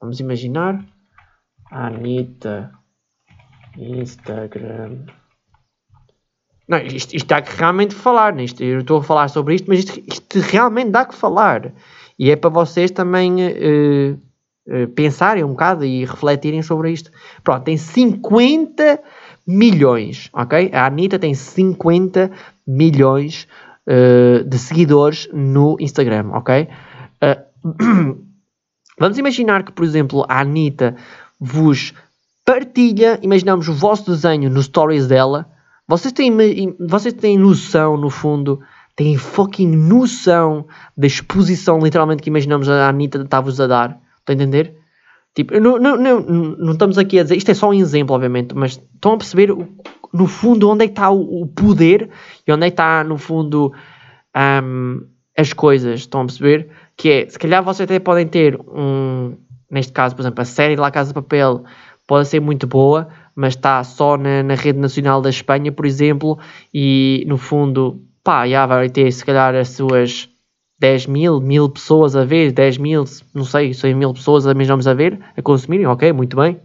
Vamos 0.01 0.21
imaginar, 0.21 0.85
a 1.71 1.87
Anitta. 1.87 2.73
Instagram. 3.77 5.07
Não, 6.67 6.79
isto, 6.79 7.15
isto 7.15 7.27
dá 7.27 7.43
que 7.43 7.55
realmente 7.57 7.95
falar. 7.95 8.33
Né? 8.33 8.45
Isto, 8.45 8.63
eu 8.63 8.81
estou 8.81 9.01
a 9.01 9.03
falar 9.03 9.29
sobre 9.29 9.55
isto, 9.55 9.67
mas 9.69 9.81
isto, 9.81 10.01
isto, 10.07 10.39
realmente 10.41 10.91
dá 10.91 11.05
que 11.05 11.15
falar. 11.15 11.73
E 12.19 12.31
é 12.31 12.37
para 12.37 12.51
vocês 12.51 12.91
também 12.91 13.35
uh, 13.35 14.15
uh, 14.69 14.89
pensarem 14.95 15.45
um 15.45 15.51
bocado 15.51 15.85
e 15.85 16.05
refletirem 16.05 16.63
sobre 16.63 16.93
isto. 16.93 17.11
Pronto, 17.43 17.65
tem 17.65 17.77
50 17.77 19.01
milhões, 19.47 20.31
ok? 20.33 20.71
A 20.73 20.87
Anitta 20.87 21.19
tem 21.19 21.35
50 21.35 22.31
milhões 22.67 23.49
uh, 23.87 24.45
de 24.45 24.59
seguidores 24.59 25.29
no 25.33 25.77
Instagram, 25.81 26.31
ok? 26.33 26.69
vamos 28.99 29.19
imaginar 29.19 29.65
que, 29.65 29.73
por 29.73 29.85
exemplo, 29.85 30.25
a 30.29 30.41
Anitta 30.41 30.97
vos 31.41 31.95
partilha, 32.45 33.19
imaginamos 33.23 33.69
o 33.69 33.75
vosso 33.75 34.11
desenho 34.11 34.51
nos 34.51 34.67
stories 34.67 35.07
dela. 35.07 35.47
Vocês 35.89 36.13
têm, 36.13 36.33
vocês 36.79 37.15
têm 37.15 37.39
noção, 37.39 37.97
no 37.97 38.11
fundo, 38.11 38.61
têm 38.97 39.17
fucking 39.17 39.77
noção 39.77 40.67
da 40.97 41.07
exposição, 41.07 41.79
literalmente, 41.81 42.23
que 42.23 42.31
imaginamos 42.31 42.69
a 42.69 42.89
Anitta 42.89 43.19
estava-vos 43.23 43.61
a 43.61 43.67
dar. 43.67 44.01
Estão 44.19 44.33
a 44.33 44.35
entender? 44.35 44.77
Tipo, 45.35 45.59
não, 45.59 45.79
não, 45.79 45.97
não, 45.97 46.21
não 46.21 46.73
estamos 46.73 46.97
aqui 46.97 47.19
a 47.19 47.25
dizer, 47.25 47.37
isto 47.37 47.51
é 47.51 47.55
só 47.55 47.69
um 47.69 47.75
exemplo, 47.75 48.15
obviamente, 48.15 48.55
mas 48.55 48.81
estão 48.95 49.15
a 49.15 49.17
perceber, 49.17 49.53
no 50.13 50.27
fundo, 50.29 50.71
onde 50.71 50.85
é 50.85 50.87
que 50.87 50.93
está 50.93 51.11
o, 51.11 51.43
o 51.43 51.47
poder 51.47 52.09
e 52.47 52.53
onde 52.53 52.67
é 52.67 52.71
que 52.71 52.75
está, 52.75 53.03
no 53.03 53.19
fundo, 53.19 53.73
um, 54.63 55.01
as 55.37 55.53
coisas. 55.53 56.01
Estão 56.01 56.23
a 56.23 56.25
perceber? 56.27 56.69
Que 56.97 57.11
é, 57.11 57.29
se 57.29 57.39
calhar 57.39 57.65
vocês 57.65 57.85
até 57.85 57.99
podem 57.99 58.29
ter 58.29 58.61
um, 58.61 59.37
neste 59.69 59.93
caso, 59.93 60.15
por 60.15 60.23
exemplo, 60.23 60.41
a 60.41 60.45
série 60.45 60.77
La 60.77 60.93
Casa 60.93 61.09
de 61.09 61.15
Papel 61.15 61.65
pode 62.07 62.29
ser 62.29 62.41
muito 62.41 62.67
boa, 62.67 63.09
mas 63.35 63.55
está 63.55 63.83
só 63.83 64.17
na, 64.17 64.43
na, 64.43 64.55
rede 64.55 64.79
nacional 64.79 65.21
da 65.21 65.31
Espanha, 65.31 65.73
por 65.73 65.85
exemplo, 65.85 66.39
e 66.73 67.25
no 67.27 67.37
fundo, 67.37 68.01
pá, 68.25 68.49
já 68.49 68.67
vai 68.67 68.89
ter 68.89 69.13
se 69.13 69.25
calhar 69.25 69.55
as 69.55 69.69
suas 69.69 70.29
10 70.79 71.07
mil, 71.07 71.41
mil 71.41 71.69
pessoas 71.69 72.17
a 72.17 72.25
ver, 72.25 72.51
10 72.51 72.79
mil, 72.79 73.05
não 73.35 73.45
sei, 73.45 73.73
100 73.73 73.95
mil 73.95 74.13
pessoas 74.15 74.47
a 74.47 74.55
mesmo 74.55 74.77
a 74.89 74.95
ver, 74.95 75.21
a 75.37 75.43
consumirem, 75.43 75.87
ok, 75.87 76.13
muito 76.13 76.37
bem. 76.37 76.59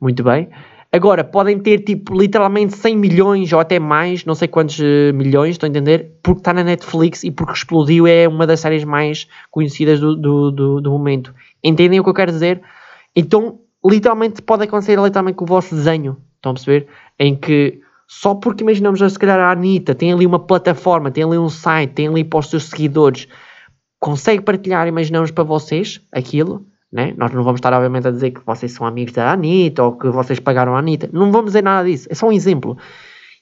Muito 0.00 0.22
bem. 0.22 0.48
Agora, 0.90 1.22
podem 1.22 1.58
ter 1.58 1.80
tipo 1.80 2.18
literalmente 2.18 2.74
100 2.74 2.96
milhões 2.96 3.52
ou 3.52 3.60
até 3.60 3.78
mais, 3.78 4.24
não 4.24 4.34
sei 4.34 4.48
quantos 4.48 4.78
uh, 4.78 5.12
milhões, 5.12 5.50
estão 5.50 5.66
a 5.66 5.70
entender? 5.70 6.18
Porque 6.22 6.40
está 6.40 6.54
na 6.54 6.64
Netflix 6.64 7.24
e 7.24 7.30
porque 7.30 7.52
explodiu, 7.52 8.06
é 8.06 8.26
uma 8.26 8.46
das 8.46 8.60
séries 8.60 8.84
mais 8.84 9.28
conhecidas 9.50 10.00
do, 10.00 10.16
do, 10.16 10.50
do, 10.50 10.80
do 10.80 10.90
momento. 10.90 11.34
Entendem 11.62 12.00
o 12.00 12.04
que 12.04 12.08
eu 12.08 12.14
quero 12.14 12.32
dizer? 12.32 12.62
Então, 13.14 13.58
literalmente 13.84 14.40
pode 14.40 14.64
acontecer 14.64 14.98
literalmente 14.98 15.36
com 15.36 15.44
o 15.44 15.48
vosso 15.48 15.74
desenho. 15.74 16.16
Estão 16.36 16.52
a 16.52 16.54
perceber? 16.54 16.86
Em 17.18 17.36
que 17.36 17.80
só 18.08 18.34
porque 18.34 18.64
imaginamos 18.64 19.00
se 19.00 19.18
calhar 19.18 19.38
a 19.38 19.52
Anitta 19.52 19.94
tem 19.94 20.12
ali 20.12 20.24
uma 20.24 20.38
plataforma, 20.38 21.10
tem 21.10 21.22
ali 21.22 21.36
um 21.36 21.50
site, 21.50 21.92
tem 21.92 22.08
ali 22.08 22.24
para 22.24 22.38
os 22.38 22.48
seus 22.48 22.64
seguidores, 22.64 23.28
consegue 24.00 24.42
partilhar, 24.42 24.88
imaginamos 24.88 25.30
para 25.30 25.44
vocês 25.44 26.00
aquilo, 26.10 26.66
né? 26.90 27.12
Nós 27.18 27.30
não 27.32 27.44
vamos 27.44 27.58
estar 27.58 27.72
obviamente 27.74 28.08
a 28.08 28.10
dizer 28.10 28.30
que 28.30 28.40
vocês 28.46 28.72
são 28.72 28.86
amigos 28.86 29.12
da 29.12 29.30
Anitta 29.30 29.84
ou 29.84 29.92
que 29.92 30.08
vocês 30.08 30.40
pagaram 30.40 30.74
a 30.74 30.78
Anitta, 30.78 31.10
não 31.12 31.30
vamos 31.30 31.50
dizer 31.50 31.62
nada 31.62 31.86
disso, 31.86 32.08
é 32.10 32.14
só 32.14 32.26
um 32.26 32.32
exemplo. 32.32 32.78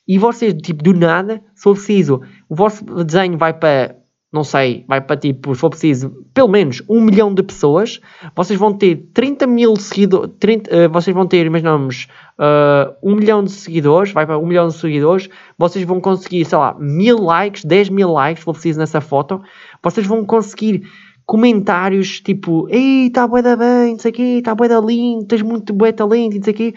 E 0.08 0.18
vocês, 0.18 0.52
tipo, 0.54 0.82
do 0.82 0.92
nada, 0.92 1.40
for 1.54 1.74
preciso, 1.74 2.20
o 2.48 2.54
vosso 2.56 2.84
desenho 3.04 3.38
vai 3.38 3.54
para 3.54 3.96
não 4.36 4.44
sei, 4.44 4.84
vai 4.86 5.00
para 5.00 5.16
tipo, 5.16 5.54
se 5.54 5.60
for 5.60 5.70
preciso, 5.70 6.10
pelo 6.32 6.48
menos 6.48 6.82
um 6.88 7.00
milhão 7.00 7.32
de 7.32 7.42
pessoas, 7.42 8.00
vocês 8.34 8.58
vão 8.58 8.72
ter 8.72 9.08
30 9.12 9.46
mil 9.46 9.74
seguidores, 9.76 10.30
30, 10.38 10.70
uh, 10.70 10.88
vocês 10.90 11.14
vão 11.14 11.26
ter, 11.26 11.44
imaginamos, 11.46 12.06
uh, 12.38 12.94
um 13.02 13.16
milhão 13.16 13.42
de 13.42 13.50
seguidores, 13.50 14.12
vai 14.12 14.26
para 14.26 14.38
um 14.38 14.46
milhão 14.46 14.68
de 14.68 14.74
seguidores, 14.74 15.28
vocês 15.58 15.84
vão 15.84 16.00
conseguir, 16.00 16.44
sei 16.44 16.58
lá, 16.58 16.76
mil 16.78 17.18
likes, 17.18 17.64
10 17.64 17.88
mil 17.88 18.12
likes, 18.12 18.40
se 18.40 18.44
for 18.44 18.52
preciso 18.52 18.78
nessa 18.78 19.00
foto, 19.00 19.42
vocês 19.82 20.06
vão 20.06 20.24
conseguir 20.24 20.86
comentários 21.24 22.20
tipo, 22.20 22.68
ei, 22.70 23.08
está 23.08 23.26
bué 23.26 23.42
da 23.42 23.56
bem, 23.56 23.92
não 23.92 23.98
sei 23.98 24.12
o 24.12 24.14
quê, 24.14 24.22
está 24.38 24.54
bué 24.54 24.68
da 24.68 24.80
lindo, 24.80 25.24
tens 25.24 25.42
muito 25.42 25.72
bué 25.72 25.90
talento, 25.90 26.36
não 26.36 26.44
sei 26.44 26.52
o 26.52 26.56
quê. 26.56 26.74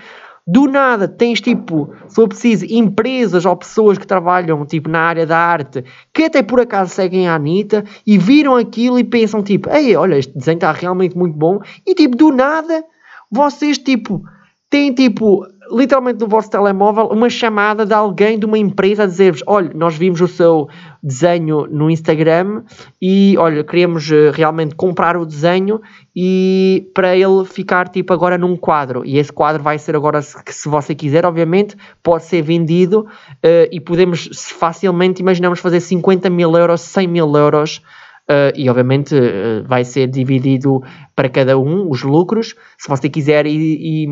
Do 0.48 0.68
nada 0.68 1.08
tens 1.08 1.42
tipo, 1.42 1.94
se 2.08 2.16
for 2.16 2.28
preciso, 2.28 2.66
empresas 2.70 3.46
ou 3.46 3.56
pessoas 3.56 3.98
que 3.98 4.08
trabalham 4.08 4.66
tipo 4.66 4.90
na 4.90 5.02
área 5.02 5.26
da 5.26 5.38
arte 5.38 5.84
que 6.14 6.24
até 6.24 6.42
por 6.42 6.60
acaso 6.60 6.94
seguem 6.94 7.28
a 7.28 7.36
Anitta 7.36 7.84
e 8.06 8.18
viram 8.18 8.56
aquilo 8.56 8.98
e 8.98 9.04
pensam 9.04 9.44
tipo, 9.44 9.70
ei, 9.70 9.96
olha, 9.96 10.18
este 10.18 10.36
desenho 10.38 10.56
está 10.56 10.72
realmente 10.72 11.18
muito 11.18 11.38
bom. 11.38 11.60
E 11.86 11.94
tipo, 11.94 12.16
do 12.16 12.32
nada 12.32 12.84
vocês 13.32 13.78
tipo 13.78 14.24
têm 14.70 14.94
tipo 14.94 15.46
literalmente 15.72 16.20
no 16.20 16.28
vosso 16.28 16.50
telemóvel 16.50 17.06
uma 17.08 17.30
chamada 17.30 17.86
de 17.86 17.94
alguém 17.94 18.38
de 18.38 18.46
uma 18.46 18.58
empresa 18.58 19.04
a 19.04 19.06
dizer-vos: 19.06 19.44
olha, 19.46 19.72
nós 19.74 19.96
vimos 19.96 20.22
o 20.22 20.28
seu 20.28 20.68
desenho 21.02 21.68
no 21.68 21.90
Instagram 21.90 22.64
e 23.02 23.36
olha, 23.38 23.64
queremos 23.64 24.10
uh, 24.10 24.32
realmente 24.34 24.76
comprar 24.76 25.16
o 25.18 25.26
desenho 25.26 25.82
e 26.16 26.90
para 26.94 27.16
ele 27.16 27.46
ficar 27.46 27.88
tipo 27.88 28.14
agora 28.14 28.38
num 28.38 28.58
quadro. 28.58 29.06
E 29.06 29.18
esse 29.18 29.32
quadro 29.32 29.64
vai 29.64 29.78
ser 29.78 29.96
agora, 29.96 30.22
se, 30.22 30.38
se 30.48 30.68
você 30.68 30.94
quiser, 30.94 31.26
obviamente, 31.26 31.76
pode 32.04 32.26
ser 32.26 32.42
vendido 32.42 33.02
uh, 33.02 33.70
e 33.72 33.80
podemos 33.80 34.30
facilmente, 34.60 35.22
imaginamos 35.22 35.60
fazer 35.60 35.80
50 35.80 36.30
mil 36.30 36.56
euros, 36.56 36.82
100 36.82 37.08
mil 37.08 37.36
euros. 37.36 37.82
Uh, 38.30 38.54
e 38.54 38.70
obviamente 38.70 39.16
uh, 39.16 39.64
vai 39.66 39.84
ser 39.84 40.06
dividido 40.06 40.84
para 41.16 41.28
cada 41.30 41.58
um 41.58 41.90
os 41.90 42.04
lucros. 42.04 42.56
Se 42.78 42.88
você 42.88 43.10
quiser 43.10 43.48
e, 43.48 44.04
e 44.04 44.08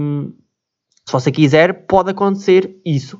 se 1.07 1.13
você 1.13 1.31
quiser, 1.31 1.85
pode 1.87 2.11
acontecer 2.11 2.75
isso. 2.85 3.17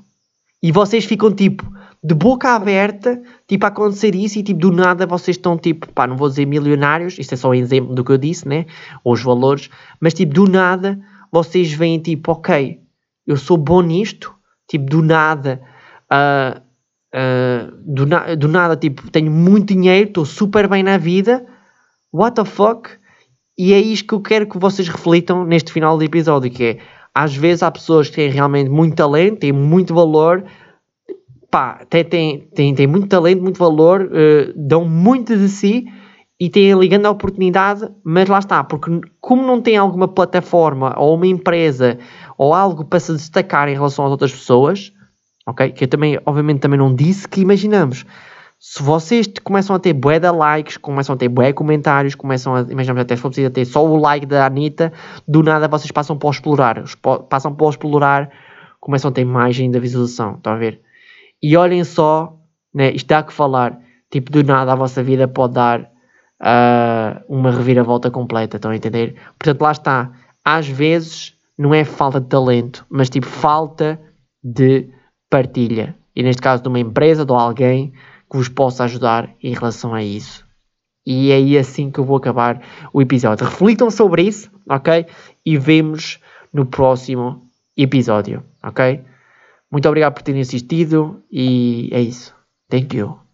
E 0.61 0.73
vocês 0.73 1.05
ficam 1.05 1.33
tipo 1.33 1.65
de 2.03 2.13
boca 2.13 2.49
aberta, 2.49 3.21
tipo 3.47 3.65
a 3.65 3.69
acontecer 3.69 4.13
isso 4.13 4.37
e 4.37 4.43
tipo 4.43 4.59
do 4.59 4.71
nada 4.73 5.07
vocês 5.07 5.37
estão 5.37 5.57
tipo, 5.57 5.87
pá, 5.93 6.05
não 6.05 6.17
vou 6.17 6.27
dizer 6.27 6.45
milionários, 6.45 7.17
isto 7.17 7.33
é 7.33 7.37
só 7.37 7.49
um 7.49 7.53
exemplo 7.53 7.95
do 7.95 8.03
que 8.03 8.11
eu 8.11 8.17
disse, 8.17 8.45
né? 8.45 8.65
Ou 9.05 9.13
os 9.13 9.23
valores, 9.23 9.69
mas 10.01 10.13
tipo 10.13 10.33
do 10.33 10.45
nada 10.49 10.99
vocês 11.31 11.71
veem 11.71 11.97
tipo, 11.99 12.33
ok, 12.33 12.81
eu 13.25 13.37
sou 13.37 13.55
bom 13.55 13.81
nisto, 13.81 14.35
tipo 14.69 14.85
do 14.85 15.01
nada, 15.01 15.61
uh, 16.11 16.59
uh, 17.15 17.71
do, 17.85 18.05
na 18.05 18.35
do 18.35 18.49
nada 18.49 18.75
tipo 18.75 19.09
tenho 19.09 19.31
muito 19.31 19.73
dinheiro, 19.73 20.09
estou 20.09 20.25
super 20.25 20.67
bem 20.67 20.83
na 20.83 20.97
vida, 20.97 21.45
what 22.11 22.35
the 22.35 22.43
fuck? 22.43 22.89
E 23.57 23.71
é 23.71 23.79
isto 23.79 24.07
que 24.09 24.13
eu 24.13 24.21
quero 24.21 24.47
que 24.47 24.57
vocês 24.57 24.89
reflitam 24.89 25.45
neste 25.45 25.71
final 25.71 25.97
do 25.97 26.03
episódio, 26.03 26.51
que 26.51 26.63
é 26.63 26.79
às 27.17 27.35
vezes 27.35 27.63
há 27.63 27.71
pessoas 27.71 28.09
que 28.09 28.17
têm 28.17 28.29
realmente 28.29 28.69
muito 28.69 28.95
talento, 28.95 29.39
têm 29.39 29.51
muito 29.51 29.91
valor, 29.91 30.43
pá, 31.49 31.83
têm, 31.89 32.03
têm, 32.03 32.39
têm, 32.53 32.75
têm 32.75 32.85
muito 32.85 33.07
talento, 33.07 33.41
muito 33.41 33.57
valor, 33.57 34.03
uh, 34.03 34.53
dão 34.55 34.87
muito 34.87 35.35
de 35.35 35.49
si 35.49 35.87
e 36.39 36.47
têm 36.47 36.71
ali 36.71 36.87
grande 36.87 37.07
oportunidade, 37.07 37.89
mas 38.03 38.29
lá 38.29 38.37
está, 38.37 38.63
porque 38.63 39.01
como 39.19 39.41
não 39.41 39.59
tem 39.59 39.75
alguma 39.77 40.07
plataforma 40.07 40.93
ou 40.95 41.15
uma 41.15 41.25
empresa 41.25 41.97
ou 42.37 42.53
algo 42.53 42.85
para 42.85 42.99
se 42.99 43.11
destacar 43.13 43.67
em 43.67 43.73
relação 43.73 44.05
às 44.05 44.11
outras 44.11 44.31
pessoas, 44.31 44.93
ok? 45.47 45.71
Que 45.71 45.85
eu 45.85 45.87
também, 45.87 46.19
obviamente, 46.23 46.59
também 46.59 46.77
não 46.77 46.93
disse 46.93 47.27
que 47.27 47.41
imaginamos 47.41 48.05
se 48.59 48.81
vocês 48.81 49.27
começam 49.43 49.75
a 49.75 49.79
ter 49.79 49.93
bué 49.93 50.19
de 50.19 50.29
likes, 50.31 50.77
começam 50.77 51.13
a 51.13 51.17
ter 51.17 51.29
bué 51.29 51.53
comentários, 51.53 52.15
começam 52.15 52.55
a, 52.55 52.61
imaginamos 52.61 53.01
até 53.01 53.15
se 53.15 53.21
for 53.21 53.29
preciso 53.29 53.51
ter 53.51 53.65
só 53.65 53.85
o 53.85 53.97
like 53.97 54.25
da 54.25 54.45
Anitta, 54.45 54.91
do 55.27 55.43
nada 55.43 55.67
vocês 55.67 55.91
passam 55.91 56.17
para 56.17 56.27
o 56.27 56.31
explorar, 56.31 56.83
passam 57.29 57.53
para 57.53 57.65
o 57.65 57.69
explorar, 57.69 58.31
começam 58.79 59.09
a 59.09 59.11
ter 59.11 59.25
mais 59.25 59.59
ainda 59.59 59.79
visualização, 59.79 60.35
estão 60.35 60.53
a 60.53 60.57
ver? 60.57 60.81
E 61.41 61.55
olhem 61.55 61.83
só, 61.83 62.35
né, 62.73 62.91
isto 62.91 63.07
dá 63.07 63.21
que 63.21 63.31
falar, 63.31 63.79
tipo, 64.11 64.31
do 64.31 64.43
nada 64.43 64.73
a 64.73 64.75
vossa 64.75 65.03
vida 65.03 65.27
pode 65.27 65.53
dar 65.53 65.81
uh, 65.81 67.23
uma 67.29 67.51
reviravolta 67.51 68.09
completa, 68.09 68.57
estão 68.57 68.71
a 68.71 68.75
entender? 68.75 69.15
Portanto, 69.37 69.61
lá 69.61 69.71
está, 69.71 70.11
às 70.43 70.67
vezes 70.67 71.35
não 71.55 71.75
é 71.75 71.83
falta 71.83 72.19
de 72.19 72.27
talento, 72.27 72.85
mas 72.89 73.07
tipo, 73.07 73.27
falta 73.27 73.99
de 74.43 74.89
partilha. 75.29 75.95
E 76.15 76.23
neste 76.23 76.41
caso 76.41 76.63
de 76.63 76.69
uma 76.69 76.79
empresa, 76.79 77.23
de 77.23 77.31
alguém, 77.31 77.93
que 78.29 78.37
vos 78.37 78.49
possa 78.49 78.83
ajudar 78.83 79.33
em 79.41 79.53
relação 79.53 79.93
a 79.93 80.03
isso. 80.03 80.45
E 81.05 81.31
é 81.31 81.35
aí 81.35 81.57
assim 81.57 81.89
que 81.89 81.99
eu 81.99 82.03
vou 82.03 82.17
acabar 82.17 82.61
o 82.91 83.01
episódio. 83.01 83.45
Reflitam 83.45 83.89
sobre 83.89 84.23
isso, 84.23 84.51
ok? 84.69 85.05
E 85.45 85.57
vemos 85.57 86.19
no 86.51 86.65
próximo 86.65 87.49
episódio, 87.77 88.43
ok? 88.61 89.03
Muito 89.71 89.87
obrigado 89.87 90.13
por 90.13 90.21
terem 90.21 90.41
assistido 90.41 91.23
e 91.31 91.89
é 91.93 92.01
isso. 92.01 92.35
Thank 92.69 92.97
you. 92.97 93.26